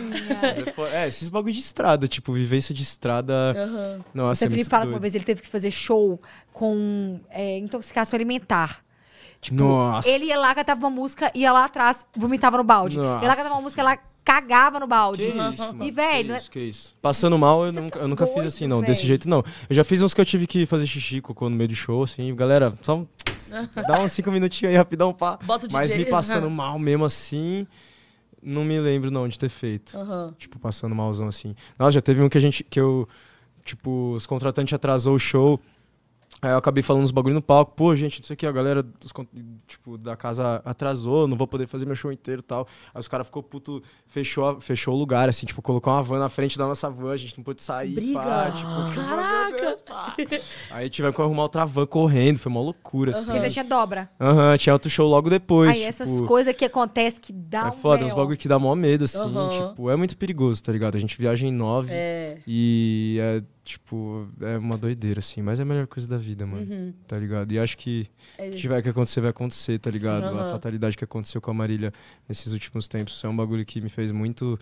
É, 0.94 1.08
esses 1.08 1.28
bagulho 1.30 1.54
de 1.54 1.60
estrada, 1.60 2.08
tipo, 2.08 2.32
vivência 2.34 2.74
de 2.74 2.84
estrada. 2.84 3.34
Aham. 3.56 4.00
Nossa, 4.14 4.36
Você 4.40 4.46
é 4.46 4.48
Felipe 4.48 4.58
muito 4.60 4.70
fala 4.70 4.84
que 4.86 4.92
uma 4.92 5.00
vez 5.00 5.16
ele 5.16 5.24
teve 5.26 5.42
que 5.42 5.48
fazer 5.50 5.72
show 5.72 6.20
com 6.54 7.20
é, 7.30 7.58
intoxicação 7.58 8.18
alimentar. 8.18 8.80
Tipo, 9.42 9.56
Nossa. 9.64 10.08
ele 10.08 10.26
ia 10.26 10.38
lá, 10.40 10.54
cantava 10.54 10.80
uma 10.82 10.90
música, 10.90 11.32
ia 11.34 11.52
lá 11.52 11.66
atrás, 11.66 12.06
vomitava 12.16 12.58
no 12.58 12.64
balde. 12.64 12.98
Nossa. 12.98 13.24
Ia 13.24 13.28
lá, 13.30 13.36
cantava 13.36 13.56
uma 13.56 13.62
música, 13.62 13.82
ela 13.82 13.98
cagava 14.24 14.80
no 14.80 14.88
balde. 14.88 15.24
Que 15.24 15.28
isso, 15.30 15.74
mano. 15.74 15.84
E, 15.84 15.92
velho, 15.92 16.28
que 16.30 16.34
é- 16.34 16.38
isso, 16.38 16.52
que 16.52 16.60
isso. 16.60 16.96
Passando 17.02 17.38
mal, 17.38 17.66
eu 17.66 17.72
Você 17.72 17.80
nunca, 17.80 18.00
tá 18.00 18.06
eu 18.06 18.08
nunca 18.08 18.26
fiz 18.26 18.36
doido, 18.36 18.48
assim, 18.48 18.68
não. 18.68 18.82
Desse 18.82 19.02
velho. 19.02 19.08
jeito, 19.08 19.30
não. 19.30 19.44
Eu 19.70 19.76
já 19.76 19.84
fiz 19.84 20.02
uns 20.02 20.14
que 20.14 20.22
eu 20.22 20.26
tive 20.26 20.48
que 20.48 20.66
fazer 20.66 20.86
xixi, 20.86 21.22
cocô 21.22 21.50
no 21.50 21.56
meio 21.56 21.70
do 21.70 21.76
show, 21.76 22.04
assim. 22.04 22.34
Galera, 22.36 22.74
só 22.82 23.04
dá 23.88 24.00
uns 24.00 24.12
cinco 24.12 24.32
minutinhos 24.32 24.72
aí, 24.72 24.78
rapidão, 24.78 25.14
pá. 25.14 25.38
Bota 25.44 25.68
o 25.68 25.70
Mas 25.72 25.90
DJ. 25.90 26.06
me 26.06 26.10
passando 26.12 26.50
mal 26.52 26.78
mesmo 26.80 27.04
assim, 27.06 27.66
não 28.42 28.64
me 28.64 28.80
lembro, 28.80 29.12
não, 29.12 29.28
de 29.28 29.38
ter 29.38 29.50
feito. 29.50 29.98
Aham. 29.98 30.34
Tipo, 30.38 30.58
passando 30.60 30.96
malzão 30.96 31.28
assim. 31.28 31.56
Nossa, 31.78 31.92
já 31.92 32.02
teve 32.02 32.22
um 32.22 32.30
que 32.30 32.38
a 32.38 32.42
gente. 32.42 32.64
que 32.64 32.80
eu. 32.80 33.08
Tipo, 33.64 34.14
os 34.16 34.26
contratantes 34.26 34.74
atrasou 34.74 35.14
o 35.16 35.20
show. 35.20 35.60
Aí 36.42 36.52
eu 36.52 36.58
acabei 36.58 36.82
falando 36.82 37.04
uns 37.04 37.12
bagulho 37.12 37.36
no 37.36 37.42
palco. 37.42 37.74
Pô, 37.76 37.96
gente, 37.96 38.20
não 38.20 38.26
sei 38.26 38.34
o 38.34 38.38
que, 38.38 38.48
a 38.48 38.52
galera 38.52 38.82
dos, 38.82 39.14
tipo, 39.68 39.98
da 39.98 40.16
casa 40.16 40.62
atrasou, 40.66 41.28
não 41.28 41.38
vou 41.38 41.46
poder 41.48 41.68
fazer 41.68 41.86
meu 41.86 41.96
show 41.96 42.12
inteiro 42.12 42.40
e 42.40 42.44
tal. 42.44 42.68
Aí 42.94 43.00
os 43.00 43.08
caras 43.08 43.28
ficou 43.28 43.44
puto, 43.44 43.84
fechou, 44.08 44.60
fechou 44.60 44.96
o 44.96 44.98
lugar, 44.98 45.30
assim, 45.30 45.46
tipo, 45.46 45.62
colocou 45.62 45.94
uma 45.94 46.02
van 46.02 46.18
na 46.20 46.30
frente 46.30 46.58
da 46.58 46.66
nossa 46.66 46.90
van, 46.90 47.12
a 47.12 47.18
gente 47.18 47.38
não 47.38 47.44
pôde 47.44 47.62
sair. 47.62 47.94
Briga. 47.94 48.20
Pá, 48.20 48.52
tipo, 48.52 48.96
Caraca. 48.96 49.52
meu 49.52 49.62
Deus, 49.62 49.82
pá. 49.84 50.16
Aí 50.72 50.90
tiveram 50.90 51.14
que 51.14 51.22
arrumar 51.22 51.44
outra 51.44 51.64
van 51.66 51.86
correndo, 51.86 52.40
foi 52.40 52.52
uma 52.52 52.62
loucura, 52.62 53.12
assim. 53.12 53.26
Porque 53.26 53.40
você 53.40 53.50
tinha 53.50 53.66
dobra. 53.66 54.10
Aham, 54.20 54.58
tinha 54.58 54.74
outro 54.74 54.90
show 54.90 55.08
logo 55.08 55.30
depois. 55.30 55.70
Aí 55.70 55.76
tipo, 55.76 55.88
essas 55.90 56.22
coisas 56.22 56.56
que 56.56 56.66
acontecem 56.66 57.22
que 57.22 57.32
dá 57.32 57.68
é 57.68 57.70
um 57.70 57.72
foda, 57.74 58.04
uns 58.04 58.14
B.O. 58.14 58.18
bagulho 58.18 58.38
que 58.38 58.48
dá 58.48 58.58
mó 58.58 58.74
medo, 58.76 59.04
assim. 59.04 59.20
Aham. 59.20 59.70
Tipo, 59.70 59.90
é 59.92 59.96
muito 59.96 60.18
perigoso, 60.18 60.64
tá 60.64 60.72
ligado? 60.72 60.96
A 60.96 61.00
gente 61.00 61.16
viaja 61.18 61.46
em 61.46 61.52
nove 61.52 61.92
É. 61.94 62.40
e 62.48 63.18
é, 63.22 63.44
tipo, 63.64 64.28
é 64.42 64.58
uma 64.58 64.78
doideira, 64.78 65.20
assim. 65.20 65.42
Mas 65.42 65.60
é 65.60 65.64
a 65.64 65.66
melhor 65.66 65.88
coisa 65.88 66.08
da 66.08 66.18
vida, 66.18 66.46
mano. 66.46 66.70
Uhum. 66.72 66.94
Tá 67.08 67.18
ligado? 67.18 67.52
E 67.52 67.60
acho 67.60 67.78
que 67.78 68.08
É 68.38 68.48
o 68.48 68.52
que 68.52 68.58
tiver 68.58 68.82
que 68.82 68.90
acontecer, 68.90 69.22
vai 69.22 69.30
acontecer, 69.30 69.80
tá 69.80 69.90
ligado? 69.92 70.30
Sim, 70.30 70.38
a 70.38 70.42
aham. 70.42 70.52
fatalidade 70.52 70.98
que 70.98 71.04
aconteceu 71.04 71.40
com 71.42 71.52
a 71.52 71.54
Marília 71.54 71.94
nesses 72.28 72.54
últimos 72.54 72.88
tempos 72.88 73.24
é 73.24 73.28
um 73.28 73.36
bagulho 73.36 73.66
que 73.66 73.80
me 73.82 73.90
fez 73.90 74.12
muito 74.12 74.60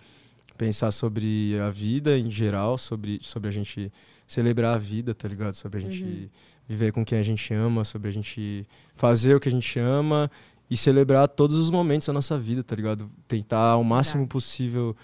pensar 0.58 0.91
sobre 0.91 1.58
a 1.60 1.70
vida 1.70 2.18
em 2.18 2.30
geral, 2.30 2.78
sobre, 2.78 3.20
sobre 3.22 3.47
a 3.47 3.51
gente 3.51 3.92
celebrar 4.28 4.76
a 4.76 4.78
vida, 4.78 5.13
tá 5.16 5.28
ligado? 5.28 5.54
Sobre 5.54 5.78
a 5.80 5.82
gente 5.82 6.04
Uhum. 6.04 6.30
viver 6.67 6.92
com 6.92 7.05
quem 7.05 7.17
a 7.17 7.24
gente 7.24 7.54
ama, 7.54 7.86
sobre 7.86 8.09
a 8.09 8.12
gente 8.12 8.67
fazer 8.93 9.36
o 9.36 9.39
que 9.39 9.47
a 9.47 9.51
gente 9.51 9.80
ama 9.80 10.30
e 10.70 10.76
celebrar 10.76 11.28
todos 11.30 11.58
os 11.58 11.71
momentos 11.71 12.08
da 12.08 12.13
nossa 12.13 12.38
vida, 12.38 12.62
tá 12.62 12.76
ligado? 12.76 13.09
Tentar 13.28 13.71
ao 13.71 13.84
máximo 13.84 14.28
possível 14.28 14.96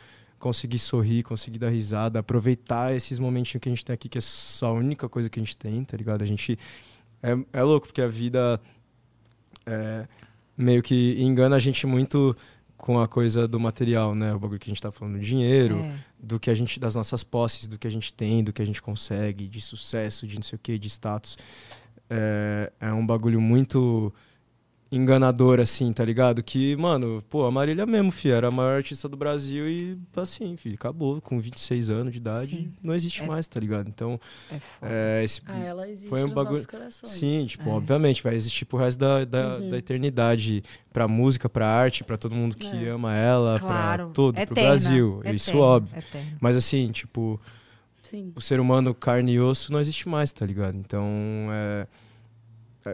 conseguir 0.45 0.77
sorrir, 0.77 1.23
conseguir 1.23 1.57
dar 1.57 1.69
risada, 1.69 2.19
aproveitar 2.19 2.93
esses 2.95 3.17
momentinhos 3.17 3.59
que 3.59 3.67
a 3.67 3.71
gente 3.71 3.83
tem 3.83 3.95
aqui, 3.95 4.07
que 4.07 4.19
é 4.19 4.21
só 4.21 4.67
a 4.67 4.73
única 4.73 5.09
coisa 5.09 5.27
que 5.27 5.39
a 5.39 5.43
gente 5.43 5.57
tem, 5.57 5.83
tá 5.83 5.97
ligado? 5.97 6.21
A 6.21 6.25
gente. 6.25 6.55
É, 7.23 7.35
é 7.51 7.63
louco, 7.63 7.87
porque 7.87 7.99
a 7.99 8.07
vida 8.07 8.61
é, 9.65 10.05
meio 10.55 10.83
que 10.83 11.19
engana 11.19 11.55
a 11.55 11.59
gente 11.59 11.87
muito 11.87 12.37
com 12.77 12.99
a 12.99 13.07
coisa 13.07 13.47
do 13.47 13.59
material, 13.59 14.13
né? 14.13 14.35
O 14.35 14.39
bagulho 14.39 14.59
que 14.59 14.69
a 14.69 14.71
gente 14.71 14.79
tá 14.83 14.91
falando, 14.91 15.15
do 15.17 15.19
dinheiro, 15.19 15.77
É. 15.79 15.97
do 16.19 16.39
que 16.39 16.51
a 16.51 16.53
gente, 16.53 16.79
das 16.79 16.93
nossas 16.93 17.23
posses, 17.23 17.67
do 17.67 17.79
que 17.79 17.87
a 17.87 17.91
gente 17.91 18.13
tem, 18.13 18.43
do 18.43 18.53
que 18.53 18.61
a 18.61 18.65
gente 18.65 18.83
consegue, 18.83 19.47
de 19.47 19.59
sucesso, 19.59 20.27
de 20.27 20.35
não 20.35 20.43
sei 20.43 20.57
o 20.57 20.59
que, 20.59 20.77
de 20.77 20.87
status. 20.87 21.39
É, 22.07 22.71
é 22.79 22.93
um 22.93 23.03
bagulho 23.03 23.41
muito 23.41 24.13
enganador, 24.91 25.59
assim, 25.59 25.91
tá 25.91 26.05
ligado? 26.05 26.41
Que, 26.43 26.75
mano, 26.75 27.21
pô, 27.29 27.45
a 27.45 27.51
Marília 27.51 27.85
mesmo, 27.85 28.11
fi, 28.11 28.29
era 28.29 28.47
a 28.47 28.51
maior 28.51 28.77
artista 28.77 29.09
do 29.09 29.17
Brasil 29.17 29.67
e, 29.67 29.97
assim, 30.15 30.55
filho, 30.55 30.75
acabou, 30.75 31.19
com 31.21 31.39
26 31.39 31.89
anos 31.89 32.13
de 32.13 32.19
idade, 32.19 32.47
Sim. 32.51 32.71
não 32.81 32.93
existe 32.93 33.21
É. 33.23 33.25
mais, 33.25 33.47
tá 33.47 33.59
ligado? 33.59 33.89
Então, 33.89 34.19
É 34.51 34.59
foda. 34.59 34.91
é, 34.91 35.23
esse, 35.23 35.41
Ah, 35.47 35.57
ela 35.59 35.89
existe 35.89 36.07
Foi 36.07 36.19
um 36.21 36.25
nos 36.25 36.33
bagulho-. 36.33 36.63
Sim, 36.91 37.45
tipo, 37.47 37.67
É. 37.69 37.73
obviamente, 37.73 38.21
vai 38.23 38.35
existir 38.35 38.65
pro 38.65 38.77
resto 38.77 38.99
da, 38.99 39.25
da, 39.25 39.57
Uhum. 39.57 39.69
da 39.71 39.77
eternidade. 39.77 40.63
Pra 40.93 41.07
música, 41.09 41.49
pra 41.49 41.67
arte, 41.67 42.03
pra 42.05 42.15
todo 42.15 42.33
mundo 42.35 42.55
que 42.55 42.85
É. 42.85 42.89
ama 42.89 43.13
ela, 43.13 43.59
Claro. 43.59 44.05
pra 44.05 44.13
todo, 44.13 44.35
pro 44.35 44.43
Eterna, 44.43 44.69
Brasil. 44.69 45.21
Isso 45.33 45.49
eterna, 45.49 45.65
óbvio. 45.65 45.97
eterna. 45.97 46.37
Mas 46.39 46.55
assim, 46.55 46.89
tipo, 46.91 47.41
Sim. 48.03 48.31
o 48.33 48.39
ser 48.39 48.59
humano 48.61 48.93
carne 48.93 49.33
e 49.33 49.39
osso 49.41 49.73
não 49.73 49.79
existe 49.81 50.07
mais, 50.07 50.31
tá 50.31 50.45
ligado? 50.45 50.77
Então, 50.77 51.03
é, 51.51 51.81
é, 51.81 51.87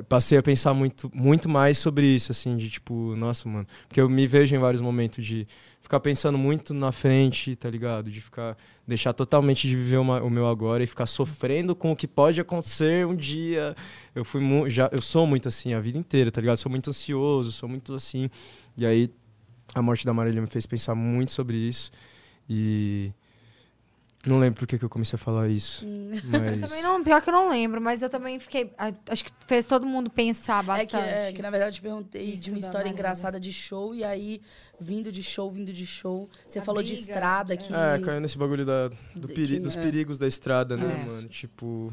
passei 0.07 0.37
a 0.37 0.43
pensar 0.43 0.73
muito, 0.73 1.11
muito 1.13 1.49
mais 1.49 1.77
sobre 1.77 2.07
isso, 2.07 2.31
assim, 2.31 2.55
de 2.57 2.69
tipo, 2.69 3.15
nossa, 3.15 3.47
mano. 3.49 3.67
Porque 3.87 3.99
eu 3.99 4.09
me 4.09 4.25
vejo 4.27 4.55
em 4.55 4.59
vários 4.59 4.81
momentos 4.81 5.25
de 5.25 5.45
ficar 5.81 5.99
pensando 5.99 6.37
muito 6.37 6.73
na 6.73 6.91
frente, 6.91 7.55
tá 7.55 7.69
ligado? 7.69 8.09
De 8.09 8.21
ficar, 8.21 8.57
deixar 8.87 9.13
totalmente 9.13 9.67
de 9.67 9.75
viver 9.75 9.97
uma- 9.97 10.21
o 10.21 10.29
meu 10.29 10.47
agora 10.47 10.83
e 10.83 10.87
ficar 10.87 11.05
sofrendo 11.05 11.75
com 11.75 11.91
o 11.91 11.95
que 11.95 12.07
pode 12.07 12.39
acontecer 12.39 13.05
um 13.05 13.15
dia. 13.15 13.75
Eu 14.15 14.23
fui 14.23 14.41
já, 14.69 14.89
eu 14.91 15.01
sou 15.01 15.27
muito 15.27 15.47
assim 15.49 15.73
a 15.73 15.79
vida 15.81 15.97
inteira, 15.97 16.31
tá 16.31 16.39
ligado? 16.39 16.57
Sou 16.57 16.69
muito 16.69 16.89
ansioso, 16.89 17.51
sou 17.51 17.67
muito 17.67 17.93
assim. 17.93 18.29
E 18.77 18.85
aí, 18.85 19.09
a 19.75 19.81
morte 19.81 20.05
da 20.05 20.13
Marília 20.13 20.41
me 20.41 20.47
fez 20.47 20.65
pensar 20.65 20.95
muito 20.95 21.31
sobre 21.31 21.57
isso. 21.57 21.91
E. 22.49 23.11
Não 24.25 24.37
lembro 24.39 24.59
por 24.59 24.67
que, 24.67 24.77
que 24.77 24.85
eu 24.85 24.89
comecei 24.89 25.15
a 25.15 25.19
falar 25.19 25.47
isso. 25.47 25.85
Hum. 25.85 26.11
Mas. 26.29 26.61
Também 26.69 26.83
não, 26.83 27.03
pior 27.03 27.21
que 27.21 27.29
eu 27.29 27.33
não 27.33 27.49
lembro, 27.49 27.81
mas 27.81 28.01
eu 28.03 28.09
também 28.09 28.37
fiquei. 28.37 28.71
Acho 29.09 29.25
que 29.25 29.31
fez 29.47 29.65
todo 29.65 29.85
mundo 29.85 30.09
pensar 30.11 30.63
É 30.63 30.67
bastante. 30.67 30.89
que, 30.91 30.95
é 30.97 31.33
que, 31.33 31.41
na 31.41 31.49
verdade, 31.49 31.71
eu 31.71 31.75
te 31.75 31.81
perguntei 31.81 32.23
Isso 32.23 32.43
de 32.43 32.49
uma 32.51 32.59
história 32.59 32.79
Marília. 32.85 32.93
engraçada 32.99 33.39
de 33.39 33.51
show, 33.51 33.95
e 33.95 34.03
aí, 34.03 34.39
vindo 34.79 35.11
de 35.11 35.23
show, 35.23 35.49
vindo 35.49 35.73
de 35.73 35.87
show. 35.87 36.29
Você 36.45 36.59
A 36.59 36.61
falou 36.61 36.83
de 36.83 36.93
briga, 36.93 37.01
estrada 37.11 37.53
é. 37.55 37.57
que. 37.57 37.73
É, 37.73 37.99
caiu 37.99 38.21
nesse 38.21 38.37
bagulho 38.37 38.63
da, 38.65 38.89
do 39.15 39.27
de- 39.27 39.33
peri 39.33 39.47
que- 39.55 39.59
dos 39.59 39.75
é. 39.75 39.81
perigos 39.81 40.19
da 40.19 40.27
estrada, 40.27 40.77
né, 40.77 40.99
É. 41.01 41.05
mano? 41.05 41.27
Tipo. 41.27 41.91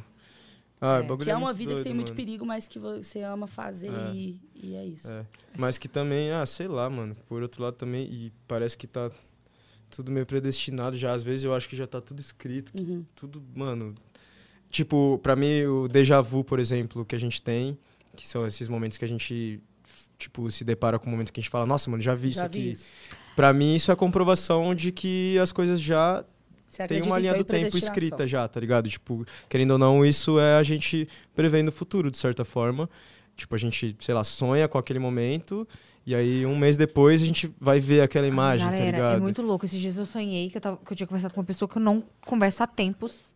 Ah, 0.81 0.99
É, 0.99 1.01
o 1.01 1.03
bagulho 1.05 1.19
Que 1.25 1.31
é 1.31 1.35
uma 1.37 1.47
muito 1.47 1.57
vida 1.57 1.71
que 1.71 1.75
doido, 1.77 1.85
tem 1.85 1.95
muito 1.95 2.09
mano. 2.09 2.17
perigo, 2.17 2.45
mas 2.47 2.69
que 2.69 2.79
você 2.79 3.23
ama 3.23 3.47
fazer 3.49 3.89
É. 3.91 4.13
e, 4.15 4.41
e 4.55 4.75
é 4.77 4.85
isso. 4.85 5.09
É. 5.09 5.25
Mas 5.59 5.77
que 5.79 5.89
também, 5.89 6.31
ah, 6.31 6.45
sei 6.47 6.69
lá, 6.69 6.89
mano. 6.91 7.17
Por 7.29 7.43
outro 7.43 7.63
lado 7.63 7.75
também, 7.75 8.05
e 8.05 8.33
parece 8.47 8.77
que 8.79 8.87
tá 8.87 9.11
tudo 9.91 10.11
meio 10.11 10.27
predestinado 10.27 10.97
já. 10.97 11.13
Às 11.13 11.23
vezes 11.23 11.45
eu 11.45 11.55
acho 11.55 11.69
que 11.69 11.77
já 11.77 11.87
tá 11.87 12.01
tudo 12.01 12.21
escrito, 12.21 12.73
Uhum. 12.79 13.05
tudo, 13.15 13.43
mano. 13.55 13.95
Tipo, 14.71 15.19
pra 15.23 15.35
mim, 15.35 15.65
o 15.65 15.89
déjà 15.89 16.21
vu, 16.21 16.45
por 16.45 16.59
exemplo, 16.59 17.05
que 17.05 17.15
a 17.17 17.19
gente 17.21 17.41
tem, 17.41 17.79
que 18.15 18.27
são 18.27 18.47
esses 18.47 18.69
momentos 18.69 18.99
que 18.99 19.05
a 19.05 19.09
gente, 19.09 19.61
tipo, 20.19 20.51
se 20.51 20.63
depara 20.65 20.99
com 20.99 21.09
um 21.09 21.13
momento 21.13 21.33
que 21.33 21.41
a 21.41 21.43
gente 21.43 21.51
fala, 21.51 21.65
nossa, 21.65 21.91
mano, 21.91 22.03
já 22.03 22.15
vi 22.15 22.29
isso 22.31 22.39
Já 22.41 22.45
aqui. 22.47 22.59
vi 22.61 22.73
isso. 22.73 22.87
Pra 23.35 23.53
mim, 23.53 23.75
isso 23.77 23.91
é 23.91 23.97
comprovação 23.97 24.75
de 24.75 24.93
que 24.93 25.39
as 25.39 25.53
coisas 25.53 25.81
já 25.81 26.23
tem 26.87 27.01
uma 27.03 27.19
linha 27.19 27.35
do 27.35 27.45
tempo 27.45 27.79
escrita 27.79 28.27
já, 28.27 28.47
tá 28.47 28.61
ligado? 28.61 28.89
Tipo, 28.91 29.25
querendo 29.49 29.71
ou 29.73 29.79
não, 29.79 30.05
isso 30.05 30.39
é 30.39 30.57
a 30.57 30.63
gente 30.63 31.09
prevendo 31.35 31.69
o 31.69 31.73
futuro, 31.73 32.11
de 32.11 32.19
certa 32.19 32.45
forma. 32.45 32.91
Tipo, 33.39 33.55
a 33.55 33.59
gente, 33.59 33.95
sei 34.01 34.13
lá, 34.15 34.25
sonha 34.25 34.67
com 34.67 34.77
aquele 34.79 34.99
momento 34.99 35.67
e 36.05 36.13
aí 36.13 36.45
um 36.45 36.59
mês 36.59 36.77
depois 36.77 37.23
a 37.23 37.25
gente 37.25 37.55
vai 37.61 37.79
ver 37.79 38.01
aquela 38.01 38.27
imagem, 38.27 38.67
Ah, 38.67 38.71
Galera, 38.73 38.91
tá 38.91 38.97
ligado? 38.97 39.17
é 39.17 39.21
muito 39.21 39.41
louco. 39.43 39.65
Esses 39.65 39.81
dias 39.81 39.97
eu 39.97 40.05
sonhei 40.05 40.51
que 40.51 40.57
eu, 40.57 40.61
tava, 40.61 40.77
que 40.77 40.93
eu 40.93 40.97
tinha 40.97 41.07
conversado 41.07 41.33
com 41.33 41.41
uma 41.41 41.47
pessoa 41.47 41.69
que 41.69 41.79
eu 41.79 41.83
não 41.83 42.03
converso 42.27 42.65
há 42.65 42.67
tempos. 42.67 43.33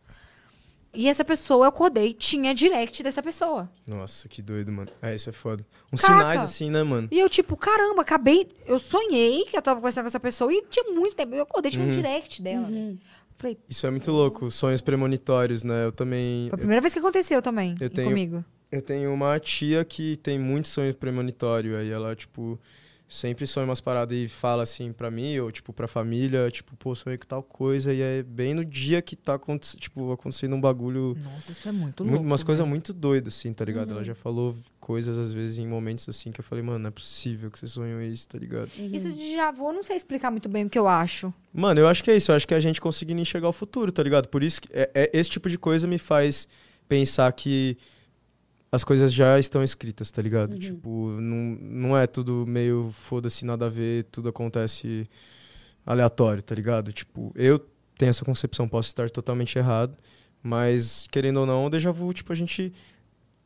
E 0.95 1.09
essa 1.09 1.25
pessoa, 1.25 1.65
eu 1.65 1.69
acordei, 1.69 2.13
tinha 2.13 2.53
direct 2.53 3.01
dessa 3.03 3.23
pessoa. 3.23 3.71
Nossa, 3.89 4.29
que 4.29 4.43
doido, 4.43 4.71
mano. 4.73 4.91
É, 5.01 5.15
isso 5.15 5.31
é 5.31 5.33
foda. 5.33 5.65
Uns 5.91 6.01
Caraca. 6.03 6.21
sinais 6.21 6.41
assim, 6.43 6.69
né, 6.71 6.83
mano? 6.83 7.09
E 7.11 7.19
eu, 7.19 7.31
tipo, 7.31 7.57
caramba, 7.57 8.03
acabei. 8.03 8.47
Eu 8.67 8.79
sonhei 8.81 9.45
que 9.45 9.57
eu 9.57 9.63
tava 9.63 9.79
conversando 9.81 10.03
com 10.05 10.09
essa 10.09 10.21
pessoa 10.21 10.53
e 10.53 10.63
tinha 10.69 10.93
muito 10.93 11.15
tempo. 11.17 11.35
Eu 11.35 11.45
acordei, 11.45 11.71
tinha 11.71 11.83
um 11.83 11.87
Uhum. 11.87 11.93
direct 11.95 12.43
dela. 12.43 12.67
Uhum. 12.69 12.99
Falei, 13.39 13.57
Isso 13.69 13.87
é 13.87 13.91
muito 13.91 14.11
louco, 14.11 14.51
sonhos 14.51 14.81
premonitórios, 14.83 15.63
né? 15.65 15.87
Eu 15.87 15.93
também. 15.93 16.49
foi 16.51 16.57
a 16.57 16.59
primeira 16.59 16.81
vez 16.83 16.93
que 16.93 16.99
aconteceu 16.99 17.41
também 17.41 17.75
Eu 17.81 17.89
tenho- 17.89 18.09
comigo. 18.09 18.45
Eu 18.73 18.81
tenho 18.81 19.13
uma 19.13 19.39
tia 19.39 19.85
que 19.85 20.17
tem 20.17 20.39
muito 20.39 20.67
sonho 20.67 20.95
premonitório. 20.95 21.77
Aí 21.77 21.91
ela, 21.91 22.17
tipo, 22.17 22.59
sempre 23.07 23.47
sonha 23.47 23.67
umas 23.67 23.83
paradas 23.83 24.17
e 24.17 24.29
fala 24.29 24.63
assim 24.63 24.91
pra 24.95 25.11
mim, 25.11 25.39
ou 25.41 25.53
tipo, 25.53 25.75
pra 25.75 25.87
família, 25.87 26.51
tipo, 26.51 26.75
pô, 26.77 26.95
sonhei 26.95 27.19
com 27.19 27.27
tal 27.27 27.43
coisa. 27.43 27.93
E 27.93 28.01
é 28.01 28.23
bem 28.23 28.55
no 28.55 28.65
dia 28.65 29.03
que 29.03 29.15
tá 29.15 29.35
aconte- 29.35 29.77
tipo, 29.77 30.11
acontecendo 30.11 30.57
um 30.57 30.61
bagulho. 30.61 31.15
Nossa, 31.23 31.53
isso 31.53 31.69
é 31.69 31.73
muito 31.73 32.03
Muito, 32.03 32.15
louco. 32.15 32.27
umas 32.27 32.43
coisas 32.43 32.61
velho. 32.61 32.71
muito 32.71 32.95
doidas, 32.95 33.35
assim, 33.37 33.53
tá 33.53 33.63
ligado? 33.63 33.89
Uhum. 33.91 33.97
Ela 33.97 34.05
já 34.05 34.15
falou 34.15 34.57
coisas, 34.81 35.19
às 35.19 35.35
vezes, 35.35 35.59
em 35.59 35.67
momentos 35.67 36.09
assim, 36.09 36.33
que 36.33 36.41
eu 36.41 36.45
falei, 36.45 36.65
mano, 36.65 36.79
não 36.79 36.89
é 36.89 36.91
possível 36.91 37.51
que 37.51 37.59
você 37.59 37.67
sonhou 37.67 38.01
isso, 38.01 38.27
tá 38.27 38.39
ligado? 38.39 38.71
Uhum. 38.79 38.89
Isso 38.91 39.13
de 39.13 39.35
já 39.35 39.51
vou, 39.53 39.71
não 39.71 39.83
sei 39.83 39.97
explicar 39.97 40.31
muito 40.31 40.49
bem 40.49 40.65
o 40.65 40.71
que 40.71 40.79
eu 40.79 40.89
acho. 40.89 41.31
Mano, 41.53 41.79
eu 41.79 41.87
acho 41.89 42.03
que 42.03 42.11
é 42.11 42.17
isso. 42.17 42.33
Eu 42.33 42.37
acho 42.37 42.49
que 42.49 42.55
é 42.55 42.57
a 42.57 42.61
gente 42.61 42.81
conseguindo 42.81 43.21
enxergar 43.21 43.51
o 43.51 43.53
futuro, 43.53 43.93
tá 43.93 44.03
ligado? 44.03 44.29
Por 44.31 44.43
isso 44.43 44.63
que 44.63 44.69
é, 44.73 44.91
é- 44.95 45.11
esse 45.13 45.29
tipo 45.29 45.51
de 45.51 45.59
coisa 45.59 45.87
me 45.87 45.99
faz 45.99 46.49
pensar 46.89 47.31
que 47.35 47.77
as 48.73 48.83
coisas 48.83 49.13
já 49.13 49.39
estão 49.39 49.63
escritas, 49.63 50.11
tá 50.11 50.23
ligado? 50.23 50.55
Uhum. 50.55 50.59
Tipo, 50.59 51.09
não, 51.21 51.59
não 51.61 51.97
é 51.97 52.07
tudo 52.07 52.47
meio 52.47 52.89
foda-se, 52.91 53.45
nada 53.45 53.67
a 53.67 53.69
ver, 53.69 54.05
tudo 54.05 54.31
acontece 54.31 55.07
aleatório, 55.85 56.43
tá 56.43 56.55
ligado? 56.55 56.91
Tipo, 56.91 57.31
eu 57.35 57.59
tenho 57.99 58.09
essa 58.09 58.25
concepção, 58.25 58.67
posso 58.67 58.89
estar 58.89 59.11
totalmente 59.11 59.59
errado, 59.59 59.95
mas 60.43 61.07
querendo 61.11 61.41
ou 61.41 61.47
não, 61.47 61.67
o 61.67 61.71
déjà 61.71 61.93
vu, 61.93 62.15
tipo, 62.15 62.33
a 62.33 62.35
gente. 62.35 62.73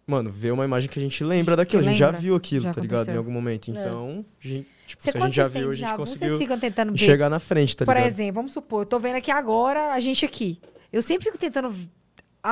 Mano, 0.07 0.31
vê 0.31 0.53
uma 0.53 0.65
imagem 0.65 0.89
que 0.89 1.01
a 1.01 1.03
gente 1.03 1.25
lembra 1.25 1.57
daquilo, 1.57 1.81
a 1.83 1.85
gente 1.85 1.99
já 1.99 2.07
lembra, 2.07 2.21
viu 2.21 2.37
aquilo, 2.37 2.63
já 2.63 2.73
tá 2.73 2.81
ligado? 2.81 2.99
Em 2.99 3.03
aconteceu. 3.03 3.19
algum 3.19 3.33
momento. 3.33 3.69
É. 3.69 3.81
Então, 3.81 4.25
gente, 4.39 4.69
tipo, 4.87 5.03
Você 5.03 5.11
se 5.11 5.19
a 5.19 5.21
gente 5.23 5.35
já 5.35 5.49
viu, 5.49 5.71
a 5.71 5.75
gente 5.75 5.97
conseguiu 5.97 6.39
enxergar 6.95 7.29
na 7.29 7.41
frente, 7.41 7.77
tá 7.77 7.85
Por 7.85 7.97
ligado? 7.97 8.09
exemplo, 8.09 8.35
vamos 8.35 8.53
supor, 8.53 8.83
eu 8.83 8.87
tô 8.87 9.01
vendo 9.01 9.17
aqui 9.17 9.33
agora 9.33 9.93
a 9.93 9.99
gente 9.99 10.25
aqui. 10.25 10.61
Eu 10.93 11.03
sempre 11.03 11.25
fico 11.25 11.37
tentando 11.37 11.75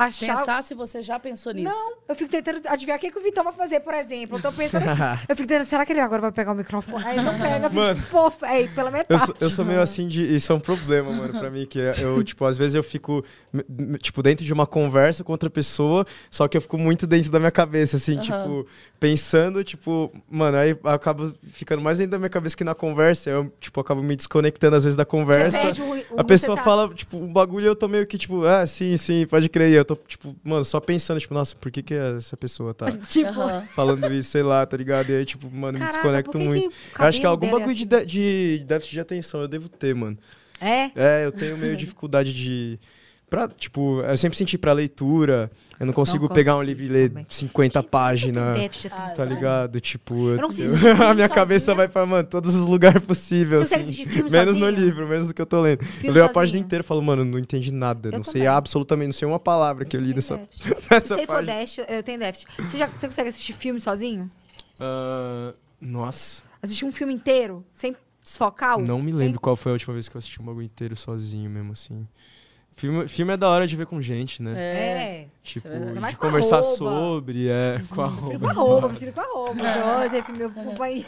achar. 0.03 0.37
Pensar 0.37 0.63
se 0.63 0.73
você 0.73 1.01
já 1.01 1.19
pensou 1.19 1.53
nisso. 1.53 1.69
Não, 1.69 1.93
eu 2.07 2.15
fico 2.15 2.29
tentando 2.29 2.61
adivinhar 2.67 2.97
o 2.97 3.01
que, 3.01 3.11
que 3.11 3.17
o 3.19 3.23
Vitão 3.23 3.43
vai 3.43 3.53
fazer, 3.53 3.79
por 3.79 3.93
exemplo. 3.93 4.37
Eu 4.37 4.41
tô 4.41 4.51
pensando. 4.51 4.83
eu 5.27 5.35
fico 5.35 5.47
tentando, 5.47 5.65
será 5.65 5.85
que 5.85 5.93
ele 5.93 5.99
agora 6.01 6.21
vai 6.21 6.31
pegar 6.31 6.51
o 6.51 6.55
microfone? 6.55 7.03
Aí 7.05 7.21
não 7.21 7.37
pega, 7.37 7.65
eu 7.65 7.69
fico 7.69 7.75
Mano. 7.81 7.95
tipo, 8.01 8.09
pô, 8.11 8.31
aí, 8.45 8.67
pela 8.69 8.89
Eu 8.89 8.93
metade. 8.93 9.25
sou, 9.25 9.35
eu 9.39 9.49
sou 9.49 9.65
meio 9.65 9.81
assim 9.81 10.07
de. 10.07 10.35
Isso 10.35 10.51
é 10.51 10.55
um 10.55 10.59
problema, 10.59 11.11
mano, 11.11 11.39
pra 11.39 11.49
mim. 11.49 11.65
Que 11.65 11.79
eu, 12.01 12.23
tipo, 12.23 12.45
às 12.45 12.57
vezes 12.57 12.75
eu 12.75 12.83
fico, 12.83 13.23
tipo, 14.01 14.21
dentro 14.21 14.45
de 14.45 14.53
uma 14.53 14.65
conversa 14.67 15.23
com 15.23 15.31
outra 15.31 15.49
pessoa, 15.49 16.05
só 16.29 16.47
que 16.47 16.57
eu 16.57 16.61
fico 16.61 16.77
muito 16.77 17.07
dentro 17.07 17.31
da 17.31 17.39
minha 17.39 17.51
cabeça, 17.51 17.97
assim, 17.97 18.13
Aham. 18.13 18.21
tipo, 18.21 18.67
pensando, 18.99 19.63
tipo, 19.63 20.11
mano, 20.29 20.57
aí 20.57 20.71
eu 20.71 20.89
acabo 20.89 21.33
ficando 21.43 21.81
mais 21.81 21.97
dentro 21.97 22.11
da 22.11 22.17
minha 22.19 22.29
cabeça 22.29 22.55
que 22.55 22.63
na 22.63 22.75
conversa. 22.75 23.29
Eu, 23.29 23.51
tipo, 23.59 23.79
acabo 23.79 24.01
me 24.01 24.15
desconectando 24.15 24.75
às 24.75 24.83
vezes 24.83 24.95
da 24.97 25.05
conversa. 25.05 25.59
perde 25.59 25.81
o- 25.81 25.85
o- 25.85 25.93
A 26.17 26.23
você 26.23 26.23
pessoa 26.25 26.57
tá- 26.57 26.63
fala, 26.63 26.93
tipo, 26.93 27.17
um 27.17 27.31
bagulho 27.31 27.65
e 27.65 27.67
eu 27.67 27.75
tô 27.75 27.87
meio 27.87 28.05
que, 28.07 28.17
tipo, 28.17 28.43
ah, 28.45 28.65
sim, 28.65 28.95
sim, 28.97 29.25
pode 29.27 29.47
crer. 29.49 29.69
E 29.69 29.75
eu 29.91 29.95
tô, 29.95 29.95
tipo, 30.07 30.35
mano, 30.43 30.65
só 30.65 30.79
pensando, 30.79 31.19
tipo, 31.19 31.33
nossa, 31.33 31.55
por 31.55 31.71
que 31.71 31.83
que 31.83 31.93
essa 31.93 32.35
pessoa 32.35 32.73
tá 32.73 32.87
Tipo, 33.07 33.31
falando 33.73 34.11
isso, 34.13 34.31
sei 34.31 34.43
lá, 34.43 34.65
tá 34.65 34.75
ligado? 34.75 35.11
E 35.11 35.15
aí, 35.15 35.25
tipo, 35.25 35.49
mano, 35.49 35.73
me 35.73 35.79
caraca, 35.79 35.93
desconecto 35.97 36.31
por 36.31 36.39
que 36.39 36.45
muito. 36.45 36.75
Eu 36.99 37.05
acho 37.05 37.19
que 37.19 37.25
é 37.25 37.29
algum 37.29 37.47
é 37.47 37.51
bagulho 37.51 37.71
assim? 37.71 37.87
de, 37.87 38.05
de 38.05 38.65
déficit 38.65 38.93
de 38.93 38.99
atenção 38.99 39.41
eu 39.41 39.47
devo 39.47 39.69
ter, 39.69 39.93
mano. 39.93 40.17
É? 40.59 40.91
É, 40.95 41.25
eu 41.25 41.31
tenho 41.31 41.57
meio 41.57 41.75
dificuldade 41.77 42.33
de. 42.33 42.79
Pra, 43.35 43.47
tipo, 43.49 44.01
eu 44.01 44.17
sempre 44.17 44.37
senti 44.37 44.57
pra 44.57 44.73
leitura. 44.73 45.51
Eu 45.77 45.85
não 45.85 45.93
consigo 45.93 46.29
pegar 46.29 46.53
um 46.55 46.59
consigo 46.59 46.79
livro 46.81 46.85
e 46.85 46.87
ler 46.87 47.09
também. 47.09 47.25
50 47.27 47.81
Tem 47.81 47.89
páginas. 47.91 48.57
Ah. 48.91 49.09
Tá 49.09 49.25
ligado? 49.25 49.81
Tipo, 49.81 50.29
eu- 50.29 50.37
não 50.37 50.47
consigo 50.47 50.73
eu- 50.73 51.03
a 51.05 51.13
minha 51.13 51.27
cabeça 51.27 51.65
sozinha. 51.65 51.75
vai 51.75 51.87
pra, 51.89 52.05
mano, 52.05 52.25
todos 52.25 52.55
os 52.55 52.65
lugares 52.65 53.03
possíveis. 53.03 53.69
Assim. 53.73 54.05
Menos 54.31 54.55
no 54.55 54.65
sozinho? 54.65 54.69
livro, 54.69 55.05
menos 55.07 55.27
do 55.27 55.33
que 55.33 55.41
eu 55.41 55.45
tô 55.45 55.59
lendo. 55.61 55.81
eu 55.81 55.85
Filme 55.87 56.13
leio 56.13 56.25
a 56.25 56.29
página 56.29 56.51
sozinho? 56.59 56.65
inteira 56.65 56.81
e 56.81 56.87
falo, 56.87 57.01
mano, 57.01 57.25
não 57.25 57.37
entendi 57.37 57.73
nada. 57.73 58.07
Eu 58.07 58.13
não 58.13 58.23
sei 58.23 58.33
também. 58.43 58.47
absolutamente, 58.47 59.05
não 59.07 59.13
sei 59.13 59.27
uma 59.27 59.39
palavra 59.39 59.83
que 59.83 59.97
eu 59.97 60.01
li 60.01 60.13
nessa, 60.13 60.37
nessa 60.89 61.01
Se 61.01 61.07
você 61.09 61.25
for 61.27 61.33
página. 61.35 61.53
déficit, 61.59 61.85
eu 61.89 62.03
tenho 62.03 62.19
déficit. 62.19 62.47
Você, 62.57 62.77
já, 62.77 62.87
você 62.87 63.07
consegue 63.07 63.29
assistir 63.29 63.51
filme 63.53 63.79
sozinho? 63.81 64.29
Ah, 64.79 65.53
nossa. 65.81 66.43
Assistir 66.61 66.85
um 66.85 66.91
filme 66.91 67.13
inteiro? 67.13 67.65
Sem 67.73 67.95
desfocar? 68.23 68.79
Não 68.79 69.01
me 69.01 69.11
sem- 69.11 69.19
lembro 69.19 69.39
qual 69.41 69.57
foi 69.57 69.71
a 69.71 69.73
última 69.73 69.93
vez 69.93 70.07
que 70.07 70.15
eu 70.15 70.19
assisti 70.19 70.41
um 70.41 70.45
bagulho 70.45 70.65
inteiro 70.65 70.95
sozinho 70.95 71.49
mesmo, 71.49 71.73
assim. 71.73 72.07
Filme, 72.77 73.07
filme 73.07 73.31
é 73.33 73.37
da 73.37 73.47
hora 73.49 73.65
de 73.65 73.73
ver 73.77 73.85
com 73.85 74.01
gente, 74.01 74.41
né? 74.43 74.53
É. 74.57 75.27
Tipo, 75.41 75.69
verdade. 75.69 75.89
Ainda 75.89 76.01
mais 76.01 76.13
de 76.15 76.19
com 76.19 76.27
conversar 76.27 76.61
sobre, 76.61 77.47
é, 77.49 77.81
com 77.89 78.01
a 78.01 78.07
Prefiro 78.09 78.27
roupa. 78.27 78.39
com 78.39 78.47
arroba, 78.61 78.89
prefiro 78.89 79.13
com 79.13 79.21
arroba. 79.21 79.63
Joseph, 80.03 80.29
meu 80.37 80.51
companheiro. 80.51 81.07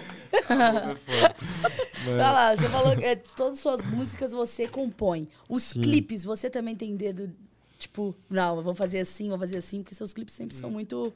Mas- 0.50 2.06
Vai 2.06 2.16
lá, 2.18 2.56
você 2.56 2.70
falou 2.70 2.96
que 2.96 3.04
é, 3.04 3.16
todas 3.16 3.54
as 3.54 3.60
suas 3.60 3.84
músicas 3.86 4.32
você 4.32 4.68
compõe. 4.68 5.28
Os 5.50 5.64
Sim. 5.64 5.82
clipes, 5.82 6.24
você 6.24 6.50
também 6.50 6.74
tem 6.76 6.96
dedo, 6.96 7.30
tipo, 7.78 8.16
não, 8.30 8.58
eu 8.58 8.64
vou 8.64 8.74
fazer 8.74 9.00
assim, 9.00 9.28
vou 9.30 9.38
fazer 9.38 9.58
assim, 9.58 9.82
porque 9.84 9.94
seus 9.96 10.14
clipes 10.14 10.34
sempre 10.36 10.56
são 10.56 10.70
muito. 10.70 11.14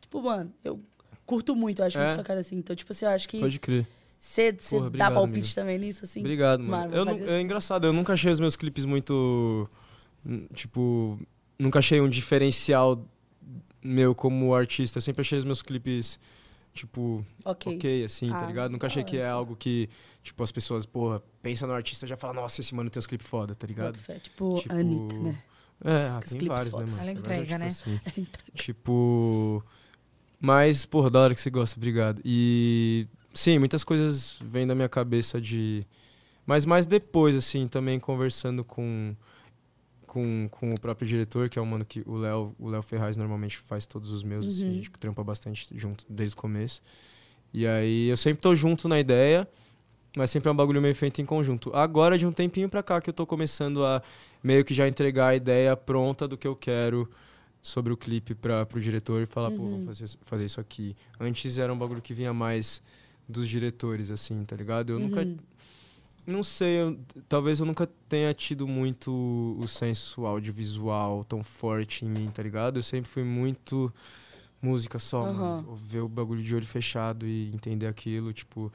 Tipo, 0.00 0.20
mano, 0.20 0.52
eu 0.64 0.80
curto 1.24 1.54
muito, 1.54 1.80
eu 1.80 1.86
acho 1.86 1.96
É? 1.98 2.02
muito 2.02 2.14
sua 2.14 2.24
cara 2.24 2.40
assim. 2.40 2.56
Então, 2.56 2.74
tipo 2.74 2.92
assim, 2.92 3.04
eu 3.04 3.10
acho 3.12 3.28
que 3.28 3.38
Pode 3.38 3.58
crer. 3.60 3.86
Você 4.18 4.52
você 4.58 4.78
dá 4.90 5.10
palpite 5.10 5.38
amigo. 5.38 5.54
também 5.54 5.78
nisso, 5.78 6.04
assim? 6.04 6.20
Obrigado, 6.20 6.60
mano. 6.60 6.70
Mano, 6.90 6.94
Eu 6.96 7.04
fazer 7.04 7.22
é 7.24 7.26
assim. 7.34 7.40
engraçado, 7.40 7.86
eu 7.86 7.92
nunca 7.92 8.12
achei 8.12 8.30
os 8.30 8.38
meus 8.40 8.54
clipes 8.56 8.84
muito. 8.84 9.68
Tipo, 10.54 11.18
nunca 11.58 11.78
achei 11.78 12.00
um 12.00 12.08
diferencial 12.08 13.04
meu 13.82 14.14
como 14.14 14.54
artista. 14.54 14.98
Eu 14.98 15.02
sempre 15.02 15.22
achei 15.22 15.38
os 15.38 15.44
meus 15.44 15.60
clipes, 15.62 16.18
tipo, 16.72 17.24
Ok. 17.44 17.74
ok, 17.76 18.04
assim, 18.04 18.30
tá 18.30 18.44
Ah, 18.44 18.46
ligado? 18.46 18.70
Nunca 18.70 18.86
achei 18.86 19.02
que 19.02 19.16
é 19.16 19.28
algo 19.28 19.56
que, 19.56 19.88
tipo, 20.22 20.42
as 20.42 20.52
pessoas, 20.52 20.86
porra, 20.86 21.20
pensa 21.42 21.66
no 21.66 21.72
artista 21.72 22.06
e 22.06 22.08
já 22.08 22.16
fala, 22.16 22.32
nossa, 22.34 22.60
esse 22.60 22.74
mano 22.74 22.88
tem 22.90 22.98
uns 23.00 23.06
clipes 23.06 23.26
foda, 23.26 23.54
tá 23.54 23.66
ligado? 23.66 23.98
Tipo, 24.20 24.60
Tipo, 24.60 24.72
Anitta, 24.72 25.18
né? 25.18 25.42
É, 25.84 25.90
Os 25.94 26.12
ah, 26.12 26.20
tem 26.38 26.48
vários, 26.48 26.74
né, 26.74 26.84
mano? 26.86 27.00
Ela 27.00 27.12
entrega, 27.12 27.58
né? 27.58 27.66
assim. 27.66 27.98
Tipo. 28.54 29.64
Mas, 30.40 30.84
porra, 30.86 31.10
da 31.10 31.20
hora 31.20 31.34
que 31.34 31.40
você 31.40 31.50
gosta, 31.50 31.76
obrigado. 31.76 32.22
E. 32.24 33.06
Sim, 33.34 33.58
muitas 33.58 33.82
coisas 33.82 34.38
vêm 34.44 34.64
da 34.66 34.74
minha 34.76 34.88
cabeça 34.88 35.40
de. 35.40 35.84
Mas 36.46 36.64
mais 36.66 36.86
depois, 36.86 37.34
assim, 37.34 37.66
também 37.66 37.98
conversando 37.98 38.62
com. 38.64 39.16
Com, 40.12 40.46
com 40.50 40.70
o 40.70 40.78
próprio 40.78 41.08
diretor, 41.08 41.48
que 41.48 41.58
é 41.58 41.62
o 41.62 41.64
mano 41.64 41.86
que 41.86 42.02
o 42.04 42.16
Léo, 42.16 42.54
o 42.58 42.68
Léo 42.68 42.82
Ferraz 42.82 43.16
normalmente 43.16 43.56
faz 43.56 43.86
todos 43.86 44.12
os 44.12 44.22
meus, 44.22 44.46
assim, 44.46 44.66
a 44.66 44.68
Uhum. 44.68 44.74
gente 44.74 44.90
trampa 44.90 45.24
bastante 45.24 45.66
junto 45.74 46.04
desde 46.06 46.34
o 46.34 46.36
começo. 46.36 46.82
E 47.52 47.66
aí 47.66 48.08
eu 48.08 48.16
sempre 48.18 48.42
tô 48.42 48.54
junto 48.54 48.88
na 48.88 49.00
ideia, 49.00 49.48
mas 50.14 50.30
sempre 50.30 50.50
é 50.50 50.52
um 50.52 50.54
bagulho 50.56 50.82
meio 50.82 50.94
feito 50.94 51.22
em 51.22 51.24
conjunto. 51.24 51.74
Agora, 51.74 52.18
de 52.18 52.26
um 52.26 52.32
tempinho 52.32 52.68
pra 52.68 52.82
cá, 52.82 53.00
que 53.00 53.08
eu 53.08 53.14
tô 53.14 53.26
começando 53.26 53.84
a 53.86 54.02
meio 54.42 54.64
que 54.66 54.74
já 54.74 54.86
entregar 54.86 55.28
a 55.28 55.34
ideia 55.34 55.74
pronta 55.74 56.28
do 56.28 56.36
que 56.36 56.46
eu 56.46 56.54
quero 56.54 57.08
sobre 57.62 57.90
o 57.90 57.96
clipe 57.96 58.34
para 58.34 58.66
pro 58.66 58.78
diretor 58.80 59.22
e 59.22 59.26
falar, 59.26 59.50
pô, 59.50 59.62
vou 59.62 59.78
Uhum. 59.78 59.86
fazer, 59.86 60.06
fazer 60.22 60.44
isso 60.44 60.60
aqui. 60.60 60.94
Antes 61.18 61.56
era 61.56 61.72
um 61.72 61.78
bagulho 61.78 62.02
que 62.02 62.12
vinha 62.12 62.34
mais 62.34 62.82
dos 63.26 63.48
diretores, 63.48 64.10
assim, 64.10 64.44
tá 64.44 64.54
ligado? 64.56 64.90
Eu 64.92 64.98
nunca. 64.98 65.26
Uhum. 66.26 66.32
Não 66.34 66.42
sei, 66.44 66.80
eu- 66.82 66.98
talvez 67.28 67.58
eu 67.60 67.66
nunca 67.66 67.86
tenha 68.08 68.32
tido 68.34 68.66
muito 68.68 69.56
o 69.58 69.66
senso 69.66 70.24
audiovisual 70.26 71.24
tão 71.24 71.42
forte 71.42 72.04
em 72.04 72.08
mim, 72.08 72.30
tá 72.30 72.42
ligado? 72.42 72.78
Eu 72.78 72.82
sempre 72.82 73.10
fui 73.10 73.24
muito 73.24 73.92
música 74.60 74.98
só, 74.98 75.22
Aham. 75.22 75.32
mano. 75.62 75.74
Ver 75.76 76.00
o 76.00 76.08
bagulho 76.08 76.42
de 76.42 76.54
olho 76.54 76.66
fechado 76.66 77.26
e 77.26 77.52
entender 77.52 77.86
aquilo, 77.86 78.32
tipo. 78.32 78.72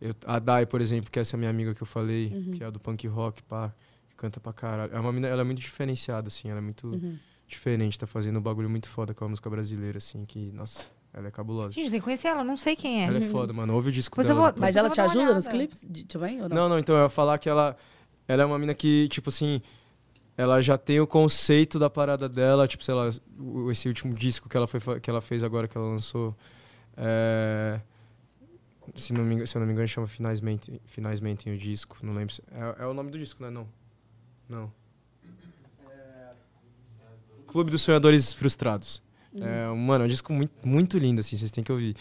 Eu, 0.00 0.14
a 0.26 0.38
Dai, 0.38 0.64
por 0.66 0.80
exemplo, 0.80 1.10
que 1.10 1.18
é 1.18 1.22
essa 1.22 1.36
minha 1.36 1.50
amiga 1.50 1.74
que 1.74 1.82
eu 1.82 1.86
falei, 1.86 2.28
Uhum. 2.34 2.50
que 2.52 2.64
é 2.64 2.66
a 2.66 2.70
do 2.70 2.80
punk 2.80 3.06
rock, 3.06 3.42
pá, 3.42 3.70
que 4.08 4.16
canta 4.16 4.40
pra 4.40 4.52
caralho. 4.52 4.92
É 4.94 4.98
uma 4.98 5.12
mina, 5.12 5.28
ela 5.28 5.42
é 5.42 5.44
muito 5.44 5.60
diferenciada, 5.60 6.28
assim, 6.28 6.48
ela 6.48 6.58
é 6.58 6.62
muito 6.62 6.88
Uhum. 6.88 7.18
diferente, 7.46 7.98
tá 7.98 8.06
fazendo 8.06 8.38
um 8.38 8.42
bagulho 8.42 8.70
muito 8.70 8.88
foda 8.88 9.12
com 9.12 9.24
a 9.26 9.28
música 9.28 9.50
brasileira, 9.50 9.98
assim, 9.98 10.24
que, 10.24 10.50
nossa, 10.52 10.90
ela 11.12 11.28
é 11.28 11.30
cabulosa. 11.30 11.74
Gente, 11.74 11.90
vem 11.90 12.00
conhecer 12.00 12.28
ela, 12.28 12.44
não 12.44 12.56
sei 12.56 12.76
quem 12.76 13.02
é. 13.02 13.06
Ela 13.06 13.18
é 13.18 13.28
foda, 13.28 13.52
mano. 13.52 13.74
Ouve 13.74 13.88
o 13.88 13.92
disco 13.92 14.16
dela. 14.22 14.34
vou- 14.34 14.46
depois. 14.46 14.60
Mas 14.60 14.76
ela 14.76 14.90
te 14.90 15.00
ajuda 15.00 15.34
nos 15.34 15.48
clipes 15.48 15.86
de- 15.88 16.04
também 16.04 16.40
ou 16.42 16.48
não? 16.48 16.56
Não, 16.56 16.68
não, 16.70 16.78
então 16.78 16.96
eu 16.96 17.02
ia 17.04 17.08
falar 17.08 17.38
que 17.38 17.48
ela, 17.48 17.76
ela 18.28 18.42
é 18.42 18.46
uma 18.46 18.58
mina 18.58 18.74
que, 18.74 19.08
tipo 19.08 19.28
assim, 19.28 19.60
ela 20.36 20.62
já 20.62 20.78
tem 20.78 21.00
o 21.00 21.06
conceito 21.06 21.78
da 21.78 21.90
parada 21.90 22.28
dela, 22.28 22.66
tipo, 22.68 22.82
sei 22.84 22.94
lá, 22.94 23.10
o- 23.38 23.70
esse 23.70 23.88
último 23.88 24.14
disco 24.14 24.48
que 24.48 24.56
ela, 24.56 24.66
foi, 24.66 24.78
fa- 24.80 25.00
que 25.00 25.10
ela 25.10 25.20
fez 25.20 25.42
agora, 25.44 25.66
que 25.68 25.76
ela 25.76 25.86
lançou, 25.88 26.34
é, 26.96 27.80
se, 28.94 29.12
não 29.12 29.22
me, 29.24 29.34
engano- 29.34 29.46
se 29.46 29.56
eu 29.56 29.60
não 29.60 29.66
me 29.66 29.72
engano, 29.72 29.88
chama 29.88 30.06
Finais 30.06 30.40
Mentem 30.40 31.52
o 31.54 31.58
disco, 31.58 31.96
não 32.02 32.14
lembro. 32.14 32.32
se- 32.34 32.42
É, 32.52 32.84
é 32.84 32.86
o 32.86 32.94
nome 32.94 33.10
do 33.10 33.18
disco, 33.18 33.42
né? 33.42 33.50
Não. 33.50 33.66
Não. 34.48 34.72
Clube 37.46 37.70
dos 37.70 37.82
Sonhadores 37.82 38.32
Frustrados. 38.32 39.02
É, 39.36 39.68
mano, 39.74 40.04
é 40.04 40.06
um 40.06 40.08
disco 40.08 40.32
muito, 40.32 40.52
muito 40.66 40.98
lindo, 40.98 41.20
assim, 41.20 41.36
vocês 41.36 41.50
têm 41.50 41.62
que 41.62 41.70
ouvir. 41.70 41.94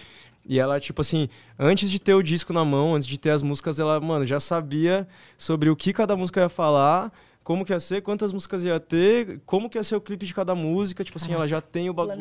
E 0.48 0.58
ela, 0.60 0.80
tipo 0.80 1.02
assim, 1.02 1.30
antes 1.60 1.92
de 1.92 2.00
ter 2.00 2.14
o 2.16 2.24
disco 2.24 2.52
na 2.52 2.66
mão, 2.66 2.96
antes 2.96 3.08
de 3.08 3.20
ter 3.20 3.30
as 3.30 3.44
músicas, 3.44 3.80
ela, 3.80 4.00
mano, 4.00 4.26
já 4.26 4.40
sabia 4.40 5.08
sobre 5.38 5.70
o 5.70 5.76
que 5.76 5.94
cada 5.94 6.16
música 6.16 6.42
ia 6.42 6.50
falar, 6.50 7.12
como 7.44 7.64
que 7.66 7.72
ia 7.74 7.80
ser, 7.80 8.02
quantas 8.02 8.34
músicas 8.34 8.64
ia 8.64 8.80
ter, 8.80 9.42
como 9.46 9.70
que 9.70 9.78
ia 9.78 9.84
ser 9.84 9.96
o 9.96 10.02
clipe 10.02 10.26
de 10.26 10.34
cada 10.34 10.56
música, 10.56 11.04
tipo 11.04 11.18
assim, 11.18 11.34
ela 11.34 11.48
já 11.48 11.62
tem 11.62 11.90
o 11.90 11.94
bagulho. 11.94 12.16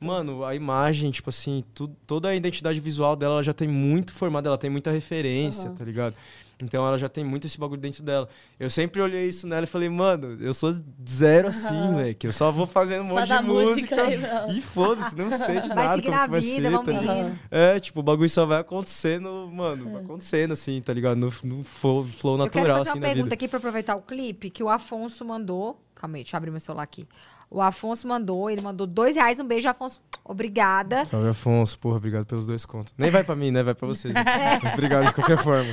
Mano, 0.00 0.44
a 0.44 0.54
imagem, 0.54 1.10
tipo 1.10 1.30
assim, 1.30 1.64
tu- 1.74 1.90
toda 2.06 2.28
a 2.28 2.34
identidade 2.34 2.78
visual 2.80 3.16
dela 3.16 3.34
ela 3.34 3.42
já 3.42 3.52
tem 3.52 3.68
muito 3.68 4.12
formada, 4.12 4.48
ela 4.48 4.58
tem 4.58 4.68
muita 4.70 4.90
referência, 4.90 5.68
Aham. 5.68 5.76
tá 5.76 5.84
ligado? 5.84 6.14
Então 6.62 6.86
ela 6.86 6.96
já 6.96 7.08
tem 7.08 7.24
muito 7.24 7.46
esse 7.46 7.58
bagulho 7.58 7.80
dentro 7.80 8.02
dela. 8.02 8.28
Eu 8.58 8.70
sempre 8.70 9.00
olhei 9.00 9.28
isso 9.28 9.46
nela 9.46 9.64
e 9.64 9.66
falei, 9.66 9.88
mano, 9.88 10.38
eu 10.40 10.54
sou 10.54 10.72
zero 11.08 11.48
assim, 11.48 11.74
Aham. 11.74 11.96
velho. 11.96 12.14
Que 12.14 12.26
eu 12.26 12.32
só 12.32 12.50
vou 12.50 12.66
fazendo 12.66 13.02
um 13.02 13.08
monte 13.08 13.28
da 13.28 13.40
de 13.40 13.46
música 13.48 13.96
música. 13.96 14.44
aí, 14.46 14.56
e 14.58 14.60
foda-se, 14.62 15.16
não 15.16 15.30
sei 15.30 15.60
de 15.60 15.68
Vai 15.74 15.76
nada 15.84 15.94
seguir 15.96 16.08
como 16.08 16.24
que 16.24 16.30
vai 16.30 16.40
vida, 16.40 16.62
ser, 16.62 16.70
vamos 16.70 16.92
tá? 16.92 17.12
Aham. 17.12 17.38
É, 17.50 17.80
tipo, 17.80 18.00
o 18.00 18.02
bagulho 18.02 18.30
só 18.30 18.46
vai 18.46 18.60
acontecendo, 18.60 19.50
mano, 19.52 19.90
vai 19.92 20.02
acontecendo 20.02 20.52
assim, 20.52 20.80
tá 20.80 20.92
ligado? 20.92 21.16
No, 21.16 21.32
no 21.42 21.64
flow, 21.64 22.04
flow 22.04 22.38
Eu 22.38 22.48
quero 22.50 22.68
natural, 22.68 22.78
fazer 22.78 22.90
assim, 22.90 22.98
uma 22.98 23.02
pergunta 23.06 23.24
vida. 23.24 23.34
aqui 23.34 23.48
pra 23.48 23.58
aproveitar 23.58 23.96
o 23.96 24.02
clipe 24.02 24.50
que 24.50 24.62
o 24.62 24.68
Afonso 24.68 25.24
mandou. 25.24 25.80
Calma 25.94 26.16
aí, 26.16 26.22
deixa 26.22 26.36
eu 26.36 26.38
abrir 26.38 26.50
meu 26.50 26.60
celular 26.60 26.82
aqui. 26.82 27.06
O 27.54 27.62
Afonso 27.62 28.08
mandou, 28.08 28.50
ele 28.50 28.60
mandou 28.60 28.84
dois 28.84 29.14
reais. 29.14 29.38
Um 29.38 29.46
beijo, 29.46 29.68
Afonso. 29.68 30.02
Obrigada. 30.24 31.04
Salve, 31.04 31.28
Afonso. 31.28 31.78
Porra, 31.78 31.98
obrigado 31.98 32.26
pelos 32.26 32.48
dois 32.48 32.64
contos. 32.64 32.92
Nem 32.98 33.12
vai 33.12 33.22
pra 33.22 33.36
mim, 33.36 33.52
né? 33.52 33.62
Vai 33.62 33.76
pra 33.76 33.86
você. 33.86 34.12
Mas 34.12 34.72
obrigado 34.74 35.06
de 35.06 35.14
qualquer 35.14 35.38
forma. 35.38 35.72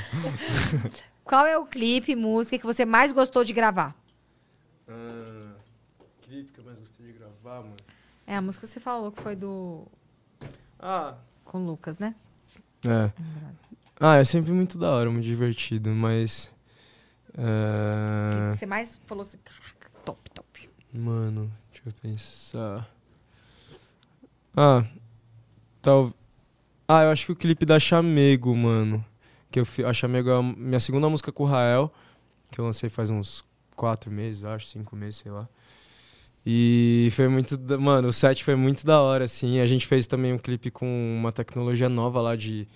Qual 1.25 1.43
é 1.43 1.57
o 1.57 1.65
clipe, 1.65 2.15
música 2.15 2.59
que 2.59 2.65
você 2.67 2.85
mais 2.85 3.11
gostou 3.11 3.43
de 3.43 3.51
gravar? 3.51 3.95
Ah, 4.87 5.55
clipe 6.21 6.51
que 6.51 6.59
eu 6.59 6.63
mais 6.65 6.77
gostei 6.77 7.07
de 7.07 7.13
gravar, 7.13 7.63
mano. 7.63 7.77
É, 8.27 8.35
a 8.35 8.41
música 8.43 8.67
que 8.67 8.73
você 8.73 8.79
falou 8.79 9.11
que 9.11 9.19
foi 9.19 9.35
do. 9.35 9.87
Ah, 10.79 11.15
com 11.43 11.63
o 11.63 11.65
Lucas, 11.65 11.97
né? 11.97 12.13
é. 12.85 13.11
Ah, 13.99 14.17
é 14.17 14.23
sempre 14.23 14.51
muito 14.51 14.77
da 14.77 14.91
hora, 14.91 15.09
muito 15.09 15.25
divertido, 15.25 15.89
mas. 15.89 16.53
O 17.35 17.41
é, 17.41 18.51
que 18.51 18.57
você 18.57 18.67
mais 18.67 19.01
falou 19.07 19.23
assim, 19.23 19.39
caraca, 19.43 19.89
top, 20.05 20.29
top. 20.29 20.69
Mano, 20.93 21.51
deixa 21.83 21.89
eu 21.89 21.93
pensar. 22.01 22.89
Ah, 24.55 24.85
tal. 25.81 26.13
Ah, 26.87 27.03
eu 27.03 27.09
acho 27.11 27.25
que 27.25 27.31
o 27.31 27.35
clipe 27.35 27.65
da 27.65 27.79
Chamego, 27.79 28.55
mano. 28.55 29.03
Que 29.51 29.59
eu 29.59 29.65
fi... 29.65 29.83
A 29.83 29.93
Chamego 29.93 30.29
é 30.29 30.33
a 30.39 30.43
minha 30.43 30.79
segunda 30.79 31.09
música 31.09 31.31
com 31.31 31.43
o 31.43 31.47
Rael, 31.47 31.91
que 32.51 32.59
eu 32.59 32.65
lancei 32.65 32.89
faz 32.89 33.09
uns 33.09 33.43
quatro 33.75 34.11
meses, 34.11 34.43
acho, 34.45 34.67
cinco 34.67 34.95
meses, 34.95 35.17
sei 35.17 35.31
lá. 35.31 35.47
E 36.45 37.09
foi 37.13 37.27
muito. 37.27 37.55
da- 37.57 37.77
Mano, 37.77 38.07
o 38.09 38.13
set 38.13 38.43
foi 38.43 38.55
muito 38.55 38.85
da 38.85 38.99
hora, 39.01 39.25
assim. 39.25 39.59
A 39.59 39.65
gente 39.65 39.85
fez 39.87 40.07
também 40.07 40.33
um 40.33 40.37
clipe 40.37 40.71
com 40.71 40.85
uma 41.17 41.31
tecnologia 41.31 41.87
nova 41.87 42.21
lá 42.21 42.35
de, 42.35 42.67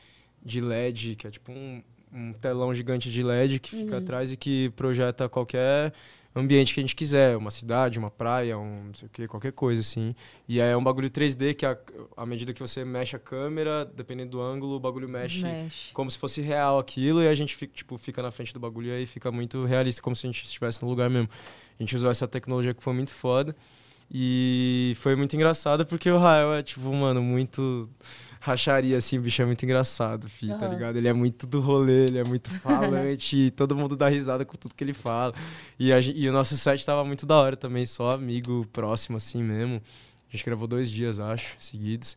de 0.44 0.62
LED, 0.62 1.16
que 1.16 1.28
é 1.28 1.32
tipo 1.32 1.52
um, 1.52 1.82
um 2.14 2.34
telão 2.34 2.74
gigante 2.74 3.12
de 3.12 3.24
LED 3.24 3.60
que 3.60 3.72
fica 3.72 3.94
Uhum. 3.94 4.02
atrás 4.02 4.32
e 4.32 4.38
que 4.38 4.70
projeta 4.72 5.28
qualquer 5.28 5.94
ambiente 6.36 6.74
que 6.74 6.80
a 6.80 6.84
gente 6.84 6.96
quiser, 6.96 7.38
uma 7.38 7.50
cidade, 7.50 7.98
uma 7.98 8.12
praia, 8.12 8.58
um 8.58 8.88
não 8.88 8.94
sei 8.94 9.08
o 9.08 9.10
que, 9.10 9.28
qualquer 9.28 9.54
coisa 9.54 9.82
assim. 9.82 10.14
E 10.48 10.62
aí 10.62 10.70
é 10.72 10.78
um 10.78 10.84
bagulho 10.84 11.10
3D 11.10 11.54
que 11.54 11.66
a, 11.66 11.78
à 12.18 12.26
medida 12.26 12.54
que 12.54 12.60
você 12.60 12.84
mexe 12.84 13.16
a 13.16 13.20
câmera, 13.20 13.86
dependendo 13.86 14.32
do 14.32 14.42
ângulo, 14.42 14.76
o 14.76 14.80
bagulho 14.80 15.08
mexe 15.08 15.42
Mexe. 15.42 15.94
como 15.94 16.12
se 16.12 16.18
fosse 16.18 16.42
real 16.42 16.78
aquilo 16.78 17.24
e 17.24 17.28
a 17.28 17.34
gente 17.34 17.56
fica, 17.56 17.74
tipo, 17.74 17.98
fica 17.98 18.22
na 18.22 18.32
frente 18.32 18.54
do 18.54 18.60
bagulho 18.60 18.90
e 18.90 18.92
aí 18.92 19.06
fica 19.06 19.32
muito 19.32 19.64
realista, 19.66 20.02
como 20.02 20.16
se 20.16 20.28
a 20.28 20.30
gente 20.30 20.44
estivesse 20.44 20.82
no 20.84 20.90
lugar 20.90 21.10
mesmo. 21.10 21.30
A 21.80 21.84
gente 21.84 21.96
usou 21.96 22.12
essa 22.12 22.28
tecnologia 22.28 22.74
que 22.74 22.84
foi 22.84 22.94
muito 22.94 23.12
foda. 23.12 23.56
E 24.12 24.94
foi 24.98 25.16
muito 25.16 25.36
engraçado 25.36 25.86
porque 25.86 26.10
o 26.12 26.20
Rael 26.20 26.54
é, 26.54 26.62
tipo, 26.62 26.94
mano, 26.94 27.24
muito 27.24 27.90
racharia, 28.46 28.98
assim, 28.98 29.18
o 29.18 29.22
bicho 29.22 29.42
é 29.42 29.46
muito 29.46 29.64
engraçado, 29.66 30.30
fi, 30.30 30.48
tá 30.48 30.66
Aham. 30.66 30.70
ligado? 30.70 30.96
Ele 30.98 31.08
é 31.08 31.14
muito 31.14 31.48
do 31.48 31.60
rolê, 31.60 32.06
ele 32.06 32.20
é 32.20 32.24
muito 32.24 32.50
falante, 32.62 33.52
todo 33.52 33.76
mundo 33.76 33.96
dá 33.96 34.08
risada 34.08 34.46
com 34.46 34.56
tudo 34.56 34.76
que 34.76 34.84
ele 34.84 34.94
fala. 34.94 35.34
E, 35.80 35.92
a 35.92 36.00
e 36.00 36.30
o 36.30 36.32
nosso 36.32 36.56
set 36.56 36.86
tava 36.86 37.04
muito 37.04 37.26
da 37.26 37.36
hora 37.36 37.58
também, 37.58 37.86
só 37.86 38.12
amigo 38.12 38.66
próximo, 38.72 39.18
assim 39.18 39.42
mesmo. 39.44 39.82
A 40.30 40.32
gente 40.32 40.46
gravou 40.46 40.68
dois 40.68 40.92
dias, 40.92 41.20
acho, 41.20 41.56
seguidos. 41.58 42.16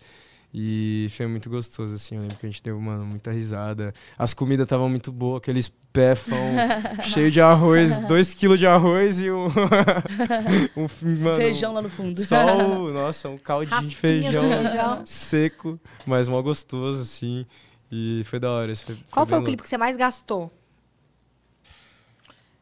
E 0.52 1.08
foi 1.10 1.26
muito 1.26 1.50
gostoso, 1.50 1.94
assim. 1.94 2.14
Eu 2.16 2.22
lembro 2.22 2.36
que 2.36 2.46
a 2.46 2.48
gente 2.48 2.62
deu, 2.62 2.80
mano, 2.80 3.04
muita 3.04 3.30
risada. 3.30 3.92
As 4.16 4.32
comidas 4.32 4.64
estavam 4.64 4.88
muito 4.88 5.12
boas, 5.12 5.38
aqueles 5.38 5.68
pefão 5.92 6.54
cheio 7.04 7.30
de 7.30 7.40
arroz, 7.40 8.00
dois 8.02 8.32
quilos 8.32 8.58
de 8.58 8.66
arroz 8.66 9.20
e 9.20 9.30
um. 9.30 9.46
um 10.76 10.86
mano, 11.22 11.36
Feijão 11.36 11.72
lá 11.74 11.82
no 11.82 11.90
fundo. 11.90 12.18
Só 12.22 12.56
o. 12.56 12.90
Nossa, 12.92 13.28
um 13.28 13.36
caldinho 13.36 13.82
de 13.82 13.96
feijão 13.96 14.50
feijão. 14.50 15.02
seco, 15.04 15.80
mas 16.06 16.28
mó 16.28 16.40
gostoso, 16.40 17.02
assim. 17.02 17.44
E 17.90 18.22
foi 18.24 18.38
da 18.38 18.50
hora. 18.50 18.74
Foi, 18.74 18.96
Qual 19.10 19.26
foi 19.26 19.36
bem 19.36 19.42
o 19.42 19.46
clipe 19.46 19.62
que 19.62 19.68
você 19.68 19.78
mais 19.78 19.96
gastou? 19.96 20.50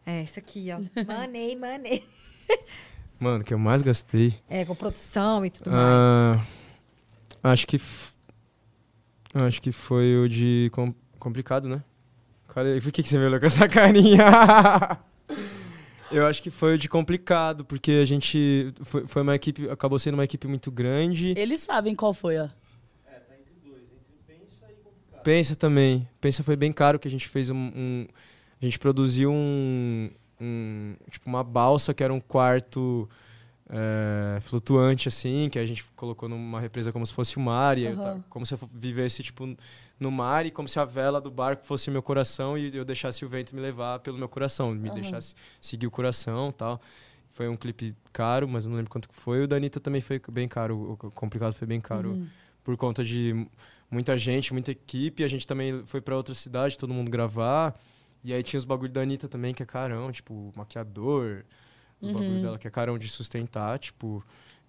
É, 0.05 0.23
esse 0.23 0.39
aqui, 0.39 0.69
ó. 0.73 1.05
Manei, 1.05 1.57
manei. 1.57 2.05
Mano, 3.19 3.43
que 3.43 3.55
eu 3.55 3.59
mais 3.59 3.83
gastei. 3.83 4.35
É, 4.49 4.65
com 4.65 4.75
produção 4.75 5.45
e 5.45 5.51
tudo 5.51 5.71
mais. 5.71 5.83
Ah, 5.83 6.41
acho 7.47 7.66
que. 7.66 7.77
f- 7.77 8.14
Acho 9.35 9.60
que 9.60 9.70
foi 9.70 10.16
o 10.16 10.28
de 10.28 10.70
com- 10.73 10.94
complicado, 11.18 11.68
né? 11.68 11.82
Cadê? 12.48 12.81
Por 12.81 12.90
que, 12.90 13.02
que 13.02 13.09
você 13.09 13.18
me 13.18 13.27
olhou 13.27 13.39
com 13.39 13.44
essa 13.47 13.68
carinha? 13.68 14.24
Eu 16.10 16.24
acho 16.27 16.43
que 16.43 16.51
foi 16.51 16.74
o 16.77 16.78
de 16.78 16.89
complicado, 16.89 17.64
porque 17.64 17.90
a 18.02 18.05
gente. 18.06 18.73
Foi, 18.82 19.06
foi 19.06 19.23
uma 19.23 19.35
equipe. 19.35 19.68
Acabou 19.68 19.98
sendo 19.98 20.14
uma 20.14 20.24
equipe 20.24 20.47
muito 20.47 20.70
grande. 20.70 21.35
Eles 21.36 21.60
sabem 21.60 21.94
qual 21.94 22.14
foi, 22.14 22.39
ó. 22.39 22.48
Pensa 25.23 25.56
também. 25.56 26.09
Pensa 26.20 26.43
foi 26.43 26.56
bem 26.56 26.73
caro 26.73 26.98
que 26.98 27.09
a 27.09 27.10
gente 27.10 27.28
fez 27.28 27.51
um. 27.51 27.56
um- 27.56 28.06
a 28.60 28.64
gente 28.64 28.78
produziu 28.78 29.31
um, 29.32 30.09
um- 30.40 30.97
Tipo, 31.10 31.28
uma 31.28 31.43
balsa 31.44 31.93
que 31.93 32.02
era 32.02 32.14
um 32.14 32.20
quarto 32.20 33.09
é, 33.69 34.39
flutuante, 34.41 35.09
assim, 35.09 35.49
que 35.51 35.59
a 35.59 35.67
gente 35.67 35.85
colocou 35.97 36.29
numa 36.29 36.61
represa 36.61 36.93
como 36.93 37.05
se 37.05 37.13
fosse 37.13 37.37
o 37.37 37.41
mar. 37.41 37.77
E 37.79 37.89
Aham. 37.89 38.25
como 38.29 38.47
se 38.47 38.55
eu 38.55 38.61
vivesse, 38.73 39.23
tipo, 39.23 39.57
no 39.99 40.11
mar 40.11 40.47
e 40.47 40.51
como 40.51 40.69
se 40.69 40.79
a 40.79 40.85
vela 40.85 41.21
do 41.21 41.31
barco 41.31 41.65
fosse 41.65 41.91
meu 41.91 42.03
coração 42.03 42.57
e 42.57 42.75
eu 42.77 42.85
deixasse 42.85 43.25
o 43.25 43.29
vento 43.29 43.55
me 43.55 43.61
levar 43.61 43.99
pelo 44.01 44.19
meu 44.19 44.29
coração, 44.29 44.73
me 44.73 44.89
Aham. 44.89 44.95
deixasse 44.95 45.35
seguir 45.61 45.87
o 45.87 45.91
coração 45.91 46.53
tal. 46.53 46.81
Foi 47.31 47.49
um 47.49 47.57
clipe 47.57 47.95
caro, 48.13 48.49
mas 48.49 48.65
eu 48.65 48.71
não 48.71 48.77
lembro 48.77 48.91
quanto 48.91 49.09
foi. 49.13 49.43
O 49.45 49.49
da 49.49 49.57
Anitta 49.57 49.79
também 49.79 50.01
foi 50.01 50.21
bem 50.31 50.49
caro. 50.49 50.93
O 50.93 51.11
complicado 51.11 51.53
foi 51.53 51.67
bem 51.67 51.81
caro 51.81 52.11
Uhum. 52.13 52.27
por 52.65 52.77
conta 52.79 53.05
de 53.05 53.47
muita 53.91 54.17
gente, 54.17 54.53
muita 54.55 54.71
equipe. 54.71 55.23
A 55.23 55.29
gente 55.29 55.47
também 55.47 55.83
foi 55.85 56.01
pra 56.01 56.17
outra 56.17 56.35
cidade, 56.35 56.79
todo 56.79 56.95
mundo 56.95 57.11
gravar. 57.11 57.79
E 58.25 58.33
aí 58.33 58.43
tinha 58.43 58.57
os 58.59 58.65
bagulho 58.65 58.91
da 58.91 59.03
Anitta 59.03 59.29
também, 59.29 59.53
que 59.53 59.63
é 59.63 59.67
carão, 59.67 60.11
tipo, 60.11 60.51
maquiador. 60.57 61.45
Os 62.01 62.10
bagulho 62.12 62.31
Uhum. 62.31 62.43
dela 62.43 62.59
que 62.59 62.66
é 62.68 62.70
carão 62.70 62.98
de 62.98 63.09
sustentar, 63.09 63.78
tipo. 63.78 64.24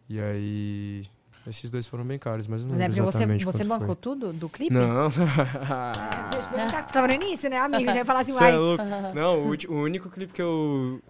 E 0.09 0.19
aí. 0.19 1.03
Esses 1.45 1.71
dois 1.71 1.87
foram 1.87 2.03
bem 2.03 2.19
caros, 2.19 2.45
mas 2.45 2.65
não 2.65 2.73
Mas 2.73 2.81
é 2.81 2.87
porque 2.89 3.01
você, 3.01 3.25
você 3.45 3.63
bancou 3.63 3.87
foi. 3.87 3.95
tudo 3.95 4.33
do 4.33 4.49
clipe? 4.49 4.73
Não. 4.73 5.09
Tu 5.09 5.17
tava 6.91 7.07
no 7.07 7.13
início, 7.13 7.49
né, 7.49 7.57
amiga? 7.57 7.91
Já 7.91 7.99
ia 7.99 8.05
falar 8.05 8.19
assim, 8.19 8.33
Cê 8.33 8.39
é 8.39 8.41
uai. 8.47 8.57
louco. 8.57 8.83
Não, 9.15 9.43
o, 9.43 9.73
o 9.73 9.81
único 9.81 10.09
clipe 10.09 10.33
que 10.33 10.41
eu 10.41 11.01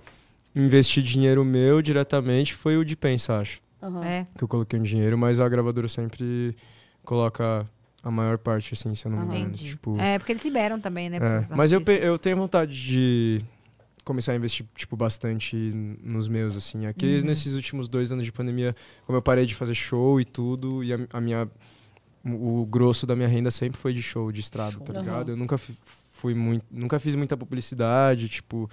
investi 0.55 1.01
dinheiro 1.01 1.43
meu 1.43 1.81
diretamente 1.81 2.53
foi 2.53 2.77
o 2.77 2.85
de 2.85 2.95
Pensa, 2.95 3.37
acho. 3.37 3.59
Aham. 3.81 4.05
É. 4.05 4.27
Que 4.37 4.43
eu 4.43 4.47
coloquei 4.47 4.79
um 4.79 4.83
dinheiro, 4.83 5.17
mas 5.17 5.39
a 5.39 5.49
gravadora 5.49 5.87
sempre 5.87 6.55
coloca 7.03 7.67
a 8.03 8.11
maior 8.11 8.37
parte, 8.37 8.73
assim, 8.75 8.93
se 8.93 9.05
eu 9.05 9.11
não 9.11 9.19
me 9.19 9.25
engano. 9.25 9.39
Entendi. 9.39 9.69
Tipo, 9.71 9.99
É, 9.99 10.19
porque 10.19 10.33
eles 10.33 10.43
liberam 10.43 10.79
também, 10.79 11.09
né? 11.09 11.17
é. 11.17 11.55
Mas 11.55 11.71
eu, 11.71 11.81
eu 11.81 12.17
tenho 12.19 12.37
vontade 12.37 12.71
de 12.79 13.41
começar 14.07 14.31
a 14.31 14.35
investir, 14.35 14.65
tipo, 14.75 14.95
bastante 14.97 15.55
nos 15.55 16.27
meus, 16.27 16.55
assim. 16.57 16.85
Aqui, 16.87 17.17
Uhum. 17.19 17.25
nesses 17.25 17.53
últimos 17.53 17.87
dois 17.87 18.11
anos 18.11 18.23
de 18.25 18.31
pandemia, 18.31 18.75
como 19.05 19.17
eu 19.17 19.21
parei 19.21 19.45
de 19.45 19.53
fazer 19.53 19.75
show 19.75 20.19
e 20.19 20.25
tudo, 20.25 20.83
e 20.83 20.93
a, 20.93 20.97
a 21.13 21.21
minha... 21.21 21.47
O 22.25 22.65
grosso 22.65 23.05
da 23.07 23.15
minha 23.15 23.27
renda 23.27 23.49
sempre 23.51 23.79
foi 23.79 23.93
de 23.93 24.01
show, 24.01 24.31
de 24.31 24.39
estrada, 24.41 24.77
tá 24.79 24.91
Aham. 24.91 25.01
ligado? 25.01 25.31
Eu 25.31 25.37
nunca 25.37 25.57
fui 25.57 26.33
muito... 26.33 26.65
Nunca 26.71 26.99
fiz 26.99 27.13
muita 27.15 27.37
publicidade, 27.37 28.27
tipo... 28.27 28.69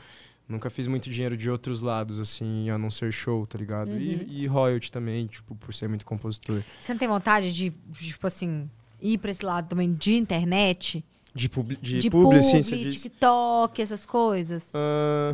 Nunca 0.47 0.69
fiz 0.69 0.87
muito 0.87 1.09
dinheiro 1.09 1.37
de 1.39 1.49
outros 1.51 1.81
lados, 1.81 2.21
assim, 2.21 2.69
a 2.69 2.77
não 2.77 2.91
ser 2.91 3.11
show, 3.13 3.47
tá 3.47 3.57
ligado? 3.57 3.89
Uhum. 3.89 3.99
E, 3.99 4.43
e 4.43 4.47
royalty 4.47 4.93
também, 4.93 5.27
tipo, 5.27 5.55
por 5.55 5.73
ser 5.73 5.89
muito 5.89 6.05
compositor. 6.05 6.61
Você 6.79 6.93
não 6.93 6.99
tem 6.99 7.09
vontade 7.09 7.51
de, 7.51 7.71
de, 7.71 8.09
tipo 8.09 8.27
assim, 8.27 8.69
ir 9.01 9.17
pra 9.19 9.31
esse 9.31 9.43
lado 9.45 9.69
também 9.69 9.95
de 9.95 10.15
internet? 10.17 11.03
De, 11.35 11.49
publi, 11.49 11.77
de, 11.77 11.99
de 11.99 12.11
publi, 12.11 12.43
sim, 12.43 12.63
publi? 12.63 12.91
TikTok, 12.91 13.83
essas 13.83 14.07
coisas? 14.07 14.71
Ah, 14.75 15.33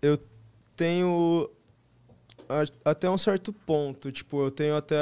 eu 0.00 0.18
tenho 0.76 1.50
a- 2.48 2.90
até 2.90 3.10
um 3.10 3.18
certo 3.18 3.52
ponto, 3.52 4.12
tipo, 4.12 4.44
eu 4.44 4.50
tenho 4.50 4.76
até 4.76 4.96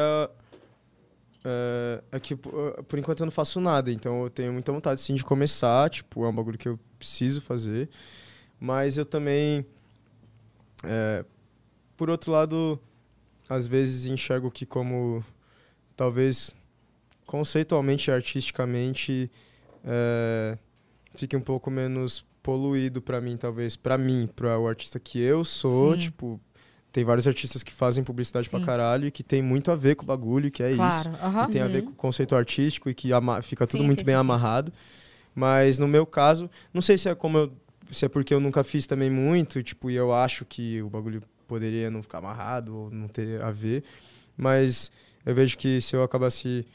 é, 1.44 2.02
é 2.12 2.20
que 2.20 2.36
por, 2.36 2.98
enquanto 2.98 3.20
eu 3.20 3.26
não 3.26 3.30
faço 3.32 3.60
nada, 3.60 3.90
então 3.90 4.22
eu 4.22 4.30
tenho 4.30 4.52
muita 4.52 4.72
vontade 4.72 5.00
sim 5.00 5.14
de 5.14 5.24
começar, 5.24 5.90
tipo, 5.90 6.24
é 6.24 6.28
um 6.28 6.34
bagulho 6.34 6.56
que 6.56 6.68
eu 6.68 6.78
preciso 6.98 7.40
fazer, 7.42 7.90
mas 8.60 8.96
eu 8.96 9.04
também 9.04 9.66
é, 10.84 11.24
por 11.96 12.08
outro 12.08 12.30
lado, 12.32 12.80
às 13.48 13.66
vezes 13.66 14.06
enxergo 14.06 14.50
que 14.50 14.64
como 14.64 15.22
talvez 15.96 16.54
conceitualmente 17.26 18.10
artisticamente 18.10 19.30
é, 19.84 20.56
fique 21.14 21.36
um 21.36 21.40
pouco 21.40 21.70
menos 21.70 22.24
poluído 22.42 23.00
pra 23.00 23.20
mim, 23.20 23.36
talvez. 23.36 23.76
Pra 23.76 23.96
mim, 23.98 24.28
para 24.34 24.58
o 24.58 24.66
artista 24.66 24.98
que 24.98 25.20
eu 25.20 25.44
sou, 25.44 25.94
Sim. 25.94 26.00
tipo, 26.00 26.40
tem 26.92 27.04
vários 27.04 27.26
artistas 27.26 27.62
que 27.62 27.72
fazem 27.72 28.02
publicidade 28.04 28.48
pra 28.48 28.58
Sim. 28.58 28.64
caralho 28.64 29.06
e 29.06 29.10
que 29.10 29.22
tem 29.22 29.40
muito 29.40 29.70
a 29.70 29.76
ver 29.76 29.94
com 29.94 30.02
o 30.04 30.06
bagulho, 30.06 30.50
que 30.50 30.62
é 30.62 30.70
isso. 30.70 30.76
claro. 30.76 31.10
aham. 31.22 31.46
Que 31.46 31.52
tem 31.52 31.62
a 31.62 31.68
ver 31.68 31.78
Uhum. 31.80 31.84
com 31.86 31.92
o 31.92 31.94
conceito 31.96 32.34
artístico 32.36 32.90
e 32.90 32.94
que 32.94 33.08
fica 33.42 33.66
tudo 33.66 33.80
Sim, 33.80 33.86
muito 33.86 34.00
sim, 34.00 34.04
bem 34.06 34.14
sim. 34.14 34.20
amarrado. 34.20 34.72
Mas 35.34 35.78
no 35.78 35.88
meu 35.88 36.04
caso, 36.04 36.50
não 36.74 36.82
sei 36.82 36.98
se 36.98 37.08
é 37.08 37.14
como 37.14 37.38
eu, 37.38 37.52
se 37.90 38.04
é 38.04 38.08
porque 38.08 38.34
eu 38.34 38.40
nunca 38.40 38.62
fiz 38.62 38.86
também 38.86 39.10
muito, 39.10 39.62
tipo, 39.62 39.90
e 39.90 39.94
eu 39.94 40.12
acho 40.12 40.44
que 40.44 40.82
o 40.82 40.90
bagulho 40.90 41.22
poderia 41.48 41.90
não 41.90 42.02
ficar 42.02 42.18
amarrado 42.18 42.76
ou 42.76 42.90
não 42.90 43.08
ter 43.08 43.42
a 43.42 43.50
ver, 43.50 43.82
mas 44.36 44.90
eu 45.24 45.34
vejo 45.34 45.56
que 45.56 45.80
se 45.80 45.94
eu 45.96 46.02
acabasse 46.02 46.66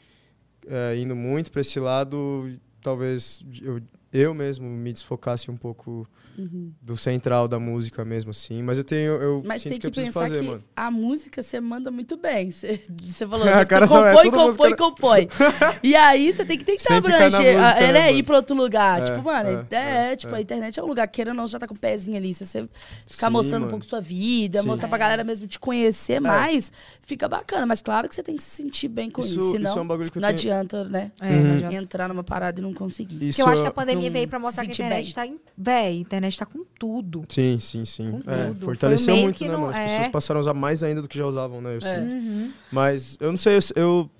é, 0.66 0.96
indo 0.96 1.14
muito 1.14 1.50
para 1.52 1.60
esse 1.60 1.78
lado, 1.78 2.50
talvez 2.88 3.42
eu, 3.60 3.82
eu 4.12 4.32
mesmo 4.34 4.68
me 4.68 4.92
desfocasse 4.92 5.50
um 5.50 5.56
pouco 5.56 6.06
Uhum. 6.38 6.72
do 6.80 6.96
central 6.96 7.48
da 7.48 7.58
música 7.58 8.04
mesmo, 8.04 8.30
assim. 8.30 8.62
Mas 8.62 8.78
eu 8.78 8.84
tenho, 8.84 9.12
eu 9.20 9.42
Mas 9.44 9.60
sinto 9.62 9.72
tem 9.72 9.80
que, 9.80 9.86
eu 9.88 9.90
preciso 9.90 10.12
pensar 10.14 10.28
fazer, 10.28 10.40
que 10.40 10.46
mano. 10.50 10.64
a 10.76 10.88
música 10.90 11.42
você 11.42 11.60
manda 11.60 11.90
muito 11.90 12.16
bem. 12.16 12.50
Você, 12.52 12.80
você 13.02 13.26
falou, 13.26 13.44
você 13.44 13.66
cara 13.66 13.88
compõe, 13.88 14.08
é, 14.08 14.12
todo 14.14 14.24
mundo 14.38 14.50
compõe, 14.56 14.76
compõe. 14.76 15.28
e 15.82 15.96
aí 15.96 16.32
você 16.32 16.44
tem 16.44 16.56
que 16.56 16.64
tentar 16.64 16.78
Sempre 16.94 17.12
abranger, 17.12 17.58
música, 17.58 17.66
a- 17.74 17.80
é, 17.80 17.86
né, 17.88 17.92
né, 17.92 18.06
mano? 18.06 18.18
ir 18.18 18.22
pra 18.22 18.36
outro 18.36 18.54
lugar. 18.56 19.00
É, 19.00 19.04
tipo, 19.04 19.20
mano, 19.22 19.66
é, 19.68 19.74
é, 19.74 20.12
é, 20.12 20.16
tipo, 20.16 20.32
é. 20.32 20.38
a 20.38 20.40
internet 20.40 20.78
é 20.78 20.82
um 20.82 20.86
lugar, 20.86 21.08
querendo 21.08 21.30
ou 21.30 21.34
não, 21.42 21.46
já 21.48 21.58
tá 21.58 21.66
com 21.66 21.74
o 21.74 21.78
pezinho 21.78 22.16
ali. 22.16 22.32
Se 22.32 22.46
você 22.46 22.68
ficar 23.04 23.26
Sim, 23.26 23.32
mostrando 23.32 23.56
um 23.62 23.66
mano. 23.66 23.70
pouco 23.72 23.84
sua 23.84 24.00
vida, 24.00 24.60
Sim. 24.62 24.68
mostrar 24.68 24.86
pra 24.86 24.96
É. 24.96 25.00
galera 25.00 25.24
mesmo 25.24 25.46
te 25.48 25.58
conhecer 25.58 26.20
mais, 26.20 26.70
fica 27.04 27.28
bacana. 27.28 27.66
Mas 27.66 27.82
claro 27.82 28.08
que 28.08 28.14
você 28.14 28.22
tem 28.22 28.36
que 28.36 28.42
se 28.44 28.50
sentir 28.50 28.86
bem 28.86 29.10
com 29.10 29.20
isso, 29.22 29.36
Isso, 29.38 29.50
senão 29.50 29.70
isso 29.70 29.78
é 29.78 29.82
um 29.82 29.86
que 29.88 30.20
não 30.20 30.28
tenho... 30.28 30.28
adianta, 30.28 30.84
né? 30.84 31.10
É, 31.20 31.30
não 31.34 31.50
Uhum. 31.50 31.56
adianta. 31.56 31.74
Entrar 31.74 32.08
numa 32.08 32.22
parada 32.22 32.60
e 32.60 32.62
não 32.62 32.72
conseguir. 32.72 33.16
Isso 33.26 33.38
Porque 33.38 33.42
eu 33.42 33.52
acho 33.52 33.62
que 33.62 33.66
a 33.66 33.70
é- 33.70 33.72
pandemia 33.98 34.10
não 34.10 34.12
veio 34.14 34.28
pra 34.28 34.38
mostrar 34.38 34.64
que 34.64 34.70
a 34.70 34.72
internet 34.72 35.04
bem. 35.06 35.14
tá 35.14 35.26
em. 35.26 35.38
Véi, 35.56 35.86
a 35.88 36.00
internet 36.00 36.38
tá 36.38 36.46
com 36.46 36.64
tudo. 36.78 37.24
Sim, 37.28 37.58
sim, 37.60 37.84
sim. 37.84 38.10
Com 38.22 38.30
É, 38.30 38.46
tudo. 38.48 38.64
fortaleceu 38.64 39.14
um 39.14 39.22
muito, 39.22 39.44
né, 39.44 39.50
não- 39.50 39.60
mano? 39.60 39.70
As 39.70 39.76
é. 39.78 39.86
pessoas 39.86 40.08
passaram 40.08 40.38
a 40.38 40.42
usar 40.42 40.54
mais 40.54 40.82
ainda 40.82 41.02
do 41.02 41.08
que 41.08 41.16
já 41.18 41.26
usavam, 41.26 41.60
né? 41.60 41.72
Eu 41.74 41.76
É. 41.76 41.80
sinto. 41.80 42.14
Uhum. 42.14 42.52
Mas 42.72 43.16
eu 43.20 43.30
não 43.30 43.36
sei, 43.38 43.58
eu, 43.76 44.10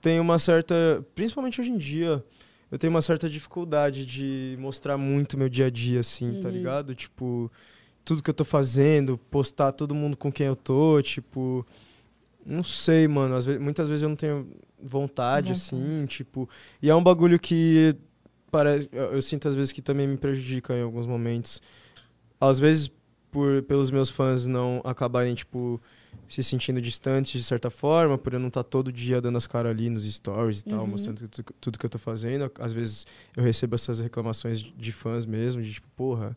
tenho 0.00 0.22
uma 0.22 0.38
certa. 0.38 0.74
Principalmente 1.14 1.60
hoje 1.60 1.70
em 1.70 1.78
dia, 1.78 2.22
eu 2.70 2.78
tenho 2.78 2.90
uma 2.92 3.02
certa 3.02 3.28
dificuldade 3.28 4.04
de 4.06 4.56
mostrar 4.60 4.96
muito 4.98 5.36
meu 5.38 5.48
dia 5.48 5.66
a 5.66 5.70
dia, 5.70 6.00
assim, 6.00 6.40
tá 6.40 6.48
Uhum. 6.48 6.54
ligado? 6.54 6.94
Tipo, 6.94 7.50
tudo 8.04 8.22
que 8.22 8.30
eu 8.30 8.34
tô 8.34 8.44
fazendo, 8.44 9.18
postar 9.18 9.72
todo 9.72 9.94
mundo 9.94 10.16
com 10.16 10.30
quem 10.32 10.46
eu 10.46 10.56
tô, 10.56 11.00
tipo. 11.02 11.66
Não 12.46 12.62
sei, 12.62 13.06
mano. 13.06 13.34
Às 13.36 13.44
vezes, 13.44 13.60
muitas 13.60 13.88
vezes 13.88 14.02
eu 14.02 14.08
não 14.08 14.16
tenho 14.16 14.48
vontade, 14.82 15.48
Vontade. 15.48 15.52
assim, 15.52 16.06
tipo. 16.06 16.48
E 16.80 16.88
é 16.88 16.94
um 16.94 17.02
bagulho 17.02 17.38
que 17.38 17.94
parece. 18.50 18.88
Eu, 18.92 19.20
sinto 19.22 19.48
às 19.48 19.54
vezes 19.54 19.72
que 19.72 19.82
também 19.82 20.06
me 20.06 20.16
prejudica 20.16 20.74
em 20.74 20.82
alguns 20.82 21.06
momentos. 21.06 21.60
Às 22.40 22.58
vezes, 22.58 22.90
por, 23.30 23.62
pelos 23.62 23.90
meus 23.90 24.10
fãs 24.10 24.46
não 24.46 24.80
acabarem, 24.84 25.34
tipo, 25.34 25.80
se 26.28 26.42
sentindo 26.42 26.80
distantes 26.80 27.40
de 27.40 27.46
certa 27.46 27.70
forma, 27.70 28.16
por 28.18 28.32
eu 28.34 28.38
não 28.38 28.48
estar 28.48 28.62
todo 28.62 28.92
dia 28.92 29.20
dando 29.20 29.36
as 29.38 29.46
caras 29.46 29.70
ali 29.72 29.90
nos 29.90 30.04
stories 30.04 30.60
e 30.60 30.64
tal, 30.66 30.80
Uhum. 30.80 30.86
mostrando 30.88 31.26
tudo, 31.28 31.54
tudo 31.60 31.78
que 31.78 31.86
eu 31.86 31.90
tô 31.90 31.98
fazendo. 31.98 32.50
Às 32.60 32.72
vezes 32.72 33.06
eu 33.36 33.42
recebo 33.42 33.74
essas 33.74 34.00
reclamações 34.00 34.58
de 34.60 34.92
fãs 34.92 35.26
mesmo, 35.26 35.62
de 35.62 35.72
tipo, 35.74 35.88
porra. 35.96 36.36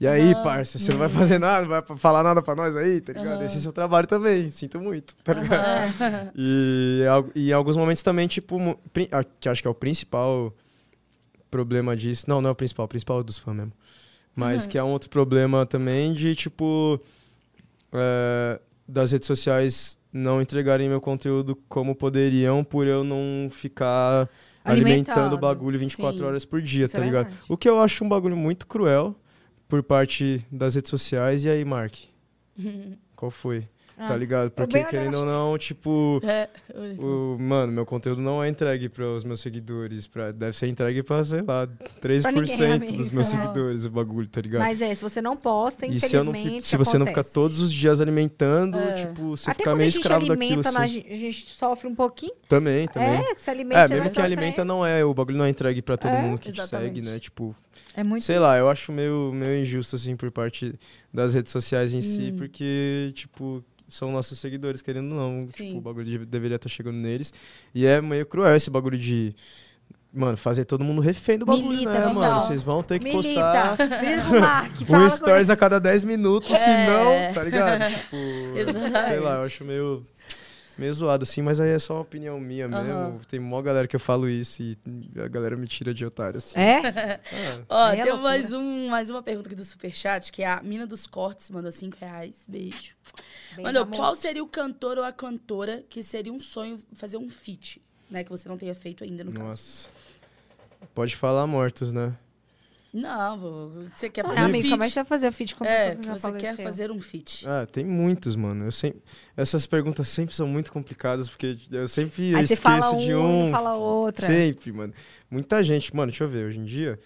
E 0.00 0.06
aí, 0.06 0.32
Aham. 0.32 0.42
parça, 0.42 0.78
você 0.78 0.92
não 0.92 0.98
vai 0.98 1.10
fazer 1.10 1.38
nada, 1.38 1.60
não 1.60 1.68
vai 1.68 1.82
falar 1.98 2.22
nada 2.22 2.40
pra 2.42 2.54
nós 2.56 2.74
aí, 2.74 3.02
tá 3.02 3.12
ligado? 3.12 3.36
Aham. 3.36 3.44
Esse 3.44 3.58
é 3.58 3.60
seu 3.60 3.72
trabalho 3.72 4.06
também, 4.06 4.50
sinto 4.50 4.80
muito, 4.80 5.14
tá 5.22 5.34
ligado? 5.34 5.60
Aham. 5.62 6.32
E, 6.34 7.02
e 7.34 7.50
em 7.50 7.52
alguns 7.52 7.76
momentos 7.76 8.02
também, 8.02 8.26
tipo, 8.26 8.58
que 9.38 9.48
acho 9.48 9.60
que 9.60 9.68
é 9.68 9.70
o 9.70 9.74
principal 9.74 10.54
problema 11.50 11.96
disso. 11.96 12.24
Não, 12.28 12.40
não 12.40 12.48
é 12.50 12.52
o 12.52 12.56
principal, 12.56 12.84
o 12.86 12.88
principal 12.88 13.20
é 13.20 13.22
dos 13.22 13.38
fãs 13.38 13.56
mesmo. 13.56 13.72
Mas 14.34 14.62
Uhum. 14.64 14.68
que 14.70 14.78
é 14.78 14.84
um 14.84 14.90
outro 14.92 15.10
problema 15.10 15.66
também 15.66 16.12
de, 16.14 16.34
tipo, 16.34 17.00
é, 17.92 18.60
das 18.86 19.12
redes 19.12 19.26
sociais 19.26 19.98
não 20.12 20.40
entregarem 20.40 20.88
meu 20.88 21.00
conteúdo 21.00 21.56
como 21.68 21.94
poderiam 21.94 22.64
por 22.64 22.86
eu 22.86 23.04
não 23.04 23.48
ficar 23.50 24.28
alimentando 24.64 25.34
o 25.34 25.38
bagulho 25.38 25.78
24 25.78 26.18
Sim. 26.18 26.24
horas 26.24 26.44
por 26.44 26.60
dia, 26.60 26.84
Isso 26.84 26.92
tá 26.94 27.00
é 27.00 27.04
ligado? 27.04 27.24
verdade. 27.26 27.44
O 27.48 27.56
que 27.56 27.68
eu 27.68 27.78
acho 27.78 28.04
um 28.04 28.08
bagulho 28.08 28.36
muito 28.36 28.66
cruel 28.66 29.14
por 29.68 29.82
parte 29.82 30.44
das 30.50 30.74
redes 30.74 30.90
sociais. 30.90 31.44
E 31.44 31.50
aí, 31.50 31.64
Mark? 31.64 31.94
Qual 33.16 33.30
foi? 33.30 33.68
Tá 34.06 34.14
Ah. 34.14 34.16
ligado? 34.16 34.50
Porque, 34.50 34.82
querendo 34.84 35.18
ou 35.18 35.24
não, 35.26 35.58
tipo... 35.58 36.20
É, 36.24 36.48
O, 36.98 37.36
mano, 37.38 37.70
meu 37.72 37.84
conteúdo 37.84 38.20
não 38.20 38.42
é 38.42 38.48
entregue 38.48 38.88
para 38.88 39.04
os 39.06 39.24
meus 39.24 39.40
seguidores. 39.40 40.06
Pra, 40.06 40.30
deve 40.32 40.56
ser 40.56 40.68
entregue 40.68 41.02
pra, 41.02 41.22
sei 41.22 41.42
lá, 41.42 41.68
3% 42.00 42.32
ninguém, 42.78 42.96
dos 42.96 43.10
meus 43.10 43.26
seguidores, 43.26 43.84
o 43.84 43.90
bagulho, 43.90 44.26
tá 44.28 44.40
ligado? 44.40 44.60
Mas 44.62 44.80
é, 44.80 44.94
se 44.94 45.02
você 45.02 45.20
não 45.20 45.36
posta, 45.36 45.86
e 45.86 46.00
se, 46.00 46.16
não 46.16 46.32
se 46.60 46.76
você 46.76 46.96
não 46.98 47.06
ficar 47.06 47.24
todos 47.24 47.60
os 47.60 47.72
dias 47.72 48.00
alimentando, 48.00 48.78
É. 48.78 48.94
tipo, 49.06 49.36
você 49.36 49.50
Até 49.50 49.58
ficar 49.58 49.70
quando 49.72 49.78
meio 49.78 49.88
escravo 49.88 50.26
daquilo. 50.26 50.60
Assim. 50.60 50.76
a 50.78 50.86
gente 51.14 51.46
sofre 51.50 51.88
um 51.88 51.94
pouquinho. 51.94 52.32
Também, 52.48 52.88
também. 52.88 53.20
É, 53.20 53.34
que 53.34 53.40
se 53.40 53.50
alimenta, 53.50 53.80
É, 53.80 53.88
mesmo 53.88 54.02
que 54.04 54.08
sofrer. 54.10 54.24
alimenta 54.24 54.64
não 54.64 54.84
é, 54.86 55.04
o 55.04 55.12
bagulho 55.12 55.36
não 55.38 55.44
é 55.44 55.50
entregue 55.50 55.82
pra 55.82 55.96
todo 55.96 56.12
É, 56.12 56.22
mundo 56.22 56.38
que 56.38 56.52
te 56.52 56.66
segue, 56.66 57.02
né? 57.02 57.18
Tipo, 57.18 57.54
É 57.96 58.02
muito. 58.02 58.24
sei 58.24 58.38
lá, 58.38 58.56
eu 58.56 58.68
acho 58.70 58.92
meio, 58.92 59.30
meio 59.34 59.62
injusto, 59.62 59.96
assim, 59.96 60.16
por 60.16 60.30
parte 60.30 60.74
das 61.12 61.34
redes 61.34 61.52
sociais 61.52 61.92
em 61.92 62.02
si, 62.02 62.30
Hum. 62.32 62.36
porque, 62.36 63.12
tipo, 63.14 63.64
são 63.90 64.10
nossos 64.10 64.38
seguidores, 64.38 64.80
querendo 64.80 65.12
ou 65.14 65.18
não. 65.18 65.46
Sim. 65.48 65.66
Tipo, 65.66 65.78
o 65.78 65.80
bagulho 65.82 66.04
de- 66.06 66.24
deveria 66.26 66.56
estar 66.56 66.68
chegando 66.68 66.96
neles. 66.96 67.32
E 67.74 67.84
é 67.84 68.00
meio 68.00 68.24
cruel 68.24 68.54
esse 68.56 68.70
bagulho 68.70 68.96
de 68.98 69.34
mano, 70.12 70.36
fazer 70.36 70.64
todo 70.64 70.82
mundo 70.82 71.00
refém 71.00 71.38
do 71.38 71.46
bagulho, 71.46 71.68
Milita, 71.68 71.92
né, 71.92 72.12
mano? 72.12 72.40
Vocês 72.40 72.62
vão 72.64 72.82
ter 72.82 72.98
que 72.98 73.04
Milita. 73.04 73.76
postar 73.76 73.76
Mark. 74.40 74.72
Um 74.90 75.08
stories 75.10 75.50
a 75.50 75.56
cada 75.56 75.78
10 75.78 76.02
minutos, 76.02 76.50
É. 76.50 76.56
senão, 76.58 77.32
tá 77.34 77.42
ligado? 77.44 77.80
Tipo, 77.94 78.16
Exatamente. 78.58 79.04
sei 79.04 79.20
lá, 79.20 79.34
eu 79.36 79.40
acho 79.42 79.64
meio, 79.64 80.04
meio 80.80 80.94
zoado 80.94 81.22
assim, 81.24 81.42
mas 81.42 81.60
aí 81.60 81.70
é 81.70 81.78
só 81.78 81.94
uma 81.94 82.00
opinião 82.00 82.40
minha 82.40 82.64
Aham. 82.66 82.82
mesmo. 83.10 83.20
Tem 83.26 83.38
mó 83.38 83.60
galera 83.60 83.86
que 83.86 83.94
eu 83.94 84.00
falo 84.00 84.28
isso 84.28 84.62
e 84.62 84.78
a 85.22 85.28
galera 85.28 85.54
me 85.54 85.68
tira 85.68 85.92
de 85.92 86.06
otário, 86.06 86.38
assim. 86.38 86.58
É? 86.58 87.20
Ah, 87.68 87.90
Ó, 87.90 87.90
tem 88.02 88.16
mais, 88.18 88.52
um, 88.54 88.88
mais 88.88 89.10
uma 89.10 89.22
pergunta 89.22 89.48
aqui 89.48 89.54
do 89.54 89.64
Superchat, 89.64 90.32
que 90.32 90.42
é 90.42 90.46
a 90.46 90.62
Mina 90.62 90.86
dos 90.86 91.06
Cortes, 91.06 91.50
mandou 91.50 91.70
5 91.70 91.98
reais. 92.00 92.46
Beijo. 92.48 92.94
Beijo, 93.54 93.62
Mandou, 93.62 93.82
amor. 93.82 93.94
qual 93.96 94.16
seria 94.16 94.42
o 94.42 94.48
cantor 94.48 94.96
ou 94.96 95.04
a 95.04 95.12
cantora 95.12 95.84
que 95.90 96.02
seria 96.02 96.32
um 96.32 96.40
sonho 96.40 96.80
fazer 96.94 97.18
um 97.18 97.28
feat, 97.28 97.82
né? 98.10 98.24
Que 98.24 98.30
você 98.30 98.48
não 98.48 98.56
tenha 98.56 98.74
feito 98.74 99.04
ainda 99.04 99.22
no 99.22 99.32
caso. 99.32 99.48
nossa. 99.48 99.88
Pode 100.94 101.14
falar 101.14 101.46
mortos, 101.46 101.92
né? 101.92 102.16
Não, 102.92 103.70
você 103.92 104.10
quer 104.10 104.24
Ah, 104.24 104.28
fazer 104.28 104.40
um 104.40 104.44
amigo, 104.44 104.62
feat. 104.62 104.70
como 104.70 104.82
é 104.82 104.86
que 104.86 104.92
você 104.92 104.98
vai 105.00 105.04
fazer 105.04 105.32
feat 105.32 105.54
com 105.54 105.64
a 105.64 105.68
É, 105.68 105.94
que 105.94 106.02
que 106.02 106.08
você 106.08 106.32
quer 106.32 106.56
fazer 106.56 106.90
um 106.90 107.00
feat. 107.00 107.46
Ah, 107.48 107.64
tem 107.70 107.84
muitos, 107.84 108.34
mano. 108.34 108.64
Eu 108.64 108.72
sempre... 108.72 109.00
Essas 109.36 109.64
perguntas 109.64 110.08
sempre 110.08 110.34
são 110.34 110.46
muito 110.48 110.72
complicadas, 110.72 111.28
porque 111.28 111.56
eu 111.70 111.86
sempre 111.86 112.34
Aí 112.34 112.42
esqueço 112.42 112.60
fala 112.62 112.96
de 112.98 113.14
um, 113.14 113.46
um. 113.46 113.50
fala 113.52 113.74
outra. 113.76 114.26
Sempre, 114.26 114.72
mano. 114.72 114.92
Muita 115.30 115.62
gente, 115.62 115.94
mano, 115.94 116.10
deixa 116.10 116.24
eu 116.24 116.28
ver, 116.28 116.46
hoje 116.46 116.58
em 116.58 116.64
dia. 116.64 116.98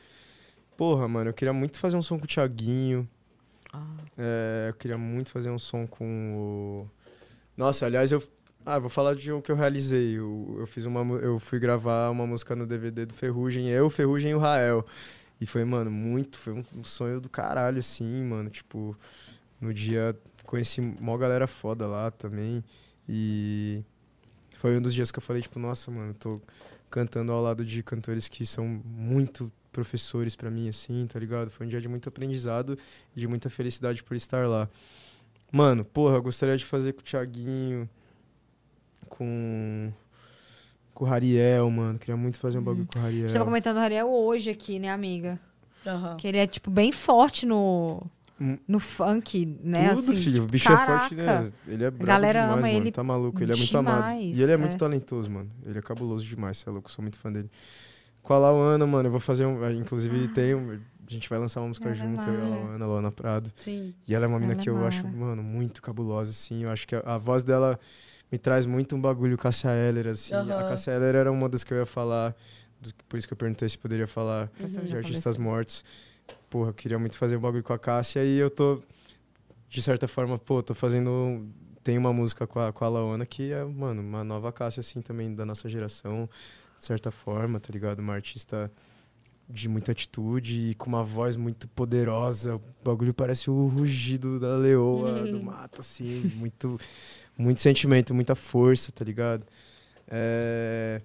Porra, 0.76 1.06
mano, 1.06 1.30
eu 1.30 1.34
queria 1.34 1.52
muito 1.52 1.78
fazer 1.78 1.96
um 1.96 2.02
som 2.02 2.18
com 2.18 2.24
o 2.24 2.28
Thiaguinho. 2.28 3.06
Ah. 3.72 3.82
É, 4.16 4.66
eu 4.70 4.74
queria 4.74 4.96
muito 4.96 5.30
fazer 5.30 5.50
um 5.50 5.58
som 5.58 5.86
com 5.86 6.34
o. 6.34 6.90
Nossa, 7.56 7.84
aliás, 7.86 8.10
eu. 8.10 8.22
Ah, 8.66 8.78
vou 8.78 8.88
falar 8.88 9.14
de 9.14 9.30
um 9.30 9.40
que 9.42 9.52
eu 9.52 9.56
realizei. 9.56 10.16
Eu, 10.18 10.56
eu 10.60 10.66
fiz 10.66 10.86
uma. 10.86 11.00
Eu 11.18 11.38
fui 11.38 11.58
gravar 11.58 12.08
uma 12.10 12.26
música 12.26 12.56
no 12.56 12.66
DVD 12.66 13.04
do 13.04 13.12
Ferrugem, 13.12 13.68
eu, 13.68 13.90
Ferrugem 13.90 14.30
e 14.30 14.34
o 14.34 14.38
Rael. 14.38 14.86
E 15.40 15.46
foi, 15.46 15.64
mano, 15.64 15.90
muito. 15.90 16.38
Foi 16.38 16.52
um, 16.52 16.84
sonho 16.84 17.20
do 17.20 17.28
caralho, 17.28 17.78
assim, 17.78 18.24
mano. 18.24 18.50
Tipo, 18.50 18.96
no 19.60 19.72
dia 19.72 20.16
conheci 20.44 20.80
mó 20.80 21.16
galera 21.16 21.46
foda 21.46 21.86
lá 21.86 22.10
também. 22.10 22.62
E 23.08 23.82
foi 24.58 24.76
um 24.76 24.82
dos 24.82 24.94
dias 24.94 25.10
que 25.10 25.18
eu 25.18 25.22
falei, 25.22 25.42
tipo, 25.42 25.58
nossa, 25.58 25.90
mano, 25.90 26.14
tô 26.14 26.40
cantando 26.90 27.32
ao 27.32 27.42
lado 27.42 27.64
de 27.64 27.82
cantores 27.82 28.28
que 28.28 28.46
são 28.46 28.66
muito 28.66 29.50
professores 29.72 30.36
pra 30.36 30.50
mim, 30.50 30.68
assim, 30.68 31.06
tá 31.06 31.18
ligado? 31.18 31.50
Foi 31.50 31.66
um 31.66 31.68
dia 31.68 31.80
de 31.80 31.88
muito 31.88 32.08
aprendizado 32.08 32.78
e 33.14 33.20
de 33.20 33.26
muita 33.26 33.50
felicidade 33.50 34.02
por 34.02 34.16
estar 34.16 34.48
lá. 34.48 34.68
Mano, 35.50 35.84
porra, 35.84 36.16
eu 36.16 36.22
gostaria 36.22 36.56
de 36.56 36.64
fazer 36.64 36.92
com 36.92 37.00
o 37.00 37.04
Thiaguinho, 37.04 37.88
com. 39.08 39.92
Com 40.94 41.04
o 41.04 41.08
Rariel, 41.08 41.68
mano. 41.70 41.98
Queria 41.98 42.16
muito 42.16 42.38
fazer 42.38 42.58
um 42.58 42.62
bagulho 42.62 42.86
com 42.86 42.98
o 42.98 43.02
A 43.02 43.04
Rariel. 43.06 43.22
gente 43.22 43.32
tava 43.32 43.44
comentando 43.44 43.76
o 43.76 43.80
Ariel 43.80 44.08
hoje 44.08 44.50
aqui, 44.50 44.78
né, 44.78 44.88
amiga? 44.90 45.38
Aham. 45.86 46.16
Que 46.16 46.28
ele 46.28 46.38
é, 46.38 46.46
tipo, 46.46 46.70
bem 46.70 46.92
forte 46.92 47.44
no, 47.44 48.02
Hum. 48.40 48.56
no 48.66 48.78
funk, 48.80 49.58
né? 49.62 49.90
Tudo, 49.94 50.12
assim, 50.12 50.16
filho. 50.16 50.32
tipo, 50.34 50.44
o 50.46 50.48
bicho 50.48 50.64
caraca. 50.68 50.92
é 50.92 50.98
forte, 50.98 51.14
né? 51.16 51.52
Ele 51.68 51.84
é 51.84 51.90
brabo 51.90 52.06
galera 52.06 52.40
demais, 52.42 52.58
ama 52.58 52.62
mano. 52.68 52.78
ele 52.78 52.92
Tá 52.92 53.02
maluco, 53.04 53.42
ele 53.42 53.52
é 53.52 53.56
muito 53.56 53.76
amado. 53.78 54.06
demais, 54.06 54.36
E 54.38 54.42
ele 54.42 54.50
é, 54.52 54.54
é. 54.54 54.56
muito 54.56 54.76
talentoso, 54.76 55.30
mano. 55.30 55.50
Ele 55.64 55.78
é 55.78 55.82
cabuloso 55.82 56.24
demais, 56.24 56.58
você 56.58 56.68
é 56.68 56.72
louco, 56.72 56.90
sou 56.90 57.02
muito 57.02 57.18
fã 57.18 57.30
dele. 57.30 57.50
Com 58.22 58.32
a 58.32 58.38
Lauana, 58.38 58.86
mano, 58.86 59.06
eu 59.08 59.10
vou 59.10 59.20
fazer 59.20 59.44
um... 59.46 59.70
Inclusive, 59.72 60.28
tem 60.28 60.54
um... 60.54 60.78
A 61.06 61.12
gente 61.12 61.28
vai 61.28 61.38
lançar 61.38 61.60
uma 61.60 61.68
música 61.68 61.86
Ela 61.90 61.94
é 61.96 61.98
junto, 61.98 62.28
eu 62.30 62.34
e 62.34 62.40
a. 62.40 62.44
Lauana, 62.48 62.84
a 62.84 62.88
Lauana 62.88 63.12
Prado. 63.12 63.52
Sim. 63.56 63.94
E 64.08 64.14
ela 64.14 64.24
é 64.24 64.28
uma 64.28 64.38
mina 64.40 64.54
Ela 64.54 64.62
que 64.62 64.68
é 64.70 64.72
eu 64.72 64.86
acho, 64.86 65.04
mara. 65.04 65.16
mano, 65.16 65.42
muito 65.42 65.82
cabulosa, 65.82 66.30
assim. 66.30 66.64
Eu 66.64 66.70
acho 66.70 66.88
que 66.88 66.96
a, 66.96 67.00
a 67.04 67.18
voz 67.18 67.44
dela 67.44 67.78
me 68.30 68.38
traz 68.38 68.66
muito 68.66 68.96
um 68.96 69.00
bagulho 69.00 69.36
Cássia 69.38 69.70
Eller, 69.70 70.08
assim. 70.08 70.34
Aham. 70.34 70.58
A 70.58 70.68
Cássia 70.68 70.92
Eller 70.92 71.14
era 71.14 71.30
uma 71.32 71.48
das 71.48 71.64
que 71.64 71.72
eu 71.72 71.78
ia 71.78 71.86
falar, 71.86 72.34
por 73.08 73.16
isso 73.16 73.26
que 73.26 73.32
eu 73.32 73.38
perguntei 73.38 73.68
se 73.68 73.78
poderia 73.78 74.06
falar 74.06 74.48
Pessoa 74.58 74.84
de 74.84 74.96
artistas 74.96 75.36
mortos. 75.36 75.84
Porra, 76.50 76.70
eu 76.70 76.74
queria 76.74 76.98
muito 76.98 77.16
fazer 77.16 77.36
um 77.36 77.40
bagulho 77.40 77.62
com 77.62 77.72
a 77.72 77.78
Cássia 77.78 78.24
e 78.24 78.38
eu 78.38 78.50
tô, 78.50 78.80
de 79.68 79.82
certa 79.82 80.06
forma, 80.08 80.38
pô, 80.38 80.62
tô 80.62 80.74
fazendo. 80.74 81.46
Tem 81.82 81.98
uma 81.98 82.12
música 82.12 82.46
com 82.46 82.58
a, 82.60 82.72
com 82.72 82.84
a 82.84 82.88
Laona 82.88 83.26
que 83.26 83.52
é, 83.52 83.62
mano, 83.62 84.00
uma 84.00 84.24
nova 84.24 84.50
Cássia, 84.50 84.80
assim, 84.80 85.02
também 85.02 85.34
da 85.34 85.44
nossa 85.44 85.68
geração, 85.68 86.28
de 86.78 86.84
certa 86.84 87.10
forma, 87.10 87.60
tá 87.60 87.70
ligado? 87.70 87.98
Uma 87.98 88.14
artista 88.14 88.70
de 89.48 89.68
muita 89.68 89.92
atitude 89.92 90.70
e 90.70 90.74
com 90.74 90.86
uma 90.86 91.04
voz 91.04 91.36
muito 91.36 91.68
poderosa. 91.68 92.56
O 92.56 92.62
bagulho 92.82 93.12
parece 93.12 93.50
o 93.50 93.66
rugido 93.66 94.40
da 94.40 94.56
leoa 94.56 95.24
do 95.24 95.42
mato, 95.44 95.80
assim, 95.80 96.32
muito, 96.36 96.80
muito 97.36 97.60
sentimento, 97.60 98.14
muita 98.14 98.34
força, 98.34 98.92
tá 98.92 99.04
ligado? 99.04 99.46
É... 100.08 101.00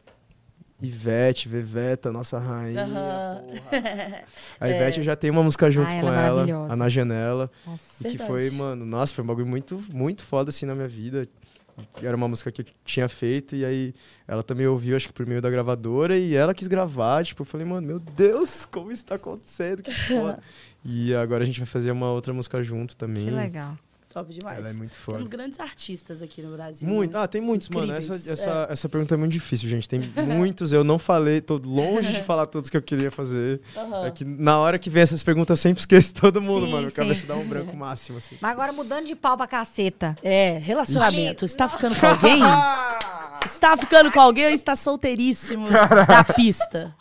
Ivete, 0.82 1.50
Veveta, 1.50 2.10
nossa 2.10 2.40
rainha, 2.40 2.84
Aham. 2.86 3.42
porra. 3.44 4.24
A 4.62 4.70
Ivete 4.70 5.00
eu 5.00 5.04
já 5.04 5.14
tem 5.16 5.30
uma 5.30 5.44
música 5.44 5.70
junto 5.70 5.90
Ah, 5.90 5.94
ela 5.94 6.12
com 6.12 6.18
é 6.18 6.50
ela, 6.50 6.74
a 6.74 6.76
Na 6.76 6.88
Janela. 6.88 7.52
Nossa. 7.68 8.08
E 8.08 8.12
que 8.12 8.18
Verdade. 8.18 8.50
foi, 8.50 8.58
mano, 8.58 8.86
nossa, 8.86 9.14
foi 9.14 9.24
um 9.24 9.28
bagulho 9.28 9.46
muito, 9.48 9.78
muito 9.92 10.24
foda 10.24 10.50
assim 10.50 10.66
na 10.66 10.74
minha 10.74 10.88
vida. 10.88 11.28
Era 12.02 12.16
uma 12.16 12.28
música 12.28 12.52
que 12.52 12.62
eu 12.62 12.66
tinha 12.86 13.08
feito 13.10 13.56
e 13.56 13.64
aí 13.66 13.94
ela 14.28 14.44
também 14.44 14.68
ouviu, 14.68 14.96
acho 14.96 15.08
que 15.08 15.14
por 15.14 15.26
meio 15.26 15.42
da 15.42 15.50
gravadora, 15.50 16.18
e 16.18 16.34
ela 16.36 16.54
quis 16.54 16.68
gravar. 16.68 17.26
Tipo, 17.26 17.42
eu 17.42 17.46
falei, 17.46 17.66
mano, 17.66 17.86
meu 17.86 18.00
Deus, 18.00 18.66
como 18.66 18.92
isso 18.92 19.06
tá 19.06 19.16
acontecendo? 19.16 19.84
Que 19.84 19.92
foda. 19.94 20.40
e 20.84 21.14
agora 21.16 21.44
a 21.44 21.46
gente 21.46 21.60
vai 21.60 21.68
fazer 21.68 21.92
uma 21.92 22.12
outra 22.12 22.34
música 22.34 22.62
junto 22.64 22.96
também. 22.96 23.26
Que 23.26 23.32
legal. 23.32 23.78
Top 24.12 24.34
demais. 24.34 24.58
Ela 24.58 24.70
é 24.70 24.74
muito 24.74 24.96
foda. 24.96 25.18
Temos 25.20 25.28
grandes 25.28 25.60
artistas 25.60 26.22
aqui 26.22 26.42
no 26.42 26.52
Brasil. 26.56 26.90
Muito. 26.90 27.14
né? 27.14 27.24
Ah, 27.24 27.28
tem 27.28 27.40
muitos, 27.40 27.70
mano. 27.70 27.86
Incríveis, 27.86 28.10
Essa, 28.28 28.32
essa, 28.32 28.68
essa 28.72 28.90
pergunta 28.90 29.14
é 29.14 29.18
muito 29.18 29.32
difícil, 29.34 29.70
gente. 29.70 29.88
Tem 29.88 30.00
muitos. 30.26 30.74
Eu 30.74 30.84
não 30.84 30.98
falei, 30.98 31.42
tô 31.42 31.58
longe 31.64 32.12
de 32.12 32.24
falar 32.24 32.48
todos 32.48 32.72
que 32.72 32.76
eu 32.78 32.82
queria 32.82 33.12
fazer. 33.12 33.62
Aham. 33.78 34.08
É 34.08 34.12
que 34.12 34.26
na 34.26 34.58
hora 34.58 34.80
que 34.80 34.90
vem 34.90 35.04
essas 35.04 35.22
perguntas 35.22 35.60
eu 35.60 35.62
sempre 35.62 35.80
esqueço 35.82 36.16
todo 36.16 36.42
mundo, 36.42 36.66
Sim, 36.66 36.72
mano. 36.72 36.88
A 36.88 36.90
sim. 36.90 36.96
cabeça 36.96 37.28
dá 37.28 37.36
um 37.36 37.48
branco 37.48 37.76
máximo, 37.78 38.18
assim. 38.18 38.36
Mas 38.42 38.52
agora 38.52 38.74
mudando 38.74 39.06
de 39.06 39.16
pau 39.16 39.38
pra 39.38 39.46
caceta. 39.46 40.18
É, 40.24 40.58
relacionamento. 40.58 41.46
Está 41.46 41.70
ficando 41.70 41.96
com 42.00 42.08
alguém? 42.08 42.42
Está 43.46 43.78
ficando 43.78 44.12
com 44.12 44.20
alguém 44.20 44.46
ou 44.48 44.52
está 44.52 44.76
solteiríssimo 44.76 45.68
da 45.70 46.24
pista? 46.26 46.94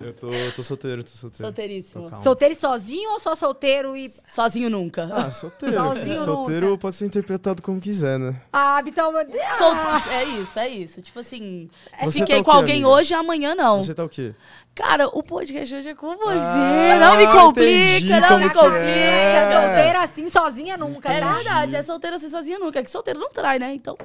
Eu 0.00 0.12
tô, 0.12 0.28
tô 0.56 0.62
solteiro, 0.62 1.02
tô 1.04 1.10
solteiro. 1.10 1.44
Solteiríssimo. 1.46 2.10
Tô. 2.10 2.16
Solteiro 2.16 2.52
e 2.52 2.56
sozinho 2.56 3.10
ou 3.12 3.20
só 3.20 3.34
solteiro 3.34 3.96
e. 3.96 4.08
Sozinho 4.08 4.68
nunca. 4.68 5.08
Ah, 5.12 5.30
solteiro. 5.30 5.74
Sozinho 5.76 6.24
solteiro 6.24 6.66
nunca. 6.70 6.80
pode 6.80 6.96
ser 6.96 7.06
interpretado 7.06 7.62
como 7.62 7.80
quiser, 7.80 8.18
né? 8.18 8.40
Ah, 8.52 8.80
Vitão. 8.82 9.12
Sol- 9.56 9.74
É 10.10 10.24
isso, 10.24 10.58
é 10.58 10.68
isso. 10.68 11.00
Tipo 11.02 11.20
assim, 11.20 11.70
Você 12.02 12.20
fiquei 12.20 12.38
tá 12.38 12.44
com 12.44 12.50
quê, 12.50 12.56
alguém 12.56 12.74
amiga? 12.76 12.88
hoje, 12.88 13.14
amanhã 13.14 13.54
não. 13.54 13.82
Você 13.82 13.94
tá 13.94 14.04
o 14.04 14.08
quê? 14.08 14.34
Cara, 14.74 15.06
o 15.06 15.22
podcast 15.22 15.72
hoje 15.74 15.88
é 15.90 15.94
com 15.94 16.16
você. 16.16 16.38
Ah, 16.40 16.96
não 16.98 17.16
me 17.16 17.22
entendi 17.22 17.38
complica, 17.38 18.20
não 18.20 18.38
me 18.38 18.50
complica. 18.50 18.78
é. 18.80 19.52
Solteira 19.62 20.02
assim, 20.02 20.26
sozinha 20.28 20.76
nunca, 20.76 21.12
É 21.12 21.20
tá? 21.20 21.34
verdade, 21.34 21.76
é 21.76 21.82
solteiro 21.82 22.16
assim 22.16 22.28
sozinho 22.28 22.58
nunca. 22.58 22.80
É 22.80 22.82
que 22.82 22.90
solteiro 22.90 23.20
não 23.20 23.30
trai, 23.30 23.58
né? 23.60 23.72
Então, 23.72 23.96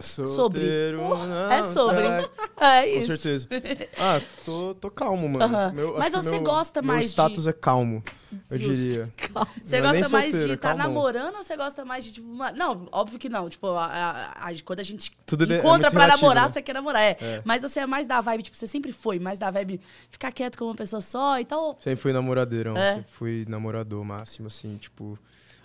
Solteiro. 0.00 0.98
não 0.98 1.52
é 1.52 1.62
sobre. 1.62 2.02
trai. 2.02 2.30
É 2.62 2.82
Com 2.92 2.98
isso. 2.98 3.16
certeza. 3.16 3.48
Ah, 3.98 4.20
tô, 4.44 4.74
tô 4.74 4.90
calmo, 4.90 5.26
mano. 5.28 5.42
Aham. 5.44 5.72
Meu- 5.72 5.96
Mas 5.98 6.12
você 6.12 6.32
meu- 6.32 6.42
gosta 6.42 6.82
mais 6.82 6.98
Meu 6.98 7.04
de- 7.04 7.08
status 7.10 7.46
é 7.46 7.52
calmo, 7.54 8.02
eu 8.50 8.56
Justo. 8.58 8.74
diria. 8.74 9.12
Você 9.64 9.80
Não 9.80 9.88
é 9.88 9.92
nem 9.92 10.00
gosta 10.02 10.12
mais 10.12 10.24
solteiro, 10.26 10.46
de 10.46 10.52
é 10.52 10.54
estar 10.56 10.68
calmão. 10.76 10.86
namorando 10.88 11.36
ou 11.36 11.42
você 11.42 11.56
gosta 11.56 11.84
mais 11.86 12.04
de, 12.04 12.12
tipo, 12.12 12.28
uma... 12.30 12.52
não, 12.52 12.86
óbvio 12.92 13.18
que 13.18 13.28
não. 13.30 13.48
Tipo, 13.48 13.68
a, 13.68 13.84
a- 13.86 14.48
a- 14.48 14.52
quando 14.64 14.80
a 14.80 14.82
gente 14.82 15.10
Tudo 15.24 15.44
é 15.50 15.56
encontra 15.56 15.70
muito 15.70 15.90
pra 15.92 16.02
relativo, 16.04 16.22
namorar, 16.26 16.44
né? 16.46 16.52
você 16.52 16.62
quer 16.62 16.72
namorar, 16.74 17.02
é. 17.02 17.16
É. 17.20 17.42
Mas 17.44 17.62
você 17.62 17.80
é 17.80 17.86
mais 17.86 18.06
da 18.06 18.20
vibe, 18.20 18.42
tipo, 18.42 18.56
você 18.56 18.66
sempre 18.66 18.92
foi 18.92 19.18
mais 19.18 19.38
da 19.38 19.50
vibe 19.50 19.80
ficar 20.10 20.30
quieto 20.32 20.58
com 20.58 20.66
uma 20.66 20.74
pessoa 20.74 21.00
só 21.00 21.40
e 21.40 21.44
tal. 21.44 21.76
Sempre 21.80 22.00
fui 22.00 22.12
namoradeirão. 22.12 22.76
É? 22.76 22.96
Sempre 22.96 23.10
fui 23.10 23.46
namorador 23.48 24.04
máximo, 24.04 24.48
assim, 24.48 24.76
tipo. 24.76 25.18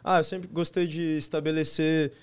Ah, 0.03 0.19
eu 0.19 0.23
sempre 0.23 0.47
gostei 0.47 0.87
de 0.87 1.17
estabelecer 1.17 2.13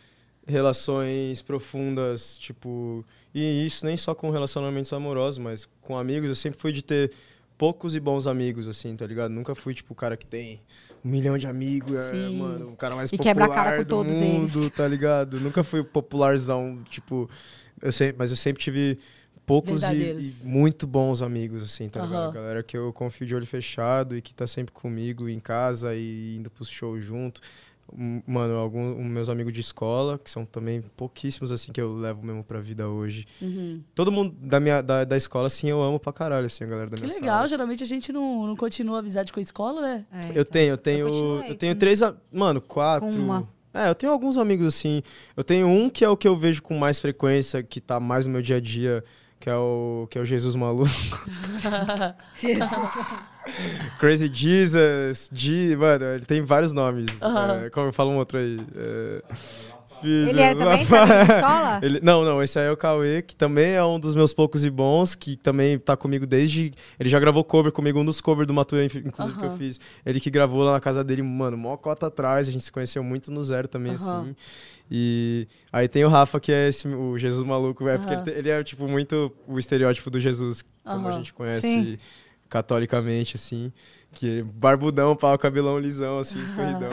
relações 0.47 1.43
profundas, 1.43 2.39
tipo. 2.39 3.05
E 3.35 3.67
isso 3.67 3.87
nem 3.87 3.97
só 3.97 4.15
com 4.15 4.31
relacionamentos 4.31 4.93
amorosos, 4.93 5.39
mas 5.39 5.69
com 5.81 5.97
amigos. 5.97 6.29
Eu 6.29 6.35
sempre 6.35 6.61
fui 6.61 6.73
de 6.73 6.83
ter 6.83 7.13
poucos 7.57 7.95
e 7.95 8.01
bons 8.01 8.27
amigos, 8.27 8.67
assim, 8.67 8.95
tá 8.97 9.07
ligado? 9.07 9.31
Nunca 9.31 9.55
fui, 9.55 9.73
tipo, 9.75 9.93
o 9.93 9.97
cara 9.97 10.17
que 10.17 10.27
tem 10.27 10.61
um 11.05 11.09
milhão 11.09 11.39
de 11.39 11.47
amigos, 11.47 11.97
é, 11.97 12.29
mano, 12.29 12.71
o 12.73 12.77
cara 12.77 12.95
mais 12.97 13.11
E 13.13 13.17
popular 13.17 13.49
cara 13.49 13.77
com 13.77 13.83
do 13.85 13.89
todos 13.89 14.15
mundo, 14.15 14.59
eles. 14.61 14.71
tá 14.71 14.87
ligado? 14.87 15.41
Nunca 15.41 15.63
fui 15.63 15.83
popularzão, 15.83 16.83
tipo. 16.91 17.29
Eu 17.81 17.91
sempre, 17.91 18.17
mas 18.19 18.31
eu 18.31 18.37
sempre 18.37 18.63
tive 18.63 18.99
poucos 19.45 19.83
e, 19.83 19.87
e 19.97 20.35
muito 20.45 20.87
bons 20.87 21.21
amigos, 21.21 21.63
assim, 21.65 21.89
tá 21.89 22.01
ligado? 22.05 22.25
Aham. 22.25 22.33
Galera 22.33 22.63
que 22.63 22.77
eu 22.77 22.93
confio 22.93 23.27
de 23.27 23.35
olho 23.35 23.47
fechado 23.47 24.17
e 24.17 24.23
que 24.23 24.33
tá 24.35 24.47
sempre 24.47 24.73
comigo 24.73 25.29
em 25.29 25.41
casa 25.41 25.95
e 25.97 26.37
indo 26.37 26.51
pros 26.51 26.69
shows 26.69 27.05
junto. 27.05 27.41
Mano, 28.27 28.55
alguns 28.57 28.97
meus 29.07 29.29
amigos 29.29 29.53
de 29.53 29.61
escola, 29.61 30.19
que 30.19 30.31
são 30.31 30.47
também 30.47 30.81
pouquíssimos, 30.97 31.53
assim, 31.53 31.73
que 31.73 31.81
eu 31.81 31.95
levo 31.95 32.25
mesmo 32.25 32.43
pra 32.43 32.59
vida 32.59 32.89
hoje. 32.89 33.27
Uhum. 33.41 33.83
Todo 33.95 34.11
mundo 34.11 34.35
da 34.41 34.59
minha 34.59 34.81
da, 34.81 35.05
da 35.05 35.17
escola, 35.17 35.47
assim, 35.49 35.69
eu 35.69 35.83
amo 35.83 36.01
pra 36.01 36.13
caralho, 36.13 36.47
assim, 36.47 36.65
a 36.65 36.67
galera 36.67 36.89
da 36.89 36.97
Que 36.97 37.03
minha 37.05 37.15
legal, 37.15 37.37
sala. 37.37 37.49
geralmente 37.49 37.83
a 37.83 37.87
gente 37.87 38.11
não, 38.11 38.47
não 38.47 38.57
continua 38.57 39.01
amizade 39.01 39.31
com 39.33 39.41
a 39.41 39.43
escola, 39.43 39.83
né? 39.83 40.07
É, 40.11 40.39
Eu 40.39 40.45
tenho, 40.45 40.69
eu 40.69 40.73
Eu 40.73 40.79
tenho. 40.79 41.07
continuei 41.07 41.51
Eu 41.51 41.55
tenho 41.55 41.75
três. 41.75 42.01
Mano, 42.33 42.61
quatro. 42.63 43.09
uma. 43.11 43.47
É, 43.75 43.89
eu 43.89 43.95
tenho 43.95 44.13
alguns 44.13 44.37
amigos 44.37 44.67
assim. 44.67 45.03
Eu 45.37 45.43
tenho 45.45 45.67
um 45.67 45.89
que 45.91 46.05
é 46.05 46.09
o 46.09 46.17
que 46.17 46.29
eu 46.29 46.37
vejo 46.37 46.63
com 46.63 46.79
mais 46.79 46.99
frequência, 46.99 47.63
que 47.63 47.81
tá 47.81 47.99
mais 48.01 48.27
no 48.27 48.33
meu 48.33 48.43
dia 48.43 48.57
a 48.57 48.61
dia, 48.61 49.03
que 49.43 49.51
é 49.51 49.57
o, 49.57 50.07
que 50.09 50.17
é 50.17 50.21
o 50.21 50.25
Jesus 50.25 50.55
Maluco. 50.55 50.89
Jesus. 52.37 52.71
Crazy 53.99 54.31
Jesus, 54.33 55.29
G, 55.33 55.75
mano, 55.77 56.05
ele 56.05 56.25
tem 56.25 56.43
vários 56.43 56.73
nomes. 56.73 57.21
Aham. 57.21 57.65
É, 57.65 57.71
como 57.71 57.93
fala 57.93 58.11
um 58.11 58.19
outro 58.19 58.39
aí? 58.39 58.61
É, 58.77 59.23
filho, 60.03 60.29
Ele 60.29 60.41
é 60.41 60.53
também, 60.55 60.67
na 60.67 60.83
escola? 60.83 61.81
Ele- 61.83 62.01
não, 62.03 62.25
não, 62.25 62.43
esse 62.43 62.59
aí 62.59 62.67
é 62.67 62.71
o 62.71 62.77
Cauê, 62.77 63.23
que 63.23 63.35
também 63.35 63.73
é 63.73 63.85
um 63.85 63.99
dos 63.99 64.15
meus 64.15 64.35
poucos 64.35 64.65
e 64.65 64.71
bons, 64.71 65.15
que 65.15 65.37
também 65.37 65.79
tá 65.79 65.97
comigo 65.97 66.27
desde. 66.27 66.73
Ele 67.01 67.09
já 67.09 67.19
gravou 67.19 67.43
cover 67.43 67.73
comigo, 67.73 67.99
um 67.99 68.05
dos 68.05 68.21
covers 68.21 68.47
do 68.47 68.53
Matuê, 68.55 68.85
inclusive, 68.87 69.39
que 69.39 69.45
eu 69.45 69.57
fiz. 69.57 69.81
Ele 70.05 70.21
que 70.21 70.31
gravou 70.31 70.63
lá 70.63 70.73
na 70.73 70.81
casa 70.81 71.03
dele, 71.03 71.23
mano, 71.23 71.57
mó 71.57 71.77
cota 71.77 72.09
atrás, 72.09 72.49
a 72.49 72.51
gente 72.53 72.65
se 72.65 72.73
conheceu 72.73 73.03
muito 73.03 73.31
no 73.31 73.43
zero 73.43 73.67
também, 73.69 73.95
assim. 73.95 74.35
E 74.91 75.49
aí 75.73 75.89
tem 75.89 76.05
o 76.05 76.09
Rafa, 76.09 76.39
que 76.39 76.53
é 76.53 76.69
esse, 76.69 76.87
o 76.87 77.17
Jesus 77.17 77.47
maluco, 77.47 77.89
é, 77.89 77.97
porque 77.97 78.31
ele, 78.31 78.39
ele 78.39 78.51
é, 78.51 78.63
tipo, 78.63 78.87
muito 78.87 79.33
o 79.49 79.59
estereótipo 79.59 80.11
do 80.11 80.21
Jesus, 80.21 80.63
como 80.85 81.09
a 81.09 81.13
gente 81.13 81.33
conhece 81.33 81.63
Sim. 81.63 81.99
catolicamente, 82.49 83.37
assim. 83.37 83.73
Que 84.13 84.41
é 84.41 84.43
barbudão, 84.43 85.17
pau, 85.17 85.37
cabelão 85.39 85.79
lisão, 85.79 86.19
assim, 86.19 86.39
escorridão. 86.45 86.91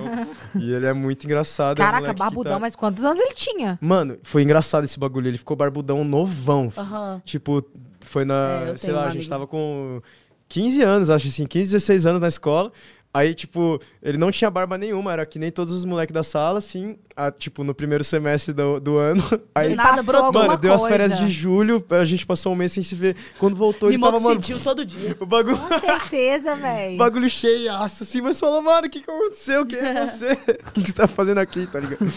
e 0.56 0.72
ele 0.74 0.86
é 0.86 0.94
muito 0.94 1.26
engraçado. 1.26 1.80
é 1.80 1.84
um 1.84 1.86
Caraca, 1.86 2.14
que 2.14 2.20
barbudão, 2.20 2.54
tá- 2.54 2.60
mas 2.60 2.76
quantos 2.76 3.04
anos 3.06 3.20
ele 3.20 3.34
tinha? 3.34 3.78
Mano, 3.82 4.18
foi 4.24 4.42
engraçado 4.44 4.84
esse 4.86 4.98
bagulho. 5.00 5.28
Ele 5.28 5.38
ficou 5.38 5.56
barbudão 5.58 6.04
novão. 6.04 6.72
Aham. 6.78 7.22
Tipo, 7.26 7.64
foi 8.00 8.26
na. 8.26 8.70
É, 8.74 8.78
sei 8.78 8.92
lá, 8.92 9.02
a 9.04 9.08
gente 9.08 9.18
amigo. 9.18 9.30
tava 9.30 9.48
com 9.48 10.02
15 10.48 10.82
anos, 10.82 11.10
acho 11.10 11.28
assim, 11.28 11.46
15, 11.46 11.72
16 11.74 12.06
anos 12.08 12.22
na 12.22 12.28
escola. 12.28 12.72
Aí, 13.12 13.34
tipo, 13.34 13.82
ele 14.04 14.20
não 14.20 14.32
tinha 14.32 14.52
barba 14.52 14.78
nenhuma, 14.78 15.12
era 15.12 15.26
que 15.26 15.40
nem 15.40 15.50
todos 15.52 15.74
os 15.74 15.84
moleques 15.84 16.14
da 16.14 16.22
sala, 16.22 16.60
assim, 16.60 16.96
a- 17.16 17.32
tipo, 17.32 17.64
no 17.64 17.74
primeiro 17.74 18.04
semestre 18.04 18.54
do, 18.54 18.80
do 18.80 18.98
ano. 18.98 19.24
Aí, 19.56 19.76
nada 19.76 20.04
passou 20.04 20.32
mano, 20.32 20.56
deu 20.58 20.74
as 20.74 20.86
férias 20.86 21.18
de 21.18 21.28
julho, 21.28 21.84
a 21.90 22.06
gente 22.06 22.24
passou 22.24 22.54
um 22.54 22.56
mês 22.56 22.72
sem 22.72 22.84
se 22.84 22.94
ver. 22.94 23.16
Quando 23.40 23.56
voltou, 23.56 23.90
ele 23.90 23.96
Limão 23.98 24.12
tava, 24.12 24.24
mano, 24.24 24.36
sentiu 24.44 24.60
todo 24.64 24.86
dia. 24.86 25.18
o 25.20 25.26
bagulho. 25.26 25.58
Com 25.58 25.80
certeza, 25.80 26.56
velho. 26.56 26.98
Bagulho 27.00 27.30
cheiaço, 27.30 28.04
assim, 28.04 28.22
mas 28.22 28.40
falou, 28.40 28.62
mano, 28.62 28.86
o 28.86 28.90
que, 28.90 29.02
que 29.02 29.10
aconteceu? 29.10 29.66
Quem 29.66 29.80
é 29.80 30.06
você? 30.06 30.34
O 30.34 30.72
que, 30.74 30.82
que 30.84 30.88
você 30.90 30.96
tá 30.96 31.08
fazendo 31.08 31.40
aqui, 31.40 31.66
tá 31.66 31.80
ligado? 31.80 32.08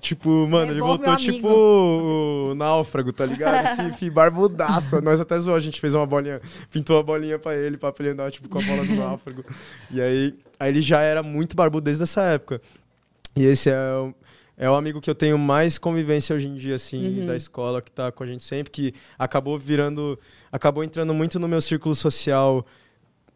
tipo, 0.00 0.30
mano, 0.48 0.72
ele 0.72 0.74
Devolve 0.74 1.04
voltou 1.04 1.16
tipo 1.16 1.48
o 1.48 2.54
náufrago, 2.54 3.12
tá 3.12 3.26
ligado? 3.26 3.66
Assim, 3.66 3.88
enfim, 3.88 4.10
barbudaço. 4.10 5.00
Nós 5.02 5.20
até 5.20 5.38
zoou, 5.38 5.56
a 5.56 5.60
gente 5.60 5.78
fez 5.80 5.94
uma 5.94 6.06
bolinha, 6.06 6.40
pintou 6.70 6.96
uma 6.96 7.02
bolinha 7.02 7.38
pra 7.38 7.54
ele, 7.54 7.76
pra 7.76 7.92
ele 7.98 8.10
andar, 8.10 8.30
tipo, 8.30 8.48
com 8.48 8.58
a 8.58 8.62
bola 8.62 8.84
do 8.84 8.94
náufrago. 8.94 9.44
E 9.90 10.00
aí, 10.00 10.34
aí 10.58 10.70
ele 10.70 10.82
já 10.82 11.00
era 11.02 11.22
muito 11.22 11.56
barbudo 11.56 11.84
desde 11.84 12.02
essa 12.02 12.22
época. 12.22 12.60
E 13.36 13.44
esse 13.44 13.70
é 13.70 13.76
o, 13.78 14.14
é 14.56 14.68
o 14.70 14.74
amigo 14.74 15.00
que 15.00 15.08
eu 15.08 15.14
tenho 15.14 15.38
mais 15.38 15.78
convivência 15.78 16.34
hoje 16.34 16.48
em 16.48 16.54
dia, 16.56 16.74
assim, 16.74 17.20
Uhum. 17.20 17.26
da 17.26 17.36
escola, 17.36 17.80
que 17.80 17.90
tá 17.92 18.10
com 18.10 18.24
a 18.24 18.26
gente 18.26 18.42
sempre, 18.42 18.70
que 18.70 18.92
acabou 19.18 19.56
virando, 19.58 20.18
acabou 20.50 20.82
entrando 20.82 21.14
muito 21.14 21.38
no 21.38 21.46
meu 21.48 21.60
círculo 21.60 21.94
social 21.94 22.66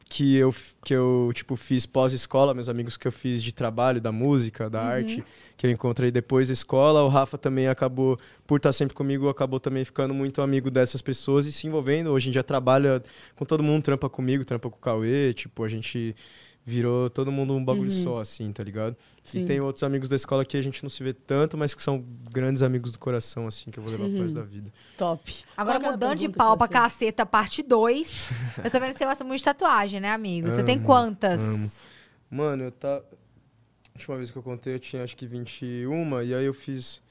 que 0.08 0.36
eu, 0.36 0.54
que 0.84 0.92
eu 0.92 1.30
tipo, 1.34 1.56
fiz 1.56 1.86
pós-escola, 1.86 2.52
meus 2.52 2.68
amigos 2.68 2.98
que 2.98 3.08
eu 3.08 3.12
fiz 3.12 3.42
de 3.42 3.50
trabalho, 3.54 3.98
da 3.98 4.12
música, 4.12 4.68
da 4.68 4.82
arte, 4.82 5.24
que 5.56 5.66
eu 5.66 5.70
encontrei 5.70 6.10
depois 6.10 6.48
da 6.48 6.52
escola. 6.52 7.02
O 7.02 7.08
Rafa 7.08 7.38
também 7.38 7.66
acabou, 7.66 8.18
por 8.46 8.58
estar 8.58 8.74
sempre 8.74 8.94
comigo, 8.94 9.26
acabou 9.30 9.58
também 9.58 9.86
ficando 9.86 10.12
muito 10.12 10.42
amigo 10.42 10.70
dessas 10.70 11.00
pessoas 11.00 11.46
e 11.46 11.52
se 11.52 11.66
envolvendo. 11.66 12.10
Hoje 12.10 12.28
em 12.28 12.32
dia 12.32 12.42
trabalha 12.44 13.02
com 13.36 13.46
todo 13.46 13.62
mundo, 13.62 13.82
trampa 13.82 14.10
comigo, 14.10 14.44
trampa 14.44 14.68
com 14.68 14.76
o 14.76 14.80
Cauê, 14.80 15.32
tipo, 15.32 15.64
a 15.64 15.68
gente 15.68 16.14
virou 16.64 17.10
todo 17.10 17.32
mundo 17.32 17.54
um 17.54 17.64
bagulho 17.64 17.90
Uhum. 17.90 18.02
só, 18.02 18.20
assim, 18.20 18.52
tá 18.52 18.62
ligado? 18.62 18.96
Sim. 19.24 19.40
E 19.40 19.44
tem 19.44 19.60
outros 19.60 19.82
amigos 19.82 20.08
da 20.08 20.16
escola 20.16 20.44
que 20.44 20.56
a 20.56 20.62
gente 20.62 20.82
não 20.82 20.90
se 20.90 21.02
vê 21.02 21.12
tanto, 21.12 21.56
mas 21.58 21.74
que 21.74 21.82
são 21.82 22.04
grandes 22.32 22.62
amigos 22.62 22.92
do 22.92 22.98
coração, 22.98 23.46
assim, 23.46 23.70
que 23.70 23.78
eu 23.78 23.82
vou 23.82 23.90
levar 23.92 24.04
pro 24.04 24.12
Sim. 24.14 24.22
resto 24.22 24.34
da 24.36 24.42
vida. 24.42 24.72
Top. 24.96 25.34
Agora, 25.56 25.80
Qual 25.80 25.92
mudando 25.92 26.18
de 26.18 26.28
pau 26.28 26.56
pra 26.56 26.68
caceta, 26.68 27.26
parte 27.26 27.62
2. 27.62 28.30
eu 28.64 28.70
tô 28.70 28.78
vendo 28.80 28.92
que 28.92 28.98
você 28.98 29.04
gosta 29.04 29.24
muito 29.24 29.38
de 29.38 29.44
tatuagem, 29.44 30.00
né, 30.00 30.10
amigo? 30.10 30.48
Você 30.48 30.62
tem 30.62 30.76
Amo, 30.76 30.86
quantas? 30.86 31.40
amo. 31.40 31.70
Mano, 32.30 32.64
eu 32.64 32.72
tá. 32.72 32.96
A 32.96 33.98
última 33.98 34.16
vez 34.16 34.30
que 34.30 34.38
eu 34.38 34.42
contei, 34.42 34.74
eu 34.74 34.80
tinha 34.80 35.04
acho 35.04 35.16
que 35.16 35.26
21, 35.26 36.22
e 36.22 36.34
aí 36.34 36.44
eu 36.44 36.54
fiz 36.54 37.02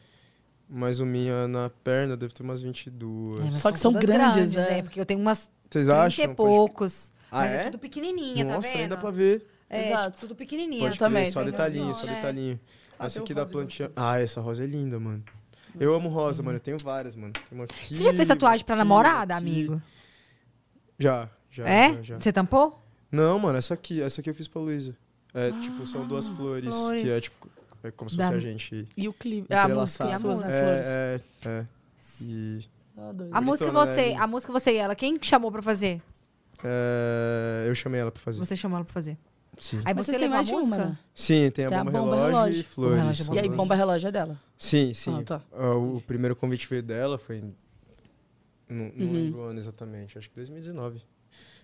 mais 0.67 0.99
uma 0.99 1.11
minha 1.11 1.47
na 1.47 1.69
perna, 1.83 2.15
deve 2.17 2.33
ter 2.33 2.41
umas 2.43 2.61
22. 2.61 3.53
É, 3.55 3.59
Só 3.59 3.71
que 3.71 3.77
são 3.79 3.91
todas 3.93 4.07
grandes, 4.09 4.51
né? 4.53 4.79
é, 4.79 4.81
porque 4.81 4.99
eu 4.99 5.05
tenho 5.05 5.19
umas 5.19 5.49
Vocês 5.69 5.85
30 5.87 6.01
acham? 6.03 6.25
e 6.25 6.27
Pode- 6.29 6.35
poucos. 6.37 7.11
Ah, 7.31 7.39
mas 7.39 7.51
é? 7.51 7.55
é? 7.55 7.63
tudo 7.65 7.79
pequenininha, 7.79 8.43
Nossa, 8.43 8.67
tá 8.67 8.73
vendo? 8.73 8.81
ainda 8.83 8.97
pra 8.97 9.09
ver. 9.11 9.45
É, 9.69 9.87
Exato. 9.87 10.05
tipo, 10.11 10.19
tudo 10.19 10.35
pequenininha. 10.35 10.83
Pode 10.83 10.99
também, 10.99 11.25
ver, 11.25 11.31
só 11.31 11.43
detalhinho, 11.43 11.87
razão, 11.87 12.01
só 12.01 12.05
né? 12.07 12.15
detalhinho. 12.15 12.59
Ah, 12.99 13.05
essa 13.05 13.19
aqui 13.21 13.33
da 13.33 13.41
rosa 13.43 13.53
plantinha. 13.53 13.91
Ah, 13.95 14.19
essa 14.19 14.41
rosa 14.41 14.63
é 14.63 14.67
linda, 14.67 14.99
mano. 14.99 15.23
Eu 15.79 15.95
amo 15.95 16.09
rosa, 16.09 16.43
mano. 16.43 16.57
Eu 16.57 16.59
tenho 16.59 16.77
várias, 16.77 17.15
mano. 17.15 17.31
Tem 17.33 17.43
uma 17.57 17.63
aqui, 17.63 17.95
Você 17.95 18.03
já 18.03 18.13
fez 18.13 18.27
tatuagem 18.27 18.65
pra 18.65 18.75
aqui, 18.75 18.79
namorada, 18.79 19.33
aqui. 19.35 19.43
amigo? 19.49 19.81
Já, 20.99 21.29
já. 21.49 21.65
é? 21.67 21.93
já, 21.95 22.01
já. 22.01 22.19
Você 22.19 22.33
tampou? 22.33 22.83
Não, 23.11 23.39
mano, 23.39 23.57
essa 23.57 23.73
aqui. 23.73 24.01
Essa 24.01 24.19
aqui 24.21 24.29
eu 24.29 24.35
fiz 24.35 24.47
pra 24.47 24.61
Luísa. 24.61 24.95
É, 25.33 25.49
tipo, 25.61 25.87
são 25.87 26.05
duas 26.05 26.27
flores, 26.27 26.69
que 26.69 26.75
é 26.75 27.01
flores. 27.01 27.23
tipo. 27.23 27.49
É 27.83 27.89
como 27.91 28.09
se 28.09 28.17
Da- 28.17 28.25
fosse 28.25 28.35
a 28.35 28.39
gente. 28.39 28.85
E 28.95 29.07
o 29.07 29.13
clipe. 29.13 29.51
A 29.53 29.67
música, 29.67 30.19
suas 30.19 30.41
A 30.41 30.43
das 30.43 30.53
flores. 30.53 30.85
É, 30.87 31.21
é, 31.45 31.49
é. 31.49 31.65
E. 32.21 32.59
Ah, 32.97 33.11
doido. 33.13 33.33
A 33.35 33.41
música 33.41 33.71
você, 33.71 34.09
né? 34.09 34.15
a 34.17 34.27
música 34.27 34.53
você 34.53 34.73
e 34.73 34.77
ela, 34.77 34.93
quem 34.95 35.17
que 35.17 35.25
chamou 35.25 35.51
pra 35.51 35.61
fazer? 35.61 36.01
É, 36.63 37.65
eu 37.67 37.75
chamei 37.75 37.99
ela 38.01 38.11
pra 38.11 38.21
fazer. 38.21 38.39
Você 38.39 38.55
chamou 38.55 38.77
ela 38.77 38.85
pra 38.85 38.93
fazer. 38.93 39.17
Sim. 39.57 39.81
Aí 39.83 39.93
Mas 39.93 40.05
você 40.05 40.13
vocês 40.13 40.23
a 40.23 40.29
mais 40.29 40.47
de 40.47 40.53
uma, 40.53 40.61
música? 40.61 40.85
né? 40.85 40.97
Sim, 41.13 41.51
tem 41.51 41.65
a 41.65 41.69
Tem 41.69 41.77
a 41.77 41.83
bomba, 41.83 41.99
bomba 41.99 42.15
relógio, 42.15 42.31
relógio. 42.35 42.59
e 42.59 42.63
flores. 42.63 42.91
Bomba 42.97 43.03
relógio 43.03 43.31
é 43.31 43.35
E 43.35 43.39
aí, 43.39 43.49
bomba 43.49 43.75
relógio 43.75 44.07
é 44.07 44.11
dela. 44.11 44.41
Sim, 44.57 44.93
sim. 44.93 45.19
Ah, 45.19 45.23
tá. 45.23 45.41
Ah, 45.51 45.75
o 45.75 46.01
primeiro 46.07 46.35
convite 46.35 46.67
veio 46.69 46.81
dela, 46.81 47.17
foi. 47.17 47.41
Não, 47.41 47.51
não 48.69 48.85
Uhum. 49.07 49.13
lembro 49.13 49.39
o 49.41 49.43
ano 49.43 49.59
exatamente, 49.59 50.17
acho 50.17 50.29
que 50.29 50.35
2019. 50.35 51.01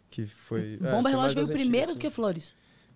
Que 0.09 0.25
foi. 0.27 0.75
é, 0.75 0.77
foi 0.77 0.87
bomba 0.91 1.01
mais 1.03 1.15
relógio 1.15 1.35
veio 1.35 1.47
das 1.47 1.55
primeiro 1.55 1.91
antigas, 1.91 1.95
do 1.97 1.99
que 2.01 2.09
flores. 2.09 2.53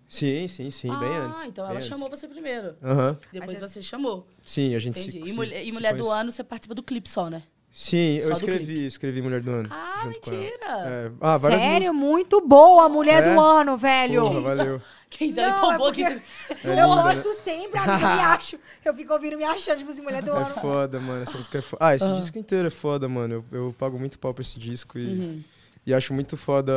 Sim, 0.08 0.46
sim, 0.46 0.70
sim, 0.70 0.88
bem 0.98 1.08
ah, 1.08 1.24
antes. 1.28 1.44
então 1.46 1.64
bem 1.64 1.70
ela 1.70 1.76
antes. 1.78 1.88
chamou 1.88 2.10
você 2.10 2.28
primeiro. 2.28 2.76
Aham. 2.82 3.18
Depois 3.32 3.58
você- 3.58 3.68
você 3.68 3.82
chamou. 3.82 4.26
Sim, 4.44 4.74
a 4.74 4.78
gente 4.78 4.98
Entendi. 5.00 5.12
se. 5.18 5.24
e 5.24 5.28
se- 5.30 5.32
mulher, 5.34 5.62
e 5.62 5.66
se 5.66 5.72
mulher 5.72 5.94
do 5.94 6.02
conhece- 6.02 6.20
ano, 6.20 6.30
você 6.32 6.44
participa 6.44 6.74
do 6.74 6.82
clipe 6.82 7.08
só, 7.08 7.30
né? 7.30 7.42
Sim, 7.74 8.18
Só 8.20 8.26
eu 8.28 8.32
escrevi, 8.34 8.64
clipe. 8.66 8.86
escrevi 8.86 9.22
Mulher 9.22 9.40
do 9.40 9.50
Ano. 9.50 9.68
Ah, 9.72 10.00
junto 10.04 10.20
com 10.20 10.30
ela. 10.30 10.42
mentira! 10.42 10.66
É, 10.86 11.10
ah, 11.22 11.38
várias 11.38 11.60
Sério? 11.62 11.94
Muito 11.94 12.40
boa, 12.46 12.86
mulher 12.88 13.22
É? 13.22 13.32
do 13.34 13.40
ano, 13.40 13.78
velho. 13.78 14.20
músicas. 14.24 14.42
Porra, 14.42 14.56
valeu. 14.56 14.82
Quem 15.08 15.28
Não, 15.28 15.34
já 15.34 15.74
é 15.74 15.78
porque-. 15.78 16.02
É 16.02 16.10
eu 16.10 16.70
linda, 16.70 16.74
né? 16.74 17.14
gosto 17.14 17.34
sempre, 17.42 17.78
amiga, 17.78 17.92
eu 17.94 17.98
me 18.16 18.20
acho. 18.24 18.58
Eu 18.84 18.94
fico 18.94 19.12
ouvindo 19.12 19.36
me 19.38 19.44
achando, 19.44 19.78
tipo 19.78 19.90
assim, 19.90 20.02
mulher 20.02 20.22
do 20.22 20.30
É 20.32 20.36
ano. 20.36 20.54
foda, 20.54 21.00
mano. 21.00 21.22
Essa 21.22 21.36
música 21.38 21.58
é 21.58 21.62
foda. 21.62 21.84
Ah, 21.86 21.94
esse 21.94 22.04
Ah. 22.04 22.12
disco 22.12 22.38
inteiro 22.38 22.66
é 22.66 22.70
foda, 22.70 23.08
mano. 23.08 23.44
Eu, 23.50 23.58
eu 23.66 23.74
pago 23.78 23.98
muito 23.98 24.18
pau 24.18 24.32
pra 24.34 24.42
esse 24.42 24.58
disco 24.58 24.98
e, 24.98 25.06
Uhum. 25.06 25.42
e 25.86 25.94
acho 25.94 26.12
muito 26.14 26.36
foda 26.36 26.72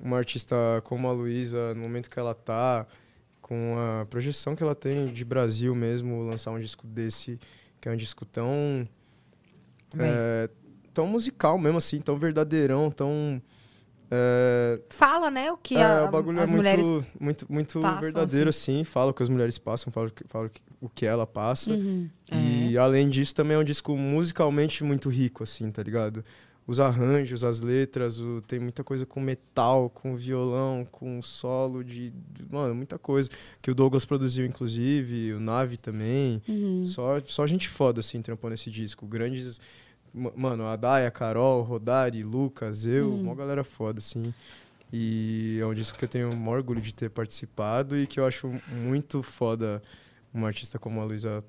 uma 0.00 0.18
artista 0.18 0.54
como 0.84 1.08
a 1.08 1.12
Luísa, 1.12 1.74
no 1.74 1.82
momento 1.82 2.10
que 2.10 2.18
ela 2.18 2.34
tá, 2.34 2.86
com 3.40 3.74
a 3.78 4.04
projeção 4.06 4.54
que 4.56 4.62
ela 4.62 4.74
tem 4.74 5.06
de 5.12 5.24
Brasil 5.24 5.74
mesmo, 5.74 6.22
lançar 6.22 6.50
um 6.50 6.58
disco 6.60 6.86
desse, 6.86 7.38
que 7.80 7.88
é 7.88 7.92
um 7.92 7.96
disco 7.96 8.24
tão. 8.26 8.86
É, 10.02 10.48
tão 10.92 11.06
musical 11.06 11.58
mesmo, 11.58 11.78
assim, 11.78 11.98
tão 12.00 12.16
verdadeirão, 12.16 12.90
tão. 12.90 13.40
é, 14.10 14.80
Fala, 14.90 15.30
né, 15.30 15.50
o 15.50 15.56
que 15.56 15.76
é, 15.76 15.82
a- 15.82 16.04
o 16.04 16.10
bagulho 16.10 16.40
as 16.40 16.48
é 16.48 16.52
mulheres... 16.52 16.86
muito, 16.86 17.06
muito, 17.20 17.46
muito 17.52 17.80
passam, 17.80 18.00
verdadeiro, 18.00 18.50
assim. 18.50 18.84
Fala 18.84 19.10
o 19.10 19.14
que 19.14 19.22
as 19.22 19.28
mulheres 19.28 19.58
passam, 19.58 19.92
fala, 19.92 20.06
o 20.08 20.10
que- 20.10 20.24
fala 20.28 20.50
o 20.80 20.88
que- 20.88 21.06
ela 21.06 21.26
passa. 21.26 21.70
Uhum. 21.72 22.08
E 22.32 22.76
além 22.78 23.08
disso, 23.08 23.34
também 23.34 23.56
é 23.56 23.58
um 23.60 23.64
disco 23.64 23.96
musicalmente 23.96 24.84
muito 24.84 25.08
rico, 25.08 25.42
assim, 25.42 25.70
tá 25.70 25.82
ligado? 25.82 26.24
Os 26.66 26.80
arranjos, 26.80 27.44
as 27.44 27.60
letras, 27.60 28.20
o- 28.20 28.40
tem 28.46 28.58
muita 28.58 28.82
coisa 28.82 29.04
com 29.04 29.20
metal, 29.20 29.90
com 29.90 30.16
violão, 30.16 30.86
com 30.90 31.20
solo 31.20 31.82
de, 31.84 32.08
de- 32.10 32.46
Mano, 32.50 32.74
muita 32.74 32.98
coisa. 32.98 33.28
Que 33.60 33.70
o 33.70 33.74
Douglas 33.74 34.04
produziu, 34.06 34.46
inclusive, 34.46 35.34
o 35.34 35.40
Nave 35.40 35.76
também. 35.76 36.40
Uhum. 36.48 36.86
Só, 36.86 37.20
só 37.24 37.46
gente 37.46 37.68
foda, 37.68 38.00
assim, 38.00 38.22
trampando 38.22 38.54
esse 38.54 38.70
disco. 38.70 39.06
Grandes. 39.06 39.60
Ma- 40.14 40.32
Mano, 40.36 40.66
a 40.66 40.76
Daya, 40.76 41.08
a 41.08 41.10
Carol, 41.10 41.62
Rodari, 41.62 42.22
Lucas, 42.22 42.86
eu, 42.86 43.08
Uhum. 43.10 43.22
uma 43.22 43.34
galera 43.34 43.64
foda, 43.64 43.98
assim. 43.98 44.32
E 44.92 45.58
é 45.60 45.66
um 45.66 45.74
disco 45.74 45.98
que 45.98 46.04
eu 46.04 46.08
tenho 46.08 46.30
o 46.32 46.36
maior 46.36 46.58
orgulho 46.58 46.80
de 46.80 46.94
ter 46.94 47.10
participado 47.10 47.96
e 47.98 48.06
que 48.06 48.20
eu 48.20 48.26
acho 48.26 48.48
muito 48.70 49.22
foda 49.22 49.82
uma 50.32 50.46
artista 50.46 50.78
como 50.78 51.00
a 51.00 51.04
Luísa, 51.04 51.42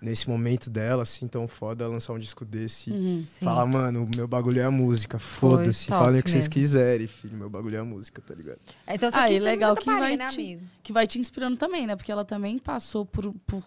nesse 0.00 0.28
momento 0.28 0.68
dela, 0.70 1.02
assim, 1.04 1.26
tão 1.26 1.48
foda, 1.48 1.88
lançar 1.88 2.12
um 2.12 2.18
disco 2.18 2.44
desse. 2.44 2.90
Uhum. 2.90 3.24
Falar, 3.40 3.64
mano, 3.66 4.08
meu 4.14 4.28
bagulho 4.28 4.60
é 4.60 4.64
a 4.64 4.70
música, 4.70 5.18
foda-se. 5.18 5.88
Falem 5.88 6.20
o 6.20 6.22
que 6.22 6.30
vocês 6.30 6.46
quiserem, 6.48 7.06
filho, 7.06 7.36
meu 7.36 7.48
bagulho 7.50 7.76
é 7.76 7.80
a 7.80 7.84
música, 7.84 8.20
tá 8.20 8.34
ligado? 8.34 8.58
Então, 8.86 9.08
isso 9.08 9.18
Ah, 9.18 9.24
aqui 9.24 9.34
e 9.34 9.38
você 9.38 9.44
legal 9.44 9.76
que 9.76 9.86
vai 9.86 10.16
né, 10.16 10.28
te- 10.28 10.34
amigo? 10.40 10.62
Que 10.82 10.92
vai 10.92 11.06
te 11.06 11.18
inspirando 11.18 11.56
também, 11.56 11.86
né? 11.86 11.96
Porque 11.96 12.12
ela 12.12 12.24
também 12.24 12.58
passou 12.58 13.04
por, 13.06 13.32
por 13.46 13.64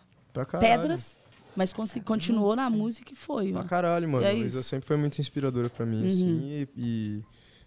pedras, 0.60 1.18
mas 1.58 1.74
continuou 2.06 2.56
na 2.56 2.70
música 2.70 3.12
e 3.12 3.16
foi. 3.16 3.46
Pra 3.48 3.58
mano. 3.58 3.70
caralho, 3.70 4.08
mano. 4.08 4.24
É 4.26 4.30
a 4.30 4.34
Luísa 4.34 4.60
isso. 4.60 4.70
sempre 4.70 4.88
foi 4.88 4.96
muito 4.96 5.20
inspiradora 5.20 5.70
pra 5.70 5.86
mim, 5.86 6.02
Uhum. 6.04 6.08
assim, 6.08 6.40
e, 6.50 6.70
e 6.78 7.24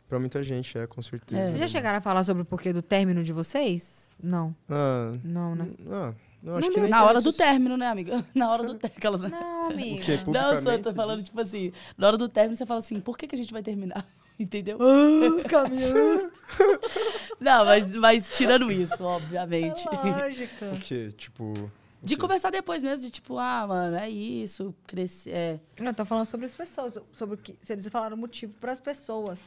pra 0.09 0.19
muita 0.19 0.43
gente, 0.43 0.79
é, 0.79 0.87
com 0.87 1.03
certeza. 1.03 1.41
É. 1.43 1.47
Vocês 1.49 1.59
já 1.59 1.67
chegaram 1.69 1.99
a 1.99 2.01
falar 2.01 2.23
sobre 2.25 2.43
o 2.43 2.47
porquê 2.47 2.73
do 2.73 2.81
término 2.83 3.23
de 3.23 3.33
vocês? 3.33 4.15
Não, 4.23 4.55
Ah, 4.69 5.13
não, 5.25 5.55
né? 5.57 5.67
ah, 5.91 6.15
Não, 6.43 6.57
acho 6.57 6.67
Não 6.69 6.75
que 6.75 6.81
nem 6.81 6.89
Na 6.91 7.05
hora 7.05 7.21
do 7.21 7.27
necess- 7.27 7.37
término, 7.37 7.77
né, 7.77 7.87
amiga? 7.89 8.25
Na 8.35 8.51
hora 8.51 8.63
do 8.63 8.75
término. 8.75 8.97
Aquelas... 8.97 9.21
Não, 9.23 9.71
amiga. 9.71 10.01
O 10.01 10.05
quê? 10.05 10.21
Não, 10.27 10.63
só 10.63 10.73
eu 10.73 10.79
tô 10.83 10.89
você 10.91 10.95
falando, 10.97 11.23
tipo 11.23 11.39
assim, 11.41 11.71
na 11.99 12.07
hora 12.07 12.17
do 12.17 12.29
término 12.31 12.57
você 12.57 12.65
fala 12.65 12.79
assim, 12.81 12.99
por 12.99 13.19
que, 13.19 13.27
que 13.27 13.35
a 13.35 13.39
gente 13.39 13.53
vai 13.53 13.63
terminar? 13.63 14.07
Entendeu? 14.41 14.79
Ah, 14.81 15.49
Camila. 15.49 16.31
Não, 17.39 17.65
mas, 17.67 17.91
mas 17.93 18.31
tirando 18.31 18.71
isso, 18.73 19.03
obviamente. 19.03 19.85
Lógico. 19.87 20.65
O 20.67 20.79
quê? 20.79 21.11
Tipo... 21.17 21.71
De 22.03 22.15
quê? 22.15 22.21
conversar 22.21 22.51
depois 22.51 22.83
mesmo, 22.83 23.05
de 23.05 23.11
tipo, 23.11 23.39
ah, 23.39 23.67
mano, 23.67 23.97
é 23.97 24.09
isso, 24.09 24.75
crescer. 24.87 25.31
É. 25.31 25.61
Não, 25.79 25.93
tô 25.93 26.05
falando 26.05 26.27
sobre 26.27 26.47
as 26.47 26.55
pessoas, 26.55 26.99
sobre 27.13 27.35
o 27.35 27.39
que, 27.39 27.57
se 27.61 27.73
eles 27.73 27.87
falaram 27.89 28.17
o 28.17 28.19
motivo 28.19 28.55
para 28.57 28.73
as 28.73 28.81
pessoas. 28.81 29.39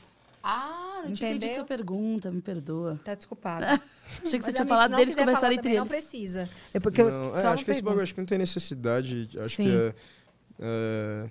Ah, 0.43 1.03
não 1.05 1.13
tinha 1.13 1.29
entendido 1.29 1.45
Entendeu? 1.45 1.55
sua 1.55 1.63
pergunta, 1.65 2.29
me 2.29 2.41
perdoa. 2.41 2.99
Tá 3.03 3.15
desculpado. 3.15 3.65
Achei 4.21 4.37
que 4.37 4.45
você 4.45 4.51
tinha 4.51 4.67
falado 4.67 4.93
deles 4.93 5.15
conversarem 5.15 5.57
entre 5.57 5.69
eles. 5.69 5.79
Não 5.79 5.87
precisa. 5.87 6.49
É 6.73 6.81
porque 6.81 7.01
eu, 7.01 7.09
Não, 7.09 7.29
só 7.39 7.47
é, 7.47 7.53
acho 7.53 7.63
que 7.63 7.71
esse 7.71 7.81
bagulho 7.81 8.03
acho 8.03 8.13
que 8.13 8.19
não 8.19 8.25
tem 8.25 8.37
necessidade. 8.37 9.29
Acho 9.39 9.55
Sim. 9.55 9.63
que 9.63 9.71
é, 9.71 9.95
é, 10.59 11.29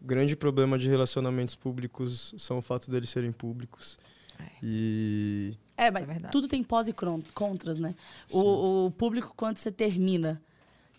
o 0.00 0.06
grande 0.06 0.36
problema 0.36 0.78
de 0.78 0.88
relacionamentos 0.88 1.56
públicos 1.56 2.34
são 2.38 2.58
o 2.58 2.62
fato 2.62 2.88
deles 2.88 3.10
serem 3.10 3.32
públicos. 3.32 3.98
É. 4.38 4.44
E 4.62 5.58
É, 5.76 5.90
mas 5.90 6.08
é 6.08 6.28
tudo 6.28 6.46
tem 6.46 6.62
pós 6.62 6.86
e 6.86 6.94
contras, 7.34 7.80
né? 7.80 7.96
Sim. 8.28 8.38
O, 8.38 8.86
o 8.86 8.90
público, 8.92 9.34
quando 9.36 9.58
você 9.58 9.72
termina, 9.72 10.40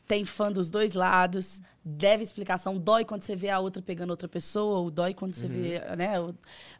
tem 0.07 0.25
fã 0.25 0.51
dos 0.51 0.69
dois 0.69 0.93
lados, 0.93 1.61
deve 1.83 2.23
explicação, 2.23 2.77
dói 2.77 3.05
quando 3.05 3.21
você 3.21 3.35
vê 3.35 3.49
a 3.49 3.59
outra 3.59 3.81
pegando 3.81 4.09
outra 4.11 4.27
pessoa, 4.27 4.79
ou 4.79 4.91
dói 4.91 5.13
quando 5.13 5.33
você 5.33 5.47
vê, 5.47 5.79
né, 5.95 6.13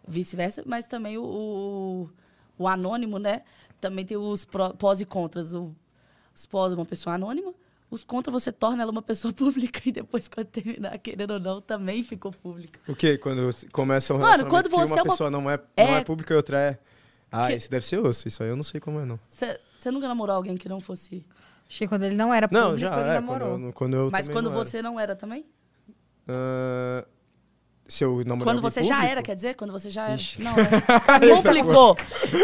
vice-versa, 0.07 0.63
mas 0.65 0.85
também 0.85 1.17
o, 1.17 1.23
o, 1.23 2.09
o 2.57 2.67
anônimo, 2.67 3.17
né, 3.19 3.41
também 3.79 4.05
tem 4.05 4.17
os 4.17 4.45
pró- 4.45 4.73
pós 4.73 5.01
e 5.01 5.05
contras. 5.05 5.53
O, 5.53 5.73
os 6.35 6.45
pós, 6.45 6.73
uma 6.73 6.85
pessoa 6.85 7.15
anônima, 7.15 7.53
os 7.91 8.03
contra 8.03 8.31
você 8.31 8.51
torna 8.51 8.81
ela 8.83 8.91
uma 8.91 9.01
pessoa 9.01 9.31
pública 9.33 9.81
e 9.85 9.91
depois, 9.91 10.27
quando 10.27 10.47
terminar, 10.47 10.97
querendo 10.97 11.31
ou 11.35 11.39
não, 11.39 11.61
também 11.61 12.03
ficou 12.03 12.31
pública. 12.31 12.79
o 12.87 12.95
quê? 12.95 13.17
Quando 13.17 13.49
começa 13.71 14.13
um 14.13 14.17
Mano, 14.19 14.47
quando 14.47 14.69
você 14.69 14.75
uma 14.85 14.97
é 14.99 15.01
uma- 15.01 15.11
pessoa 15.11 15.29
não, 15.29 15.49
é, 15.49 15.59
É- 15.77 15.85
não 15.87 15.95
é 15.97 16.03
pública 16.03 16.33
e 16.33 16.37
outra 16.37 16.59
é... 16.59 16.79
Ah, 17.31 17.47
Que- 17.47 17.55
isso 17.55 17.69
deve 17.71 17.85
ser 17.85 17.99
osso. 17.99 18.27
Isso 18.27 18.43
aí 18.43 18.49
eu 18.49 18.55
não 18.55 18.63
sei 18.63 18.79
como 18.79 18.99
é, 18.99 19.05
não. 19.05 19.19
Você 19.29 19.89
nunca 19.91 20.07
namorou 20.07 20.35
alguém 20.35 20.55
que 20.55 20.69
não 20.69 20.79
fosse... 20.79 21.25
Que 21.77 21.87
quando 21.87 22.03
ele 22.03 22.15
não 22.15 22.33
era 22.33 22.47
público, 22.47 22.69
Não, 22.69 22.77
já 22.77 22.99
ele 22.99 23.09
é. 23.09 23.13
namorou. 23.15 23.49
Quando 23.49 23.65
eu, 23.67 23.73
quando 23.73 23.93
eu 23.95 24.11
Mas 24.11 24.27
quando 24.27 24.45
não 24.45 24.55
era. 24.55 24.65
você 24.65 24.81
não 24.81 24.99
era 24.99 25.15
também? 25.15 25.45
Ah, 26.27 27.05
se 27.87 28.03
eu 28.03 28.23
namorei 28.25 28.43
Quando 28.53 28.61
você 28.61 28.81
já 28.83 28.95
público? 28.95 29.11
era, 29.11 29.21
quer 29.23 29.35
dizer? 29.35 29.55
Quando 29.55 29.71
você 29.71 29.89
já 29.89 30.03
era. 30.05 30.15
Ixi. 30.15 30.41
Não, 30.41 30.53
né? 30.55 31.33
Complicou. 31.35 31.95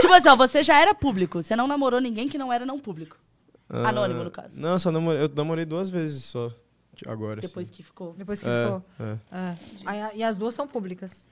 tipo 0.01 0.13
assim, 0.13 0.29
ó, 0.29 0.35
você 0.35 0.63
já 0.63 0.79
era 0.79 0.93
público. 0.93 1.41
Você 1.41 1.55
não 1.55 1.67
namorou 1.67 1.99
ninguém 2.01 2.27
que 2.27 2.37
não 2.37 2.51
era 2.51 2.65
não 2.65 2.79
público. 2.79 3.17
Ah, 3.69 3.89
Anônimo, 3.89 4.23
no 4.23 4.31
caso. 4.31 4.59
Não, 4.59 4.77
só 4.79 4.91
namorei, 4.91 5.23
eu 5.23 5.29
namorei 5.35 5.63
duas 5.65 5.89
vezes 5.89 6.23
só. 6.25 6.51
Agora, 7.07 7.39
Depois 7.39 7.67
sim. 7.67 7.73
que 7.73 7.83
ficou. 7.83 8.13
Depois 8.17 8.41
que 8.41 8.49
É, 8.49 8.65
ficou. 8.65 8.83
é. 8.99 9.17
É. 10.11 10.17
E 10.17 10.23
as 10.23 10.35
duas 10.35 10.53
são 10.53 10.67
públicas. 10.67 11.31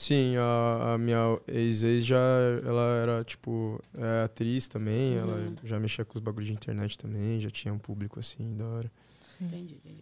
Sim, 0.00 0.34
a, 0.38 0.94
a 0.94 0.98
minha 0.98 1.38
ex-ex 1.46 2.06
já, 2.06 2.18
ela 2.64 2.82
era, 3.02 3.22
tipo, 3.24 3.78
é 3.98 4.24
atriz 4.24 4.66
também, 4.66 5.16
ela 5.18 5.34
Uhum. 5.34 5.54
já 5.62 5.78
mexia 5.78 6.06
com 6.06 6.16
os 6.16 6.22
bagulhos 6.24 6.46
de 6.46 6.54
internet 6.54 6.96
também, 6.98 7.38
já 7.38 7.50
tinha 7.50 7.72
um 7.74 7.78
público 7.78 8.18
assim, 8.18 8.56
da 8.56 8.64
hora. 8.64 8.90
Entendi, 9.38 9.74
entendi. 9.74 10.00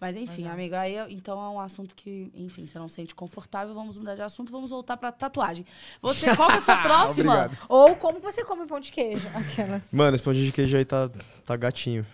Mas 0.00 0.16
enfim, 0.16 0.42
Legal. 0.42 0.52
amigo, 0.54 0.74
aí 0.76 0.96
então 1.14 1.40
é 1.40 1.48
um 1.48 1.58
assunto 1.58 1.94
que, 1.96 2.30
enfim, 2.34 2.66
você 2.66 2.78
não 2.78 2.88
se 2.88 2.96
sente 2.96 3.14
confortável. 3.14 3.72
Vamos 3.74 3.96
mudar 3.96 4.14
de 4.14 4.22
assunto, 4.22 4.52
vamos 4.52 4.70
voltar 4.70 4.96
pra 4.96 5.10
tatuagem. 5.10 5.64
Você, 6.02 6.34
qual 6.36 6.48
que 6.48 6.54
é 6.54 6.58
a 6.58 6.60
sua 6.60 6.76
próxima? 6.82 7.50
Ou 7.68 7.96
como 7.96 8.20
você 8.20 8.44
come 8.44 8.66
pão 8.66 8.78
de 8.80 8.92
queijo. 8.92 9.26
Aquelas. 9.34 9.88
Mano, 9.90 10.14
esse 10.14 10.22
pão 10.22 10.32
de 10.34 10.52
queijo 10.52 10.76
aí 10.76 10.84
tá, 10.84 11.10
tá 11.44 11.56
gatinho. 11.56 12.04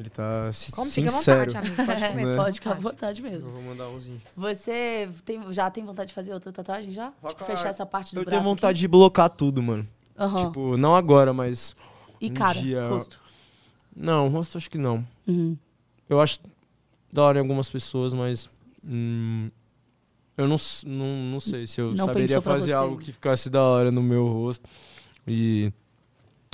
Ele 0.00 0.08
tá 0.10 0.50
si- 0.52 0.72
Como? 0.72 0.90
Fica 0.90 1.08
à 1.08 1.12
sincero. 1.12 1.40
vontade, 1.52 1.56
amigo. 1.58 1.76
Pode 1.86 2.00
comer. 2.08 2.24
Né? 2.26 2.36
Pode 2.36 2.54
ficar 2.54 2.70
à 2.70 2.74
vontade. 2.74 3.20
vontade 3.20 3.22
Eu 3.22 3.30
mesmo. 3.30 3.50
vou 3.52 3.62
mandar 3.62 3.88
umzinho. 3.90 4.22
Você 4.36 5.08
tem, 5.26 5.52
já 5.52 5.70
tem 5.70 5.84
vontade 5.84 6.08
de 6.08 6.14
fazer 6.14 6.32
outra 6.32 6.50
tatuagem 6.50 6.92
já? 6.92 7.12
Vai 7.22 7.32
Tipo, 7.32 7.44
fechar 7.44 7.68
essa 7.68 7.84
parte 7.84 8.14
do 8.14 8.20
Eu 8.20 8.24
braço 8.24 8.30
tenho 8.38 8.42
vontade 8.42 8.78
de 8.80 8.88
blocar 8.88 9.28
tudo, 9.28 9.62
mano. 9.62 9.86
aqui? 10.16 10.22
Aham. 10.24 10.46
Tipo, 10.46 10.76
não 10.78 10.96
agora, 10.96 11.32
mas... 11.34 11.76
e 12.20 12.30
um 12.30 12.34
cara, 12.34 12.58
dia- 12.58 12.86
rosto. 12.86 13.20
Não, 13.94 14.28
rosto 14.28 14.56
acho 14.56 14.70
que 14.70 14.78
não. 14.78 15.06
Uhum. 15.26 15.56
Eu 16.08 16.20
acho 16.20 16.40
da 17.12 17.22
hora 17.24 17.38
em 17.38 17.42
algumas 17.42 17.68
pessoas, 17.68 18.14
mas. 18.14 18.48
hum, 18.84 19.50
eu 20.36 20.48
não, 20.48 20.56
não, 20.86 21.06
não 21.32 21.40
sei 21.40 21.66
se 21.66 21.80
eu 21.80 21.92
Não 21.92 22.06
saberia 22.06 22.40
fazer 22.40 22.72
algo 22.72 22.96
que 22.96 23.12
ficasse 23.12 23.50
da 23.50 23.62
hora 23.62 23.90
no 23.92 24.02
meu 24.02 24.26
rosto. 24.28 24.66
E. 25.28 25.70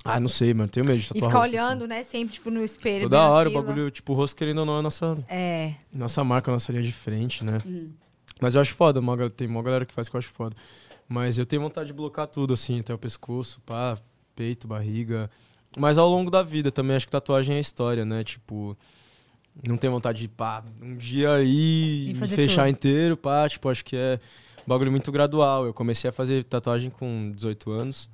Ah, 0.08 0.20
não 0.20 0.28
sei, 0.28 0.52
mano. 0.54 0.68
Tenho 0.68 0.86
medo 0.86 0.98
de 0.98 1.04
E 1.04 1.08
tatuar 1.08 1.30
ficar 1.30 1.38
rosto, 1.40 1.54
assim. 1.56 1.64
olhando, 1.64 1.86
né? 1.88 2.02
Sempre, 2.02 2.34
tipo, 2.34 2.50
no 2.50 2.64
espelho. 2.64 3.02
Toda 3.02 3.28
hora, 3.28 3.48
o 3.48 3.52
aquilo. 3.52 3.64
bagulho, 3.66 3.90
tipo, 3.90 4.12
o 4.12 4.16
rosto 4.16 4.36
querendo 4.36 4.58
ou 4.58 4.66
não 4.66 4.78
é 4.78 4.82
nossa, 4.82 5.18
É. 5.28 5.74
nossa 5.92 6.22
marca, 6.24 6.50
nossa 6.50 6.70
linha 6.72 6.84
de 6.84 6.92
frente, 6.92 7.44
né? 7.44 7.58
Uhum. 7.64 7.90
Mas 8.40 8.54
eu 8.54 8.60
acho 8.60 8.74
foda, 8.74 9.00
uma 9.00 9.30
tem 9.30 9.46
uma 9.48 9.62
galera 9.62 9.86
que 9.86 9.94
faz 9.94 10.08
que 10.08 10.16
eu 10.16 10.18
acho 10.18 10.28
foda. 10.28 10.54
Mas 11.08 11.38
eu 11.38 11.46
tenho 11.46 11.62
vontade 11.62 11.86
de 11.86 11.92
blocar 11.92 12.26
tudo, 12.26 12.52
assim, 12.54 12.80
até 12.80 12.92
o 12.92 12.98
pescoço, 12.98 13.60
pá, 13.64 13.96
peito, 14.34 14.66
barriga. 14.68 15.30
Mas 15.76 15.96
ao 15.98 16.08
longo 16.08 16.30
da 16.30 16.42
vida 16.42 16.70
também, 16.70 16.96
acho 16.96 17.06
que 17.06 17.12
tatuagem 17.12 17.56
é 17.56 17.60
história, 17.60 18.04
né? 18.04 18.24
Tipo, 18.24 18.76
não 19.66 19.76
tenho 19.76 19.92
vontade 19.92 20.18
de, 20.20 20.28
pá, 20.28 20.62
um 20.82 20.96
dia 20.96 21.32
aí 21.34 22.08
E 22.08 22.10
e 22.12 22.14
fechar 22.14 22.64
tudo. 22.64 22.70
inteiro, 22.72 23.16
pá, 23.16 23.48
tipo, 23.48 23.68
acho 23.68 23.84
que 23.84 23.96
é 23.96 24.18
um 24.66 24.68
bagulho 24.68 24.90
muito 24.90 25.10
gradual. 25.12 25.64
Eu 25.64 25.72
comecei 25.72 26.10
a 26.10 26.12
fazer 26.12 26.44
tatuagem 26.44 26.90
com 26.90 27.30
18 27.34 27.70
anos. 27.70 28.10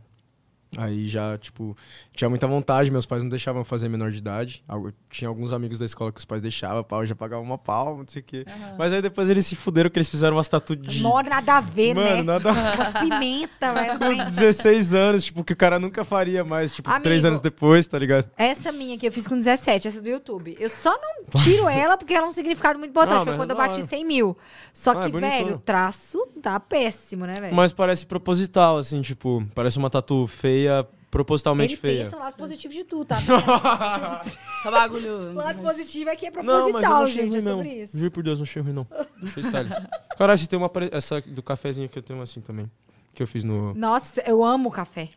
Aí 0.77 1.07
já, 1.07 1.36
tipo, 1.36 1.77
tinha 2.15 2.31
muita 2.31 2.47
vontade, 2.47 2.90
meus 2.90 3.05
pais 3.05 3.23
não 3.23 3.28
deixavam 3.28 3.61
eu 3.61 3.65
fazer 3.65 3.89
menor 3.90 4.11
de 4.11 4.19
idade. 4.19 4.65
Tinha 5.11 5.28
alguns 5.28 5.53
amigos 5.53 5.78
da 5.78 5.85
escola 5.85 6.11
que 6.11 6.19
os 6.19 6.24
pais 6.24 6.40
deixavam, 6.40 6.82
pau, 6.82 7.05
já 7.05 7.15
pagava 7.15 7.43
uma 7.43 7.59
palma, 7.59 7.99
não 7.99 8.09
sei 8.09 8.23
o 8.23 8.24
quê. 8.24 8.44
Aham. 8.49 8.77
Mas 8.78 8.93
aí 8.93 9.03
depois 9.03 9.28
eles 9.28 9.44
se 9.47 9.55
fuderam 9.55 9.90
que 9.90 9.99
eles 9.99 10.09
fizeram 10.09 10.36
umas 10.36 10.49
tatu 10.49 10.74
de. 10.74 11.01
Mó 11.03 11.20
nada 11.23 11.59
a 11.59 11.61
ver, 11.61 11.94
Mano, 11.94 12.09
né? 12.16 12.23
nada 12.23 12.51
a 12.51 12.53
Umas 12.74 12.93
pimenta, 12.94 13.73
velho. 13.74 13.99
com 13.99 14.24
16 14.31 14.94
anos, 14.94 15.24
tipo, 15.24 15.44
que 15.44 15.53
o 15.53 15.57
cara 15.57 15.78
nunca 15.78 16.05
faria 16.05 16.43
mais, 16.44 16.73
tipo, 16.73 16.89
Amigo. 16.89 17.05
três 17.05 17.24
anos 17.24 17.40
depois, 17.43 17.86
tá 17.86 17.99
ligado? 17.99 18.31
Essa 18.36 18.73
minha 18.73 18.97
que 18.97 19.07
eu 19.07 19.12
fiz 19.12 19.27
com 19.27 19.36
17, 19.36 19.89
essa 19.89 20.01
do 20.01 20.09
YouTube. 20.09 20.57
Eu 20.59 20.69
só 20.70 20.90
não 20.90 21.24
tiro 21.43 21.69
ela 21.70 21.99
porque 21.99 22.15
ela 22.15 22.27
é 22.27 22.28
um 22.28 22.32
significado 22.32 22.78
muito 22.78 22.90
importante. 22.93 23.19
Não, 23.19 23.24
Foi 23.24 23.36
quando 23.36 23.51
eu 23.51 23.57
da 23.57 23.62
bati 23.62 23.77
hora. 23.78 23.86
100 23.86 24.05
mil. 24.07 24.36
Só 24.73 24.93
Ah, 24.93 25.09
que, 25.11 25.16
é 25.16 25.20
velho, 25.20 25.57
o 25.57 25.59
traço 25.59 26.19
tá 26.40 26.59
péssimo, 26.59 27.27
né, 27.27 27.35
velho? 27.35 27.55
Mas 27.55 27.73
parece 27.74 28.07
proposital, 28.07 28.78
assim, 28.78 29.03
tipo, 29.03 29.47
parece 29.55 29.77
uma 29.78 29.90
tatu 29.90 30.27
feia, 30.27 30.62
propositalmente 31.11 31.75
Ele 31.75 31.81
feia. 31.81 32.05
pensa 32.05 32.17
no 32.17 32.23
lado 32.23 32.37
positivo 32.37 32.73
de 32.73 32.85
tudo, 32.85 33.05
tá? 33.05 33.17
Tá 34.63 34.71
bagulho. 34.71 35.31
o 35.31 35.35
lado 35.35 35.61
positivo 35.61 36.09
é 36.11 36.15
que 36.17 36.27
é 36.27 36.31
Não, 36.31 36.43
mas 36.45 36.47
eu 36.47 36.63
proposital, 36.73 37.01
não 37.01 37.07
gente. 37.07 37.29
ruim, 37.31 37.37
É 37.39 37.41
não. 37.43 37.57
sobre 37.57 37.83
isso. 37.83 37.99
Juro 37.99 38.11
por 38.13 38.23
Deus, 38.23 38.39
não 38.39 38.45
achei 38.45 38.63
ruim, 38.63 38.73
não. 38.73 38.87
Caralho, 40.17 40.39
se 40.39 40.49
tem 40.49 40.59
uma 40.59 40.69
pare- 40.69 40.89
essa 40.93 41.21
do 41.21 41.43
cafezinho 41.43 41.89
que 41.89 41.99
eu 41.99 42.03
tenho 42.03 42.23
assim 42.23 42.41
também, 42.41 42.71
que 43.13 43.23
eu 43.23 43.27
fiz 43.27 43.43
no... 43.45 43.75
Nossa, 43.75 44.23
eu 44.27 44.43
amo 44.45 44.71
café. 44.71 45.09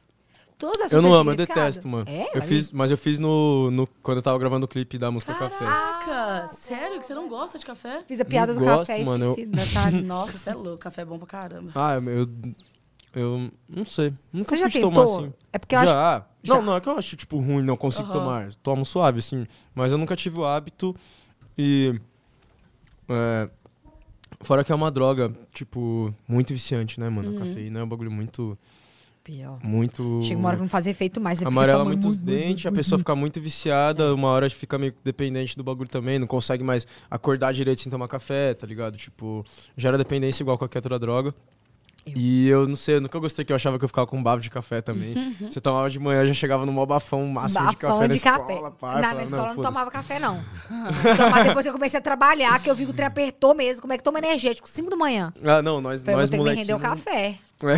Todas 0.57 0.81
as 0.81 0.91
Eu 0.91 1.01
não 1.01 1.13
amo, 1.13 1.31
eu 1.31 1.35
detesto, 1.35 1.85
mano. 1.87 2.05
É? 2.09 2.29
eu 2.33 2.41
fiz, 2.41 2.71
mas 2.71 2.89
eu 2.89 2.97
fiz 2.97 3.19
no, 3.19 3.69
no... 3.71 3.85
Quando 4.01 4.17
eu 4.17 4.21
tava 4.23 4.39
gravando 4.39 4.65
o 4.65 4.69
clipe 4.69 4.97
da 4.97 5.11
música 5.11 5.33
Café. 5.35 5.65
Caraca, 5.65 6.47
sério 6.53 6.97
que 6.99 7.05
você 7.05 7.13
não 7.13 7.27
gosta 7.27 7.59
de 7.59 7.65
café? 7.65 8.03
Fiz 8.07 8.19
a 8.21 8.25
piada 8.25 8.53
Não 8.53 8.61
do 8.61 8.65
gosto, 8.65 8.87
café 8.87 9.03
mano, 9.03 9.25
eu- 9.25 9.29
esqueci 9.31 9.47
do 9.49 9.55
detalhe. 9.57 10.01
Nossa, 10.01 10.37
você 10.39 10.49
é 10.49 10.53
louco, 10.53 10.77
café 10.77 11.01
é 11.01 11.05
bom 11.05 11.17
pra 11.19 11.27
caramba. 11.27 11.71
Ah, 11.75 11.95
eu... 11.95 12.27
Eu 13.15 13.49
não 13.69 13.85
sei. 13.85 14.13
Nunca 14.33 14.49
Você 14.49 14.57
já 14.57 14.67
de 14.67 14.81
tomar 14.81 15.05
tentou? 15.05 15.19
assim. 15.19 15.33
É 15.53 15.57
porque 15.57 15.73
eu 15.73 15.79
acho 15.79 15.91
já. 15.93 16.25
Já. 16.43 16.55
Não, 16.55 16.61
não 16.61 16.75
é 16.75 16.81
que 16.81 16.89
eu 16.89 16.97
acho, 16.97 17.15
tipo, 17.15 17.37
ruim, 17.39 17.63
não 17.63 17.77
consigo 17.77 18.09
Aham. 18.09 18.13
tomar. 18.13 18.53
Tomo 18.55 18.85
suave, 18.85 19.19
assim. 19.19 19.47
Mas 19.73 19.93
eu 19.93 19.97
nunca 19.97 20.15
tive 20.15 20.37
o 20.39 20.45
hábito 20.45 20.93
e. 21.57 21.97
é, 23.07 23.49
fora 24.41 24.63
que 24.63 24.71
é 24.71 24.75
uma 24.75 24.91
droga, 24.91 25.31
tipo, 25.53 26.13
muito 26.27 26.51
viciante, 26.53 26.99
né, 26.99 27.09
mano? 27.09 27.35
A 27.35 27.39
cafeína 27.39 27.79
é 27.79 27.83
um 27.83 27.87
bagulho 27.87 28.11
muito. 28.11 28.57
pior. 29.23 29.59
Muito. 29.63 30.21
Chega 30.21 30.37
uma 30.37 30.49
hora 30.49 30.57
que 30.57 30.63
não 30.63 30.69
faz 30.69 30.85
efeito 30.85 31.21
mais. 31.21 31.41
Amarela 31.41 31.85
muito 31.85 32.07
os 32.07 32.17
muito, 32.17 32.25
dentes, 32.25 32.65
a 32.65 32.69
muito, 32.69 32.77
pessoa 32.77 32.97
muito. 32.97 33.05
fica 33.05 33.15
muito 33.15 33.41
viciada, 33.41 34.13
uma 34.13 34.27
hora 34.27 34.49
fica 34.49 34.77
meio 34.77 34.93
dependente 35.05 35.55
do 35.55 35.63
bagulho 35.63 35.89
também, 35.89 36.19
não 36.19 36.27
consegue 36.27 36.63
mais 36.65 36.85
acordar 37.09 37.53
direito 37.53 37.79
sem 37.81 37.89
tomar 37.89 38.07
café, 38.09 38.53
tá 38.53 38.67
ligado? 38.67 38.97
Tipo, 38.97 39.43
gera 39.77 39.97
dependência 39.97 40.43
igual 40.43 40.57
qualquer 40.57 40.79
outra 40.79 40.99
droga. 40.99 41.33
E 42.05 42.47
eu 42.47 42.67
não 42.67 42.75
sei, 42.75 42.97
eu 42.97 43.01
nunca 43.01 43.17
gostei 43.17 43.43
que 43.43 43.51
eu 43.51 43.55
achava 43.55 43.79
que 43.79 43.83
eu 43.83 43.87
ficava 43.87 44.05
com 44.05 44.21
bafo 44.21 44.41
de 44.41 44.49
café 44.49 44.81
também. 44.81 45.35
Você 45.41 45.59
tomava 45.59 45.89
de 45.89 45.99
manhã, 45.99 46.25
já 46.25 46.33
chegava 46.33 46.65
no 46.65 46.71
mó 46.71 46.85
bafão 46.85 47.25
máximo 47.27 47.69
de 47.69 47.77
café 47.77 47.99
na 47.99 48.07
de 48.07 48.15
escola, 48.15 48.37
café. 48.37 48.71
pá. 48.79 48.95
eu 48.95 49.01
Na, 49.01 49.13
na 49.13 49.23
escola 49.23 49.49
eu 49.49 49.55
não 49.55 49.63
tomava 49.63 49.91
café, 49.91 50.19
não. 50.19 50.43
Tomava 51.17 51.43
depois 51.43 51.65
que 51.65 51.69
eu 51.69 51.73
comecei 51.73 51.99
a 51.99 52.01
trabalhar, 52.01 52.61
que 52.61 52.69
eu 52.69 52.75
vi 52.75 52.85
que 52.85 52.91
o 52.91 52.93
trem 52.93 53.07
apertou 53.07 53.55
mesmo. 53.55 53.81
Como 53.81 53.93
é 53.93 53.97
que 53.97 54.03
toma 54.03 54.19
energético? 54.19 54.69
5 54.69 54.89
da 54.89 54.95
manhã. 54.95 55.33
Ah, 55.43 55.61
não, 55.61 55.81
nós, 55.81 56.01
Falei, 56.03 56.17
nós 56.17 56.29
ter 56.29 56.37
que 56.37 56.43
me 56.43 56.53
render 56.53 56.73
o 56.73 56.79
café. 56.79 57.39
É. 57.63 57.77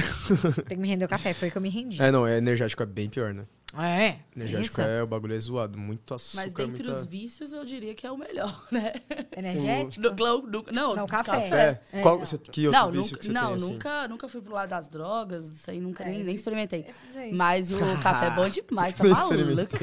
Tem 0.67 0.77
que 0.77 0.81
me 0.81 0.87
render 0.87 1.05
o 1.05 1.09
café. 1.09 1.33
Foi 1.33 1.49
que 1.49 1.57
eu 1.57 1.61
me 1.61 1.69
rendi. 1.69 2.01
É, 2.01 2.11
não, 2.11 2.27
é 2.27 2.37
energético 2.37 2.83
é 2.83 2.85
bem 2.85 3.09
pior, 3.09 3.33
né? 3.33 3.43
É. 3.77 4.19
Energético 4.35 4.65
Isso. 4.65 4.81
é, 4.81 5.03
o 5.03 5.07
bagulho 5.07 5.35
é 5.35 5.39
zoado, 5.39 5.77
muito 5.77 6.13
açúcar, 6.13 6.43
Mas 6.43 6.53
dentre 6.53 6.83
muita... 6.83 6.99
os 6.99 7.05
vícios, 7.05 7.53
eu 7.53 7.63
diria 7.63 7.93
que 7.93 8.05
é 8.07 8.11
o 8.11 8.17
melhor, 8.17 8.65
né? 8.71 8.93
Energético? 9.35 10.01
No, 10.03 10.15
glow, 10.15 10.41
no, 10.41 10.63
não, 10.71 10.95
Não, 10.95 11.07
café. 11.07 11.31
Café? 11.31 11.81
É, 11.91 12.01
Qual, 12.01 12.17
não. 12.17 12.25
você, 12.25 12.37
que 12.37 12.67
outro 12.67 12.81
Não, 12.81 12.91
vício 12.91 13.11
nunca, 13.11 13.17
que 13.17 13.25
você 13.25 13.31
não 13.31 13.47
tem, 13.47 13.55
assim? 13.55 13.71
nunca, 13.73 14.07
nunca 14.07 14.29
fui 14.29 14.41
pro 14.41 14.53
lado 14.53 14.69
das 14.69 14.89
drogas, 14.89 15.47
isso 15.49 15.69
aí 15.69 15.79
nunca 15.79 16.03
É, 16.03 16.09
nem, 16.09 16.23
nem 16.23 16.35
experimentei. 16.35 16.85
Mas 17.33 17.71
o 17.71 17.77
café 18.01 18.27
é 18.27 18.31
bom 18.31 18.49
demais, 18.49 18.95
tá 18.95 19.03
maluco? 19.03 19.75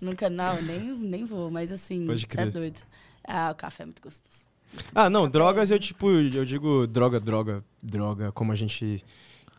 Nunca, 0.00 0.30
não, 0.30 0.60
nem, 0.62 0.80
nem 0.80 1.24
vou, 1.24 1.50
mas 1.50 1.72
assim, 1.72 2.06
Pode 2.06 2.26
é 2.36 2.46
doido. 2.46 2.80
Ah, 3.26 3.50
o 3.50 3.54
café 3.54 3.82
é 3.82 3.86
muito 3.86 4.02
gostoso. 4.02 4.50
Ah, 4.94 5.10
não, 5.10 5.28
drogas 5.28 5.70
eu 5.70 5.78
tipo, 5.78 6.10
eu 6.10 6.44
digo 6.44 6.86
droga, 6.86 7.18
droga, 7.18 7.64
droga, 7.82 8.32
como 8.32 8.52
a 8.52 8.54
gente 8.54 9.04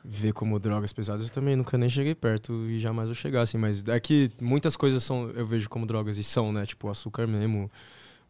vê 0.03 0.34
como 0.34 0.57
drogas 0.60 0.91
pesadas, 0.91 1.28
eu 1.28 1.34
também 1.34 1.56
nunca 1.56 1.78
nem 1.78 1.90
cheguei 1.90 2.15
perto 2.15 2.53
e 2.68 2.80
jamais 2.80 3.07
vou 3.10 3.15
chegar, 3.15 3.41
assim, 3.41 3.57
mas 3.57 3.84
é 3.88 3.99
que 3.99 4.32
muitas 4.41 4.76
coisas 4.76 5.03
são, 5.03 5.30
eu 5.32 5.45
vejo 5.45 5.69
como 5.69 5.86
drogas 5.86 6.18
e 6.18 6.23
são, 6.23 6.52
né, 6.52 6.65
tipo, 6.65 6.88
o 6.88 6.91
açúcar 6.91 7.28
mesmo. 7.28 7.69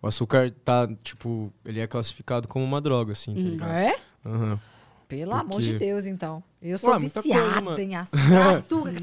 O 0.02 0.08
açúcar 0.08 0.52
tá, 0.66 0.88
tipo, 1.04 1.54
ele 1.64 1.80
é 1.80 1.88
classificado 1.88 2.48
como 2.48 2.66
uma 2.66 2.82
droga, 2.82 3.12
assim, 3.14 3.34
tá 3.36 3.40
Uhum. 3.40 3.48
ligado? 3.48 3.72
É? 3.72 3.96
Aham. 4.26 4.60
Pelo 5.08 5.34
amor 5.34 5.60
de 5.62 5.72
Porque- 5.72 5.86
Deus, 5.86 6.06
então. 6.06 6.42
Eu 6.62 6.78
sou 6.78 6.90
Ué, 6.92 7.00
coisa, 7.00 7.22
viciada 7.22 7.62
mano. 7.62 7.80
em 7.80 7.96
açúcar. 7.96 8.18
açúcar. 8.58 8.94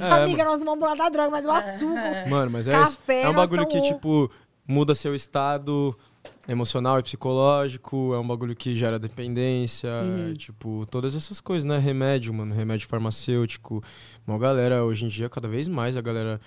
É, 0.00 0.22
Amiga, 0.22 0.44
nós 0.44 0.58
não 0.58 0.66
vamos 0.66 0.80
falar 0.80 0.96
da 0.96 1.08
droga, 1.08 1.30
mas 1.30 1.46
o 1.46 1.50
açúcar. 1.50 2.28
Mano, 2.28 2.50
mas 2.50 2.66
é, 2.68 2.72
Café, 2.72 3.22
é 3.22 3.28
um 3.28 3.34
bagulho 3.34 3.66
que, 3.68 3.80
tipo, 3.82 4.30
muda 4.66 4.94
seu 4.96 5.14
estado 5.14 5.96
emocional 6.46 6.98
e 6.98 7.02
psicológico, 7.02 8.12
é 8.14 8.18
um 8.18 8.26
bagulho 8.26 8.54
que 8.54 8.74
gera 8.76 8.98
dependência, 8.98 9.88
Uhum. 10.02 10.34
tipo, 10.34 10.86
todas 10.90 11.14
essas 11.14 11.40
coisas, 11.40 11.64
né? 11.64 11.78
Remédio, 11.78 12.32
mano, 12.34 12.54
remédio 12.54 12.86
farmacêutico. 12.86 13.82
Uma 14.26 14.38
galera, 14.38 14.84
hoje 14.84 15.04
em 15.06 15.08
dia, 15.08 15.28
cada 15.28 15.48
vez 15.48 15.68
mais 15.68 15.96
a 15.96 16.02
galera, 16.02 16.38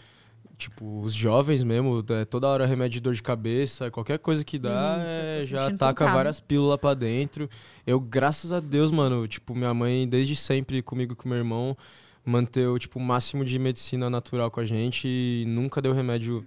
tipo, 0.57 1.01
os 1.01 1.13
jovens 1.13 1.63
mesmo, 1.63 2.03
é, 2.09 2.25
toda 2.25 2.47
hora 2.47 2.65
remédio 2.65 2.93
de 2.95 3.01
dor 3.01 3.13
de 3.15 3.23
cabeça, 3.23 3.89
qualquer 3.89 4.19
coisa 4.19 4.43
que 4.45 4.59
dá, 4.59 4.97
Hum, 4.99 5.03
tô 5.03 5.09
é, 5.43 5.45
já 5.45 5.71
taca 5.71 6.05
várias 6.11 6.39
pílulas 6.39 6.79
pra 6.79 6.93
dentro. 6.93 7.49
Eu, 7.85 7.99
graças 7.99 8.51
a 8.51 8.59
Deus, 8.59 8.91
mano, 8.91 9.27
tipo, 9.27 9.55
minha 9.55 9.73
mãe, 9.73 10.07
desde 10.07 10.35
sempre, 10.35 10.81
comigo 10.83 11.13
e 11.13 11.15
com 11.15 11.27
meu 11.29 11.37
irmão, 11.39 11.75
manteve 12.23 12.77
tipo, 12.77 12.99
o 12.99 13.01
máximo 13.01 13.43
de 13.45 13.57
medicina 13.57 14.09
natural 14.09 14.51
com 14.51 14.59
a 14.59 14.65
gente 14.65 15.07
e 15.07 15.45
nunca 15.47 15.81
deu 15.81 15.93
remédio 15.93 16.45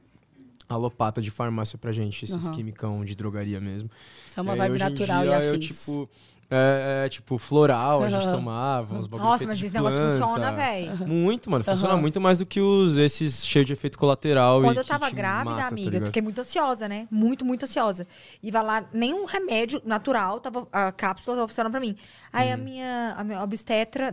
alopata 0.75 1.21
de 1.21 1.31
farmácia 1.31 1.77
pra 1.77 1.93
gente, 1.93 2.25
esses 2.25 2.47
Aham. 2.47 2.55
quimicão 2.55 3.05
de 3.05 3.15
drogaria 3.17 3.61
mesmo. 3.61 3.91
Isso 4.27 4.39
é 4.39 4.43
uma 4.43 4.53
aí, 4.53 4.59
vibe 4.59 4.79
natural 4.79 5.23
dia, 5.25 5.31
e 5.41 5.45
eu, 5.47 5.55
afins. 5.55 5.67
tipo, 5.67 6.09
é, 6.49 7.03
é, 7.05 7.09
tipo, 7.09 7.39
floral, 7.39 8.03
a 8.03 8.09
gente 8.09 8.29
tomava, 8.29 8.95
uns 8.97 9.07
bagulho 9.07 9.29
Nossa, 9.31 9.47
mas 9.47 9.63
esse 9.63 9.75
negócio 9.75 9.99
funciona, 9.99 10.53
velho. 10.53 11.09
Muito, 11.09 11.51
mano. 11.51 11.65
Funciona 11.65 11.95
Aham. 11.95 12.01
muito 12.01 12.21
mais 12.21 12.39
do 12.39 12.47
que 12.47 12.61
os, 12.61 12.97
esses 12.97 13.45
cheios 13.47 13.67
de 13.67 13.73
efeito 13.73 13.99
colateral. 13.99 14.61
Quando 14.63 14.79
eu 14.79 14.85
tava 14.85 15.11
grávida, 15.11 15.51
mata, 15.51 15.61
tá 15.63 15.67
amiga, 15.69 15.89
eu 15.89 15.93
ligado? 15.93 16.07
fiquei 16.07 16.23
muito 16.23 16.41
ansiosa, 16.41 16.89
né? 16.89 17.07
Muito, 17.11 17.45
muito 17.45 17.65
ansiosa. 17.65 18.07
E 18.43 18.51
vai 18.51 18.63
lá, 18.65 18.85
nenhum 18.93 19.25
remédio 19.27 19.81
natural, 19.85 20.41
tava, 20.41 20.67
a 20.73 20.91
cápsula 20.93 21.37
tava 21.37 21.49
funcionando 21.49 21.73
pra 21.73 21.81
mim. 21.81 21.97
Aí 22.33 22.49
Uhum. 22.49 22.55
a, 22.55 22.57
minha, 22.57 23.15
a 23.19 23.25
minha 23.25 23.43
obstetra 23.43 24.13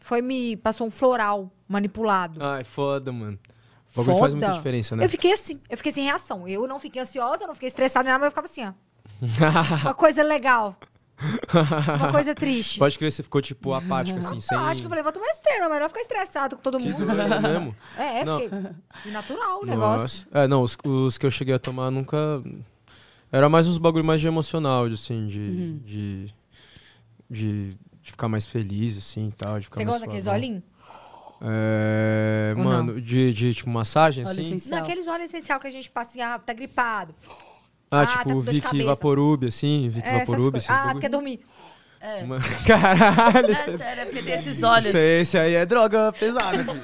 foi 0.00 0.22
me 0.22 0.56
passou 0.56 0.86
um 0.86 0.90
floral 0.90 1.50
manipulado. 1.68 2.42
Ai, 2.44 2.62
foda, 2.64 3.12
mano. 3.12 3.38
O 3.96 4.04
bagulho 4.04 4.18
faz 4.18 4.34
muita 4.34 4.48
Foda. 4.48 4.58
diferença, 4.58 4.94
né? 4.96 5.04
Eu 5.04 5.08
fiquei 5.08 5.32
assim, 5.32 5.60
eu 5.70 5.76
fiquei 5.76 5.92
sem 5.92 6.04
reação. 6.04 6.46
Eu 6.46 6.66
não 6.66 6.78
fiquei 6.78 7.00
ansiosa, 7.00 7.46
não 7.46 7.54
fiquei 7.54 7.68
estressada, 7.68 8.08
nada, 8.08 8.18
mas 8.18 8.26
eu 8.26 8.30
ficava 8.30 8.46
assim, 8.46 8.64
ó. 8.66 8.72
Uma 9.82 9.94
coisa 9.94 10.22
legal. 10.22 10.76
Uma 11.98 12.12
coisa 12.12 12.34
triste. 12.34 12.78
Pode 12.78 12.98
crer, 12.98 13.10
você 13.10 13.22
ficou, 13.22 13.40
tipo, 13.40 13.72
apática, 13.72 14.18
assim, 14.18 14.38
sem... 14.40 14.58
Que 14.58 14.84
eu 14.84 14.88
falei, 14.88 15.02
vou 15.02 15.12
tomar 15.12 15.28
estrela, 15.28 15.68
mas 15.68 15.80
não 15.80 15.88
ficar 15.88 16.00
estressado 16.02 16.56
com 16.56 16.62
todo 16.62 16.78
mundo. 16.78 17.06
doido 17.06 17.40
mesmo. 17.40 17.74
É, 17.96 18.24
Não. 18.24 18.38
fiquei. 18.38 19.12
Natural 19.12 19.62
o 19.62 19.66
negócio. 19.66 20.28
É, 20.32 20.46
não, 20.46 20.62
os, 20.62 20.76
os 20.84 21.16
que 21.16 21.24
eu 21.24 21.30
cheguei 21.30 21.54
a 21.54 21.58
tomar 21.58 21.90
nunca. 21.90 22.42
Era 23.32 23.48
mais 23.48 23.66
uns 23.66 23.78
bagulho 23.78 24.04
mais 24.04 24.20
de 24.20 24.26
emocional, 24.28 24.84
assim, 24.84 25.26
de. 25.26 25.38
Uhum. 25.40 25.80
De, 25.84 26.26
de, 27.30 27.70
de 28.02 28.10
ficar 28.10 28.28
mais 28.28 28.46
feliz, 28.46 28.98
assim 28.98 29.32
tal. 29.36 29.58
De 29.58 29.64
ficar 29.64 29.80
Você 29.80 29.84
gosta 29.84 30.00
daqueles 30.00 30.26
olhinhos? 30.26 30.62
É, 31.42 32.54
Ou 32.56 32.64
mano, 32.64 33.00
de, 33.00 33.32
de 33.32 33.54
tipo 33.54 33.68
massagem, 33.70 34.24
Óleo 34.24 34.32
assim? 34.32 34.40
essencial. 34.56 34.80
Naqueles 34.80 35.06
óleos 35.06 35.30
essencial 35.30 35.60
que 35.60 35.66
a 35.66 35.70
gente 35.70 35.90
passa 35.90 36.10
assim, 36.10 36.20
ah, 36.22 36.38
tá 36.38 36.52
gripado. 36.52 37.14
Ah, 37.90 38.00
Ah, 38.00 38.06
tipo 38.06 38.18
tá 38.18 38.24
com 38.24 38.30
dor 38.34 38.44
de 38.44 38.50
Vic 38.52 38.62
cabeça. 38.66 38.84
Vaporub, 38.86 39.44
assim, 39.46 39.88
Vic 39.90 40.06
É, 40.06 40.08
essas 40.16 40.28
Vaporub, 40.28 40.50
coisas. 40.52 40.64
esses 40.68 40.70
Ah, 40.70 40.84
bagulho. 40.86 41.00
quer 41.00 41.08
dormir. 41.10 41.40
É. 42.00 42.22
Uma- 42.24 42.38
Caralho, 42.66 43.46
É 43.46 43.50
esse, 43.50 43.76
sério, 43.76 44.02
é 44.02 44.04
porque 44.06 44.22
tem 44.22 44.34
esses 44.34 44.62
olhos. 44.62 44.86
esse, 44.86 44.98
esse 45.20 45.38
aí 45.38 45.54
é 45.54 45.66
droga 45.66 46.12
pesada, 46.12 46.58
filho. 46.64 46.82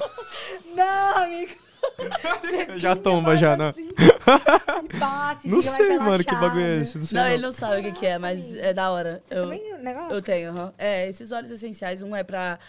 Não, 0.75 1.23
amigo. 1.23 1.51
Já 2.77 2.95
tomba, 2.95 3.35
já, 3.37 3.55
não. 3.55 3.67
Assim, 3.67 3.89
e 4.83 4.99
passa, 4.99 5.47
e 5.47 5.51
Não 5.51 5.61
sei, 5.61 5.97
mano, 5.99 6.23
que 6.23 6.35
bagulho 6.35 6.61
é 6.61 6.81
esse. 6.81 6.97
Não 6.97 7.05
sei. 7.05 7.17
Não, 7.17 7.23
não. 7.25 7.31
ele 7.31 7.41
não 7.41 7.51
sabe 7.51 7.79
o 7.79 7.83
que, 7.83 7.99
que 7.99 8.05
é, 8.05 8.17
mas 8.17 8.55
é 8.55 8.73
da 8.73 8.91
hora. 8.91 9.21
Eu, 9.29 9.43
Também 9.43 9.73
o 9.73 9.77
negócio? 9.77 10.11
eu 10.13 10.21
tenho, 10.21 10.49
aham. 10.51 10.73
É, 10.77 11.09
esses 11.09 11.31
óleos 11.31 11.51
essenciais, 11.51 12.01
um 12.01 12.15
é 12.15 12.23
pra, 12.23 12.59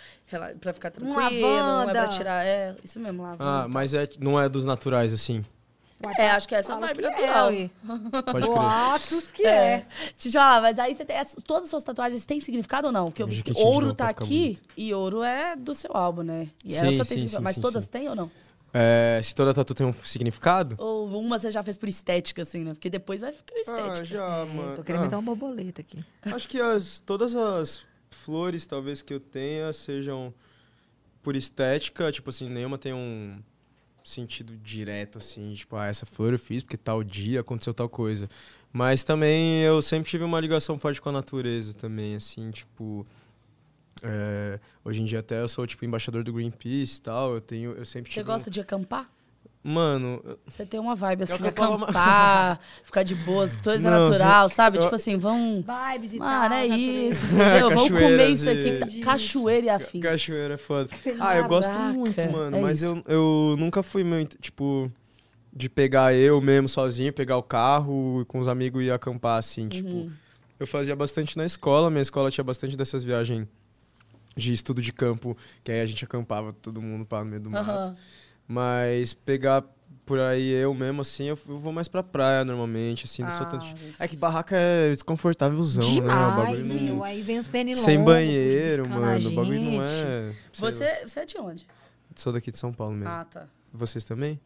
pra 0.60 0.72
ficar 0.72 0.90
tranquilo, 0.90 1.18
um 1.18 1.88
é 1.88 1.92
pra 1.92 2.08
tirar. 2.08 2.44
É, 2.44 2.74
isso 2.82 2.98
mesmo, 3.00 3.22
lavanda. 3.22 3.64
Ah, 3.64 3.68
mas 3.68 3.94
é, 3.94 4.08
não 4.18 4.40
é 4.40 4.48
dos 4.48 4.66
naturais, 4.66 5.12
assim. 5.12 5.44
É, 6.18 6.30
acho 6.30 6.46
que 6.46 6.54
é 6.54 6.58
essa 6.58 6.74
Fala 6.74 6.88
vibe 6.88 7.02
natural. 7.02 7.50
É. 7.50 7.70
Pode 8.30 8.46
crer. 8.46 8.54
Boatos 8.54 9.32
que 9.32 9.46
é. 9.46 9.86
Eu 10.06 10.12
te 10.16 10.30
falar, 10.30 10.60
mas 10.60 10.78
aí 10.78 10.94
você 10.94 11.04
tem, 11.04 11.16
todas 11.46 11.64
as 11.64 11.70
suas 11.70 11.82
tatuagens 11.82 12.26
têm 12.26 12.40
significado 12.40 12.88
ou 12.88 12.92
não? 12.92 13.06
Porque 13.10 13.22
eu 13.22 13.28
ouro 13.56 13.94
tá 13.94 14.08
aqui 14.08 14.24
bonito. 14.24 14.62
e 14.76 14.92
ouro 14.92 15.22
é 15.22 15.56
do 15.56 15.74
seu 15.74 15.90
álbum, 15.96 16.22
né? 16.22 16.48
E 16.64 16.74
Sim, 16.74 16.78
ela 16.78 16.90
só 16.90 16.96
tem 16.96 17.04
sim, 17.04 17.06
significado. 17.06 17.40
sim, 17.40 17.44
mas 17.44 17.56
sim, 17.56 17.62
todas 17.62 17.84
sim. 17.84 17.90
têm 17.90 18.08
ou 18.08 18.14
não? 18.14 18.30
É, 18.76 19.20
se 19.22 19.32
toda 19.36 19.54
tatu 19.54 19.72
tem 19.72 19.86
um 19.86 19.92
significado? 19.92 20.74
Ou 20.78 21.06
uma 21.20 21.38
você 21.38 21.48
já 21.48 21.62
fez 21.62 21.78
por 21.78 21.88
estética, 21.88 22.42
assim, 22.42 22.64
né? 22.64 22.74
Porque 22.74 22.90
depois 22.90 23.20
vai 23.20 23.32
ficar 23.32 23.54
Ah, 23.54 23.60
estética. 23.60 24.04
já, 24.04 24.44
mano. 24.46 24.74
Tô 24.74 24.82
querendo 24.82 25.02
Ah. 25.02 25.04
meter 25.04 25.14
uma 25.16 25.22
borboleta 25.36 25.80
aqui. 25.80 26.04
Acho 26.22 26.48
que 26.48 26.60
as, 26.60 26.98
todas 26.98 27.36
as 27.36 27.86
flores, 28.10 28.66
talvez, 28.66 29.00
que 29.00 29.14
eu 29.14 29.20
tenha 29.20 29.72
sejam 29.72 30.34
por 31.22 31.36
estética. 31.36 32.10
Tipo 32.10 32.30
assim, 32.30 32.48
nenhuma 32.50 32.76
tem 32.76 32.92
um 32.92 33.38
sentido 34.02 34.56
direto, 34.56 35.18
assim. 35.18 35.52
Tipo, 35.54 35.76
ah, 35.76 35.86
essa 35.86 36.04
flor 36.04 36.32
eu 36.32 36.38
fiz 36.38 36.64
porque 36.64 36.76
tal 36.76 37.04
dia 37.04 37.40
aconteceu 37.40 37.72
tal 37.72 37.88
coisa. 37.88 38.28
Mas 38.72 39.04
também 39.04 39.60
eu 39.62 39.80
sempre 39.80 40.10
tive 40.10 40.24
uma 40.24 40.40
ligação 40.40 40.76
forte 40.80 41.00
com 41.00 41.10
a 41.10 41.12
natureza 41.12 41.72
também, 41.74 42.16
assim, 42.16 42.50
tipo... 42.50 43.06
é, 44.02 44.58
hoje 44.84 45.00
em 45.00 45.04
dia 45.04 45.20
até 45.20 45.40
eu 45.40 45.48
sou, 45.48 45.66
tipo, 45.66 45.84
embaixador 45.84 46.22
do 46.24 46.32
Greenpeace 46.32 46.98
e 46.98 47.02
tal. 47.02 47.34
Eu 47.34 47.40
tenho... 47.40 47.72
Eu 47.72 47.84
sempre 47.84 48.10
Você 48.10 48.20
tive... 48.20 48.26
gosta 48.26 48.50
de 48.50 48.60
acampar? 48.60 49.10
Mano, 49.66 50.22
Você 50.46 50.66
tem 50.66 50.78
uma 50.78 50.94
vibe 50.94 51.22
assim, 51.24 51.42
acampar, 51.46 52.60
ficar 52.84 53.02
de 53.02 53.14
boas, 53.14 53.56
coisa 53.56 53.90
Não, 53.90 54.04
natural, 54.04 54.50
sabe? 54.50 54.76
eu- 54.76 54.82
Tipo 54.82 54.94
assim, 54.94 55.16
vão. 55.16 55.64
Vibes 55.64 56.12
e 56.12 56.18
Mano, 56.18 56.48
tal. 56.50 56.58
é 56.58 56.66
isso, 56.66 57.24
entendeu? 57.24 57.70
Vamos 57.70 57.88
comer 57.88 58.28
isso 58.28 58.50
aqui. 58.50 58.78
tá- 58.78 58.86
Cachoeira 59.02 59.64
e 59.64 59.70
afins. 59.70 60.02
Cachoeira 60.02 60.54
é 60.54 60.56
foda. 60.58 60.90
Ah, 61.18 61.36
eu 61.36 61.48
gosto 61.48 61.72
muito, 61.78 62.20
mano. 62.30 62.58
é 62.58 62.60
mas 62.60 62.82
isso. 62.82 63.02
eu, 63.06 63.50
eu 63.50 63.56
nunca 63.58 63.82
fui 63.82 64.04
muito, 64.04 64.36
tipo, 64.36 64.92
de 65.50 65.70
pegar 65.70 66.14
eu 66.14 66.42
mesmo 66.42 66.68
sozinho, 66.68 67.10
pegar 67.10 67.38
o 67.38 67.42
carro 67.42 68.20
e 68.20 68.24
com 68.26 68.40
os 68.40 68.48
amigos 68.48 68.84
e 68.84 68.90
acampar, 68.90 69.38
assim, 69.38 69.66
tipo. 69.66 69.88
Uhum. 69.88 70.12
Eu 70.60 70.66
fazia 70.66 70.94
bastante 70.94 71.38
na 71.38 71.44
escola, 71.46 71.88
minha 71.88 72.02
escola 72.02 72.30
tinha 72.30 72.44
bastante 72.44 72.76
dessas 72.76 73.02
viagens 73.02 73.48
de 74.36 74.52
estudo 74.52 74.80
de 74.82 74.92
campo, 74.92 75.36
que 75.62 75.70
aí 75.72 75.80
a 75.80 75.86
gente 75.86 76.04
acampava 76.04 76.52
todo 76.52 76.80
mundo 76.82 77.04
para 77.06 77.24
no 77.24 77.30
meio 77.30 77.42
do 77.42 77.50
mato. 77.50 77.70
Aham. 77.70 77.96
Mas 78.46 79.14
pegar 79.14 79.64
por 80.04 80.20
aí 80.20 80.50
eu 80.50 80.74
mesmo, 80.74 81.00
assim, 81.00 81.24
eu, 81.24 81.38
eu 81.48 81.58
vou 81.58 81.72
mais 81.72 81.88
pra 81.88 82.02
praia 82.02 82.44
normalmente, 82.44 83.06
assim, 83.06 83.22
não 83.22 83.30
sou 83.30 83.46
Ah, 83.46 83.50
tanto. 83.50 83.64
isso. 83.64 84.02
É 84.02 84.06
que 84.06 84.16
barraca 84.16 84.54
é 84.54 84.90
desconfortávelzão, 84.90 85.82
né? 85.82 85.90
O 85.90 85.94
Demais, 86.02 86.36
bagulho 86.36 86.94
não-. 86.94 87.04
Aí 87.04 87.22
vem 87.22 87.38
os 87.38 87.48
pernilongos. 87.48 87.84
Sem 87.86 88.02
banheiro, 88.04 88.88
mano. 88.88 89.28
O 89.30 89.32
bagulho 89.34 89.60
não 89.60 89.82
é. 89.82 90.34
Você, 90.52 91.02
você 91.06 91.20
é 91.20 91.24
de 91.24 91.38
onde? 91.38 91.66
Sou 92.14 92.32
daqui 92.32 92.50
de 92.50 92.58
São 92.58 92.72
Paulo 92.72 92.92
mesmo. 92.94 93.08
Ah, 93.08 93.24
tá. 93.24 93.46
Vocês 93.72 94.04
também? 94.04 94.38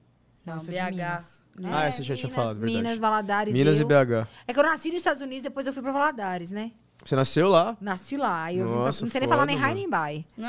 Não, 0.47 0.55
Nossa, 0.55 0.70
BH. 0.70 0.90
Minas. 0.90 1.48
Ah, 1.65 1.85
É, 1.86 1.90
você 1.90 2.02
já 2.02 2.15
tinha 2.15 2.28
Minas, 2.28 2.36
falado, 2.36 2.59
verdade. 2.60 2.77
Minas, 2.82 2.98
Valadares. 2.98 3.52
Minas 3.52 3.81
eu. 3.81 3.85
e 3.85 3.89
BH. 3.89 4.28
É 4.47 4.52
que 4.55 4.59
eu 4.60 4.62
nasci 4.65 4.89
nos 4.89 4.97
Estados 4.98 5.20
Unidos, 5.20 5.43
depois 5.43 5.66
eu 5.66 5.73
fui 5.73 5.82
pra 5.82 5.93
Valadares, 5.93 6.51
né? 6.52 6.70
Você 7.04 7.16
nasceu 7.16 7.48
lá? 7.48 7.76
Nasci 7.80 8.16
lá. 8.16 8.52
E 8.52 8.58
eu 8.58 8.66
pra- 8.68 8.76
Nossa, 8.76 9.02
não 9.04 9.10
sei 9.10 9.20
nem 9.20 9.28
falar 9.28 9.46
nem 9.46 9.56
high 9.56 9.74
nem 9.74 9.88
bye. 9.88 10.24
Não 10.36 10.48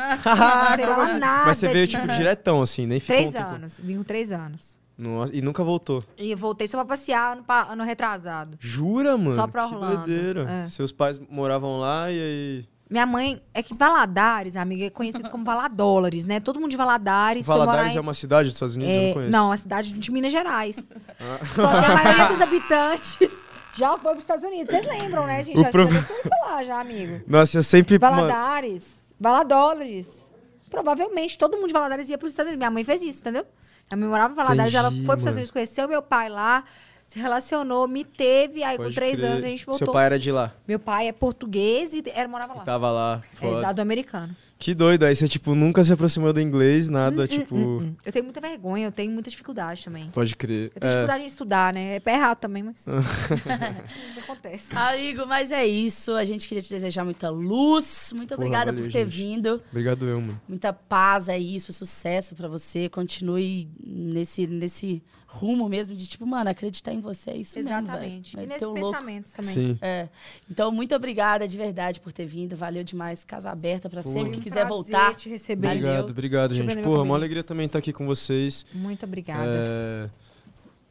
sei 0.75 0.85
falar 0.85 1.19
nada. 1.19 1.45
Mas 1.45 1.57
você 1.57 1.67
veio, 1.69 1.87
tipo, 1.87 2.07
diretão, 2.07 2.61
assim, 2.61 2.85
nem 2.85 2.99
ficou 2.99 3.15
Três 3.15 3.29
um 3.29 3.33
tempo- 3.37 3.49
anos. 3.55 3.79
Vim 3.83 3.97
com 3.97 4.03
três 4.03 4.31
anos. 4.31 4.77
Nossa, 4.97 5.33
e 5.33 5.41
nunca 5.41 5.63
voltou. 5.63 6.03
E 6.17 6.29
eu 6.31 6.37
voltei 6.37 6.67
só 6.67 6.77
pra 6.79 6.85
passear 6.85 7.33
ano, 7.33 7.43
pa- 7.43 7.67
ano 7.69 7.83
retrasado. 7.85 8.57
Jura, 8.59 9.17
mano? 9.17 9.31
Só 9.33 9.47
pra 9.47 9.67
que 9.69 9.73
Orlando, 9.75 9.97
doideira. 10.05 10.49
é. 10.65 10.67
Seus 10.67 10.91
pais 10.91 11.17
moravam 11.29 11.79
lá 11.79 12.11
e 12.11 12.19
aí... 12.19 12.65
Minha 12.89 13.05
mãe, 13.05 13.39
é 13.53 13.61
que 13.61 13.73
Valadares, 13.75 14.55
amiga, 14.55 14.85
é 14.85 14.89
conhecido 14.89 15.29
como 15.29 15.45
Valadólares, 15.45 16.25
né? 16.25 16.39
Todo 16.39 16.59
mundo 16.59 16.71
de 16.71 16.75
Valadares. 16.75 17.45
Valadares 17.45 17.81
morar 17.81 17.91
é 17.91 17.95
em- 17.95 17.99
uma 17.99 18.13
cidade 18.15 18.49
dos 18.49 18.55
Estados 18.55 18.75
Unidos? 18.75 18.93
eu 18.95 19.01
é, 19.01 19.05
não 19.05 19.13
conheço. 19.13 19.31
não, 19.31 19.51
a 19.51 19.57
cidade 19.57 19.93
de 19.93 20.11
Minas 20.11 20.31
Gerais. 20.31 20.91
Ah. 21.19 21.39
Só 21.55 21.79
que 21.79 21.85
a 21.85 21.93
maioria 21.95 22.25
dos 22.25 22.41
habitantes 22.41 23.29
já 23.73 23.97
foi 23.97 24.11
pros 24.11 24.23
Estados 24.23 24.43
Unidos. 24.43 24.73
Vocês 24.73 24.87
lembram, 24.87 25.25
né, 25.25 25.43
gente? 25.43 25.57
O 25.57 25.61
vocês 25.61 25.75
ouviram 25.75 26.03
falar 26.29 26.63
já, 26.63 26.79
amigo. 26.79 27.21
Nossa, 27.27 27.57
eu 27.57 27.63
sempre... 27.63 27.97
Valadares, 27.97 29.13
Valadólares. 29.19 30.29
Provavelmente 30.69 31.37
todo 31.37 31.55
mundo 31.57 31.67
de 31.67 31.73
Valadares 31.73 32.09
ia 32.09 32.17
pros 32.17 32.31
Estados 32.31 32.49
Unidos. 32.49 32.59
Minha 32.59 32.71
mãe 32.71 32.83
fez 32.83 33.01
isso, 33.01 33.19
entendeu? 33.21 33.45
A 33.91 33.95
minha 33.95 34.05
mãe 34.05 34.09
morava 34.09 34.33
em 34.33 34.35
Valadares, 34.35 34.73
ela 34.73 34.89
Entendi, 34.89 35.05
foi 35.05 35.15
pros 35.15 35.21
Estados 35.23 35.25
mano. 35.25 35.37
Unidos, 35.37 35.51
conheceu 35.51 35.87
meu 35.87 36.01
pai 36.01 36.29
lá, 36.29 36.63
se 37.05 37.17
relacionou, 37.19 37.87
me 37.87 38.03
teve, 38.03 38.63
aí 38.63 38.77
com 38.77 38.83
pode 38.83 38.95
três 38.95 39.17
crer. 39.17 39.31
anos 39.31 39.43
a 39.43 39.47
gente 39.47 39.65
voltou. 39.65 39.87
Seu 39.87 39.91
pai 39.93 40.05
era 40.05 40.19
de 40.19 40.31
lá? 40.31 40.53
Meu 40.67 40.77
pai 40.77 41.07
é 41.07 41.11
português 41.11 41.93
e 41.93 42.03
era, 42.13 42.27
morava 42.27 42.53
lá. 42.53 42.63
Tava 42.63 42.91
lá, 42.91 43.23
É 43.41 43.51
estado 43.51 43.79
americano. 43.79 44.35
Que 44.59 44.75
doido. 44.75 45.03
Aí 45.05 45.15
você, 45.15 45.25
tipo, 45.25 45.55
nunca 45.55 45.81
se 45.83 45.93
aproximou 45.93 46.33
do 46.33 46.41
inglês, 46.41 46.89
nada, 46.89 47.25
tipo. 47.25 47.55
Hum, 47.55 47.95
Eu 48.05 48.11
tenho 48.11 48.25
muita 48.25 48.41
vergonha, 48.41 48.87
eu 48.87 48.91
tenho 48.91 49.09
muita 49.09 49.29
dificuldade 49.29 49.85
também. 49.85 50.09
Pode 50.11 50.35
crer. 50.35 50.69
Eu 50.75 50.81
tenho 50.81 50.89
É, 50.91 50.93
dificuldade 50.95 51.23
em 51.23 51.27
estudar, 51.27 51.73
né? 51.73 51.95
É 51.95 51.99
pé 52.01 52.15
errado 52.15 52.39
também, 52.39 52.61
mas. 52.63 52.85
Acontece. 54.23 54.75
Amigo, 54.75 55.25
mas 55.25 55.51
é 55.51 55.65
isso. 55.65 56.11
A 56.13 56.25
gente 56.25 56.47
queria 56.47 56.61
te 56.61 56.69
desejar 56.69 57.05
muita 57.05 57.29
luz. 57.29 58.11
Muito 58.13 58.29
Porra, 58.35 58.39
obrigada 58.47 58.71
valeu, 58.71 58.83
por 58.83 58.91
ter 58.91 59.05
gente. 59.05 59.15
vindo. 59.15 59.61
Obrigado 59.71 60.05
eu, 60.05 60.19
mano. 60.21 60.41
Muita 60.47 60.73
paz, 60.73 61.29
é 61.29 61.39
isso. 61.39 61.71
Sucesso 61.71 62.35
pra 62.35 62.47
você. 62.47 62.89
Continue 62.89 63.69
nesse, 63.81 64.45
nesse 64.45 65.01
rumo 65.31 65.69
mesmo 65.69 65.95
de, 65.95 66.07
tipo, 66.07 66.25
mano, 66.25 66.49
acreditar 66.49 66.91
em 66.91 66.99
você. 66.99 67.29
É 67.31 67.37
isso 67.37 67.59
Exatamente. 67.59 68.35
mesmo, 68.35 68.41
e 68.41 68.57
velho. 68.57 68.73
Nesses 68.73 68.83
pensamentos 68.91 69.31
também. 69.31 69.53
Sim. 69.53 69.77
É. 69.79 70.09
Então, 70.49 70.71
muito 70.71 70.95
obrigada 70.95 71.47
de 71.47 71.55
verdade 71.55 71.99
por 71.99 72.11
ter 72.11 72.25
vindo. 72.25 72.57
Valeu 72.57 72.83
demais. 72.83 73.23
Casa 73.23 73.51
aberta 73.51 73.87
pra 73.87 74.01
Pô. 74.01 74.09
sempre 74.11 74.31
que 74.31 74.39
um 74.39 74.41
quiser 74.41 74.65
voltar. 74.67 75.13
te 75.13 75.29
receber. 75.29 75.67
Valeu. 75.67 75.83
Obrigado, 75.83 76.09
obrigado, 76.09 76.49
Deixa 76.49 76.63
eu 76.63 76.69
gente. 76.69 76.83
Porra, 76.83 77.03
uma 77.03 77.15
alegria 77.15 77.43
também 77.43 77.67
estar 77.67 77.77
aqui 77.77 77.93
com 77.93 78.07
vocês. 78.07 78.65
Muito 78.73 79.05
obrigada. 79.05 79.51
É, 79.53 80.09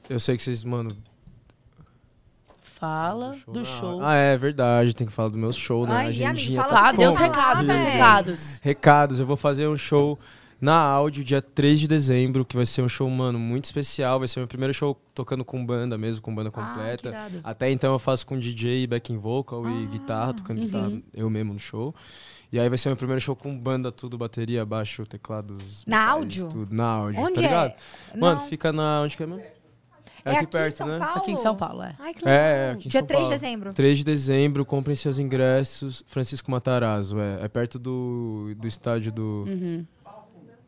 Eu 0.09 0.20
sei 0.20 0.36
que 0.36 0.43
vocês, 0.44 0.62
mano. 0.62 0.90
Fala 2.62 3.36
show 3.44 3.52
do 3.55 3.65
show. 3.65 3.98
Ah, 4.05 4.15
é 4.15 4.36
verdade. 4.36 4.94
Tem 4.94 5.05
que 5.06 5.12
falar 5.12 5.31
do 5.31 5.39
meu 5.39 5.51
show, 5.52 5.85
né? 5.85 5.97
Ai, 5.97 6.06
Agendinha. 6.09 6.62
fala 6.62 6.73
tá 6.73 6.78
Fala, 6.78 6.97
dê 6.97 7.06
os 7.09 7.16
recados, 7.16 7.66
dê 7.66 7.73
os 7.73 7.78
velho. 7.78 7.90
recados. 7.93 8.60
Recados, 8.62 9.19
eu 9.20 9.27
vou 9.27 9.36
fazer 9.36 9.66
um 9.66 9.77
show 9.77 10.16
na 10.60 10.74
áudio 10.76 11.22
dia 11.24 11.40
3 11.40 11.78
de 11.80 11.86
dezembro, 11.89 12.44
que 12.44 12.56
vai 12.56 12.66
ser 12.66 12.82
um 12.82 12.89
show, 12.89 13.09
mano, 13.09 13.39
muito 13.39 13.64
especial. 13.64 14.18
Vai 14.18 14.26
ser 14.28 14.39
o 14.39 14.43
meu 14.43 14.48
primeiro 14.48 14.74
show 14.74 15.01
tocando 15.14 15.44
com 15.44 15.64
banda 15.64 15.97
mesmo, 15.97 16.20
com 16.22 16.35
banda 16.35 16.48
Ah, 16.48 16.52
completa. 16.52 17.09
irado. 17.10 17.40
Até 17.44 17.70
então 17.70 17.93
eu 17.93 17.98
faço 17.98 18.26
com 18.26 18.39
DJ, 18.39 18.86
backing 18.86 19.18
vocal 19.18 19.64
Ah, 19.64 19.70
e 19.70 19.86
guitarra, 19.86 20.35
tocando 20.35 20.59
uhum. 20.59 20.64
guitarra 20.64 20.93
eu 21.14 21.30
mesmo 21.30 21.52
no 21.52 21.59
show. 21.59 21.94
E 22.51 22.59
aí 22.59 22.68
vai 22.68 22.78
ser 22.78 22.89
meu 22.89 22.97
primeiro 22.97 23.20
show 23.20 23.36
com 23.36 23.56
banda, 23.56 23.93
tudo, 23.93 24.16
bateria, 24.16 24.64
baixo, 24.64 25.05
teclados. 25.06 25.85
Na 25.86 25.98
vocais, 25.98 26.10
áudio? 26.16 26.48
Tudo, 26.48 26.74
na 26.74 26.85
áudio, 26.86 27.20
Onde 27.20 27.35
tá 27.35 27.40
é? 27.40 27.44
ligado? 27.44 27.74
Mano, 28.16 28.40
Não. 28.40 28.47
fica 28.47 28.72
na. 28.72 29.02
Onde 29.02 29.16
que 29.16 29.22
é 29.22 29.26
mesmo? 29.26 29.43
É, 29.43 29.52
É 30.24 30.30
aqui, 30.30 30.36
aqui 30.39 30.44
em 30.44 30.48
perto, 30.48 30.74
São 30.76 30.86
né? 30.89 30.98
Paulo? 30.98 31.14
Aqui 31.18 31.30
em 31.30 31.36
São 31.36 31.56
Paulo, 31.56 31.82
é. 31.82 31.94
Ai, 31.98 32.12
que 32.14 32.24
legal. 32.24 32.35
É, 32.40 32.70
aqui 32.72 32.89
em 32.89 32.90
Dia 32.90 33.01
São 33.01 33.06
3 33.06 33.22
de 33.22 33.28
Paulo. 33.28 33.40
dezembro. 33.40 33.72
3 33.74 33.98
de 33.98 34.05
dezembro, 34.05 34.64
comprem 34.64 34.97
seus 34.97 35.18
ingressos. 35.18 36.02
Francisco 36.06 36.51
Matarazzo, 36.51 37.18
é. 37.20 37.44
É 37.44 37.48
perto 37.48 37.78
do, 37.78 38.55
do 38.56 38.66
estádio 38.66 39.12
do. 39.12 39.44
Uhum. 39.47 39.86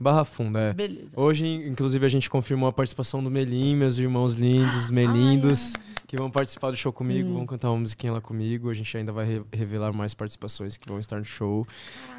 Barra 0.00 0.24
Funda, 0.24 0.58
é. 0.58 0.72
Beleza. 0.72 1.08
Hoje, 1.14 1.46
inclusive, 1.46 2.06
a 2.06 2.08
gente 2.08 2.30
confirmou 2.30 2.68
a 2.68 2.72
participação 2.72 3.22
do 3.22 3.30
Melim, 3.30 3.76
meus 3.76 3.98
irmãos 3.98 4.32
lindos, 4.34 4.88
melindos, 4.88 5.74
que 6.06 6.16
vão 6.16 6.30
participar 6.30 6.70
do 6.70 6.76
show 6.78 6.90
comigo, 6.90 7.28
Hum. 7.28 7.34
vão 7.34 7.46
cantar 7.46 7.68
uma 7.70 7.80
musiquinha 7.80 8.10
lá 8.14 8.20
comigo. 8.20 8.70
A 8.70 8.74
gente 8.74 8.96
ainda 8.96 9.12
vai 9.12 9.26
re- 9.26 9.42
revelar 9.52 9.92
mais 9.92 10.14
participações 10.14 10.78
que 10.78 10.88
vão 10.88 10.98
estar 10.98 11.18
no 11.18 11.24
show. 11.26 11.66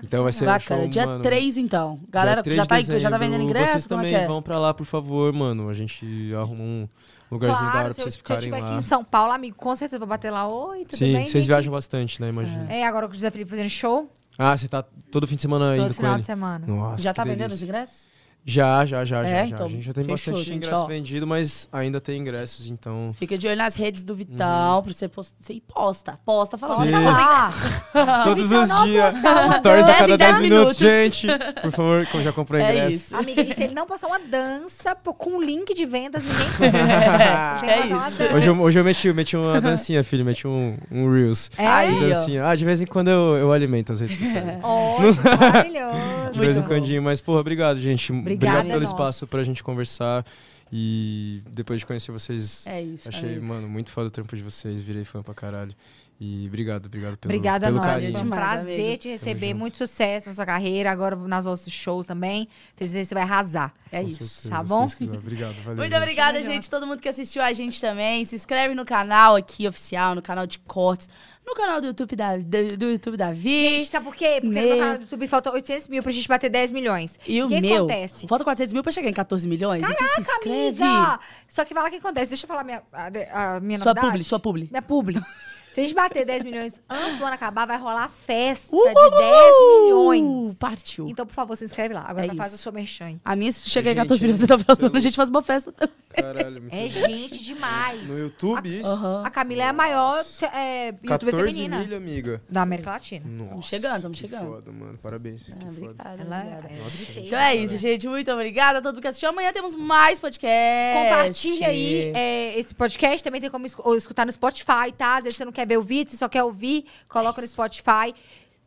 Então 0.03 0.21
vai 0.23 0.31
ser 0.31 0.43
um 0.43 0.47
Bacana. 0.47 0.81
show, 0.81 0.89
Dia 0.89 1.05
mano, 1.07 1.23
3, 1.23 1.57
então. 1.57 1.99
Galera, 2.07 2.43
dia 2.43 2.43
3 2.43 2.55
já 2.57 2.65
tá, 2.93 2.99
já 2.99 3.09
tá 3.09 3.17
vendendo 3.17 3.43
ingresso? 3.43 3.71
Vocês 3.71 3.85
é 3.85 3.89
também 3.89 4.13
é? 4.13 4.27
vão 4.27 4.43
pra 4.43 4.59
lá, 4.59 4.73
por 4.75 4.85
favor, 4.85 5.33
mano. 5.33 5.67
A 5.67 5.73
gente 5.73 6.05
arruma 6.35 6.63
um 6.63 6.87
lugarzinho 7.31 7.65
da 7.65 7.71
Claro, 7.71 7.85
hora 7.85 7.93
se 7.93 7.95
pra 7.95 8.01
eu, 8.01 8.05
vocês 8.05 8.13
se 8.13 8.19
eu 8.19 8.21
ficarem 8.23 8.39
estiver 8.41 8.57
aqui 8.57 8.71
lá. 8.71 8.77
em 8.77 8.81
São 8.81 9.03
Paulo, 9.03 9.33
amigo, 9.33 9.57
com 9.57 9.75
certeza 9.75 9.97
vou 9.97 10.07
bater 10.07 10.29
lá. 10.29 10.47
Oi, 10.47 10.81
tudo 10.85 10.97
Sim, 10.97 11.13
bem? 11.13 11.27
vocês 11.27 11.31
Vem 11.33 11.41
aqui. 11.41 11.47
viajam 11.47 11.73
bastante, 11.73 12.21
né? 12.21 12.29
Imagina. 12.29 12.71
É, 12.71 12.85
agora 12.85 13.07
com 13.07 13.11
o 13.11 13.15
José 13.15 13.31
Felipe 13.31 13.49
fazendo 13.49 13.69
show, 13.69 14.07
Ah, 14.43 14.57
você 14.57 14.67
tá 14.67 14.83
todo 15.11 15.27
fim 15.27 15.35
de 15.35 15.41
semana 15.43 15.75
todo 15.75 15.85
indo 15.85 15.95
com 15.95 16.01
final 16.01 16.17
de 16.19 16.25
semana. 16.25 16.65
Nossa, 16.65 16.97
Já 17.01 17.13
tá 17.13 17.23
vendendo 17.23 17.51
os 17.51 17.59
delícia. 17.59 17.65
ingressos? 17.65 18.10
Já, 18.43 18.85
já, 18.85 19.05
já, 19.05 19.19
É, 19.23 19.29
já, 19.29 19.37
já. 19.37 19.45
então, 19.47 19.65
A 19.67 19.69
gente 19.69 19.83
já 19.83 19.93
tem 19.93 20.03
fechou, 20.03 20.15
bastante 20.33 20.43
gente, 20.43 20.57
ingresso 20.57 20.81
ó. 20.81 20.85
vendido, 20.85 21.27
mas 21.27 21.69
ainda 21.71 22.01
tem 22.01 22.19
ingressos, 22.19 22.67
então. 22.67 23.11
Fica 23.13 23.37
de 23.37 23.47
olho 23.47 23.55
nas 23.57 23.75
redes 23.75 24.03
do 24.03 24.15
Vitão, 24.15 24.81
pra 24.83 24.91
você, 24.93 25.07
post... 25.07 25.33
você 25.39 25.61
posta. 25.67 26.19
Posta, 26.25 26.57
fala. 26.57 26.75
Posta 26.75 26.99
lá. 26.99 27.53
Todos 28.23 28.51
os 28.51 28.67
dias. 28.83 29.13
postar 29.15 29.51
Stories 29.59 29.87
a 29.87 29.93
cada 29.93 30.13
em 30.13 30.17
10 30.17 30.19
10 30.19 30.39
minutos. 30.39 30.77
minutos. 30.77 30.77
Gente, 30.77 31.27
por 31.61 31.71
favor, 31.71 32.05
como 32.07 32.23
já 32.23 32.31
comprou 32.33 32.59
É 32.61 32.71
ingresso. 32.71 32.95
isso. 32.95 33.15
amiga, 33.15 33.41
e 33.41 33.53
se 33.53 33.63
ele 33.63 33.73
não 33.75 33.85
postar 33.85 34.07
uma 34.07 34.19
dança 34.19 34.95
pô, 34.95 35.13
com 35.13 35.31
um 35.37 35.41
link 35.41 35.73
de 35.75 35.85
vendas, 35.85 36.23
ninguém 36.23 36.47
compra. 36.51 36.79
É 36.79 37.77
postar 37.77 37.95
uma 37.95 38.07
isso. 38.07 38.23
Hoje 38.35 38.47
eu, 38.47 38.61
hoje 38.61 38.79
eu 38.79 38.83
meti, 38.83 39.13
meti 39.13 39.37
uma 39.37 39.61
dancinha, 39.61 40.03
filho, 40.03 40.25
meti 40.25 40.47
um, 40.47 40.77
um 40.91 41.11
Reels. 41.11 41.49
É? 41.57 41.67
Aí. 41.67 41.99
Dancinha. 41.99 42.45
Ah, 42.47 42.55
de 42.55 42.65
vez 42.65 42.81
em 42.81 42.85
quando 42.85 43.09
eu, 43.09 43.37
eu 43.37 43.51
alimento 43.51 43.91
as 43.93 43.99
redes 43.99 44.17
sociais. 44.17 44.59
Ótimo, 44.63 45.23
maravilhoso. 45.39 46.31
De 46.33 46.39
vez 46.39 46.57
em 46.57 46.61
quando, 46.63 47.01
mas, 47.01 47.21
porra, 47.21 47.39
obrigado, 47.41 47.79
gente. 47.79 48.11
Obrigada, 48.35 48.59
obrigado 48.59 48.73
pelo 48.79 48.83
espaço 48.83 49.27
pra 49.27 49.43
gente 49.43 49.63
conversar. 49.63 50.25
E 50.73 51.41
depois 51.49 51.79
de 51.81 51.85
conhecer 51.85 52.11
vocês, 52.13 52.65
É 52.65 52.81
isso. 52.81 53.09
achei, 53.09 53.37
mano, 53.39 53.67
muito 53.67 53.91
foda 53.91 54.07
o 54.07 54.11
trampo 54.11 54.35
de 54.35 54.41
vocês. 54.41 54.81
Virei 54.81 55.03
fã 55.03 55.21
pra 55.21 55.33
caralho. 55.33 55.73
E 56.23 56.45
obrigado, 56.45 56.85
obrigado 56.85 57.17
pelo, 57.17 57.33
Obrigada 57.33 57.65
a 57.65 57.69
pelo 57.69 57.77
nós. 57.77 57.87
carinho. 57.87 58.11
Foi 58.11 58.21
um 58.21 58.23
Demais, 58.25 58.41
prazer 58.43 58.79
amigo. 58.79 58.97
te 58.99 59.09
receber. 59.09 59.53
Muito 59.55 59.75
sucesso 59.75 60.29
na 60.29 60.35
sua 60.35 60.45
carreira. 60.45 60.91
Agora 60.91 61.15
nas 61.15 61.45
nossos 61.45 61.73
shows 61.73 62.05
também. 62.05 62.47
Tenho 62.75 62.91
certeza 62.91 62.99
que 62.99 63.05
você 63.07 63.15
vai 63.15 63.23
arrasar. 63.23 63.73
É 63.91 64.01
Com 64.01 64.07
isso. 64.07 64.23
certeza, 64.23 64.49
tá 64.51 64.63
bom? 64.63 64.85
Obrigado, 65.17 65.55
valeu. 65.63 65.77
Muito 65.77 65.91
gente. 65.91 65.97
obrigada, 65.97 66.43
gente. 66.43 66.69
Todo 66.69 66.85
mundo 66.85 67.01
que 67.01 67.09
assistiu 67.09 67.41
a 67.41 67.51
gente 67.53 67.81
também. 67.81 68.23
Se 68.23 68.35
inscreve 68.35 68.75
no 68.75 68.85
canal 68.85 69.35
aqui, 69.35 69.67
oficial, 69.67 70.13
no 70.13 70.21
canal 70.21 70.45
de 70.45 70.59
cortes, 70.59 71.09
no 71.43 71.55
canal 71.55 71.81
do 71.81 71.87
YouTube 71.87 72.15
da, 72.15 72.37
do, 72.37 72.77
do 72.77 72.85
YouTube 72.91 73.17
da 73.17 73.31
Vi. 73.33 73.57
Gente, 73.79 73.85
sabe 73.87 74.05
por 74.05 74.15
quê? 74.15 74.33
Porque 74.41 74.45
no 74.45 74.51
Meu. 74.53 74.63
meu 74.75 74.77
canal 74.77 74.97
do 74.99 75.01
YouTube 75.01 75.25
falta 75.27 75.51
800 75.51 75.87
mil 75.87 76.03
pra 76.03 76.11
gente 76.11 76.27
bater 76.27 76.51
10 76.51 76.71
milhões. 76.71 77.17
e 77.27 77.41
o 77.41 77.47
que 77.47 77.59
meu. 77.59 77.77
acontece? 77.77 78.27
Falta 78.27 78.43
400 78.43 78.73
mil 78.73 78.83
pra 78.83 78.91
chegar 78.91 79.09
em 79.09 79.13
14 79.13 79.47
milhões. 79.47 79.81
então 79.83 80.07
se 80.09 80.21
inscreve. 80.21 80.83
Amiga! 80.83 81.19
Só 81.47 81.65
que 81.65 81.73
fala 81.73 81.87
o 81.87 81.89
que 81.89 81.97
acontece. 81.97 82.29
Deixa 82.29 82.43
eu 82.45 82.47
falar 82.47 82.63
minha, 82.63 82.83
a, 82.93 83.55
a 83.55 83.59
minha 83.59 83.79
Sua 83.79 83.85
novidade. 83.85 84.07
publi, 84.11 84.23
sua 84.23 84.39
publi. 84.39 84.67
Minha 84.69 84.83
publi. 84.83 85.19
Se 85.71 85.79
a 85.79 85.83
gente 85.83 85.95
bater 85.95 86.25
10 86.25 86.43
milhões 86.43 86.81
antes 86.89 87.17
do 87.17 87.23
ano 87.23 87.33
acabar, 87.33 87.65
vai 87.65 87.77
rolar 87.77 88.09
festa 88.09 88.75
Uhul! 88.75 88.87
de 88.87 89.17
10 89.17 89.55
milhões. 89.83 90.57
Partiu. 90.57 91.07
Então, 91.07 91.25
por 91.25 91.33
favor, 91.33 91.55
se 91.55 91.63
inscreve 91.63 91.93
lá. 91.93 92.03
Agora 92.07 92.25
É 92.25 92.35
fazer 92.35 92.53
o 92.53 92.55
isso. 92.55 92.63
seu 92.63 92.71
merchan. 92.73 93.19
A 93.23 93.35
minha, 93.35 93.51
se 93.51 93.69
chegar 93.69 93.91
em 93.91 93.95
Gente, 93.95 94.03
14 94.03 94.21
milhões, 94.23 94.43
é 94.43 94.47
você 94.47 94.65
tá 94.65 94.75
falando, 94.75 94.95
a 94.95 94.99
gente 94.99 95.15
faz 95.15 95.29
uma 95.29 95.41
festa. 95.41 95.73
Caralho, 96.13 96.61
muito 96.61 96.75
É 96.75 96.87
gente 96.89 97.41
demais. 97.41 98.07
No 98.07 98.19
YouTube, 98.19 98.79
isso? 98.79 98.89
Aham. 98.89 99.23
A 99.25 99.29
Camila 99.29 99.63
é 99.63 99.67
a 99.67 99.73
maior 99.73 100.21
é, 100.53 100.87
youtuber 100.87 101.09
14 101.31 101.37
feminina 101.53 101.79
milha, 101.79 101.97
amiga. 101.97 102.41
da 102.49 102.61
América 102.63 102.91
Latina. 102.91 103.25
Nossa, 103.25 103.69
chegando, 103.69 104.01
tamo 104.01 104.13
que 104.13 104.19
chegando. 104.19 104.45
foda, 104.47 104.71
mano. 104.73 104.97
Parabéns. 105.01 105.43
que 105.43 105.51
Ah, 105.53 105.55
foda. 105.59 105.71
obrigada, 105.71 106.21
Ela 106.21 106.37
obrigada. 106.39 106.67
é 106.69 106.83
Nossa, 106.83 106.97
griteira. 106.97 107.27
Então 107.27 107.39
é 107.39 107.55
isso, 107.55 107.77
gente. 107.77 108.07
Muito 108.09 108.29
obrigada 108.31 108.79
a 108.79 108.81
todo 108.81 108.93
mundo 108.95 109.01
que 109.01 109.07
assistiu. 109.07 109.29
Amanhã 109.29 109.53
temos 109.53 109.73
mais 109.73 110.19
podcast. 110.19 111.01
Compartilha 111.09 111.67
aí 111.69 112.11
é, 112.13 112.59
esse 112.59 112.75
podcast. 112.75 113.23
Também 113.23 113.39
tem 113.39 113.49
como 113.49 113.65
escu- 113.65 113.81
ou 113.85 113.95
escutar 113.95 114.25
no 114.25 114.31
Spotify, 114.33 114.91
tá? 114.97 115.15
Às 115.17 115.23
vezes 115.23 115.37
você 115.37 115.45
não 115.45 115.51
quer 115.51 115.60
ver 115.65 115.77
o 115.77 115.83
vídeo, 115.83 116.11
você 116.11 116.17
só 116.17 116.27
quer 116.29 116.43
ouvir, 116.43 116.85
coloca 117.07 117.41
no 117.41 117.47
Spotify. 117.47 118.13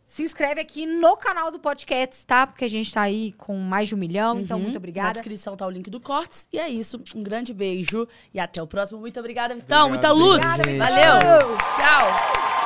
Se 0.07 0.23
inscreve 0.23 0.61
aqui 0.61 0.85
no 0.85 1.17
canal 1.17 1.51
do 1.51 1.59
podcast, 1.59 2.27
tá? 2.27 2.47
Porque 2.47 2.67
a 2.67 2.69
gente 2.69 2.93
tá 2.93 3.01
aí 3.01 3.33
com 3.39 3.57
mais 3.57 3.89
de 3.89 3.95
um 3.95 3.99
milhão. 3.99 4.39
Então, 4.39 4.59
Uhum. 4.59 4.65
muito 4.65 4.75
Na 4.75 4.79
obrigada. 4.79 5.13
descrição 5.15 5.57
tá 5.57 5.67
o 5.67 5.71
link 5.71 5.89
do 5.89 5.99
Cortes. 5.99 6.47
E 6.53 6.59
é 6.59 6.69
isso. 6.69 7.01
Um 7.17 7.23
grande 7.23 7.55
beijo. 7.55 8.07
E 8.33 8.39
até 8.39 8.63
o 8.63 8.67
próximo. 8.67 9.01
Muito 9.01 9.19
obrigada, 9.19 9.55
Vitão. 9.55 9.87
Obrigado, 9.89 10.15
Muita 10.15 10.27
luz. 10.27 10.45
obrigado, 10.45 10.67
gente. 10.67 10.79
Valeu. 10.79 11.57
Tchau. 11.77 12.64